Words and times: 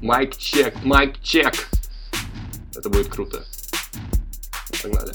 Майк 0.00 0.36
чек, 0.36 0.74
майк 0.84 1.20
чек. 1.22 1.54
Это 2.76 2.88
будет 2.88 3.08
круто. 3.08 3.44
Погнали. 4.80 5.12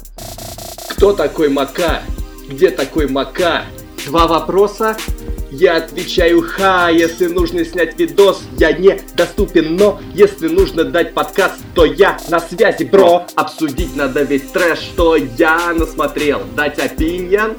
Кто 0.89 1.13
такой 1.13 1.47
Мака? 1.47 2.03
Где 2.49 2.69
такой 2.69 3.08
Мака? 3.08 3.63
Два 4.05 4.27
вопроса. 4.27 4.97
Я 5.51 5.77
отвечаю 5.77 6.41
ха, 6.41 6.90
если 6.90 7.27
нужно 7.27 7.63
снять 7.63 7.97
видос, 7.97 8.41
я 8.58 8.73
не 8.73 8.99
доступен, 9.15 9.77
но 9.77 10.01
если 10.13 10.47
нужно 10.47 10.83
дать 10.83 11.13
подкаст, 11.13 11.62
то 11.76 11.86
я 11.86 12.18
на 12.27 12.40
связи, 12.40 12.83
бро. 12.83 13.27
Обсудить 13.36 13.95
надо 13.95 14.23
весь 14.23 14.50
трэш, 14.50 14.79
что 14.79 15.15
я 15.15 15.72
насмотрел, 15.73 16.41
дать 16.55 16.80
опинион, 16.80 17.55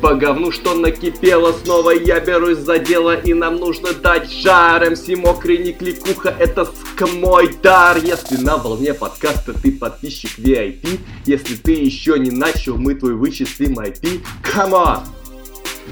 по 0.00 0.14
говну, 0.14 0.50
что 0.50 0.74
накипело, 0.74 1.52
снова 1.52 1.90
я 1.90 2.20
берусь 2.20 2.58
за 2.58 2.78
дело 2.78 3.16
И 3.16 3.34
нам 3.34 3.56
нужно 3.56 3.92
дать 3.92 4.30
жар 4.30 4.90
МС 4.90 5.08
мокрый, 5.08 5.58
не 5.58 5.72
кликуха, 5.72 6.34
это 6.38 6.64
ск 6.64 7.08
мой 7.12 7.54
дар 7.62 7.98
Если 7.98 8.36
на 8.36 8.56
волне 8.56 8.94
подкаста 8.94 9.52
ты 9.52 9.72
подписчик 9.72 10.38
VIP 10.38 11.00
Если 11.26 11.56
ты 11.56 11.72
еще 11.72 12.18
не 12.18 12.30
начал, 12.30 12.76
мы 12.76 12.94
твой 12.94 13.14
вычислим 13.14 13.78
IP 13.78 14.20
Come 14.42 14.72
on! 14.72 15.00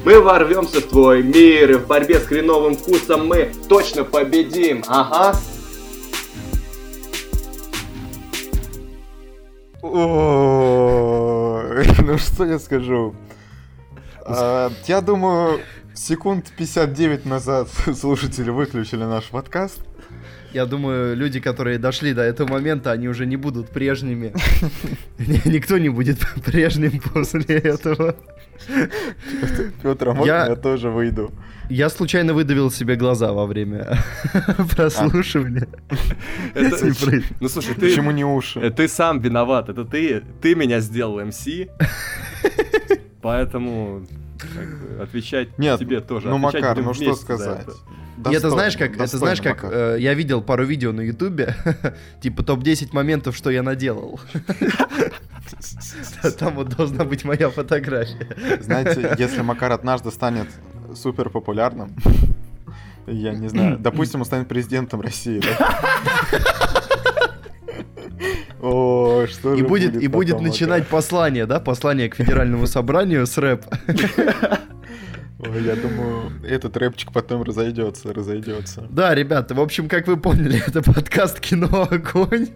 Мы 0.04 0.20
ворвемся 0.20 0.80
в 0.80 0.84
твой 0.84 1.22
мир, 1.22 1.72
и 1.72 1.74
в 1.74 1.86
борьбе 1.86 2.20
с 2.20 2.24
хреновым 2.24 2.76
вкусом 2.76 3.26
мы 3.26 3.50
точно 3.68 4.04
победим, 4.04 4.84
ага. 4.86 5.36
Ну 12.08 12.18
что 12.18 12.44
я 12.44 12.58
скажу? 12.58 13.14
А, 14.30 14.70
Я 14.86 15.00
думаю, 15.00 15.60
секунд 15.94 16.50
59 16.56 17.26
назад 17.26 17.68
слушатели 17.96 18.50
выключили 18.50 19.04
наш 19.04 19.24
подкаст. 19.24 19.80
Я 20.54 20.64
думаю, 20.64 21.14
люди, 21.14 21.40
которые 21.40 21.78
дошли 21.78 22.14
до 22.14 22.22
этого 22.22 22.48
момента, 22.48 22.90
они 22.90 23.08
уже 23.08 23.26
не 23.26 23.36
будут 23.36 23.68
прежними. 23.68 24.32
Ни- 25.18 25.48
Никто 25.56 25.76
не 25.78 25.90
будет 25.90 26.18
прежним 26.44 27.00
после 27.00 27.58
этого. 27.58 28.14
Петр, 29.82 30.08
а 30.08 30.14
можно 30.14 30.32
Я- 30.32 30.46
я 30.48 30.56
тоже 30.56 30.88
выйду? 30.90 31.30
Я 31.68 31.90
случайно 31.90 32.32
выдавил 32.32 32.70
себе 32.70 32.96
глаза 32.96 33.32
во 33.32 33.44
время 33.44 33.98
прослушивания. 34.74 35.68
Это- 36.54 36.84
Не 36.86 36.90
прыг- 36.92 37.24
Ну 37.40 37.48
слушай, 37.50 37.74
ты, 37.74 37.80
Почему 37.90 38.10
не 38.10 38.24
уши? 38.24 38.58
э, 38.60 38.70
ты 38.70 38.88
сам 38.88 39.20
виноват, 39.20 39.68
это 39.68 39.84
ты, 39.84 40.22
ты 40.40 40.54
меня 40.54 40.80
сделал 40.80 41.20
МС, 41.22 41.46
поэтому 43.20 44.06
отвечать 45.00 45.58
Нет, 45.58 45.78
тебе 45.78 46.00
тоже. 46.00 46.28
ну, 46.28 46.38
Макар, 46.38 46.78
ну 46.80 46.94
что 46.94 47.14
сказать? 47.14 47.62
это. 47.62 47.72
И 48.18 48.20
это 48.20 48.30
Достойно, 48.32 48.50
знаешь 48.50 48.76
как, 48.76 48.90
это 48.90 48.98
достойно, 48.98 49.36
знаешь 49.36 49.40
как, 49.40 49.64
э, 49.64 49.96
я 50.00 50.14
видел 50.14 50.42
пару 50.42 50.64
видео 50.64 50.90
на 50.92 51.02
ютубе, 51.02 51.54
типа 52.20 52.42
топ-10 52.42 52.88
моментов, 52.92 53.36
что 53.36 53.50
я 53.50 53.62
наделал. 53.62 54.20
Там 56.38 56.56
вот 56.56 56.70
должна 56.70 57.04
быть 57.04 57.24
моя 57.24 57.48
фотография. 57.50 58.28
Знаете, 58.60 59.14
если 59.18 59.42
Макар 59.42 59.70
однажды 59.72 60.10
станет 60.10 60.48
супер 60.96 61.30
популярным, 61.30 61.94
я 63.06 63.32
не 63.32 63.48
знаю, 63.48 63.78
допустим, 63.78 64.20
он 64.20 64.26
станет 64.26 64.48
президентом 64.48 65.00
России, 65.00 65.40
да? 65.40 65.78
О, 68.60 68.97
что 69.26 69.54
И 69.54 69.58
же 69.58 69.64
будет, 69.66 70.02
и 70.02 70.06
будет 70.06 70.32
потом, 70.34 70.46
начинать 70.46 70.86
послание, 70.86 71.46
да, 71.46 71.60
послание 71.60 72.08
к 72.08 72.14
федеральному 72.14 72.66
собранию 72.66 73.26
с 73.26 73.36
рэп. 73.38 73.64
Ой, 75.40 75.62
я 75.62 75.76
думаю, 75.76 76.32
этот 76.44 76.76
рэпчик 76.76 77.12
потом 77.12 77.42
разойдется, 77.42 78.12
разойдется. 78.12 78.86
Да, 78.90 79.14
ребята, 79.14 79.54
в 79.54 79.60
общем, 79.60 79.88
как 79.88 80.06
вы 80.08 80.16
поняли, 80.16 80.60
это 80.66 80.82
подкаст 80.82 81.38
«Кино 81.40 81.88
Огонь». 81.90 82.48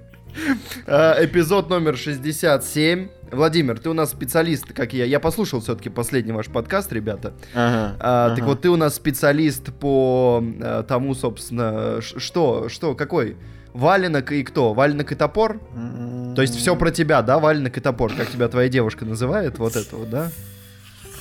А, 0.86 1.16
Эпизод 1.24 1.68
номер 1.70 1.96
67. 1.96 3.08
Владимир, 3.30 3.78
ты 3.78 3.88
у 3.90 3.92
нас 3.92 4.10
специалист, 4.10 4.72
как 4.72 4.92
я. 4.94 5.04
Я 5.04 5.20
послушал 5.20 5.60
все-таки 5.60 5.90
последний 5.90 6.32
ваш 6.32 6.48
подкаст, 6.48 6.92
ребята. 6.92 7.34
Ага, 7.54 7.96
А, 8.00 8.28
Так 8.30 8.38
ага. 8.38 8.46
вот, 8.48 8.62
ты 8.62 8.70
у 8.70 8.76
нас 8.76 8.94
специалист 8.94 9.72
по 9.74 10.42
а, 10.60 10.82
тому, 10.82 11.14
собственно, 11.14 12.00
что, 12.00 12.68
что, 12.68 12.94
какой? 12.94 13.36
Валенок 13.74 14.32
и 14.32 14.42
кто? 14.42 14.74
Валенок 14.74 15.12
и 15.12 15.14
топор? 15.14 15.60
М-м. 15.74 16.34
То 16.34 16.42
есть 16.42 16.56
все 16.56 16.76
про 16.76 16.90
тебя, 16.90 17.22
да? 17.22 17.38
Валенок 17.38 17.76
и 17.76 17.80
топор, 17.80 18.12
как 18.14 18.30
тебя 18.30 18.48
твоя 18.48 18.68
девушка 18.68 19.04
называет, 19.04 19.58
вот 19.58 19.76
это 19.76 19.96
вот, 19.96 20.10
да? 20.10 20.30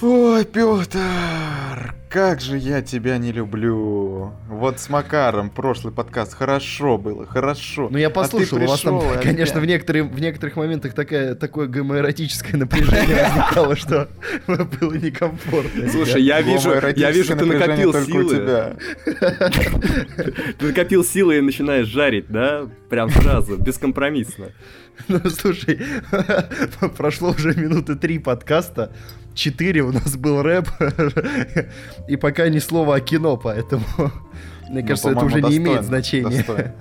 Ой, 0.03 0.45
Петр, 0.45 1.93
как 2.09 2.41
же 2.41 2.57
я 2.57 2.81
тебя 2.81 3.19
не 3.19 3.31
люблю. 3.31 4.33
Вот 4.49 4.79
с 4.79 4.89
Макаром 4.89 5.51
прошлый 5.51 5.93
подкаст 5.93 6.33
хорошо 6.33 6.97
было, 6.97 7.27
хорошо. 7.27 7.87
Ну, 7.91 7.99
я 7.99 8.07
А 8.07 8.09
послушал, 8.09 8.63
у 8.63 8.65
вас 8.65 8.81
там, 8.81 8.99
конечно, 9.21 9.59
в, 9.59 9.65
некоторые, 9.67 10.03
в 10.03 10.19
некоторых 10.19 10.55
моментах 10.55 10.95
такая, 10.95 11.35
такое 11.35 11.67
гомоэротическое 11.67 12.57
напряжение 12.57 13.27
возникало, 13.27 13.75
что 13.75 14.09
было 14.47 14.93
некомфортно. 14.93 15.87
Слушай, 15.89 16.23
я 16.23 16.41
вижу, 16.41 16.73
я 16.95 17.11
вижу, 17.11 17.37
ты 17.37 17.45
накопил 17.45 17.93
силы. 17.93 18.75
Ты 20.57 20.65
накопил 20.65 21.03
силы 21.03 21.37
и 21.37 21.41
начинаешь 21.41 21.87
жарить, 21.87 22.25
да? 22.27 22.67
Прям 22.91 23.09
сразу, 23.09 23.57
бескомпромиссно. 23.57 24.47
Ну, 25.07 25.19
слушай, 25.29 25.79
прошло 26.97 27.29
уже 27.31 27.55
минуты 27.55 27.95
три 27.95 28.19
подкаста, 28.19 28.91
четыре 29.33 29.81
у 29.81 29.91
нас 29.91 30.15
был 30.17 30.43
рэп, 30.43 30.67
и 32.09 32.17
пока 32.17 32.49
ни 32.49 32.59
слова 32.59 32.95
о 32.95 32.99
кино, 32.99 33.37
поэтому, 33.37 33.83
мне 34.69 34.81
Ну, 34.81 34.87
кажется, 34.87 35.11
это 35.11 35.25
уже 35.25 35.41
не 35.41 35.57
имеет 35.57 35.83
значения. 35.83 36.29
достойно. 36.29 36.75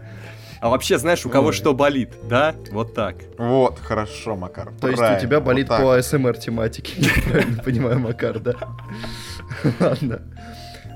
А 0.61 0.69
вообще, 0.69 0.99
знаешь, 0.99 1.25
у 1.25 1.31
кого 1.31 1.47
Ой. 1.47 1.53
что 1.55 1.73
болит, 1.73 2.11
да? 2.29 2.55
Вот 2.73 2.93
так. 2.93 3.15
Вот, 3.39 3.79
хорошо, 3.79 4.37
Макар. 4.37 4.73
То 4.81 4.89
есть 4.89 4.99
у 4.99 5.03
правильно, 5.03 5.21
тебя 5.21 5.41
болит 5.41 5.69
вот 5.71 5.79
по 5.79 5.97
АСМР 5.97 6.37
тематике, 6.37 6.93
я 6.99 7.23
правильно 7.31 7.63
понимаю, 7.63 8.01
Макар, 8.01 8.39
да? 8.41 8.55
Ладно. 9.79 10.21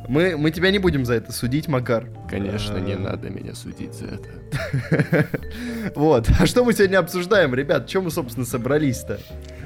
Мы, 0.09 0.37
мы 0.37 0.50
тебя 0.50 0.70
не 0.70 0.78
будем 0.78 1.04
за 1.04 1.15
это 1.15 1.32
судить, 1.32 1.69
Макар. 1.69 2.09
Конечно, 2.28 2.78
не 2.78 2.92
Э, 2.92 2.98
надо 2.98 3.31
меня 3.31 3.54
судить 3.54 3.94
за 3.94 4.06
это. 4.06 5.28
Вот. 5.94 6.28
А 6.38 6.47
что 6.47 6.65
мы 6.65 6.72
сегодня 6.72 6.98
обсуждаем, 6.98 7.54
ребят? 7.54 7.87
Чем 7.87 8.04
мы, 8.04 8.10
собственно, 8.10 8.47
собрались-то? 8.47 9.19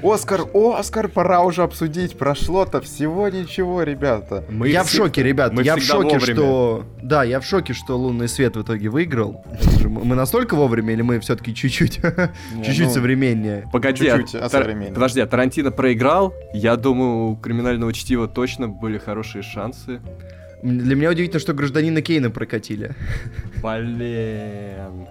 Оскар, 0.03 0.41
Оскар, 0.53 1.07
пора 1.07 1.41
уже 1.41 1.63
обсудить. 1.63 2.17
Прошло-то 2.17 2.81
всего 2.81 3.29
ничего, 3.29 3.83
ребята. 3.83 4.43
Мы 4.49 4.69
я 4.69 4.83
в 4.83 4.89
шоке, 4.89 5.23
ребят. 5.23 5.53
мы 5.53 5.63
я 5.63 5.75
в 5.75 5.81
шоке, 5.81 6.17
вовремя. 6.17 6.35
что... 6.35 6.85
Да, 7.01 7.23
я 7.23 7.39
в 7.39 7.45
шоке, 7.45 7.73
что 7.73 7.97
Лунный 7.97 8.27
свет 8.27 8.55
в 8.55 8.61
итоге 8.61 8.89
выиграл. 8.89 9.43
Мы 9.83 10.15
настолько 10.15 10.55
вовремя 10.55 10.93
или 10.93 11.01
мы 11.01 11.19
все-таки 11.19 11.53
чуть-чуть 11.53 11.99
чуть-чуть 12.65 12.87
ну, 12.87 12.93
современнее? 12.93 13.67
Погоди, 13.71 14.05
Чуть-чуть 14.05 14.35
а 14.35 14.45
осовременили. 14.45 14.93
подожди, 14.93 15.21
а 15.21 15.27
Тарантино 15.27 15.71
проиграл? 15.71 16.33
Я 16.53 16.75
думаю, 16.75 17.31
у 17.31 17.35
криминального 17.35 17.93
чтива 17.93 18.27
точно 18.27 18.67
были 18.67 18.97
хорошие 18.97 19.43
шансы. 19.43 19.99
Для 20.61 20.95
меня 20.95 21.09
удивительно, 21.09 21.39
что 21.39 21.53
гражданина 21.53 22.01
Кейна 22.01 22.29
прокатили. 22.29 22.91
Блин. 23.61 25.07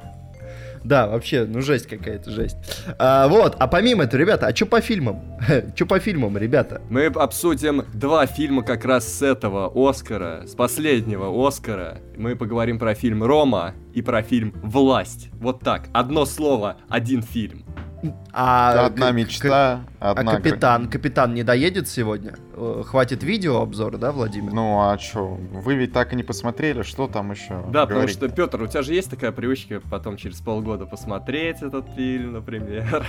Да, 0.85 1.09
вообще, 1.09 1.45
ну 1.45 1.61
жесть 1.61 1.87
какая-то, 1.87 2.31
жесть. 2.31 2.57
А, 2.99 3.29
вот, 3.29 3.57
а 3.59 3.67
помимо 3.67 4.05
этого, 4.05 4.21
ребята, 4.21 4.47
а 4.47 4.55
что 4.55 4.67
по 4.67 4.81
фильмам? 4.81 5.23
Что 5.75 5.87
по 5.87 5.99
фильмам, 5.99 6.37
ребята? 6.37 6.81
Мы 6.91 7.07
обсудим 7.07 7.85
два 7.95 8.27
фильма 8.27 8.63
как 8.63 8.85
раз 8.85 9.07
с 9.07 9.23
этого 9.23 9.71
Оскара, 9.75 10.45
с 10.47 10.55
последнего 10.55 11.47
Оскара. 11.47 11.99
Мы 12.17 12.37
поговорим 12.37 12.79
про 12.79 12.95
фильм 12.95 13.23
«Рома» 13.23 13.75
и 13.95 14.03
про 14.03 14.23
фильм 14.23 14.53
«Власть». 14.63 15.31
Вот 15.35 15.61
так, 15.61 15.89
одно 15.93 16.25
слово, 16.25 16.79
один 16.89 17.23
фильм. 17.23 17.65
А, 18.33 18.87
Одна 18.87 19.11
к- 19.11 19.15
мечта, 19.15 19.81
А 19.99 20.13
одна... 20.13 20.33
гра- 20.35 20.41
капитан, 20.41 20.89
капитан 20.89 21.35
не 21.35 21.43
доедет 21.43 21.89
сегодня? 21.89 22.35
Э, 22.55 22.83
Хватит 22.87 23.25
видео 23.25 23.61
обзора, 23.61 23.97
да, 23.99 24.13
Владимир? 24.13 24.53
Ну 24.53 24.79
а 24.81 24.97
чё, 24.99 25.27
вы 25.27 25.75
ведь 25.75 25.93
так 25.93 26.13
и 26.13 26.17
не 26.17 26.23
посмотрели, 26.23 26.83
что 26.83 27.09
там 27.09 27.33
еще? 27.33 27.65
Да, 27.71 27.87
потому 27.87 28.07
что, 28.07 28.29
Петр, 28.29 28.63
у 28.63 28.67
тебя 28.69 28.83
же 28.83 28.95
есть 28.95 29.11
такая 29.11 29.33
привычка 29.33 29.81
потом 29.91 30.17
через 30.17 30.41
полгода 30.41 30.87
посмотреть 30.87 31.61
этот 31.63 31.89
фильм, 31.97 32.35
например. 32.35 33.05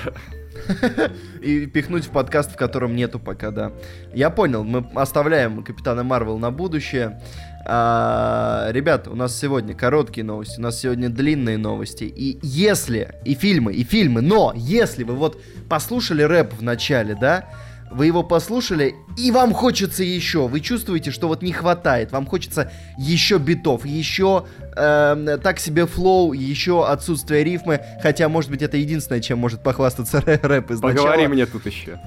И 1.42 1.68
пихнуть 1.68 2.06
в 2.06 2.10
подкаст, 2.10 2.52
в 2.54 2.56
котором 2.56 2.96
нету 2.96 3.20
пока, 3.20 3.52
да. 3.52 3.72
Я 4.14 4.30
понял, 4.30 4.64
мы 4.64 4.86
оставляем 4.96 5.64
Капитана 5.64 6.04
Марвел 6.04 6.40
на 6.40 6.50
будущее. 6.52 7.22
А, 7.72 8.70
ребята, 8.72 9.12
у 9.12 9.16
нас 9.16 9.38
сегодня 9.38 9.76
короткие 9.76 10.24
новости, 10.24 10.60
у 10.60 10.64
нас 10.64 10.80
сегодня 10.80 11.08
длинные 11.08 11.60
новости. 11.60 12.04
И 12.04 12.40
если, 12.42 13.14
и 13.26 13.36
фильмы, 13.36 13.74
и 13.74 13.84
фильмы, 13.84 14.22
но 14.22 14.54
если 14.56 15.04
вы 15.04 15.14
вот 15.14 15.40
послушали 15.70 16.24
рэп 16.24 16.56
в 16.56 16.64
начале, 16.64 17.14
да, 17.14 17.46
вы 17.92 18.08
его 18.08 18.24
послушали, 18.24 18.96
и 19.18 19.30
вам 19.30 19.54
хочется 19.54 20.04
еще, 20.04 20.48
вы 20.48 20.62
чувствуете, 20.62 21.12
что 21.12 21.28
вот 21.28 21.44
не 21.44 21.52
хватает, 21.52 22.12
вам 22.12 22.26
хочется 22.26 22.72
еще 22.98 23.38
битов, 23.38 23.86
еще 23.86 24.46
эм, 24.76 25.40
так 25.40 25.60
себе 25.60 25.86
флоу, 25.86 26.34
еще 26.34 26.88
отсутствие 26.88 27.44
рифмы, 27.44 27.82
хотя, 28.02 28.30
может 28.30 28.50
быть, 28.50 28.64
это 28.64 28.78
единственное, 28.78 29.22
чем 29.22 29.38
может 29.38 29.62
похвастаться 29.62 30.20
рэ- 30.20 30.40
рэп 30.42 30.72
из 30.72 30.82
Поговори 30.82 31.28
мне 31.28 31.46
тут 31.46 31.68
еще. 31.68 32.00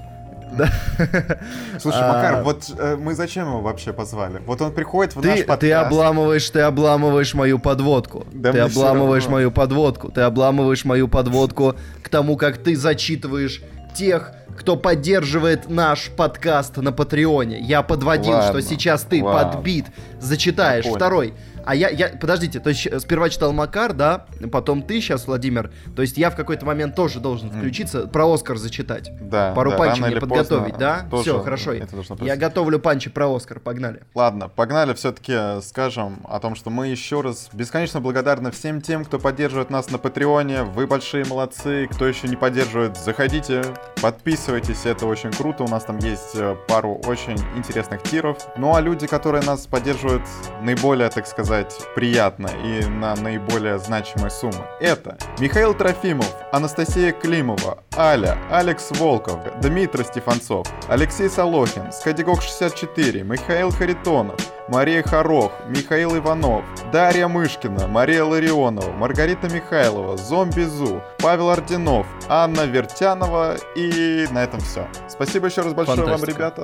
Да. 0.57 0.69
Слушай, 1.79 2.01
А, 2.01 2.13
Макар, 2.13 2.43
вот 2.43 2.63
э, 2.77 2.95
мы 2.99 3.13
зачем 3.15 3.47
его 3.47 3.61
вообще 3.61 3.93
позвали? 3.93 4.41
Вот 4.45 4.61
он 4.61 4.71
приходит 4.73 5.15
в 5.15 5.21
наш 5.21 5.39
подкаст. 5.39 5.59
ты 5.61 5.71
обламываешь, 5.71 6.49
ты 6.49 6.59
обламываешь 6.61 7.33
мою 7.33 7.59
подводку. 7.59 8.25
Да 8.31 8.51
ты 8.51 8.59
обламываешь 8.59 9.27
мою 9.27 9.51
подводку. 9.51 10.11
Ты 10.11 10.21
обламываешь 10.21 10.85
мою 10.85 11.07
подводку 11.07 11.75
к 12.01 12.09
тому, 12.09 12.37
как 12.37 12.57
ты 12.57 12.75
зачитываешь 12.75 13.61
тех, 13.95 14.33
кто 14.57 14.75
поддерживает 14.75 15.69
наш 15.69 16.09
подкаст 16.09 16.77
на 16.77 16.91
Патреоне. 16.91 17.59
Я 17.59 17.81
подводил, 17.81 18.33
Ладно, 18.33 18.49
что 18.49 18.61
сейчас 18.61 19.01
ты 19.03 19.23
ладно. 19.23 19.53
подбит, 19.53 19.85
зачитаешь 20.19 20.85
второй. 20.85 21.33
А 21.65 21.75
я, 21.75 21.89
я, 21.89 22.09
подождите, 22.09 22.59
то 22.59 22.69
есть 22.69 22.81
щ- 22.81 22.99
сперва 22.99 23.29
читал 23.29 23.53
Макар, 23.53 23.93
да, 23.93 24.25
потом 24.51 24.81
ты 24.81 24.99
сейчас, 24.99 25.27
Владимир. 25.27 25.71
То 25.95 26.01
есть 26.01 26.17
я 26.17 26.29
в 26.29 26.35
какой-то 26.35 26.65
момент 26.65 26.95
тоже 26.95 27.19
должен 27.19 27.49
включиться, 27.51 28.07
про 28.07 28.31
Оскар 28.31 28.57
зачитать. 28.57 29.11
Да, 29.21 29.53
Пару 29.53 29.71
да, 29.71 29.77
панчей 29.77 30.03
мне 30.05 30.15
подготовить, 30.19 30.77
да? 30.77 31.05
Все, 31.21 31.41
хорошо. 31.41 31.73
Я 32.21 32.35
готовлю 32.35 32.79
панчи 32.79 33.09
про 33.09 33.33
Оскар, 33.33 33.59
погнали. 33.59 34.01
Ладно, 34.13 34.49
погнали 34.49 34.93
все-таки 34.93 35.61
скажем 35.61 36.19
о 36.27 36.39
том, 36.39 36.55
что 36.55 36.69
мы 36.69 36.87
еще 36.87 37.21
раз 37.21 37.49
бесконечно 37.53 38.01
благодарны 38.01 38.51
всем 38.51 38.81
тем, 38.81 39.05
кто 39.05 39.19
поддерживает 39.19 39.69
нас 39.69 39.89
на 39.89 39.97
Патреоне. 39.97 40.63
Вы 40.63 40.87
большие 40.87 41.25
молодцы. 41.25 41.87
Кто 41.91 42.07
еще 42.07 42.27
не 42.27 42.35
поддерживает, 42.35 42.97
заходите, 42.97 43.63
подписывайтесь, 44.01 44.85
это 44.85 45.05
очень 45.05 45.31
круто. 45.31 45.63
У 45.63 45.67
нас 45.67 45.85
там 45.85 45.97
есть 45.99 46.35
э, 46.35 46.55
пару 46.67 46.95
очень 47.05 47.37
интересных 47.55 48.03
тиров. 48.03 48.37
Ну 48.57 48.75
а 48.75 48.81
люди, 48.81 49.07
которые 49.07 49.43
нас 49.43 49.65
поддерживают 49.67 50.23
наиболее, 50.61 51.09
так 51.09 51.25
сказать, 51.27 51.52
приятно 51.95 52.49
и 52.63 52.85
на 52.85 53.15
наиболее 53.15 53.79
значимые 53.79 54.31
суммы, 54.31 54.65
это 54.79 55.17
Михаил 55.39 55.73
Трофимов, 55.73 56.27
Анастасия 56.51 57.11
Климова, 57.11 57.83
Аля, 57.95 58.37
Алекс 58.49 58.89
Волков, 58.91 59.39
Дмитрий 59.61 60.03
Стефанцов, 60.03 60.67
Алексей 60.87 61.29
Солохин, 61.29 61.91
Скадигок 61.91 62.41
64, 62.41 63.23
Михаил 63.23 63.71
Харитонов, 63.71 64.39
Мария 64.67 65.03
Хорох, 65.03 65.51
Михаил 65.67 66.17
Иванов, 66.17 66.63
Дарья 66.91 67.27
Мышкина, 67.27 67.87
Мария 67.87 68.23
Ларионова, 68.23 68.91
Маргарита 68.91 69.49
Михайлова, 69.49 70.17
Зомби 70.17 70.63
Зу, 70.63 71.01
Павел 71.19 71.49
Орденов, 71.49 72.07
Анна 72.27 72.61
Вертянова 72.61 73.55
и 73.75 74.27
на 74.31 74.43
этом 74.43 74.59
все. 74.61 74.87
Спасибо 75.07 75.47
еще 75.47 75.61
раз 75.61 75.73
большое 75.73 76.01
вам, 76.01 76.17
Фантастика. 76.17 76.37
ребята. 76.37 76.63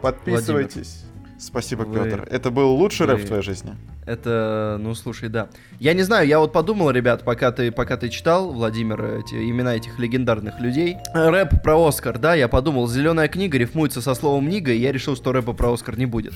Подписывайтесь. 0.00 1.04
Спасибо, 1.38 1.82
Вы- 1.82 2.04
Петр. 2.04 2.26
Это 2.30 2.50
был 2.50 2.74
лучший 2.74 3.06
рэп 3.06 3.18
вы- 3.18 3.24
в 3.24 3.26
твоей 3.26 3.42
жизни? 3.42 3.74
Это, 4.06 4.78
ну 4.80 4.94
слушай, 4.94 5.28
да. 5.28 5.48
Я 5.80 5.92
не 5.92 6.02
знаю, 6.02 6.26
я 6.28 6.38
вот 6.38 6.52
подумал, 6.52 6.90
ребят, 6.90 7.24
пока 7.24 7.50
ты, 7.50 7.72
пока 7.72 7.96
ты 7.96 8.08
читал, 8.08 8.52
Владимир, 8.52 9.04
эти, 9.04 9.34
имена 9.34 9.74
этих 9.74 9.98
легендарных 9.98 10.60
людей. 10.60 10.96
Рэп 11.12 11.62
про 11.62 11.84
Оскар, 11.86 12.18
да, 12.18 12.34
я 12.34 12.48
подумал, 12.48 12.86
зеленая 12.88 13.28
книга 13.28 13.58
рифмуется 13.58 14.00
со 14.00 14.14
словом 14.14 14.48
Нига, 14.48 14.72
и 14.72 14.78
я 14.78 14.92
решил, 14.92 15.16
что 15.16 15.32
рэпа 15.32 15.52
про 15.52 15.72
Оскар 15.72 15.98
не 15.98 16.06
будет. 16.06 16.34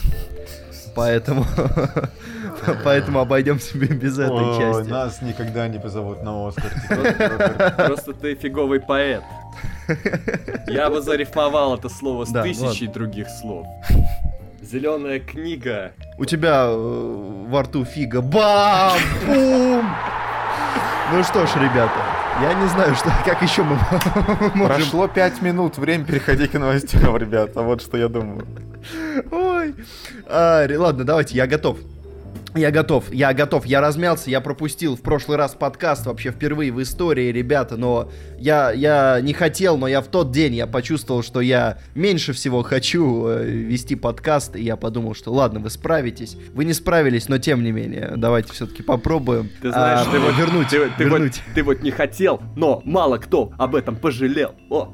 Поэтому, 0.97 1.47
поэтому 2.85 3.21
обойдемся 3.21 3.79
бе- 3.79 3.87
без 3.87 4.19
этой 4.19 4.59
части. 4.59 4.91
нас 4.91 5.23
никогда 5.23 5.69
не 5.69 5.79
позовут 5.79 6.23
на 6.23 6.49
Оскар. 6.49 6.73
Просто 7.77 8.13
ты 8.13 8.35
фиговый 8.35 8.81
поэт. 8.81 9.23
Я 10.67 10.91
бы 10.91 11.01
зарифмовал 11.01 11.77
это 11.77 11.89
слово 11.89 12.25
с 12.25 12.33
тысячей 12.33 12.89
других 12.89 13.29
слов. 13.41 13.67
Зеленая 14.63 15.21
книга. 15.21 15.93
У 16.19 16.25
тебя 16.27 16.67
э, 16.67 17.47
во 17.49 17.63
рту 17.63 17.85
фига. 17.85 18.21
Бам! 18.21 18.99
Бум! 19.27 19.91
Ну 21.13 21.25
что 21.25 21.47
ж, 21.47 21.51
ребята, 21.57 21.97
я 22.43 22.53
не 22.55 22.69
знаю, 22.69 22.95
что, 22.95 23.11
как 23.25 23.43
еще 23.43 23.63
мы 23.63 23.77
можем 24.55 24.67
Прошло 24.67 25.09
пять 25.09 25.41
минут, 25.41 25.79
время 25.79 26.05
переходить 26.05 26.51
к 26.51 26.59
новостям, 26.59 27.17
ребята. 27.17 27.63
Вот 27.63 27.81
что 27.81 27.97
я 27.97 28.09
думаю. 28.09 28.47
Ой. 29.31 29.75
А, 30.27 30.67
ладно, 30.77 31.05
давайте, 31.05 31.37
я 31.37 31.47
готов. 31.47 31.79
Я 32.55 32.73
готов, 32.73 33.13
я 33.13 33.33
готов, 33.33 33.65
я 33.65 33.81
размялся, 33.81 34.29
я 34.29 34.41
пропустил 34.41 34.97
в 34.97 35.03
прошлый 35.03 35.37
раз 35.37 35.55
подкаст 35.55 36.07
вообще 36.07 36.33
впервые 36.33 36.73
в 36.73 36.83
истории, 36.83 37.31
ребята, 37.31 37.77
но 37.77 38.11
я, 38.39 38.73
я 38.73 39.21
не 39.21 39.33
хотел, 39.33 39.79
но 39.79 39.87
я 39.87 40.01
в 40.01 40.09
тот 40.09 40.33
день 40.33 40.55
я 40.55 40.67
почувствовал, 40.67 41.23
что 41.23 41.41
я 41.41 41.79
меньше 41.95 42.33
всего 42.33 42.63
хочу 42.63 43.27
э, 43.29 43.45
вести 43.45 43.95
подкаст, 43.95 44.57
и 44.57 44.65
я 44.65 44.77
подумал, 44.77 45.15
что 45.15 45.33
ладно, 45.33 45.61
вы 45.61 45.71
справитесь. 45.71 46.37
Вы 46.53 46.65
не 46.65 46.73
справились, 46.73 47.29
но 47.29 47.39
тем 47.39 47.63
не 47.63 47.71
менее, 47.71 48.15
давайте 48.17 48.53
все-таки 48.53 48.83
попробуем 48.83 49.49
Ты 49.63 49.71
знаешь, 49.71 50.07
а, 50.09 50.11
ты 50.11 50.19
вот 50.19 50.37
вернуть, 50.37 50.69
ты, 50.69 50.81
вот- 50.81 50.97
ты 50.97 51.05
вот, 51.05 51.13
вернуть 51.13 51.43
ты 51.55 51.63
вот 51.63 51.83
не 51.83 51.93
хотел, 51.93 52.41
но 52.57 52.83
мало 52.85 53.19
кто 53.19 53.53
об 53.59 53.77
этом 53.77 53.95
пожалел. 53.95 54.55
О, 54.71 54.93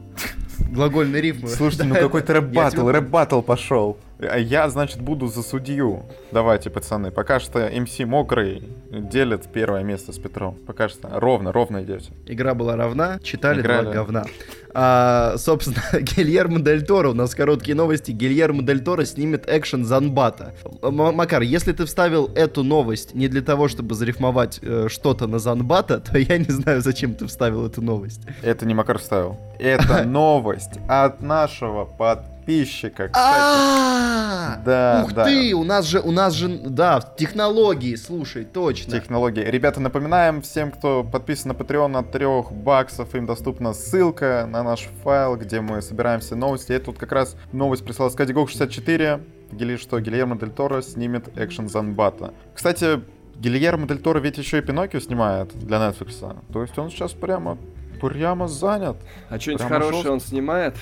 глагольные 0.71 1.23
рифмы. 1.23 1.49
Слушайте, 1.49 1.85
ну 1.85 1.95
Да, 1.95 2.01
какой-то 2.01 2.35
я 2.35 2.41
рэп-баттл, 2.41 2.89
рэп-баттл 2.89 3.41
пошел. 3.41 3.99
А 4.19 4.39
я, 4.39 4.69
значит, 4.69 5.01
буду 5.01 5.27
за 5.27 5.43
судью. 5.43 6.05
Давайте, 6.33 6.71
пацаны. 6.71 7.11
Пока 7.11 7.39
что 7.39 7.69
MC 7.69 7.99
Мокрый 8.01 8.63
делит 8.91 9.47
первое 9.53 9.83
место 9.83 10.13
с 10.13 10.19
Петром. 10.19 10.57
Пока 10.67 10.89
что 10.89 11.09
ровно, 11.21 11.53
ровно 11.53 11.83
идете. 11.83 12.13
Игра 12.27 12.55
была 12.55 12.77
равна, 12.77 13.19
читали 13.23 13.61
Играли. 13.61 13.85
два 13.85 13.93
говна. 13.93 14.25
А, 14.73 15.37
собственно, 15.37 15.83
Гильермо 16.01 16.61
Дель 16.61 16.85
Торо, 16.85 17.11
у 17.11 17.15
нас 17.15 17.35
короткие 17.35 17.75
новости. 17.75 18.11
Гильермо 18.11 18.63
Дель 18.63 18.83
Торо 18.83 19.05
снимет 19.05 19.49
экшен 19.49 19.85
Занбата. 19.85 20.55
Макар, 20.83 21.43
если 21.43 21.73
ты 21.73 21.85
вставил 21.85 22.31
эту 22.35 22.63
новость 22.63 23.15
не 23.15 23.29
для 23.29 23.43
того, 23.43 23.69
чтобы 23.69 23.95
зарифмовать 23.95 24.61
э, 24.63 24.89
что-то 24.89 25.27
на 25.27 25.39
Занбата, 25.39 26.01
то 26.13 26.19
я 26.19 26.39
не 26.39 26.51
знаю, 26.51 26.81
зачем 26.81 27.15
ты 27.15 27.27
вставил 27.27 27.67
эту 27.67 27.83
новость. 27.83 28.21
Это 28.43 28.67
не 28.67 28.75
Макар 28.75 28.99
вставил. 28.99 29.39
Это 29.59 30.05
новость 30.07 30.79
от 30.89 31.21
нашего 31.21 31.85
подписчика. 31.85 32.36
Кстати, 32.47 33.11
А, 33.15 34.61
Да, 34.65 35.03
Ух 35.05 35.13
да. 35.13 35.25
ты, 35.25 35.53
у 35.55 35.65
нас 35.65 35.85
же, 35.87 36.01
у 36.01 36.13
нас 36.13 36.33
же, 36.35 36.49
да, 36.49 37.01
технологии, 37.17 37.95
слушай, 37.97 38.45
точно. 38.45 38.93
технологии. 39.01 39.41
Ребята, 39.43 39.81
напоминаем 39.81 40.43
всем, 40.43 40.71
кто 40.71 41.03
подписан 41.05 41.53
на 41.53 41.57
Patreon 41.57 41.99
от 41.99 42.13
3 42.13 42.27
баксов, 42.63 43.15
им 43.15 43.27
доступна 43.27 43.73
ссылка 43.75 44.47
на 44.49 44.63
наш 44.63 44.89
файл, 45.03 45.37
где 45.37 45.61
мы 45.61 45.83
собираем 45.83 46.21
все 46.21 46.37
новости. 46.37 46.73
Это 46.73 46.91
вот 46.91 46.99
как 46.99 47.13
раз 47.13 47.37
новость 47.53 47.85
прислал 47.85 48.11
Скадигок 48.11 48.49
64, 48.49 49.21
Гили, 49.53 49.77
что 49.77 50.01
Гильермо 50.01 50.37
Дель 50.39 50.51
Торо 50.51 50.83
снимет 50.83 51.37
экшен 51.39 51.69
Занбата. 51.69 52.33
Кстати, 52.55 53.01
Гильермо 53.37 53.87
Дель 53.87 53.99
Торо 53.99 54.19
ведь 54.21 54.39
еще 54.39 54.59
и 54.59 54.61
Пиноккио 54.63 55.01
снимает 55.01 55.57
для 55.59 55.79
Netflix. 55.79 56.37
То 56.53 56.63
есть 56.63 56.79
он 56.79 56.91
сейчас 56.91 57.13
прямо, 57.13 57.59
прямо 58.01 58.49
занят. 58.49 58.97
а 59.29 59.39
что-нибудь 59.39 59.67
хорошее 59.67 59.93
жестко. 59.95 60.11
он 60.13 60.21
снимает? 60.21 60.77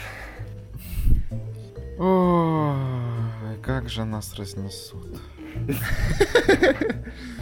Ой, 1.98 3.58
как 3.62 3.88
же 3.88 4.04
нас 4.04 4.34
разнесут. 4.34 5.20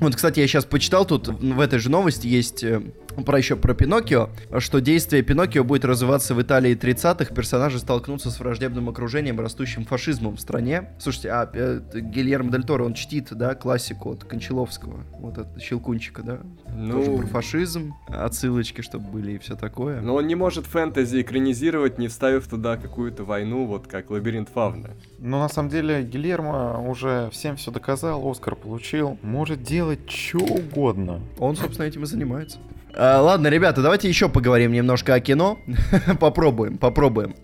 Вот, 0.00 0.14
кстати, 0.14 0.40
я 0.40 0.46
сейчас 0.46 0.64
почитал 0.64 1.04
тут, 1.04 1.28
в 1.28 1.60
этой 1.60 1.78
же 1.78 1.90
новости 1.90 2.26
есть 2.26 2.62
э, 2.62 2.80
про 3.26 3.38
еще 3.38 3.56
про 3.56 3.74
Пиноккио, 3.74 4.30
что 4.58 4.80
действие 4.80 5.22
Пиноккио 5.22 5.64
будет 5.64 5.84
развиваться 5.84 6.34
в 6.34 6.42
Италии 6.42 6.76
30-х, 6.76 7.34
персонажи 7.34 7.78
столкнутся 7.80 8.30
с 8.30 8.38
враждебным 8.38 8.88
окружением, 8.88 9.40
растущим 9.40 9.84
фашизмом 9.84 10.36
в 10.36 10.40
стране. 10.40 10.90
Слушайте, 11.00 11.30
а 11.30 11.50
э, 11.52 11.80
Гильермо 11.94 12.50
Дель 12.52 12.64
Торо, 12.64 12.84
он 12.84 12.94
чтит, 12.94 13.28
да, 13.32 13.54
классику 13.54 14.12
от 14.12 14.24
Кончаловского, 14.24 15.04
вот 15.18 15.38
это 15.38 15.58
Щелкунчика, 15.60 16.22
да? 16.22 16.38
Тоже 16.66 17.10
Ну, 17.10 17.18
про 17.18 17.26
фашизм, 17.26 17.94
отсылочки, 18.08 18.82
чтобы 18.82 19.08
были 19.08 19.32
и 19.32 19.38
все 19.38 19.56
такое. 19.56 20.00
но 20.00 20.14
он 20.14 20.26
не 20.26 20.36
может 20.36 20.66
фэнтези 20.66 21.22
экранизировать, 21.22 21.98
не 21.98 22.06
вставив 22.06 22.46
туда 22.46 22.76
какую-то 22.76 23.24
войну, 23.24 23.66
вот 23.66 23.88
как 23.88 24.10
Лабиринт 24.10 24.48
Фавна. 24.48 24.90
Но 25.18 25.40
на 25.40 25.48
самом 25.48 25.70
деле 25.70 26.02
Гильермо 26.04 26.80
уже 26.88 27.30
всем 27.32 27.56
все 27.56 27.72
доказал, 27.72 28.30
Оскар 28.30 28.54
получил, 28.54 29.18
может 29.22 29.62
делать 29.62 29.87
что 30.08 30.38
угодно. 30.38 31.20
Он, 31.38 31.56
собственно, 31.56 31.86
этим 31.86 32.02
и 32.02 32.06
занимается. 32.06 32.58
А, 32.94 33.20
ладно, 33.20 33.48
ребята, 33.48 33.82
давайте 33.82 34.08
еще 34.08 34.28
поговорим 34.28 34.72
немножко 34.72 35.14
о 35.14 35.20
кино. 35.20 35.58
попробуем, 36.20 36.78
попробуем. 36.78 37.34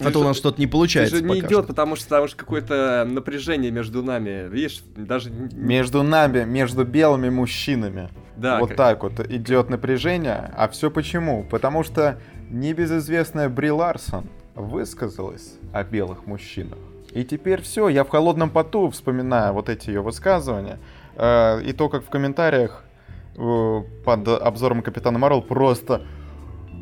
А 0.00 0.10
то 0.10 0.20
у 0.20 0.24
нас 0.24 0.36
что-то 0.36 0.60
не 0.60 0.66
получается. 0.66 1.16
же 1.16 1.22
не 1.22 1.40
идет, 1.40 1.50
что. 1.50 1.62
потому 1.64 1.96
что 1.96 2.08
там 2.08 2.24
уж 2.24 2.34
какое-то 2.34 3.06
напряжение 3.08 3.70
между 3.70 4.02
нами. 4.02 4.48
Видишь, 4.48 4.82
даже... 4.96 5.30
Между 5.30 6.02
нами, 6.02 6.44
между 6.44 6.84
белыми 6.84 7.30
мужчинами. 7.30 8.08
Да, 8.36 8.60
вот 8.60 8.68
как- 8.68 8.76
так 8.76 9.02
вот 9.02 9.20
идет 9.28 9.70
напряжение. 9.70 10.52
А 10.56 10.68
все 10.68 10.90
почему? 10.90 11.44
Потому 11.50 11.82
что 11.82 12.20
небезызвестная 12.48 13.48
Бри 13.48 13.70
Ларсон 13.70 14.26
высказалась 14.54 15.54
о 15.72 15.82
белых 15.82 16.26
мужчинах. 16.26 16.78
И 17.12 17.24
теперь 17.24 17.62
все, 17.62 17.88
я 17.88 18.04
в 18.04 18.08
холодном 18.08 18.50
поту 18.50 18.90
вспоминаю 18.90 19.54
вот 19.54 19.68
эти 19.68 19.88
ее 19.88 20.02
высказывания. 20.02 20.78
Э, 21.18 21.60
и 21.62 21.72
то, 21.72 21.88
как 21.88 22.04
в 22.04 22.08
комментариях 22.08 22.84
э, 23.36 23.82
под 24.04 24.28
обзором 24.28 24.82
Капитана 24.82 25.18
Марвел 25.18 25.42
просто 25.42 26.02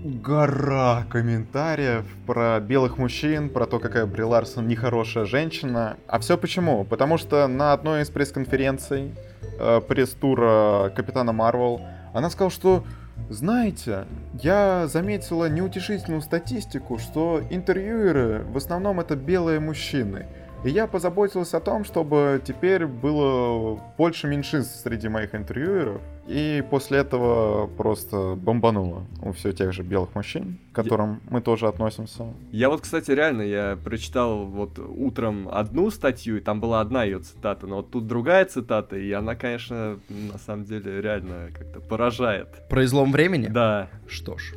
гора 0.04 1.04
комментариев 1.10 2.04
про 2.26 2.60
белых 2.60 2.98
мужчин, 2.98 3.48
про 3.48 3.66
то, 3.66 3.80
какая 3.80 4.06
Бри 4.06 4.22
Ларсон 4.22 4.68
нехорошая 4.68 5.24
женщина. 5.24 5.96
А 6.06 6.18
все 6.20 6.36
почему? 6.36 6.84
Потому 6.84 7.16
что 7.18 7.48
на 7.48 7.72
одной 7.72 8.02
из 8.02 8.10
пресс-конференций 8.10 9.14
э, 9.58 9.80
пресс-тура 9.80 10.92
Капитана 10.94 11.32
Марвел 11.32 11.80
она 12.12 12.30
сказала, 12.30 12.50
что 12.50 12.84
Знаете, 13.30 14.06
я 14.34 14.86
заметила 14.86 15.48
неутешительную 15.48 16.20
статистику, 16.20 16.98
что 16.98 17.40
интервьюеры 17.50 18.44
в 18.52 18.56
основном 18.58 19.00
это 19.00 19.16
белые 19.16 19.58
мужчины. 19.58 20.26
И 20.64 20.70
я 20.70 20.86
позаботился 20.86 21.58
о 21.58 21.60
том, 21.60 21.84
чтобы 21.84 22.40
теперь 22.44 22.86
было 22.86 23.80
больше 23.96 24.26
меньшинств 24.26 24.80
среди 24.82 25.08
моих 25.08 25.34
интервьюеров. 25.34 26.00
И 26.28 26.64
после 26.70 26.98
этого 26.98 27.68
просто 27.68 28.34
бомбануло 28.36 29.06
у 29.22 29.32
все 29.32 29.52
тех 29.52 29.72
же 29.72 29.82
белых 29.82 30.14
мужчин, 30.14 30.58
к 30.72 30.74
которым 30.74 31.20
мы 31.30 31.40
тоже 31.40 31.68
относимся. 31.68 32.24
Я 32.50 32.68
вот, 32.68 32.80
кстати, 32.80 33.12
реально, 33.12 33.42
я 33.42 33.78
прочитал 33.82 34.44
вот 34.44 34.78
утром 34.78 35.48
одну 35.50 35.90
статью, 35.90 36.38
и 36.38 36.40
там 36.40 36.60
была 36.60 36.80
одна 36.80 37.04
ее 37.04 37.20
цитата, 37.20 37.66
но 37.66 37.76
вот 37.76 37.90
тут 37.92 38.06
другая 38.08 38.44
цитата, 38.44 38.96
и 38.96 39.12
она, 39.12 39.36
конечно, 39.36 39.98
на 40.08 40.38
самом 40.38 40.64
деле 40.64 41.00
реально 41.00 41.50
как-то 41.56 41.80
поражает. 41.80 42.48
Про 42.68 42.84
излом 42.84 43.12
времени? 43.12 43.46
Да. 43.46 43.88
Что 44.08 44.36
ж. 44.36 44.54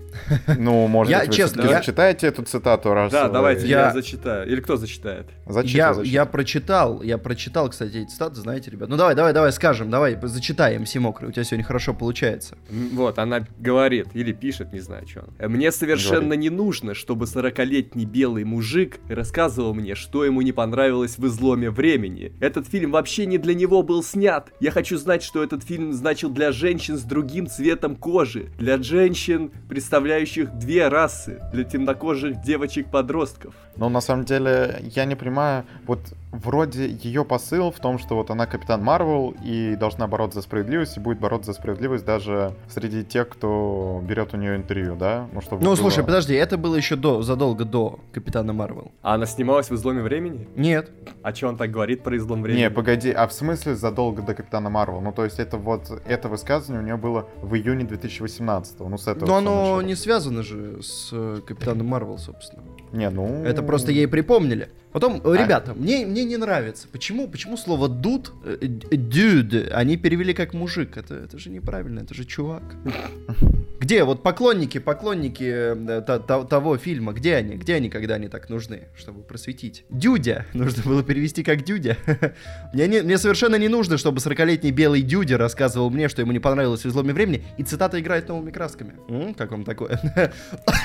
Ну, 0.57 0.87
может 0.87 1.11
Я, 1.11 1.19
быть, 1.25 1.33
честно, 1.35 1.61
я- 1.61 1.67
зачитаете 1.69 2.27
эту 2.27 2.43
цитату, 2.43 2.93
раз 2.95 3.11
Да, 3.11 3.27
вы- 3.27 3.33
давайте, 3.33 3.67
я... 3.67 3.87
Я- 3.87 3.93
зачитаю. 3.93 4.47
Или 4.49 4.59
кто 4.61 4.75
зачитает? 4.77 5.27
Зачитывай, 5.47 5.77
Я, 5.77 5.93
зачитывай. 5.93 6.09
я 6.13 6.25
прочитал, 6.25 7.01
я 7.03 7.17
прочитал, 7.19 7.69
кстати, 7.69 7.97
эти 7.97 8.09
цитаты, 8.09 8.35
знаете, 8.35 8.71
ребят. 8.71 8.89
Ну 8.89 8.97
давай, 8.97 9.13
давай, 9.15 9.33
давай 9.33 9.51
скажем, 9.51 9.89
давай, 9.91 10.17
зачитай, 10.23 10.77
МС 10.79 10.95
Мокрый, 10.95 11.29
у 11.29 11.31
тебя 11.31 11.43
сегодня 11.43 11.58
хорошо 11.63 11.93
получается. 11.93 12.57
Вот, 12.69 13.19
она 13.19 13.45
говорит, 13.57 14.07
или 14.13 14.31
пишет, 14.31 14.73
не 14.73 14.79
знаю, 14.79 15.07
что 15.07 15.25
он. 15.39 15.51
Мне 15.51 15.71
совершенно 15.71 16.21
Говорит. 16.21 16.41
не 16.41 16.49
нужно, 16.49 16.93
чтобы 16.93 17.25
40-летний 17.25 18.05
белый 18.05 18.43
мужик 18.43 18.99
рассказывал 19.07 19.73
мне, 19.73 19.95
что 19.95 20.23
ему 20.25 20.41
не 20.41 20.51
понравилось 20.51 21.17
в 21.17 21.25
изломе 21.27 21.69
времени. 21.69 22.33
Этот 22.39 22.67
фильм 22.67 22.91
вообще 22.91 23.25
не 23.25 23.37
для 23.37 23.53
него 23.53 23.83
был 23.83 24.03
снят. 24.03 24.51
Я 24.59 24.71
хочу 24.71 24.97
знать, 24.97 25.23
что 25.23 25.43
этот 25.43 25.63
фильм 25.63 25.93
значил 25.93 26.29
для 26.29 26.51
женщин 26.51 26.97
с 26.97 27.03
другим 27.03 27.47
цветом 27.47 27.95
кожи. 27.95 28.49
Для 28.57 28.81
женщин, 28.81 29.51
представляющих 29.67 30.51
две 30.57 30.87
расы. 30.87 31.41
Для 31.53 31.63
темнокожих 31.63 32.41
девочек-подростков. 32.41 33.53
Но 33.75 33.89
на 33.89 34.01
самом 34.01 34.25
деле 34.25 34.81
я 34.95 35.05
не 35.05 35.15
понимаю, 35.15 35.65
вот 35.85 35.99
вроде 36.31 36.87
ее 36.87 37.25
посыл 37.25 37.71
в 37.71 37.79
том, 37.79 37.97
что 37.97 38.15
вот 38.15 38.29
она 38.29 38.45
Капитан 38.45 38.83
Марвел 38.83 39.35
и 39.43 39.75
должна 39.75 40.07
бороться 40.07 40.39
за 40.39 40.43
справедливость, 40.43 40.97
и 40.97 40.99
будет 40.99 41.19
бороться 41.19 41.51
за 41.51 41.59
справедливость 41.59 42.05
даже 42.05 42.53
среди 42.69 43.03
тех, 43.03 43.29
кто 43.29 44.01
берет 44.07 44.33
у 44.33 44.37
нее 44.37 44.55
интервью, 44.55 44.95
да? 44.95 45.27
Ну, 45.33 45.41
чтобы 45.41 45.63
Ну, 45.63 45.69
было- 45.71 45.75
слушай, 45.75 46.03
подожди, 46.03 46.33
это 46.35 46.57
было 46.57 46.75
еще 46.75 46.95
до, 46.95 47.21
задолго 47.21 47.65
до 47.65 47.99
Капитана 48.11 48.53
Марвел. 48.53 48.91
А 49.01 49.15
она 49.15 49.25
снималась 49.25 49.69
в 49.69 49.75
изломе 49.75 50.01
времени? 50.01 50.47
Нет. 50.55 50.91
А 51.23 51.33
что 51.33 51.47
он 51.47 51.57
так 51.57 51.71
говорит 51.71 52.03
про 52.03 52.15
излом 52.17 52.41
времени? 52.43 52.61
Не, 52.61 52.69
погоди, 52.69 53.11
а 53.11 53.27
в 53.27 53.33
смысле 53.33 53.75
задолго 53.75 54.21
до 54.21 54.33
Капитана 54.33 54.69
Марвел? 54.69 55.01
Ну, 55.01 55.11
то 55.11 55.23
есть 55.25 55.39
это 55.39 55.57
вот, 55.57 55.89
это 56.05 56.29
высказывание 56.29 56.81
у 56.81 56.85
нее 56.85 56.97
было 56.97 57.27
в 57.41 57.55
июне 57.55 57.85
2018 57.85 58.79
ну, 58.79 58.97
с 58.97 59.07
этого 59.07 59.27
Но 59.27 59.35
оно 59.37 59.61
началось. 59.61 59.85
не 59.85 59.95
связано 59.95 60.43
же 60.43 60.81
с 60.81 61.09
э, 61.11 61.41
Капитаном 61.45 61.87
Марвел, 61.87 62.17
собственно. 62.17 62.63
Не, 62.91 63.09
ну... 63.09 63.43
Это 63.43 63.61
просто 63.63 63.91
ей 63.91 64.07
припомнили. 64.07 64.69
Потом, 64.91 65.21
А. 65.23 65.33
ребята, 65.35 65.73
мне, 65.75 66.05
мне 66.05 66.23
не 66.25 66.37
нравится. 66.37 66.87
Почему, 66.91 67.27
почему 67.27 67.57
слово 67.57 67.87
дуд, 67.87 68.31
э, 68.43 68.57
dude, 68.61 69.69
они 69.69 69.97
перевели 69.97 70.33
как 70.33 70.53
мужик? 70.53 70.97
Это, 70.97 71.15
это 71.15 71.37
же 71.37 71.49
неправильно, 71.51 71.99
это 71.99 72.13
же 72.15 72.25
чувак. 72.25 72.63
Где 73.79 74.03
вот 74.03 74.23
поклонники, 74.23 74.77
поклонники 74.79 75.43
э, 75.45 76.01
того 76.49 76.77
фильма, 76.77 77.13
где 77.13 77.35
они? 77.35 77.55
Где 77.55 77.75
они, 77.75 77.89
когда 77.89 78.15
они 78.15 78.27
так 78.27 78.49
нужны, 78.49 78.87
чтобы 78.97 79.21
просветить? 79.21 79.85
Дюдя. 79.89 80.45
Нужно 80.53 80.83
было 80.83 81.01
перевести 81.03 81.43
как 81.43 81.63
дюдя. 81.63 81.95
Мне, 82.73 82.87
не- 82.87 83.01
мне 83.01 83.17
совершенно 83.17 83.55
не 83.55 83.67
нужно, 83.69 83.97
чтобы 83.97 84.17
40-летний 84.19 84.71
белый 84.71 85.01
дюдя 85.01 85.37
рассказывал 85.37 85.89
мне, 85.89 86.09
что 86.09 86.21
ему 86.21 86.31
не 86.33 86.39
понравилось 86.39 86.83
в 86.83 86.87
изломе 86.87 87.13
времени, 87.13 87.43
и 87.57 87.63
цитата 87.63 87.99
играет 87.99 88.27
новыми 88.27 88.51
красками. 88.51 88.93
М, 89.07 89.33
как 89.33 89.51
вам 89.51 89.63
такое? 89.63 89.99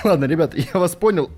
Ладно, 0.05 0.27
ребята, 0.27 0.57
я 0.59 0.79
вас 0.79 0.95
понял. 0.95 1.31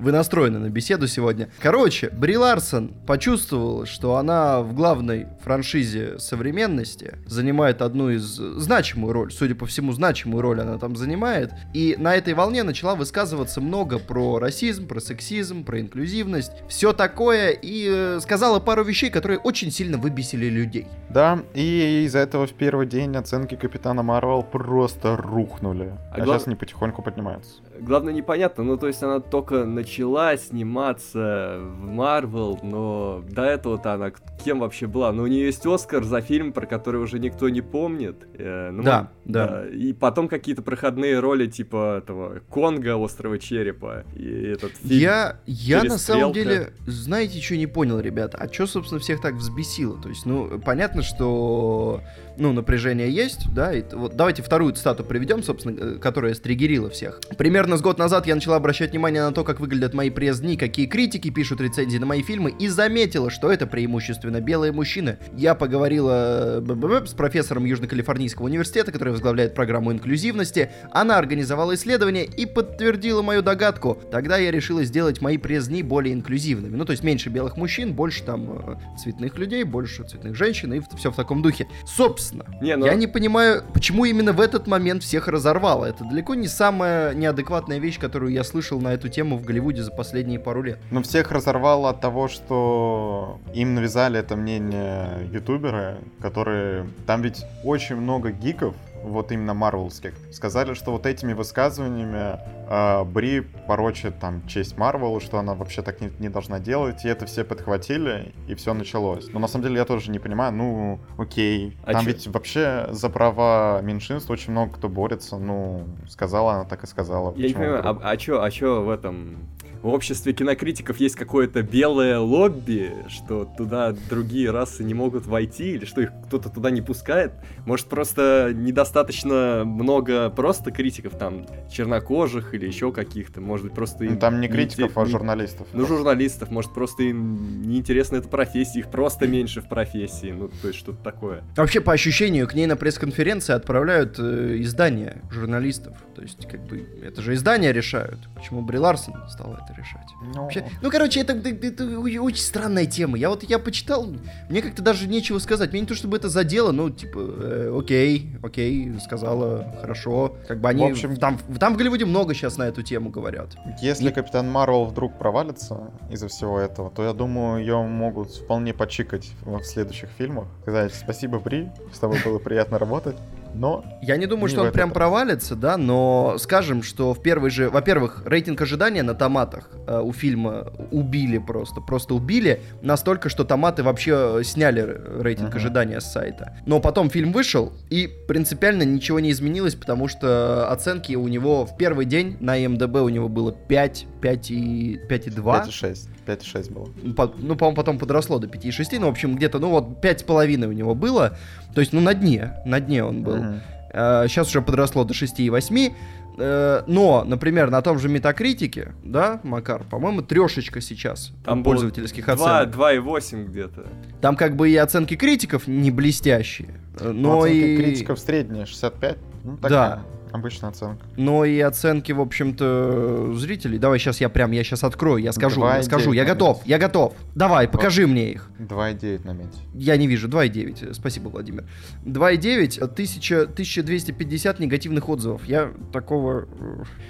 Вы 0.00 0.12
настроены 0.12 0.58
на 0.58 0.70
беседу 0.70 1.06
сегодня. 1.06 1.50
Короче, 1.60 2.08
Бри 2.08 2.38
Ларсон 2.38 2.88
почувствовала, 3.06 3.84
что 3.84 4.16
она 4.16 4.62
в 4.62 4.72
главной 4.74 5.26
франшизе 5.44 6.18
современности 6.18 7.18
занимает 7.26 7.82
одну 7.82 8.08
из 8.08 8.22
значимую 8.24 9.12
роль. 9.12 9.30
Судя 9.30 9.54
по 9.54 9.66
всему, 9.66 9.92
значимую 9.92 10.40
роль 10.40 10.62
она 10.62 10.78
там 10.78 10.96
занимает. 10.96 11.52
И 11.74 11.96
на 11.98 12.14
этой 12.16 12.32
волне 12.32 12.62
начала 12.62 12.94
высказываться 12.94 13.60
много 13.60 13.98
про 13.98 14.38
расизм, 14.38 14.86
про 14.88 15.00
сексизм, 15.00 15.64
про 15.64 15.80
инклюзивность. 15.80 16.52
Все 16.66 16.94
такое. 16.94 17.50
И 17.50 17.86
э, 17.90 18.20
сказала 18.22 18.58
пару 18.58 18.82
вещей, 18.84 19.10
которые 19.10 19.38
очень 19.38 19.70
сильно 19.70 19.98
выбесили 19.98 20.46
людей. 20.46 20.86
Да, 21.10 21.40
и 21.52 22.04
из-за 22.06 22.20
этого 22.20 22.46
в 22.46 22.54
первый 22.54 22.86
день 22.86 23.14
оценки 23.16 23.54
Капитана 23.54 24.02
Марвел 24.02 24.42
просто 24.44 25.18
рухнули. 25.18 25.92
А 26.10 26.14
А, 26.14 26.20
глав- 26.22 26.38
сейчас 26.40 26.46
они 26.46 26.56
потихоньку 26.56 27.02
поднимаются. 27.02 27.56
Главное, 27.80 28.12
непонятно, 28.12 28.64
ну, 28.64 28.76
то 28.76 28.86
есть 28.86 29.02
она 29.02 29.20
только 29.20 29.64
начала 29.64 30.36
сниматься 30.36 31.58
в 31.60 31.86
Марвел, 31.86 32.58
но 32.62 33.24
до 33.28 33.42
этого-то 33.42 33.94
она 33.94 34.12
кем 34.44 34.60
вообще 34.60 34.86
была? 34.86 35.12
Ну, 35.12 35.22
у 35.24 35.26
нее 35.26 35.46
есть 35.46 35.64
Оскар 35.66 36.04
за 36.04 36.20
фильм, 36.20 36.52
про 36.52 36.66
который 36.66 37.00
уже 37.00 37.18
никто 37.18 37.48
не 37.48 37.60
помнит. 37.60 38.26
Э, 38.34 38.70
ну, 38.70 38.82
Да, 38.82 39.02
мо- 39.02 39.10
да. 39.24 39.66
И 39.68 39.92
потом 39.92 40.28
какие-то 40.28 40.62
проходные 40.62 41.18
роли, 41.20 41.46
типа 41.46 41.98
этого 41.98 42.40
Конга, 42.50 42.96
Острова 42.96 43.38
Черепа, 43.38 44.04
и 44.14 44.52
этот 44.54 44.72
фильм. 44.76 45.00
Я, 45.00 45.40
я 45.46 45.82
на 45.84 45.98
самом 45.98 46.32
деле, 46.32 46.72
знаете, 46.86 47.40
что 47.40 47.56
не 47.56 47.66
понял, 47.66 48.00
ребята? 48.00 48.38
А 48.38 48.52
что, 48.52 48.66
собственно, 48.66 49.00
всех 49.00 49.20
так 49.20 49.34
взбесило? 49.34 50.00
То 50.00 50.08
есть, 50.08 50.26
ну, 50.26 50.60
понятно, 50.60 51.02
что, 51.02 52.00
ну, 52.40 52.52
напряжение 52.52 53.10
есть, 53.10 53.52
да, 53.52 53.72
и 53.72 53.84
вот 53.92 54.16
давайте 54.16 54.42
вторую 54.42 54.72
цитату 54.72 55.04
приведем, 55.04 55.42
собственно, 55.42 55.76
э, 55.78 55.98
которая 55.98 56.32
стригерила 56.32 56.88
всех. 56.88 57.20
Примерно 57.36 57.76
с 57.76 57.82
год 57.82 57.98
назад 57.98 58.26
я 58.26 58.34
начала 58.34 58.56
обращать 58.56 58.92
внимание 58.92 59.22
на 59.22 59.32
то, 59.32 59.44
как 59.44 59.60
выглядят 59.60 59.92
мои 59.92 60.08
пресс-дни, 60.08 60.56
какие 60.56 60.86
критики 60.86 61.28
пишут 61.30 61.60
рецензии 61.60 61.98
на 61.98 62.06
мои 62.06 62.22
фильмы, 62.22 62.50
и 62.58 62.68
заметила, 62.68 63.30
что 63.30 63.52
это 63.52 63.66
преимущественно 63.66 64.40
белые 64.40 64.72
мужчины. 64.72 65.18
Я 65.36 65.54
поговорила 65.54 66.62
э, 66.66 67.06
с 67.06 67.12
профессором 67.12 67.66
Южно-Калифорнийского 67.66 68.44
университета, 68.44 68.90
который 68.90 69.10
возглавляет 69.10 69.54
программу 69.54 69.92
инклюзивности. 69.92 70.70
Она 70.92 71.18
организовала 71.18 71.74
исследование 71.74 72.24
и 72.24 72.46
подтвердила 72.46 73.20
мою 73.20 73.42
догадку. 73.42 73.98
Тогда 74.10 74.38
я 74.38 74.50
решила 74.50 74.82
сделать 74.84 75.20
мои 75.20 75.36
пресс-дни 75.36 75.82
более 75.82 76.14
инклюзивными. 76.14 76.74
Ну, 76.74 76.86
то 76.86 76.92
есть 76.92 77.04
меньше 77.04 77.28
белых 77.28 77.58
мужчин, 77.58 77.92
больше 77.92 78.24
там 78.24 78.48
э, 78.66 78.98
цветных 78.98 79.36
людей, 79.36 79.64
больше 79.64 80.04
цветных 80.04 80.34
женщин 80.34 80.72
и 80.72 80.80
все 80.96 81.10
в 81.10 81.16
таком 81.16 81.42
духе. 81.42 81.66
Собственно, 81.84 82.29
Не, 82.60 82.76
ну- 82.76 82.86
я 82.86 82.94
не 82.94 83.06
понимаю, 83.06 83.62
почему 83.72 84.04
именно 84.04 84.32
в 84.32 84.40
этот 84.40 84.66
момент 84.66 85.02
всех 85.02 85.28
разорвало. 85.28 85.84
Это 85.86 86.04
далеко 86.04 86.34
не 86.34 86.48
самая 86.48 87.14
неадекватная 87.14 87.78
вещь, 87.78 87.98
которую 87.98 88.32
я 88.32 88.44
слышал 88.44 88.80
на 88.80 88.92
эту 88.94 89.08
тему 89.08 89.36
в 89.38 89.44
Голливуде 89.44 89.82
за 89.82 89.90
последние 89.90 90.38
пару 90.38 90.62
лет. 90.62 90.78
Но 90.90 91.02
всех 91.02 91.30
разорвало 91.30 91.90
от 91.90 92.00
того, 92.00 92.28
что 92.28 93.38
им 93.54 93.74
навязали 93.74 94.18
это 94.18 94.36
мнение 94.36 95.28
ютуберы, 95.32 95.98
которые... 96.20 96.86
Там 97.06 97.22
ведь 97.22 97.44
очень 97.64 97.96
много 97.96 98.30
гиков, 98.30 98.74
вот 99.02 99.32
именно 99.32 99.54
марвелских, 99.54 100.14
сказали, 100.32 100.74
что 100.74 100.92
вот 100.92 101.06
этими 101.06 101.32
высказываниями 101.32 102.38
э, 102.68 103.04
Бри 103.04 103.40
порочит 103.40 104.18
там 104.18 104.46
честь 104.46 104.76
Марвел, 104.76 105.20
что 105.20 105.38
она 105.38 105.54
вообще 105.54 105.82
так 105.82 106.00
не, 106.00 106.10
не 106.18 106.28
должна 106.28 106.58
делать, 106.58 107.04
и 107.04 107.08
это 107.08 107.26
все 107.26 107.44
подхватили, 107.44 108.34
и 108.48 108.54
все 108.54 108.74
началось. 108.74 109.28
Но 109.32 109.40
на 109.40 109.48
самом 109.48 109.64
деле 109.64 109.76
я 109.76 109.84
тоже 109.84 110.10
не 110.10 110.18
понимаю, 110.18 110.52
ну, 110.52 111.00
окей. 111.18 111.76
А 111.84 111.92
там 111.92 112.04
чё? 112.04 112.08
ведь 112.08 112.26
вообще 112.26 112.88
за 112.90 113.10
права 113.10 113.80
меньшинств 113.82 114.30
очень 114.30 114.52
много 114.52 114.74
кто 114.74 114.88
борется, 114.88 115.36
ну, 115.38 115.84
сказала 116.08 116.54
она, 116.54 116.64
так 116.64 116.84
и 116.84 116.86
сказала. 116.86 117.34
Я 117.36 117.48
не 117.48 117.54
понимаю, 117.54 117.80
вдруг? 117.80 118.02
а, 118.02 118.10
а 118.10 118.16
чё, 118.16 118.42
а 118.42 118.50
чё 118.50 118.82
в 118.82 118.90
этом... 118.90 119.38
В 119.82 119.88
обществе 119.88 120.34
кинокритиков 120.34 120.98
есть 120.98 121.16
какое-то 121.16 121.62
белое 121.62 122.18
лобби, 122.18 122.92
что 123.08 123.48
туда 123.56 123.94
другие 124.10 124.50
расы 124.50 124.84
не 124.84 124.92
могут 124.92 125.24
войти, 125.26 125.72
или 125.72 125.86
что 125.86 126.02
их 126.02 126.10
кто-то 126.26 126.50
туда 126.50 126.70
не 126.70 126.82
пускает? 126.82 127.32
Может, 127.64 127.86
просто 127.86 128.52
недостаточно 128.54 129.62
много 129.64 130.28
просто 130.28 130.70
критиков, 130.70 131.16
там, 131.16 131.46
чернокожих 131.70 132.52
или 132.52 132.66
еще 132.66 132.92
каких-то? 132.92 133.40
Может 133.40 133.66
быть, 133.66 133.74
просто 133.74 134.04
Ну, 134.04 134.16
там 134.18 134.40
не 134.40 134.48
критиков, 134.48 134.96
а 134.98 135.04
не- 135.04 135.10
журналистов. 135.10 135.66
Ну, 135.72 135.86
журналистов, 135.86 136.50
может, 136.50 136.74
просто 136.74 137.04
им 137.04 137.62
неинтересна 137.62 138.16
эта 138.16 138.28
профессия, 138.28 138.80
их 138.80 138.90
просто 138.90 139.26
меньше 139.26 139.62
в 139.62 139.68
профессии, 139.68 140.30
ну, 140.32 140.48
то 140.60 140.68
есть 140.68 140.78
что-то 140.78 141.02
такое. 141.02 141.42
Вообще, 141.56 141.80
по 141.80 141.92
ощущению, 141.94 142.46
к 142.48 142.54
ней 142.54 142.66
на 142.66 142.76
пресс-конференции 142.76 143.54
отправляют 143.54 144.16
э, 144.18 144.56
издания 144.60 145.22
журналистов. 145.30 145.96
То 146.14 146.22
есть, 146.22 146.46
как 146.48 146.60
бы, 146.66 146.86
это 147.02 147.22
же 147.22 147.32
издания 147.34 147.72
решают. 147.72 148.18
Почему 148.34 148.60
Бри 148.62 148.78
Ларсон 148.78 149.14
стала 149.30 149.54
это 149.64 149.69
решать? 149.76 150.08
Ну, 150.34 150.42
Вообще, 150.42 150.64
ну, 150.82 150.90
короче, 150.90 151.20
это, 151.20 151.32
это- 151.34 151.66
это 151.66 151.98
очень 152.00 152.42
странная 152.42 152.86
тема. 152.86 153.16
Я 153.18 153.30
вот 153.30 153.42
я 153.44 153.58
почитал, 153.58 154.06
мне 154.48 154.62
как-то 154.62 154.82
даже 154.82 155.06
нечего 155.08 155.38
сказать. 155.38 155.72
Мне 155.72 155.80
не 155.82 155.86
то 155.86 155.94
чтобы 155.94 156.16
это 156.16 156.28
задело, 156.28 156.72
ну, 156.72 156.90
типа, 156.90 157.18
э, 157.18 157.76
окей, 157.78 158.36
окей, 158.42 158.92
сказала, 159.00 159.74
хорошо. 159.80 160.36
Как 160.48 160.60
бы 160.60 160.68
они... 160.68 160.82
В 160.88 160.92
общем- 160.92 161.16
там, 161.16 161.38
там 161.58 161.74
в 161.74 161.76
Голливуде 161.76 162.04
много 162.04 162.34
сейчас 162.34 162.56
на 162.58 162.64
эту 162.64 162.82
тему 162.82 163.10
говорят. 163.10 163.56
Если 163.80 164.04
Не- 164.04 164.10
Капитан 164.12 164.50
Марвел 164.50 164.84
вдруг 164.84 165.18
провалится 165.18 165.90
из-за 166.10 166.28
всего 166.28 166.58
этого, 166.58 166.90
то 166.90 167.02
я 167.04 167.12
думаю, 167.12 167.60
ее 167.60 167.82
могут 167.82 168.30
вполне 168.32 168.72
почикать 168.74 169.30
в 169.42 169.62
следующих 169.64 170.08
фильмах. 170.18 170.46
Сказать 170.62 170.94
спасибо, 170.94 171.38
Бри, 171.38 171.68
с 171.92 171.98
тобой 171.98 172.18
было 172.24 172.38
приятно 172.38 172.78
работать. 172.78 173.16
Но 173.54 173.84
Я 174.02 174.16
не 174.16 174.26
думаю, 174.26 174.46
Не 174.48 174.52
что 174.54 174.62
он 174.62 174.72
прям 174.72 174.90
провалится, 174.92 175.54
да, 175.56 175.76
но 175.76 176.36
скажем, 176.38 176.82
что 176.82 177.14
в 177.14 177.22
первый 177.22 177.50
же... 177.50 177.70
Во-первых, 177.70 178.22
рейтинг 178.26 178.60
ожидания 178.62 179.02
на 179.02 179.14
томатах 179.14 179.68
э, 179.86 180.00
у 180.00 180.12
фильма 180.12 180.72
убили 180.90 181.38
просто. 181.38 181.80
Просто 181.80 182.14
убили 182.14 182.60
настолько, 182.82 183.28
что 183.28 183.44
томаты 183.44 183.82
вообще 183.82 184.38
э, 184.40 184.42
сняли 184.44 185.00
рейтинг 185.20 185.48
Мгм. 185.50 185.56
ожидания 185.56 186.00
с 186.00 186.12
сайта. 186.12 186.56
Но 186.66 186.80
потом 186.80 187.10
фильм 187.10 187.32
вышел, 187.32 187.72
и 187.90 188.08
принципиально 188.28 188.82
ничего 188.82 189.20
не 189.20 189.30
изменилось, 189.30 189.74
потому 189.74 190.08
что 190.08 190.70
оценки 190.70 191.14
у 191.14 191.28
него 191.28 191.66
в 191.66 191.76
первый 191.76 192.06
день 192.06 192.36
на 192.40 192.56
МДБ 192.58 192.96
у 193.00 193.08
него 193.08 193.28
было 193.28 193.52
5, 193.52 194.06
5 194.20 194.50
и 194.50 195.00
5,2. 195.08 195.66
5,6. 195.66 196.08
5,6 196.32 196.72
было. 196.72 196.88
По- 197.14 197.32
ну, 197.38 197.56
по-моему, 197.56 197.76
потом 197.76 197.98
подросло 197.98 198.38
до 198.38 198.46
5,6, 198.46 198.98
ну, 199.00 199.06
в 199.06 199.10
общем, 199.10 199.34
где-то, 199.36 199.58
ну, 199.58 199.70
вот, 199.70 200.00
5,5 200.00 200.66
у 200.68 200.72
него 200.72 200.94
было, 200.94 201.36
то 201.74 201.80
есть, 201.80 201.92
ну, 201.92 202.00
на 202.00 202.14
дне, 202.14 202.52
на 202.64 202.80
дне 202.80 203.04
он 203.04 203.22
был. 203.22 203.36
Мгм. 203.36 203.60
сейчас 203.92 204.48
уже 204.48 204.62
подросло 204.62 205.02
до 205.04 205.14
6,8, 205.14 205.92
э, 206.38 206.82
но, 206.86 207.24
например, 207.26 207.70
на 207.70 207.82
том 207.82 207.98
же 207.98 208.08
Метакритике, 208.08 208.92
да, 209.02 209.40
Макар, 209.42 209.82
по-моему, 209.82 210.22
трешечка 210.22 210.80
сейчас 210.80 211.32
Там 211.44 211.64
пользовательских 211.64 212.24
Два- 212.24 212.60
оценок. 212.60 212.76
2,8 212.76 213.46
где-то. 213.46 213.86
Там 214.20 214.36
как 214.36 214.54
бы 214.54 214.70
и 214.70 214.76
оценки 214.76 215.16
критиков 215.16 215.66
не 215.66 215.90
блестящие, 215.90 216.68
э, 217.00 217.10
но 217.10 217.12
Ну, 217.12 217.38
оценка 217.40 217.56
и... 217.66 217.76
критиков 217.76 218.18
средняя, 218.20 218.64
65. 218.64 219.18
Ну, 219.42 219.58
Да. 219.62 220.02
Обычная 220.32 220.70
оценка. 220.70 221.04
Но 221.16 221.44
и 221.44 221.58
оценки, 221.60 222.12
в 222.12 222.20
общем-то, 222.20 223.34
зрителей. 223.34 223.78
Давай 223.78 223.98
сейчас 223.98 224.20
я 224.20 224.28
прям, 224.28 224.52
я 224.52 224.64
сейчас 224.64 224.84
открою, 224.84 225.22
я 225.22 225.32
скажу, 225.32 225.62
я 225.64 225.82
скажу, 225.82 226.12
я 226.12 226.24
готов, 226.24 226.62
я 226.64 226.78
готов. 226.78 227.14
Давай, 227.34 227.68
покажи 227.68 228.06
мне 228.06 228.32
их. 228.32 228.50
2,9 228.58 229.26
на 229.26 229.32
мете. 229.32 229.58
Я 229.74 229.96
не 229.96 230.06
вижу, 230.06 230.28
2,9. 230.28 230.94
Спасибо, 230.94 231.28
Владимир. 231.28 231.64
2,9, 232.04 232.82
1000, 232.82 233.42
1250 233.42 234.60
негативных 234.60 235.08
отзывов. 235.08 235.44
Я 235.46 235.72
такого... 235.92 236.48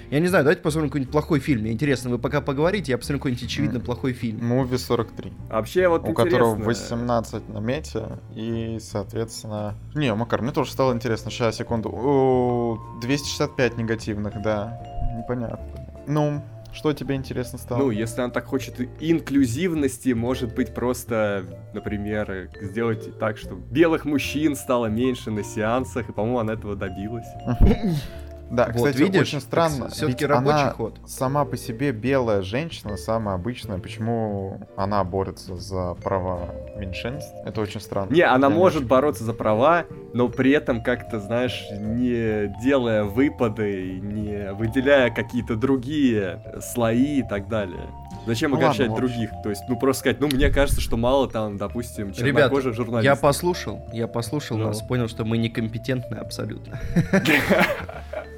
Я 0.09 0.19
не 0.19 0.27
знаю, 0.27 0.43
давайте 0.43 0.61
посмотрим 0.61 0.89
какой-нибудь 0.89 1.11
плохой 1.11 1.39
фильм. 1.39 1.61
Мне 1.61 1.71
интересно, 1.71 2.09
вы 2.09 2.19
пока 2.19 2.41
поговорите, 2.41 2.91
я 2.91 2.97
посмотрю 2.97 3.19
какой-нибудь 3.19 3.43
очевидно 3.43 3.79
плохой 3.79 4.13
фильм. 4.13 4.45
Муви 4.45 4.77
43. 4.77 5.33
А 5.49 5.55
Вообще 5.61 5.87
вот 5.87 6.07
У 6.07 6.13
которого 6.13 6.55
интересно. 6.55 6.97
18 6.97 7.49
на 7.49 7.59
мете. 7.59 8.19
И, 8.35 8.79
соответственно... 8.81 9.75
Не, 9.93 10.13
Макар, 10.15 10.41
мне 10.41 10.51
тоже 10.51 10.71
стало 10.71 10.93
интересно. 10.93 11.31
Сейчас, 11.31 11.57
секунду. 11.57 11.89
О, 11.93 12.79
265 13.17 13.77
негативных, 13.77 14.41
да. 14.41 14.81
Непонятно. 15.17 15.59
Ну, 16.07 16.41
что 16.71 16.93
тебе 16.93 17.15
интересно 17.15 17.57
стало? 17.57 17.79
Ну, 17.79 17.91
если 17.91 18.21
она 18.21 18.31
так 18.31 18.45
хочет 18.45 18.79
инклюзивности, 19.01 20.09
может 20.13 20.55
быть, 20.55 20.73
просто, 20.73 21.43
например, 21.73 22.49
сделать 22.61 23.19
так, 23.19 23.37
чтобы 23.37 23.61
белых 23.69 24.05
мужчин 24.05 24.55
стало 24.55 24.85
меньше 24.85 25.31
на 25.31 25.43
сеансах, 25.43 26.09
и, 26.09 26.13
по-моему, 26.13 26.39
она 26.39 26.53
этого 26.53 26.75
добилась. 26.75 27.27
Да, 28.51 28.65
Вот, 28.65 28.75
кстати, 28.75 28.97
видишь, 28.97 29.21
очень 29.21 29.39
странно. 29.39 29.87
Все-таки 29.89 30.23
ведь 30.25 30.29
рабочий 30.29 30.61
она 30.61 30.71
ход. 30.71 30.99
Сама 31.07 31.45
по 31.45 31.55
себе 31.55 31.91
белая 31.93 32.41
женщина, 32.41 32.97
самая 32.97 33.35
обычная. 33.35 33.77
Почему 33.79 34.59
она 34.75 35.03
борется 35.05 35.55
за 35.55 35.93
права 35.95 36.49
меньшинств? 36.75 37.33
Это 37.45 37.61
очень 37.61 37.79
странно. 37.79 38.13
Не, 38.13 38.23
она 38.23 38.47
Я 38.47 38.53
может 38.53 38.85
бороться 38.85 39.23
за 39.23 39.33
права, 39.33 39.85
но 40.13 40.27
при 40.27 40.51
этом 40.51 40.83
как-то, 40.83 41.19
знаешь, 41.19 41.65
не 41.71 42.53
делая 42.61 43.05
выпады, 43.05 43.99
не 44.01 44.51
выделяя 44.53 45.09
какие-то 45.09 45.55
другие 45.55 46.41
слои 46.61 47.19
и 47.19 47.23
так 47.23 47.47
далее. 47.47 47.87
Зачем 48.27 48.51
Ну 48.51 48.57
ладно, 48.57 48.67
огорчать 48.69 48.89
общем. 48.91 49.01
других? 49.07 49.29
То 49.43 49.49
есть, 49.49 49.63
ну 49.67 49.79
просто 49.79 50.01
сказать, 50.01 50.19
ну 50.19 50.27
мне 50.27 50.49
кажется, 50.49 50.79
что 50.81 50.97
мало 50.97 51.27
там, 51.29 51.57
допустим, 51.57 52.09
Ребята, 52.09 52.19
чернокожих 52.49 52.73
журналистов. 52.75 53.03
Я 53.03 53.15
послушал, 53.19 53.81
я 53.93 54.07
послушал 54.07 54.57
Ну. 54.57 54.67
нас, 54.67 54.81
понял, 54.81 55.07
что 55.07 55.23
мы 55.25 55.37
некомпетентны 55.37 56.15
абсолютно. 56.17 56.79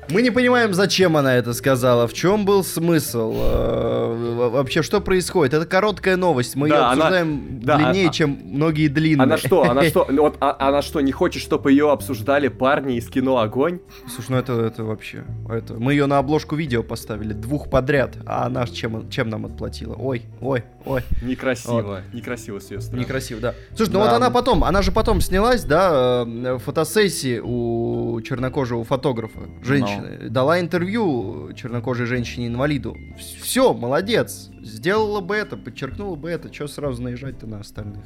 Мы 0.09 0.21
не 0.21 0.29
понимаем, 0.31 0.73
зачем 0.73 1.17
она 1.17 1.35
это 1.35 1.53
сказала, 1.53 2.07
в 2.07 2.13
чем 2.13 2.45
был 2.45 2.63
смысл, 2.63 3.33
э, 3.35 4.33
во- 4.37 4.49
вообще 4.49 4.81
что 4.83 5.01
происходит. 5.01 5.53
Это 5.53 5.65
короткая 5.65 6.17
новость, 6.17 6.55
мы 6.55 6.67
ее 6.67 6.73
Да, 6.73 6.91
она- 6.91 7.05
обсуждаем 7.07 7.59
да, 7.61 7.77
длиннее, 7.77 8.09
а- 8.09 8.13
чем 8.13 8.37
многие 8.43 8.87
длинные. 8.87 9.23
Она 9.23 9.37
что, 9.37 9.63
она 9.63 9.83
что, 9.83 10.05
ну 10.09 10.21
вот, 10.23 10.37
а- 10.39 10.55
она 10.59 10.81
что, 10.81 11.01
не 11.01 11.11
хочет, 11.11 11.41
чтобы 11.41 11.71
ее 11.71 11.91
обсуждали 11.91 12.47
парни 12.47 12.97
из 12.97 13.07
кино 13.09 13.37
«Огонь»? 13.39 13.79
Слушай, 14.13 14.31
ну 14.31 14.37
это, 14.37 14.53
это 14.53 14.83
вообще, 14.83 15.23
это, 15.49 15.75
мы 15.75 15.93
ее 15.93 16.05
на 16.05 16.17
обложку 16.17 16.55
видео 16.55 16.83
поставили, 16.83 17.33
двух 17.33 17.69
подряд, 17.69 18.15
а 18.25 18.45
она 18.45 18.65
чем, 18.67 19.09
чем 19.09 19.29
нам 19.29 19.45
отплатила? 19.45 19.95
Ой, 19.95 20.23
ой, 20.41 20.63
ой. 20.85 21.01
Некрасиво, 21.21 22.01
некрасиво 22.13 22.59
с 22.59 22.69
ее 22.71 22.81
стороны. 22.81 23.01
Некрасиво, 23.01 23.39
да. 23.39 23.53
Слушай, 23.75 23.91
ну 23.91 23.99
Да. 23.99 24.05
вот 24.05 24.13
она 24.15 24.29
потом, 24.29 24.63
она 24.63 24.81
же 24.81 24.91
потом 24.91 25.21
снялась, 25.21 25.63
да, 25.63 26.23
э, 26.25 26.53
в 26.55 26.59
фотосессии 26.59 27.39
у 27.43 28.19
чернокожего 28.21 28.83
фотографа, 28.83 29.39
женщины. 29.63 29.92
Дала 30.29 30.59
интервью 30.59 31.51
чернокожей 31.53 32.05
женщине-инвалиду. 32.05 32.95
Все, 33.41 33.73
молодец. 33.73 34.49
Сделала 34.61 35.19
бы 35.21 35.35
это, 35.35 35.57
подчеркнула 35.57 36.15
бы 36.15 36.29
это. 36.29 36.49
Че 36.49 36.67
сразу 36.67 37.01
наезжать-то 37.01 37.47
на 37.47 37.59
остальных? 37.59 38.05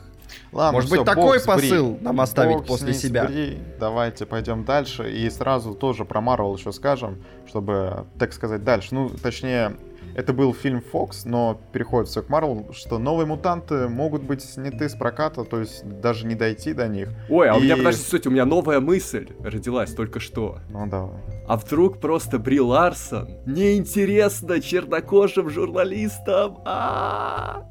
Ладно, 0.52 0.73
Может 0.73 0.89
всё, 0.89 0.97
быть, 0.97 1.06
такой 1.06 1.39
посыл 1.39 1.97
нам 2.02 2.19
оставить 2.21 2.58
Бог 2.58 2.67
после 2.67 2.93
себя? 2.93 3.26
Бри. 3.26 3.60
Давайте 3.80 4.26
пойдем 4.26 4.65
дальше. 4.65 5.12
И 5.12 5.30
сразу 5.30 5.73
тоже 5.73 6.06
про 6.06 6.21
Марвел 6.21 6.56
еще 6.56 6.71
скажем, 6.71 7.23
чтобы, 7.47 8.06
так 8.19 8.34
сказать, 8.34 8.63
дальше. 8.63 8.89
Ну, 8.91 9.10
точнее, 9.10 9.78
это 10.15 10.34
был 10.34 10.54
фильм 10.54 10.82
Fox, 10.93 11.22
но 11.26 11.60
переходит 11.72 12.10
все 12.10 12.22
к 12.22 12.30
Марвел, 12.30 12.67
что 12.74 12.98
новые 13.00 13.26
мутанты 13.28 13.88
могут 13.88 14.24
быть 14.24 14.41
сняты 14.43 14.89
с 14.89 14.96
проката, 14.96 15.43
то 15.43 15.60
есть 15.60 15.84
даже 16.02 16.26
не 16.26 16.36
дойти 16.36 16.74
до 16.74 16.88
них. 16.88 17.10
Ой, 17.30 17.50
а 17.50 17.56
у 17.56 17.60
меня, 17.60 17.76
И- 17.76 17.78
подожди, 17.78 18.02
суть, 18.02 18.28
у 18.28 18.32
меня 18.32 18.46
новая 18.46 18.80
мысль 18.80 19.28
родилась 19.43 19.93
только 19.93 20.20
что. 20.20 20.60
Ну, 20.70 20.88
давай. 20.88 21.20
А 21.48 21.58
вдруг 21.58 22.00
просто 22.00 22.39
Бри 22.39 22.60
Ларсон 22.60 23.28
неинтересно 23.46 24.60
чернокожим 24.62 25.50
журналистам? 25.50 26.58
А-а-а. 26.65 27.65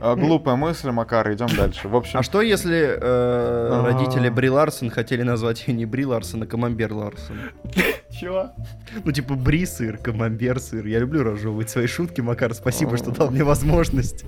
А, 0.00 0.16
Глупая 0.16 0.56
мысль, 0.56 0.90
Макар, 0.90 1.32
идем 1.32 1.46
дальше. 1.56 1.86
В 1.86 1.94
общем, 1.94 2.18
А 2.18 2.22
что 2.24 2.42
если 2.42 2.76
э, 2.76 2.98
А. 3.00 3.84
родители 3.86 4.28
Бри 4.28 4.50
Ларсон 4.50 4.90
хотели 4.90 5.22
назвать 5.22 5.68
ее 5.68 5.74
не 5.74 5.86
Бри 5.86 6.04
Ларсон, 6.04 6.42
а 6.42 6.46
Камамбер 6.46 6.92
Ларсон? 6.92 7.36
Чё? 8.20 8.50
Ну, 9.04 9.10
типа, 9.10 9.34
бри 9.34 9.66
сыр, 9.66 9.98
камамбер 9.98 10.60
сыр. 10.60 10.86
Я 10.86 11.00
люблю 11.00 11.24
разжевывать 11.24 11.68
свои 11.68 11.86
шутки, 11.88 12.20
Макар. 12.20 12.54
Спасибо, 12.54 12.96
что 12.96 13.10
дал 13.10 13.30
мне 13.30 13.42
возможность. 13.42 14.24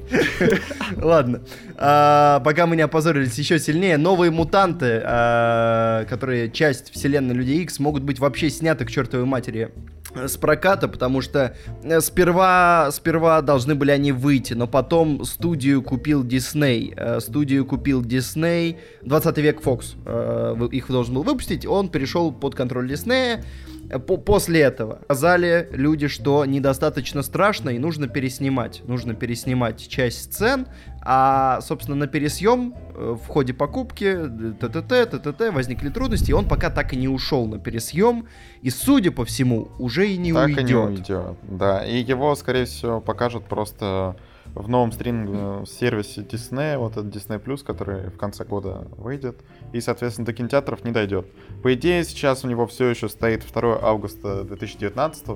Ладно. 0.96 1.42
А, 1.76 2.40
Пока 2.40 2.66
мы 2.66 2.74
не 2.76 2.82
опозорились 2.82 3.38
еще 3.38 3.58
сильнее, 3.60 3.96
новые 3.96 4.30
мутанты, 4.32 5.00
а, 5.04 6.04
которые 6.06 6.50
часть 6.50 6.92
вселенной 6.92 7.34
Людей 7.34 7.62
Икс, 7.62 7.78
могут 7.78 8.02
быть 8.02 8.18
вообще 8.18 8.50
сняты 8.50 8.84
к 8.86 8.90
чертовой 8.90 9.24
матери 9.26 9.70
э, 10.14 10.26
с 10.26 10.36
проката, 10.36 10.88
потому 10.88 11.20
что 11.20 11.54
э, 11.84 12.00
сперва, 12.00 12.90
сперва 12.90 13.40
должны 13.40 13.76
были 13.76 13.92
они 13.92 14.10
выйти, 14.10 14.54
но 14.54 14.66
потом 14.66 15.24
студию 15.24 15.82
купил 15.82 16.24
Дисней. 16.24 16.92
Э, 16.96 17.20
Студию 17.20 17.64
купил 17.64 18.02
Дисней, 18.02 18.78
20 19.02 19.38
век 19.38 19.60
вы- 20.04 20.68
их 20.68 20.88
должен 20.88 21.14
был 21.14 21.22
выпустить, 21.22 21.64
он 21.66 21.88
перешел 21.88 22.32
под 22.32 22.54
контроль 22.56 22.88
Диснея. 22.88 23.44
Э, 23.90 23.98
по- 23.98 24.16
После 24.16 24.60
этого 24.60 25.00
сказали 25.04 25.68
люди, 25.72 26.08
что 26.08 26.44
недостаточно 26.44 27.22
страшно 27.22 27.70
и 27.70 27.78
нужно 27.78 28.08
переснимать. 28.08 28.82
Нужно 28.86 29.14
переснимать 29.14 29.86
часть 29.88 30.32
сцен, 30.32 30.66
а, 31.02 31.60
собственно, 31.60 31.96
на 31.96 32.06
пересъем 32.06 32.74
э, 32.94 33.16
в 33.22 33.26
ходе 33.28 33.54
покупки 33.54 34.16
т.т.т. 34.60 35.06
т.т.т. 35.06 35.50
возникли 35.50 35.88
трудности, 35.88 36.30
и 36.30 36.34
он 36.34 36.46
пока 36.48 36.70
так 36.70 36.92
и 36.92 36.96
не 36.96 37.08
ушел 37.08 37.46
на 37.46 37.58
пересъем, 37.58 38.26
и, 38.62 38.70
судя 38.70 39.12
по 39.12 39.24
всему, 39.24 39.68
уже 39.78 40.08
и 40.08 40.16
не 40.16 40.32
так 40.32 40.46
уйдет. 40.46 40.60
и 40.60 40.64
не 40.64 40.74
уйдет. 40.74 41.36
Да, 41.42 41.84
и 41.84 41.98
его, 42.02 42.34
скорее 42.34 42.64
всего, 42.64 43.00
покажут 43.00 43.44
просто 43.44 44.16
в 44.54 44.68
новом 44.68 44.92
стриминговом 44.92 45.66
сервисе 45.66 46.22
Disney, 46.22 46.78
вот 46.78 46.92
этот 46.92 47.14
Disney 47.14 47.42
Plus, 47.42 47.64
который 47.64 48.10
в 48.10 48.16
конце 48.16 48.44
года 48.44 48.86
выйдет, 48.96 49.42
и, 49.72 49.80
соответственно, 49.80 50.26
до 50.26 50.32
кинотеатров 50.32 50.84
не 50.84 50.92
дойдет. 50.92 51.26
По 51.62 51.74
идее, 51.74 52.04
сейчас 52.04 52.44
у 52.44 52.48
него 52.48 52.66
все 52.66 52.88
еще 52.88 53.08
стоит 53.08 53.44
2 53.52 53.78
августа 53.82 54.44
2019 54.44 55.26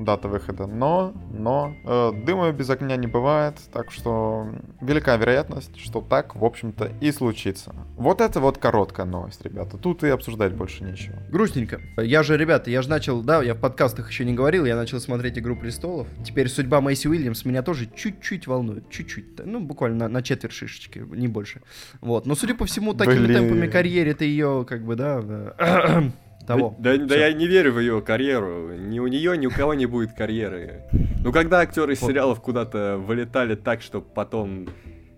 дата 0.00 0.28
выхода, 0.28 0.66
но, 0.66 1.12
но 1.32 1.74
э, 1.84 2.12
дыма 2.24 2.52
без 2.52 2.70
огня 2.70 2.96
не 2.96 3.06
бывает, 3.06 3.56
так 3.72 3.90
что 3.90 4.46
велика 4.80 5.16
вероятность, 5.16 5.78
что 5.78 6.00
так, 6.00 6.34
в 6.36 6.44
общем-то, 6.44 6.90
и 7.00 7.12
случится. 7.12 7.74
Вот 7.96 8.20
это 8.20 8.40
вот 8.40 8.58
короткая 8.58 9.06
новость, 9.06 9.42
ребята. 9.42 9.76
Тут 9.76 10.04
и 10.04 10.08
обсуждать 10.08 10.54
больше 10.54 10.84
нечего. 10.84 11.16
Грустненько. 11.30 11.80
Я 11.98 12.22
же, 12.22 12.36
ребята, 12.36 12.70
я 12.70 12.82
же 12.82 12.88
начал, 12.88 13.22
да, 13.22 13.42
я 13.42 13.54
в 13.54 13.60
подкастах 13.60 14.08
еще 14.10 14.24
не 14.24 14.34
говорил, 14.34 14.64
я 14.64 14.76
начал 14.76 15.00
смотреть 15.00 15.38
«Игру 15.38 15.56
престолов». 15.56 16.08
Теперь 16.24 16.48
судьба 16.48 16.80
Мэйси 16.80 17.08
Уильямс 17.08 17.44
меня 17.44 17.62
тоже 17.62 17.88
чуть-чуть 17.94 18.39
волнует, 18.46 18.88
чуть-чуть, 18.90 19.44
ну, 19.44 19.60
буквально 19.60 19.98
на, 19.98 20.08
на 20.08 20.22
четверть 20.22 20.54
шишечки, 20.54 20.98
не 20.98 21.28
больше. 21.28 21.62
Вот, 22.00 22.26
но, 22.26 22.34
судя 22.34 22.54
по 22.54 22.64
всему, 22.64 22.94
такими 22.94 23.26
Блин. 23.26 23.36
темпами 23.36 23.66
карьеры-то 23.66 24.24
ее, 24.24 24.64
как 24.68 24.84
бы, 24.84 24.96
да, 24.96 25.54
того. 26.46 26.76
Да, 26.78 26.96
да 26.96 27.16
я 27.16 27.32
не 27.32 27.46
верю 27.46 27.72
в 27.72 27.80
ее 27.80 28.02
карьеру. 28.02 28.74
Ни 28.76 28.98
у 28.98 29.06
нее, 29.06 29.36
ни 29.38 29.46
у 29.46 29.50
кого 29.50 29.74
не 29.74 29.86
будет 29.86 30.12
карьеры. 30.12 30.84
Ну 31.22 31.32
когда 31.32 31.60
актеры 31.60 31.94
из 31.94 32.00
Вот. 32.00 32.10
сериалов 32.10 32.40
куда-то 32.40 32.96
вылетали 32.98 33.54
так, 33.54 33.82
что 33.82 34.00
потом 34.00 34.68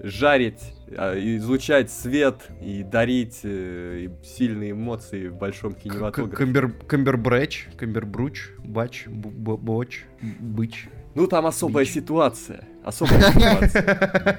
жарить, 0.02 0.74
а, 0.96 1.16
излучать 1.16 1.90
свет 1.90 2.48
и 2.60 2.82
дарить 2.82 3.40
э, 3.44 4.08
сильные 4.24 4.72
эмоции 4.72 5.28
в 5.28 5.36
большом 5.36 5.74
кинематографе. 5.74 6.36
Камбер, 6.36 6.72
камбербрэч, 6.72 7.68
камбербруч, 7.76 8.50
бач, 8.58 9.06
боч, 9.06 10.04
быч. 10.20 10.88
Ну, 11.14 11.26
там 11.26 11.46
особая 11.46 11.84
Бич. 11.84 11.94
ситуация. 11.94 12.64
Особая 12.84 13.20
ситуация. 13.32 14.38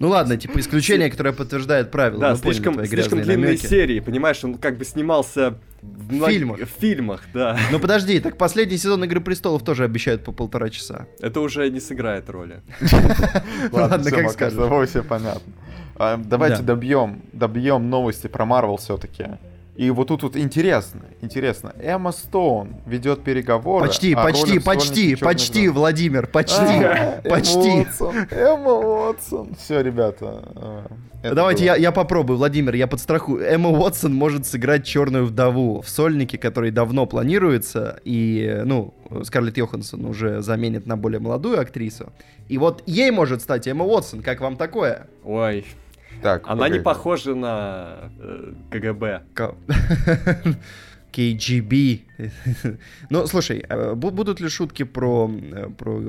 Ну 0.00 0.08
ладно, 0.10 0.36
типа 0.36 0.60
исключение, 0.60 1.10
которое 1.10 1.32
подтверждает 1.32 1.90
правила. 1.90 2.20
Да, 2.20 2.26
поняли 2.36 2.42
слишком, 2.86 3.20
длинные 3.22 3.46
намеки. 3.46 3.66
серии, 3.66 3.98
понимаешь, 3.98 4.44
он 4.44 4.54
как 4.56 4.78
бы 4.78 4.84
снимался 4.84 5.58
в, 5.82 6.12
мног- 6.12 6.30
фильмах. 6.30 6.60
В 6.60 6.80
фильмах, 6.80 7.22
да. 7.34 7.58
Ну 7.72 7.80
подожди, 7.80 8.20
так 8.20 8.36
последний 8.36 8.76
сезон 8.76 9.02
Игры 9.02 9.20
Престолов 9.20 9.64
тоже 9.64 9.82
обещают 9.84 10.22
по 10.22 10.30
полтора 10.30 10.70
часа. 10.70 11.06
Это 11.20 11.40
уже 11.40 11.68
не 11.70 11.80
сыграет 11.80 12.30
роли. 12.30 12.62
Ладно, 13.72 14.10
как 14.10 14.30
скажешь. 14.30 14.88
все 14.88 15.02
понятно. 15.02 15.52
А, 15.96 16.16
давайте 16.16 16.58
Да. 16.58 16.74
добьем, 16.74 17.20
добьем 17.32 17.90
новости 17.90 18.28
про 18.28 18.44
Марвел 18.44 18.76
все-таки. 18.76 19.26
И 19.78 19.92
вот 19.92 20.08
тут 20.08 20.24
вот 20.24 20.36
интересно, 20.36 21.02
интересно. 21.20 21.72
Эмма 21.80 22.10
Стоун 22.10 22.74
ведет 22.84 23.22
переговоры. 23.22 23.86
Почти, 23.86 24.12
о 24.12 24.24
почти, 24.24 24.58
почти, 24.58 24.90
«Сольнике 24.90 25.16
Чёрной 25.16 25.32
почти, 25.34 25.60
вдовы». 25.68 25.78
Владимир, 25.78 26.26
почти, 26.26 26.56
А, 26.58 27.22
почти. 27.22 27.86
Эмма 28.34 28.72
Уотсон. 28.72 29.54
Все, 29.54 29.80
ребята. 29.80 30.42
э, 30.56 30.82
это 31.22 31.34
Давайте 31.36 31.62
было. 31.62 31.74
я, 31.74 31.76
я 31.76 31.92
попробую, 31.92 32.38
Владимир, 32.38 32.74
я 32.74 32.88
подстрахую. 32.88 33.40
Эмма 33.40 33.70
Уотсон 33.70 34.12
может 34.12 34.46
сыграть 34.46 34.84
черную 34.84 35.26
вдову 35.26 35.80
в 35.80 35.88
сольнике, 35.88 36.38
который 36.38 36.72
давно 36.72 37.06
планируется, 37.06 38.00
и, 38.04 38.62
ну, 38.64 38.92
Скарлетт 39.22 39.58
Йоханссон 39.58 40.04
уже 40.06 40.42
заменит 40.42 40.86
на 40.86 40.96
более 40.96 41.20
молодую 41.20 41.60
актрису. 41.60 42.12
И 42.48 42.58
вот 42.58 42.82
ей 42.86 43.12
может 43.12 43.42
стать 43.42 43.68
Эмма 43.68 43.84
Уотсон, 43.84 44.22
как 44.22 44.40
вам 44.40 44.56
такое? 44.56 45.06
Ой, 45.22 45.64
Так, 46.22 46.48
она 46.48 46.68
не 46.68 46.78
погоди. 46.78 46.82
похожа 46.82 47.34
на 47.34 48.10
э, 48.18 48.52
КГБ. 48.70 49.22
Ка- 49.34 49.54
KGB. 51.12 52.00
Ну, 53.10 53.26
слушай, 53.26 53.64
э, 53.68 53.92
бу- 53.94 54.10
будут 54.10 54.40
ли 54.40 54.48
шутки 54.48 54.82
про, 54.84 55.30
э, 55.52 55.68
про 55.70 56.00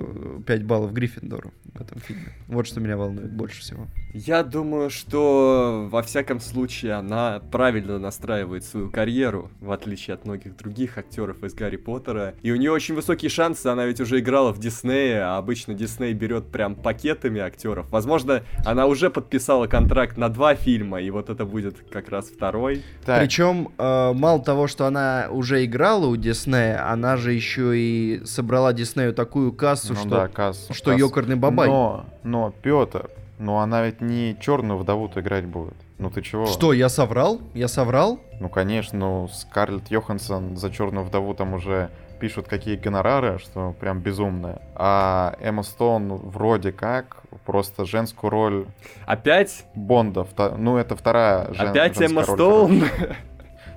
5 0.45 0.63
баллов 0.63 0.91
Гриффиндору 0.91 1.51
в 1.73 1.79
этом 1.81 1.99
фильме? 1.99 2.33
Вот 2.47 2.65
что 2.65 2.79
меня 2.79 2.97
волнует 2.97 3.31
больше 3.31 3.62
всего. 3.62 3.85
Я 4.13 4.41
думаю, 4.43 4.89
что 4.89 5.88
во 5.91 6.01
всяком 6.01 6.39
случае 6.39 6.93
она 6.93 7.39
правильно 7.51 7.99
настраивает 7.99 8.63
свою 8.63 8.89
карьеру, 8.89 9.51
в 9.62 9.71
отличие 9.71 10.15
от 10.15 10.25
многих 10.25 10.57
других 10.57 10.97
актеров 10.97 11.43
из 11.43 11.53
Гарри 11.53 11.77
Поттера. 11.77 12.33
И 12.41 12.51
у 12.51 12.55
нее 12.55 12.71
очень 12.71 12.95
высокие 12.95 13.29
шансы, 13.29 13.67
она 13.67 13.85
ведь 13.85 14.01
уже 14.01 14.19
играла 14.19 14.51
в 14.51 14.57
Диснее, 14.59 15.21
а 15.21 15.38
обычно 15.38 15.75
Дисней 15.75 16.13
берет 16.13 16.47
прям 16.51 16.73
пакетами 16.73 17.39
актеров. 17.39 17.88
Возможно, 17.91 18.41
она 18.65 18.88
уже 18.88 19.12
подписала 19.12 19.67
контракт 19.67 20.17
на 20.17 20.29
два 20.29 20.55
фильма, 20.55 21.01
и 21.01 21.12
вот 21.12 21.29
это 21.29 21.45
будет 21.45 21.77
как 21.91 22.09
раз 22.09 22.29
второй. 22.29 22.83
Так, 23.05 23.21
Причем, 23.21 23.69
э, 23.77 24.13
мало 24.13 24.41
того, 24.43 24.67
что 24.67 24.88
она 24.89 25.28
уже 25.32 25.63
играла 25.65 26.06
у 26.08 26.15
Диснея, 26.17 26.91
она 26.91 27.15
же 27.17 27.32
еще 27.34 27.78
и 27.78 28.21
собрала 28.25 28.73
Диснею 28.73 29.13
такую 29.13 29.54
кассу, 29.54 29.93
ну 29.93 29.99
что, 29.99 30.10
да, 30.10 30.28
кассу, 30.28 30.73
что 30.73 30.91
кассу. 30.91 30.99
ёкарный 31.06 31.36
бабай. 31.38 31.67
Но, 31.69 32.06
но, 32.23 32.54
Петр, 32.62 33.10
но 33.39 33.60
она 33.60 33.86
ведь 33.86 34.02
не 34.02 34.36
черную 34.41 34.78
вдову-то 34.78 35.21
играть 35.21 35.45
будет. 35.45 35.75
Ну 35.97 36.10
ты 36.10 36.21
чего? 36.21 36.45
Что, 36.45 36.73
я 36.73 36.89
соврал? 36.89 37.39
Я 37.54 37.67
соврал? 37.67 38.19
Ну, 38.39 38.49
конечно, 38.49 38.97
ну, 38.99 39.28
Скарлетт 39.30 39.89
Йоханссон 39.89 40.56
за 40.58 40.69
черную 40.71 41.06
вдову 41.06 41.34
там 41.34 41.54
уже 41.54 41.89
пишут 42.21 42.47
какие 42.49 42.75
гонорары, 42.75 43.39
что 43.39 43.73
прям 43.80 43.99
безумное. 44.02 44.62
А 44.75 45.36
Эмма 45.41 45.63
Стоун 45.63 46.15
вроде 46.17 46.71
как 46.73 47.17
просто 47.45 47.86
женскую 47.86 48.30
роль 48.30 48.65
Опять? 49.06 49.65
Бонда. 49.73 50.21
вто- 50.25 50.56
Ну, 50.58 50.75
это 50.78 50.95
вторая 50.97 51.54
жен- 51.54 51.69
Опять 51.69 51.97
женская 51.97 52.06
Эмма 52.08 52.25
роль, 52.25 52.36
Стоун? 52.36 52.80
короче. 52.82 53.15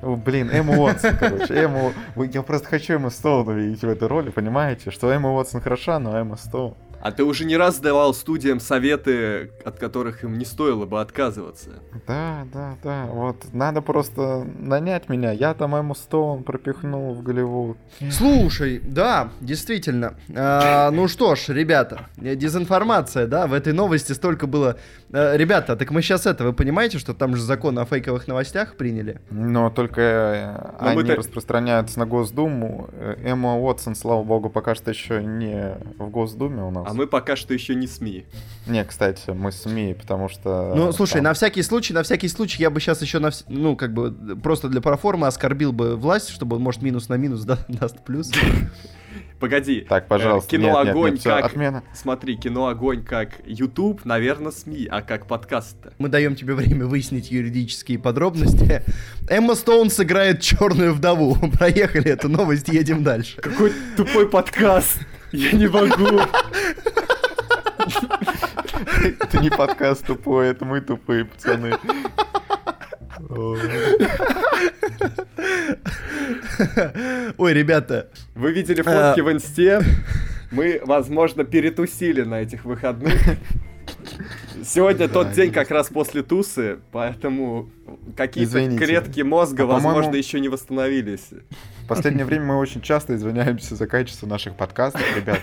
Блин, 0.03 0.51
Эмма 0.51 0.77
Уотсон, 0.77 1.17
короче. 1.17 1.55
Эмма... 1.55 1.93
Я 2.17 2.43
просто 2.43 2.69
хочу 2.69 2.95
Эмму 2.95 3.11
Стоун 3.11 3.47
увидеть 3.49 3.83
в 3.83 3.89
этой 3.89 4.09
роли, 4.09 4.31
понимаете? 4.31 4.91
Что 4.91 5.11
Эмма 5.13 5.33
Уотсон 5.33 5.61
хороша, 5.61 5.99
но 6.01 6.19
Эмма 6.19 6.37
Стоун... 6.37 6.75
А 7.03 7.11
ты 7.11 7.25
уже 7.25 7.45
не 7.45 7.57
раз 7.57 7.81
давал 7.81 8.15
студиям 8.15 8.61
советы, 8.61 9.51
от 9.65 9.79
которых 9.79 10.23
им 10.23 10.39
не 10.39 10.45
стоило 10.45 10.87
бы 10.87 11.01
отказываться. 11.01 11.71
Да, 12.07 12.47
да, 12.53 12.77
да. 12.83 13.07
Вот 13.07 13.53
надо 13.53 13.83
просто 13.83 14.47
нанять 14.59 15.09
меня. 15.09 15.33
Я 15.33 15.55
там 15.55 15.75
Эмму 15.75 15.97
Стоун 15.97 16.45
пропихнул 16.45 17.13
в 17.13 17.23
Голливуд. 17.23 17.77
Слушай, 18.11 18.81
да, 18.85 19.31
действительно. 19.41 20.15
А, 20.35 20.93
ну 20.93 21.09
что 21.09 21.35
ж, 21.35 21.49
ребята, 21.49 22.07
дезинформация, 22.17 23.27
да, 23.27 23.49
в 23.49 23.53
этой 23.53 23.73
новости 23.73 24.13
столько 24.13 24.47
было... 24.47 24.77
Э, 25.11 25.37
ребята, 25.37 25.75
так 25.77 25.91
мы 25.91 26.03
сейчас 26.03 26.27
это, 26.27 26.45
вы 26.45 26.53
понимаете, 26.53 26.99
что 26.99 27.15
там 27.15 27.35
же 27.35 27.43
закон 27.43 27.79
о 27.81 27.85
фейковых 27.85 28.29
новостях 28.29 28.77
приняли? 28.77 29.21
Но 29.31 29.71
только 29.71 30.01
э, 30.01 30.73
Но 30.81 30.89
они 30.91 31.03
мы-то- 31.03 31.17
распространяются 31.17 31.99
на 31.99 32.07
Госдуму. 32.07 32.89
Э, 32.93 33.17
Эмма 33.25 33.57
Уотсон, 33.59 33.97
слава 33.97 34.23
богу, 34.23 34.51
пока 34.51 34.77
что 34.77 34.91
еще 34.91 35.23
не 35.23 35.77
в 35.99 36.09
Госдуме 36.09 36.63
у 36.63 36.71
нас. 36.71 36.92
А 36.93 36.95
мы 36.95 37.07
пока 37.07 37.37
что 37.37 37.53
еще 37.55 37.75
не 37.75 37.87
СМИ. 37.87 38.25
Не, 38.67 38.85
кстати, 38.85 39.31
мы 39.31 39.51
СМИ, 39.53 39.95
потому 40.01 40.29
что... 40.29 40.73
Ну, 40.77 40.93
слушай, 40.93 41.15
там- 41.15 41.25
на 41.25 41.35
всякий 41.35 41.63
случай, 41.63 41.93
на 41.93 42.03
всякий 42.03 42.29
случай 42.29 42.63
я 42.63 42.71
бы 42.71 42.81
сейчас 42.81 43.03
еще, 43.03 43.19
на, 43.19 43.29
вс- 43.29 43.45
ну, 43.49 43.77
как 43.77 43.93
бы, 43.93 44.37
просто 44.43 44.69
для 44.69 44.81
проформы 44.81 45.27
оскорбил 45.27 45.73
бы 45.73 45.97
власть, 45.97 46.29
чтобы, 46.31 46.59
может, 46.59 46.83
минус 46.83 47.09
на 47.09 47.15
минус 47.15 47.43
да- 47.45 47.59
даст 47.69 48.05
плюс. 48.05 48.31
Погоди. 49.41 49.81
Так, 49.89 50.07
пожалуйста, 50.07 50.55
Э, 50.55 50.59
кино 50.59 50.69
нет, 50.69 50.85
нет, 50.85 50.89
«Огонь» 50.93 51.11
нет, 51.13 51.21
всё, 51.21 51.31
как- 51.31 51.45
отмена. 51.47 51.83
Смотри, 51.95 52.37
кино 52.37 52.69
огонь 52.69 53.05
как 53.05 53.31
YouTube, 53.45 54.05
наверное, 54.05 54.53
СМИ, 54.53 54.87
а 54.89 55.03
как 55.03 55.27
подкаст-то. 55.27 55.93
Мы 55.99 56.09
даем 56.09 56.37
тебе 56.37 56.55
время 56.55 56.87
выяснить 56.87 57.33
юридические 57.33 57.99
подробности. 57.99 58.85
Эмма 59.29 59.57
Стоун 59.57 59.91
сыграет 59.91 60.41
черную 60.41 60.95
вдову. 60.95 61.35
Проехали 61.59 62.11
эту 62.11 62.29
новость, 62.29 62.69
едем 62.69 63.03
дальше. 63.03 63.37
Какой 63.41 63.73
тупой 63.97 64.29
подкаст! 64.29 64.99
Я 65.33 65.53
не 65.53 65.67
могу. 65.67 66.21
Это 69.21 69.39
не 69.41 69.51
подкаст 69.51 70.07
тупой, 70.07 70.49
это 70.49 70.65
мы 70.65 70.81
тупые, 70.81 71.25
пацаны. 71.25 71.77
Ой, 77.39 77.53
ребята, 77.53 78.09
Вы 78.35 78.53
видели 78.53 78.83
фотки 78.83 79.21
в 79.21 79.31
инсте? 79.33 79.83
Мы, 80.51 80.81
возможно, 80.85 81.45
перетусили 81.45 82.23
на 82.23 82.43
этих 82.43 82.65
выходных. 82.65 83.15
Сегодня 84.65 85.09
Да, 85.09 85.15
тот 85.15 85.33
день 85.33 85.45
есть. 85.47 85.55
как 85.55 85.71
раз 85.71 85.89
после 85.89 86.23
тусы, 86.23 86.79
поэтому 86.93 87.71
какие-то 88.17 88.51
Извините. 88.59 88.85
клетки 88.85 89.21
мозга, 89.23 89.63
А, 89.65 89.67
возможно, 89.67 90.15
еще 90.15 90.39
не 90.41 90.49
восстановились. 90.49 91.31
В 91.93 91.97
последнее 91.97 92.25
время 92.25 92.47
мы 92.47 92.59
очень 92.59 92.81
часто 92.81 93.15
извиняемся 93.15 93.77
за 93.77 93.87
качество 93.87 94.27
наших 94.27 94.57
подкастов, 94.57 95.03
ребят. 95.17 95.41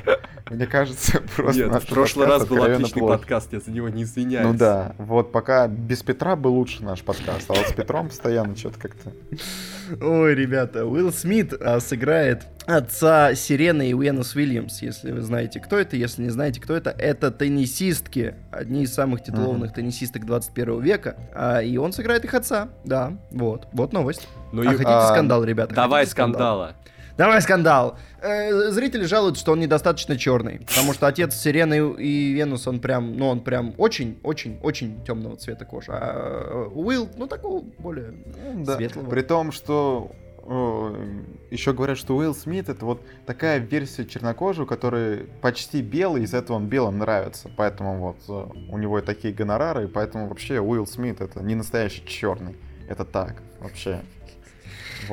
Мне 0.50 0.66
кажется, 0.66 1.22
просто 1.36 1.64
Нет, 1.64 1.72
наш 1.72 1.84
в 1.84 1.88
прошлый 1.88 2.28
раз 2.28 2.46
был 2.46 2.64
отличный 2.64 3.00
плох. 3.00 3.20
подкаст, 3.20 3.54
я 3.54 3.60
за 3.60 3.72
него 3.72 3.90
не 3.90 4.04
извиняюсь. 4.04 4.48
Ну 4.48 4.54
да, 4.54 4.96
вот 4.98 5.32
пока 5.32 5.68
без 5.68 6.02
Петра 6.02 6.36
был 6.36 6.56
лучше 6.56 6.84
наш 6.84 7.04
подкаст, 7.04 7.46
а 7.50 7.54
вот 7.54 7.68
с 7.68 7.74
Петром 7.74 8.10
постоянно 8.10 8.56
что-то 8.56 8.80
как-то... 8.80 9.12
ой, 10.02 10.34
ребята, 10.34 10.86
Уилл 10.86 11.12
Смит 11.12 11.54
а, 11.54 11.80
сыграет 11.80 12.48
отца 12.66 13.34
Сирены 13.36 13.90
и 13.90 13.94
Уэнус 13.94 14.36
Уильямс, 14.36 14.82
если 14.82 15.12
вы 15.12 15.22
знаете, 15.22 15.60
кто 15.60 15.78
это. 15.78 15.96
Если 15.96 16.24
не 16.24 16.30
знаете, 16.30 16.62
кто 16.62 16.76
это, 16.76 16.92
это 16.92 17.32
теннисистки, 17.32 18.36
одни 18.52 18.84
из 18.84 18.94
самых 18.94 19.24
титулованных 19.24 19.74
теннисисток 19.74 20.26
21 20.26 20.82
века. 20.82 21.16
А, 21.34 21.62
и 21.62 21.78
он 21.78 21.94
сыграет 21.94 22.26
их 22.26 22.34
отца, 22.34 22.70
да, 22.86 23.14
вот, 23.32 23.68
вот 23.72 23.94
новость. 23.94 24.28
Ну 24.52 24.62
а 24.62 24.66
и- 24.66 24.68
хотите 24.70 24.90
а, 24.90 25.10
скандал, 25.10 25.44
ребята? 25.44 25.74
Давай 25.76 26.06
скандал? 26.06 26.39
Скандала. 26.40 26.76
Давай 27.18 27.42
скандал. 27.42 27.98
Э, 28.22 28.72
зрители 28.72 29.04
жалуются, 29.04 29.42
что 29.42 29.52
он 29.52 29.60
недостаточно 29.60 30.18
черный, 30.18 30.60
потому 30.60 30.94
что 30.94 31.06
отец 31.06 31.36
Сирены 31.36 31.96
и 32.02 32.32
Венус, 32.32 32.66
он 32.66 32.80
прям, 32.80 33.18
ну 33.18 33.28
он 33.28 33.42
прям 33.42 33.74
очень-очень-очень 33.78 35.04
темного 35.04 35.36
цвета 35.36 35.66
кожи, 35.66 35.92
а 35.92 36.70
э, 36.70 36.70
Уилл, 36.74 37.10
ну 37.18 37.28
такого 37.28 37.62
более 37.78 38.14
Ну 38.54 38.64
да, 38.64 38.78
светлого. 38.78 39.10
При 39.10 39.22
том, 39.22 39.52
что 39.52 40.12
еще 41.52 41.74
говорят, 41.74 41.98
что 42.00 42.16
Уилл 42.16 42.34
Смит 42.34 42.70
это 42.70 42.84
вот 42.84 43.02
такая 43.28 43.60
версия 43.60 44.04
чернокожего, 44.04 44.66
который 44.66 45.28
почти 45.42 45.84
белый, 45.84 46.24
из-за 46.24 46.38
этого 46.38 46.58
он 46.58 46.66
белым 46.68 46.98
нравится. 46.98 47.52
Поэтому 47.56 48.00
вот 48.00 48.18
э, 48.28 48.72
у 48.72 48.78
него 48.80 48.98
и 48.98 49.04
такие 49.04 49.32
гонорары, 49.32 49.84
и 49.84 49.88
поэтому 49.88 50.28
вообще 50.28 50.60
Уилл 50.60 50.88
Смит 50.88 51.22
это 51.22 51.44
не 51.44 51.54
настоящий 51.54 52.04
черный. 52.08 52.56
Это 52.88 53.06
так, 53.06 53.44
вообще. 53.60 54.02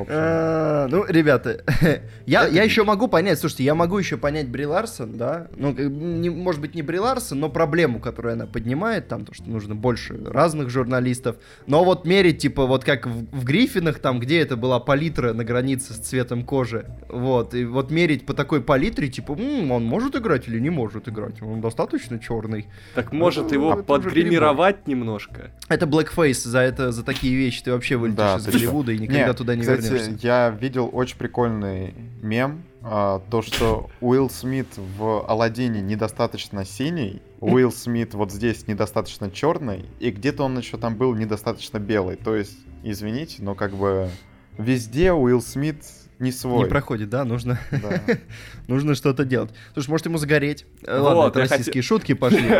А, 0.07 0.87
Ну, 0.89 1.05
ребята, 1.07 1.63
я, 2.25 2.47
я 2.47 2.63
еще 2.63 2.83
могу 2.83 3.07
понять, 3.07 3.39
слушайте, 3.39 3.63
я 3.63 3.75
могу 3.75 3.97
еще 3.97 4.17
понять 4.17 4.47
Бри 4.49 4.65
Ларсон, 4.65 5.17
да, 5.17 5.47
ну, 5.55 5.71
не- 5.73 6.29
может 6.29 6.61
быть, 6.61 6.75
не 6.75 6.81
Бри 6.81 6.99
Ларсон, 6.99 7.39
но 7.39 7.49
проблему, 7.49 7.99
которую 7.99 8.33
она 8.33 8.45
поднимает, 8.45 9.07
там, 9.07 9.25
то, 9.25 9.33
что 9.33 9.49
нужно 9.49 9.75
больше 9.75 10.17
разных 10.25 10.69
журналистов, 10.69 11.37
но 11.65 11.83
вот 11.83 12.05
мерить, 12.05 12.39
типа, 12.39 12.65
вот 12.65 12.83
как 12.83 13.05
в, 13.07 13.25
в 13.31 13.43
Гриффинах, 13.43 13.99
там, 13.99 14.19
где 14.19 14.39
это 14.41 14.55
была 14.57 14.79
палитра 14.79 15.33
на 15.33 15.43
границе 15.43 15.93
с 15.93 15.97
цветом 15.97 16.43
кожи, 16.43 16.85
вот, 17.09 17.53
и 17.53 17.65
вот 17.65 17.91
мерить 17.91 18.25
по 18.25 18.33
такой 18.33 18.61
палитре, 18.61 19.07
типа, 19.07 19.33
«М, 19.33 19.71
он 19.71 19.83
может 19.85 20.15
играть 20.15 20.47
или 20.47 20.59
не 20.59 20.69
может 20.69 21.07
играть, 21.07 21.41
он 21.41 21.61
достаточно 21.61 22.19
черный. 22.19 22.67
Так 22.95 23.11
может 23.11 23.45
Ну, 23.47 23.53
его 23.53 23.83
подгримировать 23.83 24.87
немножко? 24.87 25.51
Это 25.69 25.85
blackface, 25.85 26.47
за 26.47 26.59
это, 26.59 26.91
за 26.91 27.03
такие 27.03 27.35
вещи 27.35 27.63
ты 27.63 27.71
вообще 27.71 27.95
вылетишь 27.97 28.17
Да, 28.17 28.35
из? 28.37 28.45
Голливуда 28.45 28.91
и 28.91 28.97
никогда 28.99 29.33
туда 29.33 29.55
не 29.55 29.61
кстати, 29.61 29.76
вернешься. 29.81 30.27
я 30.27 30.49
видел 30.49 30.89
очень 30.91 31.17
прикольный 31.17 31.93
мем, 32.21 32.63
а, 32.83 33.21
то, 33.31 33.41
что 33.41 33.89
Уилл 34.01 34.29
Смит 34.29 34.67
в 34.77 35.29
Алладине 35.29 35.81
недостаточно 35.81 36.63
синий, 36.65 37.21
Уилл 37.41 37.71
Смит 37.71 38.13
вот 38.13 38.31
здесь 38.31 38.67
недостаточно 38.67 39.29
черный, 39.29 39.85
и 39.99 40.11
где-то 40.11 40.43
он 40.43 40.57
еще 40.57 40.77
там 40.77 40.95
был 40.95 41.13
недостаточно 41.15 41.79
белый. 41.79 42.15
То 42.15 42.35
есть, 42.35 42.57
извините, 42.83 43.43
но 43.43 43.55
как 43.55 43.73
бы 43.73 44.09
везде 44.57 45.11
Уилл 45.13 45.41
Смит 45.41 45.83
не 46.19 46.31
свой. 46.31 46.63
Не 46.63 46.69
проходит, 46.69 47.09
да, 47.09 47.23
нужно... 47.25 47.59
Да. 47.71 48.01
Нужно 48.67 48.95
что-то 48.95 49.23
делать. 49.23 49.51
Слушай, 49.73 49.91
может 49.91 50.07
ему 50.07 50.17
загореть? 50.17 50.65
Э, 50.83 50.99
Вот, 50.99 51.15
Ладно, 51.15 51.29
это 51.29 51.39
российские 51.49 51.83
шутки 51.83 52.13
пошли. 52.13 52.49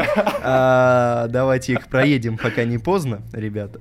А, 0.49 1.27
Давайте 1.27 1.73
их 1.73 1.87
проедем, 1.87 2.37
пока 2.37 2.63
не 2.65 2.77
поздно, 2.77 3.23
ребята. 3.33 3.79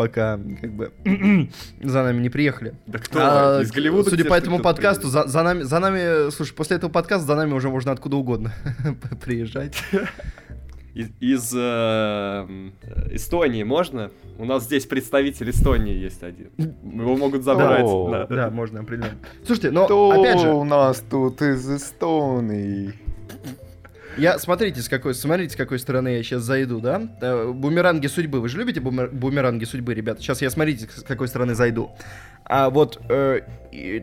Пока, 0.00 0.40
как 0.62 0.72
бы, 0.72 0.92
за 1.82 2.02
нами 2.02 2.22
не 2.22 2.30
приехали. 2.30 2.72
Да 2.86 2.98
кто? 2.98 3.18
А, 3.20 3.60
Из 3.60 3.70
Голливуда 3.70 4.08
Судя 4.08 4.24
по 4.24 4.32
этому 4.32 4.58
подкасту, 4.58 5.08
за, 5.08 5.28
за 5.28 5.42
нами, 5.42 5.60
за 5.60 5.78
нами, 5.78 6.30
слушай, 6.30 6.54
после 6.54 6.78
этого 6.78 6.90
подкаста 6.90 7.26
за 7.26 7.34
нами 7.34 7.52
уже 7.52 7.68
можно 7.68 7.92
откуда 7.92 8.16
угодно 8.16 8.54
приезжать. 9.22 9.76
Из, 10.94 11.10
из, 11.20 11.52
э, 11.54 12.70
Эстонии 13.10 13.62
можно? 13.62 14.10
У 14.38 14.46
нас 14.46 14.64
здесь 14.64 14.86
представитель 14.86 15.50
Эстонии 15.50 15.94
есть 15.94 16.22
один. 16.22 16.48
Его 16.56 17.14
могут 17.18 17.44
забрать. 17.44 17.84
О, 17.84 18.08
да. 18.10 18.26
Да, 18.26 18.50
можно 18.50 18.80
определенно. 18.80 19.18
Слушайте, 19.44 19.70
но 19.70 19.84
Кто 19.84 20.12
опять 20.12 20.40
же, 20.40 20.48
у 20.48 20.64
нас 20.64 21.04
тут 21.10 21.42
из 21.42 21.70
Эстонии? 21.70 22.94
Я, 24.16 24.38
смотрите, 24.38 24.82
с 24.82 24.88
какой, 24.88 25.14
смотрите, 25.14 25.54
с 25.54 25.56
какой 25.56 25.78
стороны 25.78 26.08
я 26.08 26.22
сейчас 26.22 26.42
зайду, 26.42 26.80
да? 26.80 27.02
Э, 27.20 27.52
Бумеранги 27.52 28.06
судьбы. 28.06 28.40
Вы 28.40 28.48
же 28.48 28.58
любите 28.58 28.80
бумер- 28.80 29.10
бумеранги 29.10 29.64
судьбы, 29.64 29.94
ребята? 29.94 30.20
Сейчас 30.20 30.42
я, 30.42 30.50
смотрите, 30.50 30.88
с 30.94 31.02
какой 31.02 31.28
стороны 31.28 31.54
зайду. 31.54 31.92
А 32.44 32.68
вот 32.70 33.00
э, 33.08 33.40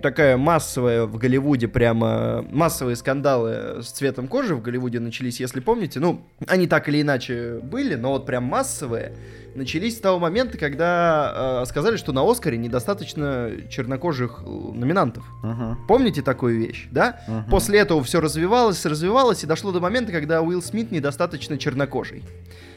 такая 0.02 0.38
массовая 0.38 1.06
в 1.06 1.17
Голливуде, 1.17 1.67
прямо 1.67 2.46
массовые 2.50 2.96
скандалы 2.96 3.84
с 3.84 3.88
цветом 3.91 4.28
кожи 4.28 4.56
в 4.56 4.62
Голливуде 4.62 5.00
начались, 5.00 5.39
если 5.39 5.60
помните. 5.60 6.00
Ну, 6.00 6.26
они 6.48 6.67
так 6.67 6.88
или 6.88 7.02
иначе 7.02 7.60
были, 7.62 7.96
но 7.96 8.12
вот 8.12 8.26
прям 8.26 8.46
массовые 8.46 9.13
начались 9.58 9.98
с 9.98 10.00
того 10.00 10.20
момента, 10.20 10.58
когда 10.58 11.62
э, 11.63 11.65
сказали, 11.65 11.98
что 11.98 12.13
на 12.13 12.30
Оскаре 12.30 12.58
недостаточно 12.58 13.52
чернокожих 13.70 14.43
э, 14.46 14.50
номинантов. 14.50 15.26
Мгм, 15.43 15.86
Помните 15.88 16.22
такую 16.22 16.60
вещь, 16.60 16.88
да? 16.91 17.20
мгм. 17.28 17.50
После 17.50 17.80
этого 17.80 18.04
все 18.04 18.22
развивалось, 18.22 18.86
развивалось, 18.86 19.43
и 19.43 19.48
дошло 19.48 19.72
до 19.72 19.80
момента, 19.80 20.12
когда 20.12 20.41
Уилл 20.41 20.62
Смит 20.62 20.91
недостаточно 20.91 21.58
чернокожий. 21.58 22.24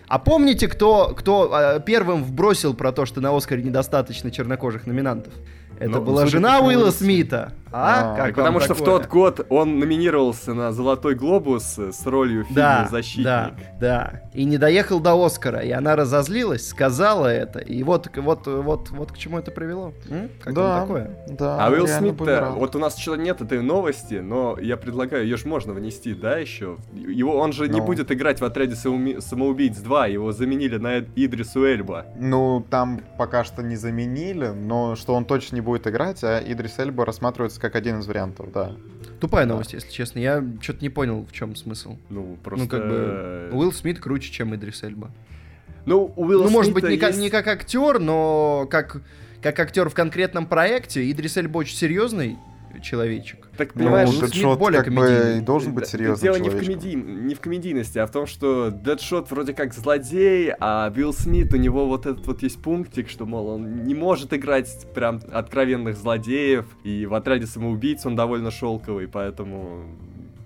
А 0.08 0.18
помните, 0.18 0.66
кто, 0.66 1.14
кто 1.16 1.50
э, 1.52 1.80
первым 1.86 2.24
вбросил 2.24 2.74
про 2.74 2.90
то, 2.90 3.06
что 3.06 3.20
на 3.20 3.36
Оскаре 3.36 3.62
недостаточно 3.62 4.30
чернокожих 4.30 4.86
номинантов? 4.86 5.32
Это 5.80 5.90
Ну, 5.98 6.02
была 6.02 6.26
жена 6.26 6.60
Уилла 6.60 6.82
Уилл 6.84 6.92
Смит. 6.92 7.28
Смита. 7.30 7.52
А? 7.72 8.14
А, 8.14 8.16
Как 8.16 8.34
потому 8.34 8.58
что 8.58 8.74
в 8.74 8.78
такое? 8.78 8.98
тот 8.98 9.06
год 9.08 9.46
он 9.48 9.78
номинировался 9.78 10.54
на 10.54 10.72
Золотой 10.72 11.14
глобус 11.14 11.78
с 11.78 12.04
ролью 12.04 12.42
в 12.42 12.48
фильме 12.48 12.56
да, 12.62 12.88
Защитник. 12.90 13.24
да, 13.24 13.52
да. 13.80 14.20
И 14.34 14.44
не 14.44 14.58
доехал 14.58 14.98
до 14.98 15.14
Оскара, 15.24 15.60
и 15.60 15.70
она 15.70 15.94
разозлилась, 15.94 16.66
сказала 16.68 17.28
это, 17.28 17.60
и 17.60 17.84
вот, 17.84 18.08
вот, 18.16 18.46
вот, 18.48 18.90
вот 18.90 19.12
к 19.12 19.16
чему 19.18 19.38
это 19.38 19.52
привело. 19.52 19.92
М? 20.08 20.28
Как 20.42 20.52
Да. 20.52 20.80
такое? 20.80 21.10
Да, 21.28 21.64
А 21.64 21.70
Уилл 21.70 21.86
Смит, 21.86 22.16
вот 22.18 22.74
у 22.74 22.78
нас 22.80 22.98
что 22.98 23.14
нет 23.14 23.40
этой 23.40 23.62
новости, 23.62 24.14
но 24.14 24.58
я 24.60 24.76
предлагаю, 24.76 25.22
ее 25.22 25.36
же 25.36 25.46
можно 25.46 25.72
внести, 25.72 26.12
да, 26.12 26.38
еще? 26.38 26.76
Его, 26.92 27.38
он 27.38 27.52
же 27.52 27.68
не 27.68 27.78
Ну. 27.78 27.86
будет 27.86 28.10
играть 28.10 28.40
в 28.40 28.44
отряде 28.44 28.74
самоуми- 28.74 29.20
самоубийц 29.20 29.76
2, 29.78 30.08
его 30.08 30.32
заменили 30.32 30.76
на 30.76 30.98
Идрису 31.14 31.64
Эльба. 31.64 32.04
Ну, 32.18 32.66
там 32.68 33.00
пока 33.16 33.44
что 33.44 33.62
не 33.62 33.76
заменили, 33.76 34.48
но 34.48 34.96
что 34.96 35.14
он 35.14 35.24
точно 35.24 35.54
не 35.54 35.60
будет 35.60 35.69
играть, 35.86 36.22
а 36.24 36.40
Идрис 36.40 36.78
Эльба 36.78 37.04
рассматривается 37.04 37.60
как 37.60 37.74
один 37.76 37.98
из 38.00 38.06
вариантов, 38.06 38.50
да. 38.52 38.72
Тупая 39.20 39.44
Да. 39.46 39.52
новость, 39.52 39.72
если 39.74 39.90
честно. 39.90 40.18
Я 40.18 40.44
что-то 40.60 40.80
не 40.82 40.88
понял, 40.88 41.26
в 41.28 41.32
чем 41.32 41.54
смысл. 41.56 41.96
Ну, 42.08 42.36
просто... 42.42 42.64
Ну, 42.64 42.70
как 42.70 42.88
бы, 42.88 43.50
Уилл 43.52 43.72
Смит 43.72 44.00
круче, 44.00 44.30
чем 44.32 44.54
Идрис 44.54 44.82
Эльба. 44.82 45.10
Ну, 45.86 46.12
у 46.16 46.24
Уилла 46.26 46.44
ну, 46.44 46.50
может 46.50 46.72
быть, 46.72 46.82
Смита 46.84 46.92
не 46.94 46.98
как, 46.98 47.10
есть- 47.10 47.20
не 47.20 47.30
как 47.30 47.46
актер, 47.46 47.98
но 47.98 48.66
как, 48.70 49.00
как 49.42 49.58
актер 49.58 49.88
в 49.88 49.94
конкретном 49.94 50.46
проекте. 50.46 51.10
Идрис 51.10 51.36
Эльба 51.36 51.58
очень 51.58 51.76
серьезный 51.76 52.36
человечек. 52.80 53.48
Так, 53.56 53.74
Ну, 53.74 53.84
понимаешь, 53.84 54.10
Смит 54.10 54.20
Дэдшот 54.20 54.58
более 54.58 54.82
как 54.82 54.92
бы 54.92 55.36
и 55.38 55.40
должен 55.40 55.74
быть 55.74 55.86
серьезным 55.86 56.32
Дело 56.32 56.42
не 56.42 56.48
в, 56.48 56.58
комедий... 56.58 56.94
не 56.94 57.34
в 57.34 57.40
комедийности, 57.40 57.98
а 57.98 58.06
в 58.06 58.10
том, 58.10 58.26
что 58.26 58.70
Дэдшот 58.70 59.30
вроде 59.30 59.52
как 59.52 59.74
злодей, 59.74 60.52
а 60.58 60.88
Билл 60.90 61.12
Смит, 61.12 61.52
у 61.52 61.56
него 61.56 61.86
вот 61.86 62.06
этот 62.06 62.26
вот 62.26 62.42
есть 62.42 62.60
пунктик, 62.62 63.08
что, 63.08 63.26
мол, 63.26 63.48
он 63.48 63.84
не 63.84 63.94
может 63.94 64.32
играть 64.32 64.86
прям 64.94 65.20
откровенных 65.32 65.96
злодеев, 65.96 66.66
и 66.84 67.06
в 67.06 67.14
отряде 67.14 67.46
самоубийц 67.46 68.06
он 68.06 68.16
довольно 68.16 68.50
шелковый, 68.50 69.08
поэтому... 69.08 69.84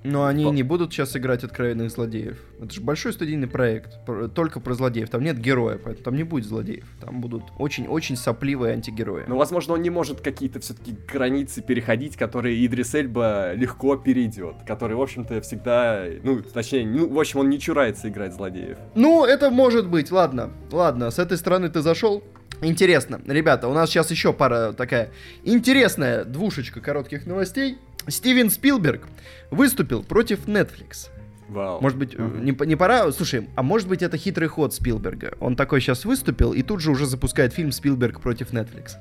Но 0.05 0.27
они 0.27 0.45
По- 0.45 0.51
не 0.51 0.63
будут 0.63 0.93
сейчас 0.93 1.17
играть 1.17 1.45
откровенных 1.45 1.91
злодеев. 1.91 2.39
Это 2.61 2.73
же 2.75 2.83
большой 2.83 3.15
студийный 3.15 3.49
проект. 3.49 4.05
пр- 4.05 4.29
Только 4.29 4.61
про 4.61 4.75
злодеев. 4.75 5.09
Там 5.09 5.23
нет 5.23 5.39
героя, 5.39 5.79
поэтому 5.83 6.05
там 6.05 6.15
не 6.15 6.25
будет 6.25 6.45
злодеев. 6.45 6.85
Там 7.01 7.23
будут 7.23 7.45
очень-очень 7.59 8.17
сопливые 8.17 8.75
антигерои. 8.75 9.25
Ну, 9.27 9.37
возможно, 9.39 9.73
он 9.73 9.81
не 9.83 9.89
может 9.89 10.21
какие-то 10.21 10.61
все-таки 10.61 10.95
границы 11.11 11.63
переходить, 11.63 12.17
которые 12.17 12.65
Идрис 12.67 12.95
Эльба 12.95 13.55
легко 13.55 13.97
перейдет, 13.97 14.57
который, 14.67 14.95
в 14.95 15.01
общем-то, 15.01 15.41
всегда, 15.41 16.05
ну, 16.23 16.43
точнее, 16.43 16.87
ну, 16.87 17.09
в 17.09 17.19
общем, 17.19 17.41
он 17.41 17.49
не 17.49 17.59
чурается 17.59 18.09
играть 18.11 18.35
злодеев. 18.35 18.77
Ну, 18.95 19.25
это 19.25 19.49
может 19.51 19.89
быть, 19.89 20.11
ладно. 20.13 20.51
Ладно, 20.71 21.11
с 21.11 21.19
этой 21.19 21.39
стороны 21.39 21.71
ты 21.71 21.81
зашел. 21.81 22.23
Интересно. 22.61 23.21
Ребята, 23.27 23.69
у 23.69 23.73
нас 23.73 23.89
сейчас 23.91 24.11
еще 24.11 24.33
пара 24.33 24.73
такая 24.73 25.11
интересная 25.45 26.25
двушечка 26.25 26.81
коротких 26.81 27.27
новостей. 27.27 27.79
Стивен 28.09 28.51
Спилберг 28.51 29.03
выступил 29.51 30.03
против 30.03 30.47
Netflix. 30.47 31.09
Вау. 31.49 31.81
Может 31.81 31.99
быть, 31.99 32.19
Мгм. 32.19 32.45
не, 32.45 32.57
не 32.67 32.75
пора... 32.77 33.13
Слушай, 33.13 33.49
а 33.55 33.63
может 33.63 33.87
быть 33.87 34.03
это 34.03 34.17
хитрый 34.17 34.49
ход 34.49 34.73
Спилберга? 34.75 35.35
Он 35.41 35.57
такой 35.57 35.81
сейчас 35.81 36.05
выступил 36.05 36.53
и 36.55 36.63
тут 36.63 36.81
же 36.81 36.91
уже 36.91 37.07
запускает 37.07 37.53
фильм 37.53 37.71
Спилберг 37.71 38.21
против 38.21 38.53
Netflix. 38.53 38.93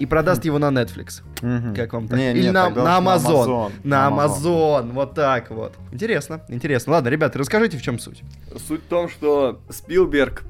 И 0.00 0.04
продаст 0.04 0.44
его 0.44 0.58
на 0.58 0.68
Netflix. 0.70 1.22
Мгм. 1.42 1.74
Как 1.74 1.92
вам 1.92 2.08
так? 2.08 2.18
Не, 2.18 2.32
Или 2.32 2.42
нет, 2.42 2.52
на, 2.54 2.64
тогда 2.66 2.82
на 3.00 3.04
Amazon. 3.06 3.46
Amazon. 3.46 3.72
На 3.84 4.08
Amazon. 4.08 4.92
Вот 4.92 5.14
так 5.14 5.50
вот. 5.50 5.74
Интересно, 5.92 6.42
интересно. 6.48 6.92
Ладно, 6.94 7.08
ребята, 7.08 7.38
расскажите, 7.38 7.78
в 7.78 7.82
чем 7.82 7.98
суть. 7.98 8.22
Суть 8.66 8.82
в 8.82 8.86
том, 8.88 9.08
что 9.08 9.60
Спилберг 9.70 10.42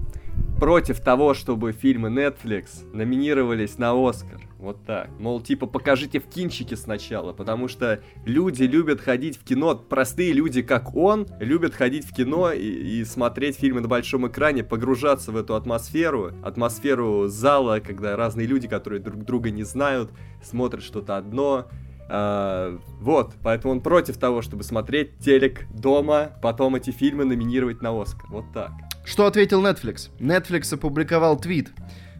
против 0.59 1.01
того, 1.01 1.35
чтобы 1.35 1.73
фильмы 1.73 2.09
Netflix 2.09 2.91
номинировались 2.93 3.79
на 3.79 3.93
Оскар. 3.93 4.41
Вот 4.59 4.85
так. 4.87 5.11
Мол, 5.19 5.41
типа, 5.41 5.67
покажите 5.67 6.19
в 6.19 6.29
кинчике 6.29 6.77
сначала, 6.77 7.33
потому 7.33 7.69
что 7.69 8.01
люди 8.25 8.63
любят 8.63 9.01
ходить 9.01 9.37
в 9.37 9.45
кино, 9.45 9.75
простые 9.77 10.33
люди, 10.33 10.63
как 10.63 10.97
он, 10.97 11.27
любят 11.41 11.75
ходить 11.75 12.07
в 12.07 12.15
кино 12.15 12.53
и, 12.53 13.01
и 13.01 13.05
смотреть 13.05 13.57
фильмы 13.57 13.81
на 13.81 13.89
большом 13.89 14.27
экране, 14.27 14.65
погружаться 14.65 15.31
в 15.31 15.37
эту 15.37 15.57
атмосферу, 15.57 16.33
атмосферу 16.43 17.29
зала, 17.29 17.81
когда 17.81 18.17
разные 18.17 18.47
люди, 18.47 18.67
которые 18.67 19.01
друг 19.01 19.25
друга 19.25 19.51
не 19.51 19.63
знают, 19.63 20.11
смотрят 20.43 20.83
что-то 20.83 21.19
одно, 21.19 21.69
а, 22.09 22.79
вот, 23.01 23.35
поэтому 23.43 23.73
он 23.73 23.81
против 23.81 24.17
того, 24.17 24.41
чтобы 24.41 24.63
смотреть 24.63 25.19
телек 25.19 25.67
дома, 25.71 26.31
потом 26.41 26.77
эти 26.77 26.91
фильмы 26.91 27.25
номинировать 27.25 27.83
на 27.83 28.01
Оскар. 28.01 28.27
Вот 28.31 28.45
так. 28.55 28.71
Что 29.05 29.27
ответил 29.27 29.63
Netflix? 29.63 30.11
Netflix 30.19 30.73
опубликовал 30.75 31.39
твит, 31.39 31.73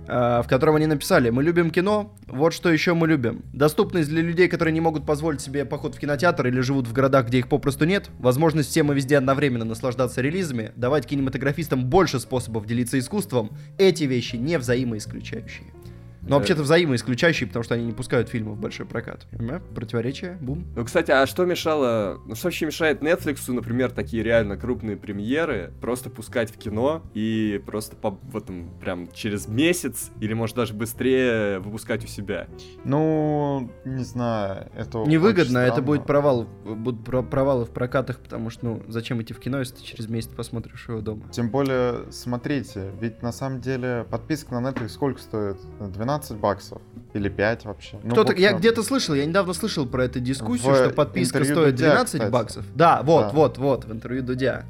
в 0.07 0.47
котором 0.49 0.77
они 0.77 0.87
написали 0.87 1.31
«Мы 1.31 1.43
любим 1.43 1.71
кино, 1.71 2.15
вот 2.27 2.53
что 2.53 2.71
еще 2.71 2.95
мы 2.95 3.09
любим. 3.09 3.45
Доступность 3.53 4.09
для 4.09 4.23
людей, 4.23 4.49
которые 4.49 4.73
не 4.73 4.81
могут 4.81 5.05
позволить 5.07 5.41
себе 5.41 5.65
поход 5.65 5.95
в 5.95 5.99
кинотеатр 5.99 6.47
или 6.47 6.61
живут 6.61 6.87
в 6.87 6.93
городах, 6.93 7.29
где 7.29 7.39
их 7.39 7.49
попросту 7.49 7.85
нет, 7.85 8.11
возможность 8.19 8.71
всем 8.71 8.93
и 8.93 8.95
везде 8.95 9.19
одновременно 9.19 9.65
наслаждаться 9.65 10.21
релизами, 10.21 10.73
давать 10.77 11.07
кинематографистам 11.07 11.87
больше 11.87 12.21
способов 12.21 12.67
делиться 12.67 12.99
искусством, 12.99 13.57
эти 13.79 14.05
вещи 14.05 14.37
не 14.37 14.59
взаимоисключающие». 14.59 15.76
Но 16.29 16.39
вообще-то 16.39 16.63
взаимоисключающие, 16.63 17.47
потому 17.47 17.63
что 17.63 17.75
они 17.75 17.85
не 17.85 17.93
пускают 17.93 18.29
фильмы 18.29 18.53
в 18.53 18.59
большой 18.59 18.87
прокат. 18.87 19.27
Понимаешь? 19.31 19.63
Противоречие, 19.75 20.39
бум. 20.41 20.67
Ну, 20.75 20.85
кстати, 20.85 21.11
а 21.11 21.27
что 21.27 21.45
мешало... 21.45 22.21
Ну, 22.27 22.35
что 22.35 22.47
вообще 22.47 22.67
мешает 22.67 23.03
Netflix, 23.03 23.51
например, 23.53 23.91
такие 23.91 24.23
реально 24.23 24.57
крупные 24.57 24.97
премьеры 24.97 25.73
просто 25.81 26.11
пускать 26.11 26.51
в 26.51 26.59
кино 26.59 27.03
и 27.15 27.63
просто 27.65 27.97
по, 27.97 28.11
в 28.11 28.37
этом 28.37 28.71
прям 28.81 29.11
через 29.13 29.47
месяц 29.47 30.11
или, 30.21 30.33
может, 30.35 30.57
даже 30.57 30.75
быстрее 30.75 31.59
выпускать 31.61 32.05
у 32.05 32.09
себя? 32.09 32.47
Ну, 32.85 33.71
не 33.85 34.05
знаю, 34.05 34.71
это 34.75 34.99
Невыгодно, 35.07 35.59
это 35.59 35.83
будет 35.83 36.07
провал, 36.07 36.45
будут 36.65 37.05
про- 37.05 37.23
провалы 37.23 37.65
в 37.65 37.71
прокатах, 37.71 38.19
потому 38.19 38.51
что, 38.51 38.67
ну, 38.67 38.83
зачем 38.89 39.23
идти 39.23 39.35
в 39.35 39.39
кино, 39.39 39.61
если 39.61 39.77
ты 39.77 39.83
через 39.83 40.09
месяц 40.09 40.29
посмотришь 40.29 40.89
его 40.89 41.01
дома? 41.01 41.25
Тем 41.31 41.51
более, 41.51 42.11
смотрите, 42.11 42.91
ведь 43.01 43.23
на 43.23 43.33
самом 43.33 43.61
деле 43.61 44.07
подписка 44.11 44.59
на 44.59 44.69
Netflix 44.69 44.89
сколько 44.89 45.21
стоит? 45.21 45.59
12 45.81 46.16
баксов? 46.35 46.81
Или 47.15 47.29
5 47.29 47.65
вообще? 47.65 47.99
Ну, 48.03 48.11
Кто-то, 48.13 48.35
я 48.35 48.53
где-то 48.53 48.83
слышал, 48.83 49.15
я 49.15 49.25
недавно 49.25 49.53
слышал 49.55 49.87
про 49.87 50.05
эту 50.05 50.21
дискуссию, 50.21 50.73
В 50.73 50.77
что 50.77 50.91
подписка 50.91 51.45
стоит 51.45 51.77
Дудя, 51.77 51.87
12 51.93 52.13
кстати. 52.15 52.31
баксов. 52.31 52.65
Да, 52.75 53.03
вот, 53.03 53.23
Да. 53.23 53.31
вот, 53.33 53.59
вот, 53.59 53.85
в 53.85 53.93
интервью 53.93 54.23
Дудя. 54.23 54.65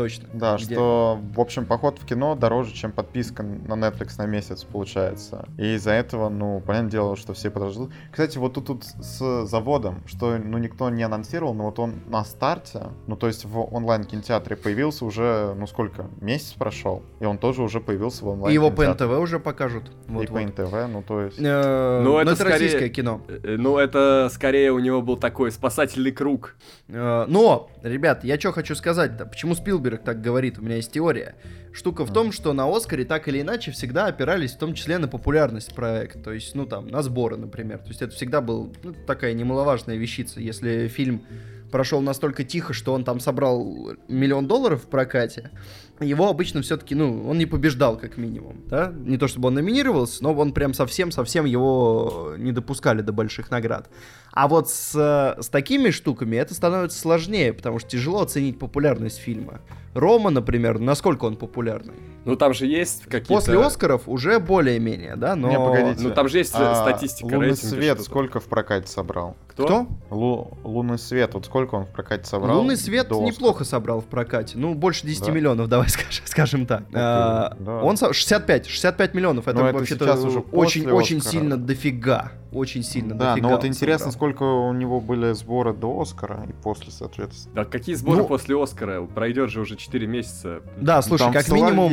Точно. 0.00 0.28
Да, 0.32 0.56
Где? 0.56 0.74
что, 0.74 1.20
в 1.34 1.40
общем, 1.40 1.66
поход 1.66 1.98
в 1.98 2.06
кино 2.06 2.34
дороже, 2.34 2.72
чем 2.72 2.90
подписка 2.90 3.42
на 3.42 3.74
Netflix 3.74 4.14
на 4.16 4.24
месяц, 4.24 4.64
получается. 4.64 5.46
И 5.58 5.74
из-за 5.74 5.90
этого, 5.90 6.30
ну, 6.30 6.62
понятное 6.66 6.90
дело, 6.90 7.16
что 7.16 7.34
все 7.34 7.50
подождут. 7.50 7.92
Кстати, 8.10 8.38
вот 8.38 8.54
тут, 8.54 8.66
тут 8.66 8.84
с 8.84 9.44
заводом, 9.44 10.02
что, 10.06 10.38
ну, 10.38 10.56
никто 10.56 10.88
не 10.88 11.02
анонсировал, 11.02 11.52
но 11.52 11.64
вот 11.64 11.78
он 11.78 11.96
на 12.08 12.24
старте, 12.24 12.84
ну, 13.06 13.16
то 13.16 13.26
есть 13.26 13.44
в 13.44 13.60
онлайн-кинотеатре 13.74 14.56
появился 14.56 15.04
уже, 15.04 15.54
ну, 15.58 15.66
сколько, 15.66 16.06
месяц 16.22 16.54
прошел, 16.54 17.02
и 17.20 17.26
он 17.26 17.36
тоже 17.36 17.62
уже 17.62 17.80
появился 17.80 18.24
в 18.24 18.28
онлайн 18.28 18.50
И 18.50 18.54
его 18.54 18.70
по 18.70 18.86
НТВ 18.86 19.02
уже 19.18 19.38
покажут. 19.38 19.90
И 20.08 20.12
Вот, 20.12 20.28
по 20.28 20.32
вот. 20.32 20.42
НТВ, 20.42 20.72
ну, 20.90 21.02
то 21.06 21.20
есть... 21.20 21.38
Э, 21.38 22.00
Ну, 22.02 22.12
но 22.12 22.20
это 22.22 22.30
это 22.30 22.40
скорее- 22.40 22.52
российское 22.54 22.88
кино. 22.88 23.20
Э, 23.28 23.56
Ну, 23.58 23.76
это 23.76 24.30
скорее 24.32 24.72
у 24.72 24.78
него 24.78 25.02
был 25.02 25.18
такой 25.18 25.52
спасательный 25.52 26.12
круг. 26.12 26.56
Э, 26.88 27.26
Но, 27.28 27.68
ребят, 27.82 28.24
я 28.24 28.40
что 28.40 28.52
хочу 28.52 28.74
сказать-то? 28.74 29.26
Почему 29.26 29.54
Спилберг 29.54 29.89
так 29.98 30.20
говорит? 30.20 30.58
У 30.58 30.62
меня 30.62 30.76
есть 30.76 30.92
теория. 30.92 31.34
Штука 31.72 32.04
в 32.04 32.12
том, 32.12 32.32
что 32.32 32.52
на 32.52 32.74
Оскаре 32.74 33.04
так 33.04 33.28
или 33.28 33.40
иначе 33.40 33.70
всегда 33.70 34.06
опирались 34.06 34.52
в 34.52 34.58
том 34.58 34.74
числе 34.74 34.98
на 34.98 35.08
популярность 35.08 35.74
проекта. 35.74 36.18
То 36.18 36.32
есть, 36.32 36.54
ну 36.54 36.66
там, 36.66 36.88
на 36.88 37.02
сборы, 37.02 37.36
например. 37.36 37.78
То 37.78 37.88
есть 37.88 38.02
это 38.02 38.14
всегда 38.14 38.40
был 38.40 38.74
ну, 38.82 38.94
такая 39.06 39.34
немаловажная 39.34 39.96
вещица. 39.96 40.40
Если 40.40 40.88
фильм 40.88 41.22
прошел 41.70 42.00
настолько 42.00 42.44
тихо, 42.44 42.72
что 42.72 42.92
он 42.92 43.04
там 43.04 43.20
собрал 43.20 43.92
миллион 44.08 44.46
долларов 44.46 44.84
в 44.84 44.86
прокате, 44.88 45.50
его 46.00 46.28
обычно 46.28 46.62
все-таки, 46.62 46.94
ну, 46.94 47.28
он 47.28 47.38
не 47.38 47.46
побеждал, 47.46 47.96
как 47.98 48.16
минимум, 48.16 48.62
да? 48.66 48.92
Не 48.92 49.18
то 49.18 49.28
чтобы 49.28 49.48
он 49.48 49.54
номинировался, 49.54 50.22
но 50.22 50.34
он 50.34 50.52
прям 50.52 50.74
совсем-совсем 50.74 51.44
его 51.44 52.34
не 52.38 52.52
допускали 52.52 53.02
до 53.02 53.12
больших 53.12 53.50
наград. 53.50 53.88
А 54.32 54.46
вот 54.48 54.70
с, 54.70 54.92
э, 54.94 55.42
с 55.42 55.48
такими 55.48 55.90
штуками 55.90 56.36
это 56.36 56.54
становится 56.54 56.98
сложнее, 56.98 57.52
потому 57.52 57.78
что 57.78 57.88
тяжело 57.90 58.22
оценить 58.22 58.58
популярность 58.58 59.18
фильма. 59.18 59.60
Рома, 59.92 60.30
например, 60.30 60.78
насколько 60.78 61.24
он 61.24 61.34
популярный? 61.36 61.94
Ну, 62.24 62.36
там 62.36 62.54
же 62.54 62.66
есть 62.66 63.04
какие-то... 63.04 63.26
После 63.34 63.58
Оскаров 63.60 64.02
уже 64.06 64.38
более-менее, 64.38 65.16
да, 65.16 65.34
но... 65.34 65.48
Не, 65.48 65.56
погодите. 65.58 66.02
Ну, 66.06 66.10
там 66.14 66.28
же 66.28 66.38
есть 66.38 66.52
А 66.54 66.74
статистика 66.76 67.24
Лунный 67.34 67.48
рейтинга, 67.48 67.74
свет 67.76 67.94
что-то. 67.96 68.02
сколько 68.04 68.40
в 68.40 68.44
прокате 68.44 68.86
собрал? 68.86 69.36
Кто? 69.48 69.64
Кто? 69.64 69.86
Лу- 70.10 70.58
Лунный 70.62 70.98
свет, 70.98 71.34
вот 71.34 71.46
сколько 71.46 71.74
он 71.74 71.86
в 71.86 71.88
прокате 71.88 72.24
собрал? 72.26 72.58
Лунный 72.58 72.76
свет 72.76 73.08
до 73.08 73.14
Оскара? 73.16 73.26
неплохо 73.32 73.64
собрал 73.64 74.00
в 74.00 74.04
прокате. 74.04 74.58
Ну, 74.58 74.74
больше 74.74 75.06
10 75.06 75.26
Да. 75.26 75.32
миллионов, 75.32 75.68
давай 75.68 75.88
скажем, 75.88 76.22
скажем 76.26 76.66
так. 76.66 76.82
А, 76.94 77.56
да. 77.58 77.78
Он 77.82 77.96
со- 77.96 78.12
65, 78.12 78.66
65 78.68 79.14
миллионов. 79.14 79.48
Это 79.48 79.58
Ну, 79.58 79.64
это 79.66 79.78
вообще-то 79.78 80.14
уже 80.24 80.38
очень, 80.52 80.82
Оскара. 81.18 81.20
сильно 81.32 81.56
дофига. 81.56 82.32
Очень 82.52 82.82
сильно 82.82 83.14
Да, 83.16 83.30
дофига 83.30 83.48
но 83.48 83.54
вот 83.56 83.64
интересно, 83.64 84.12
собрал. 84.12 84.19
Сколько 84.20 84.42
у 84.42 84.70
него 84.74 85.00
были 85.00 85.32
сборы 85.32 85.72
до 85.72 85.98
Оскара 85.98 86.44
и 86.46 86.52
после, 86.52 86.92
соответственно. 86.92 87.54
Да 87.54 87.64
какие 87.64 87.94
сборы 87.94 88.18
Ну- 88.18 88.26
после 88.26 88.62
Оскара? 88.62 89.00
Пройдет 89.06 89.48
же 89.48 89.62
уже 89.62 89.76
4 89.76 90.06
месяца. 90.06 90.60
Да, 90.78 91.00
слушай, 91.00 91.22
Там 91.22 91.32
как 91.32 91.46
в 91.46 91.52
минимум... 91.52 91.90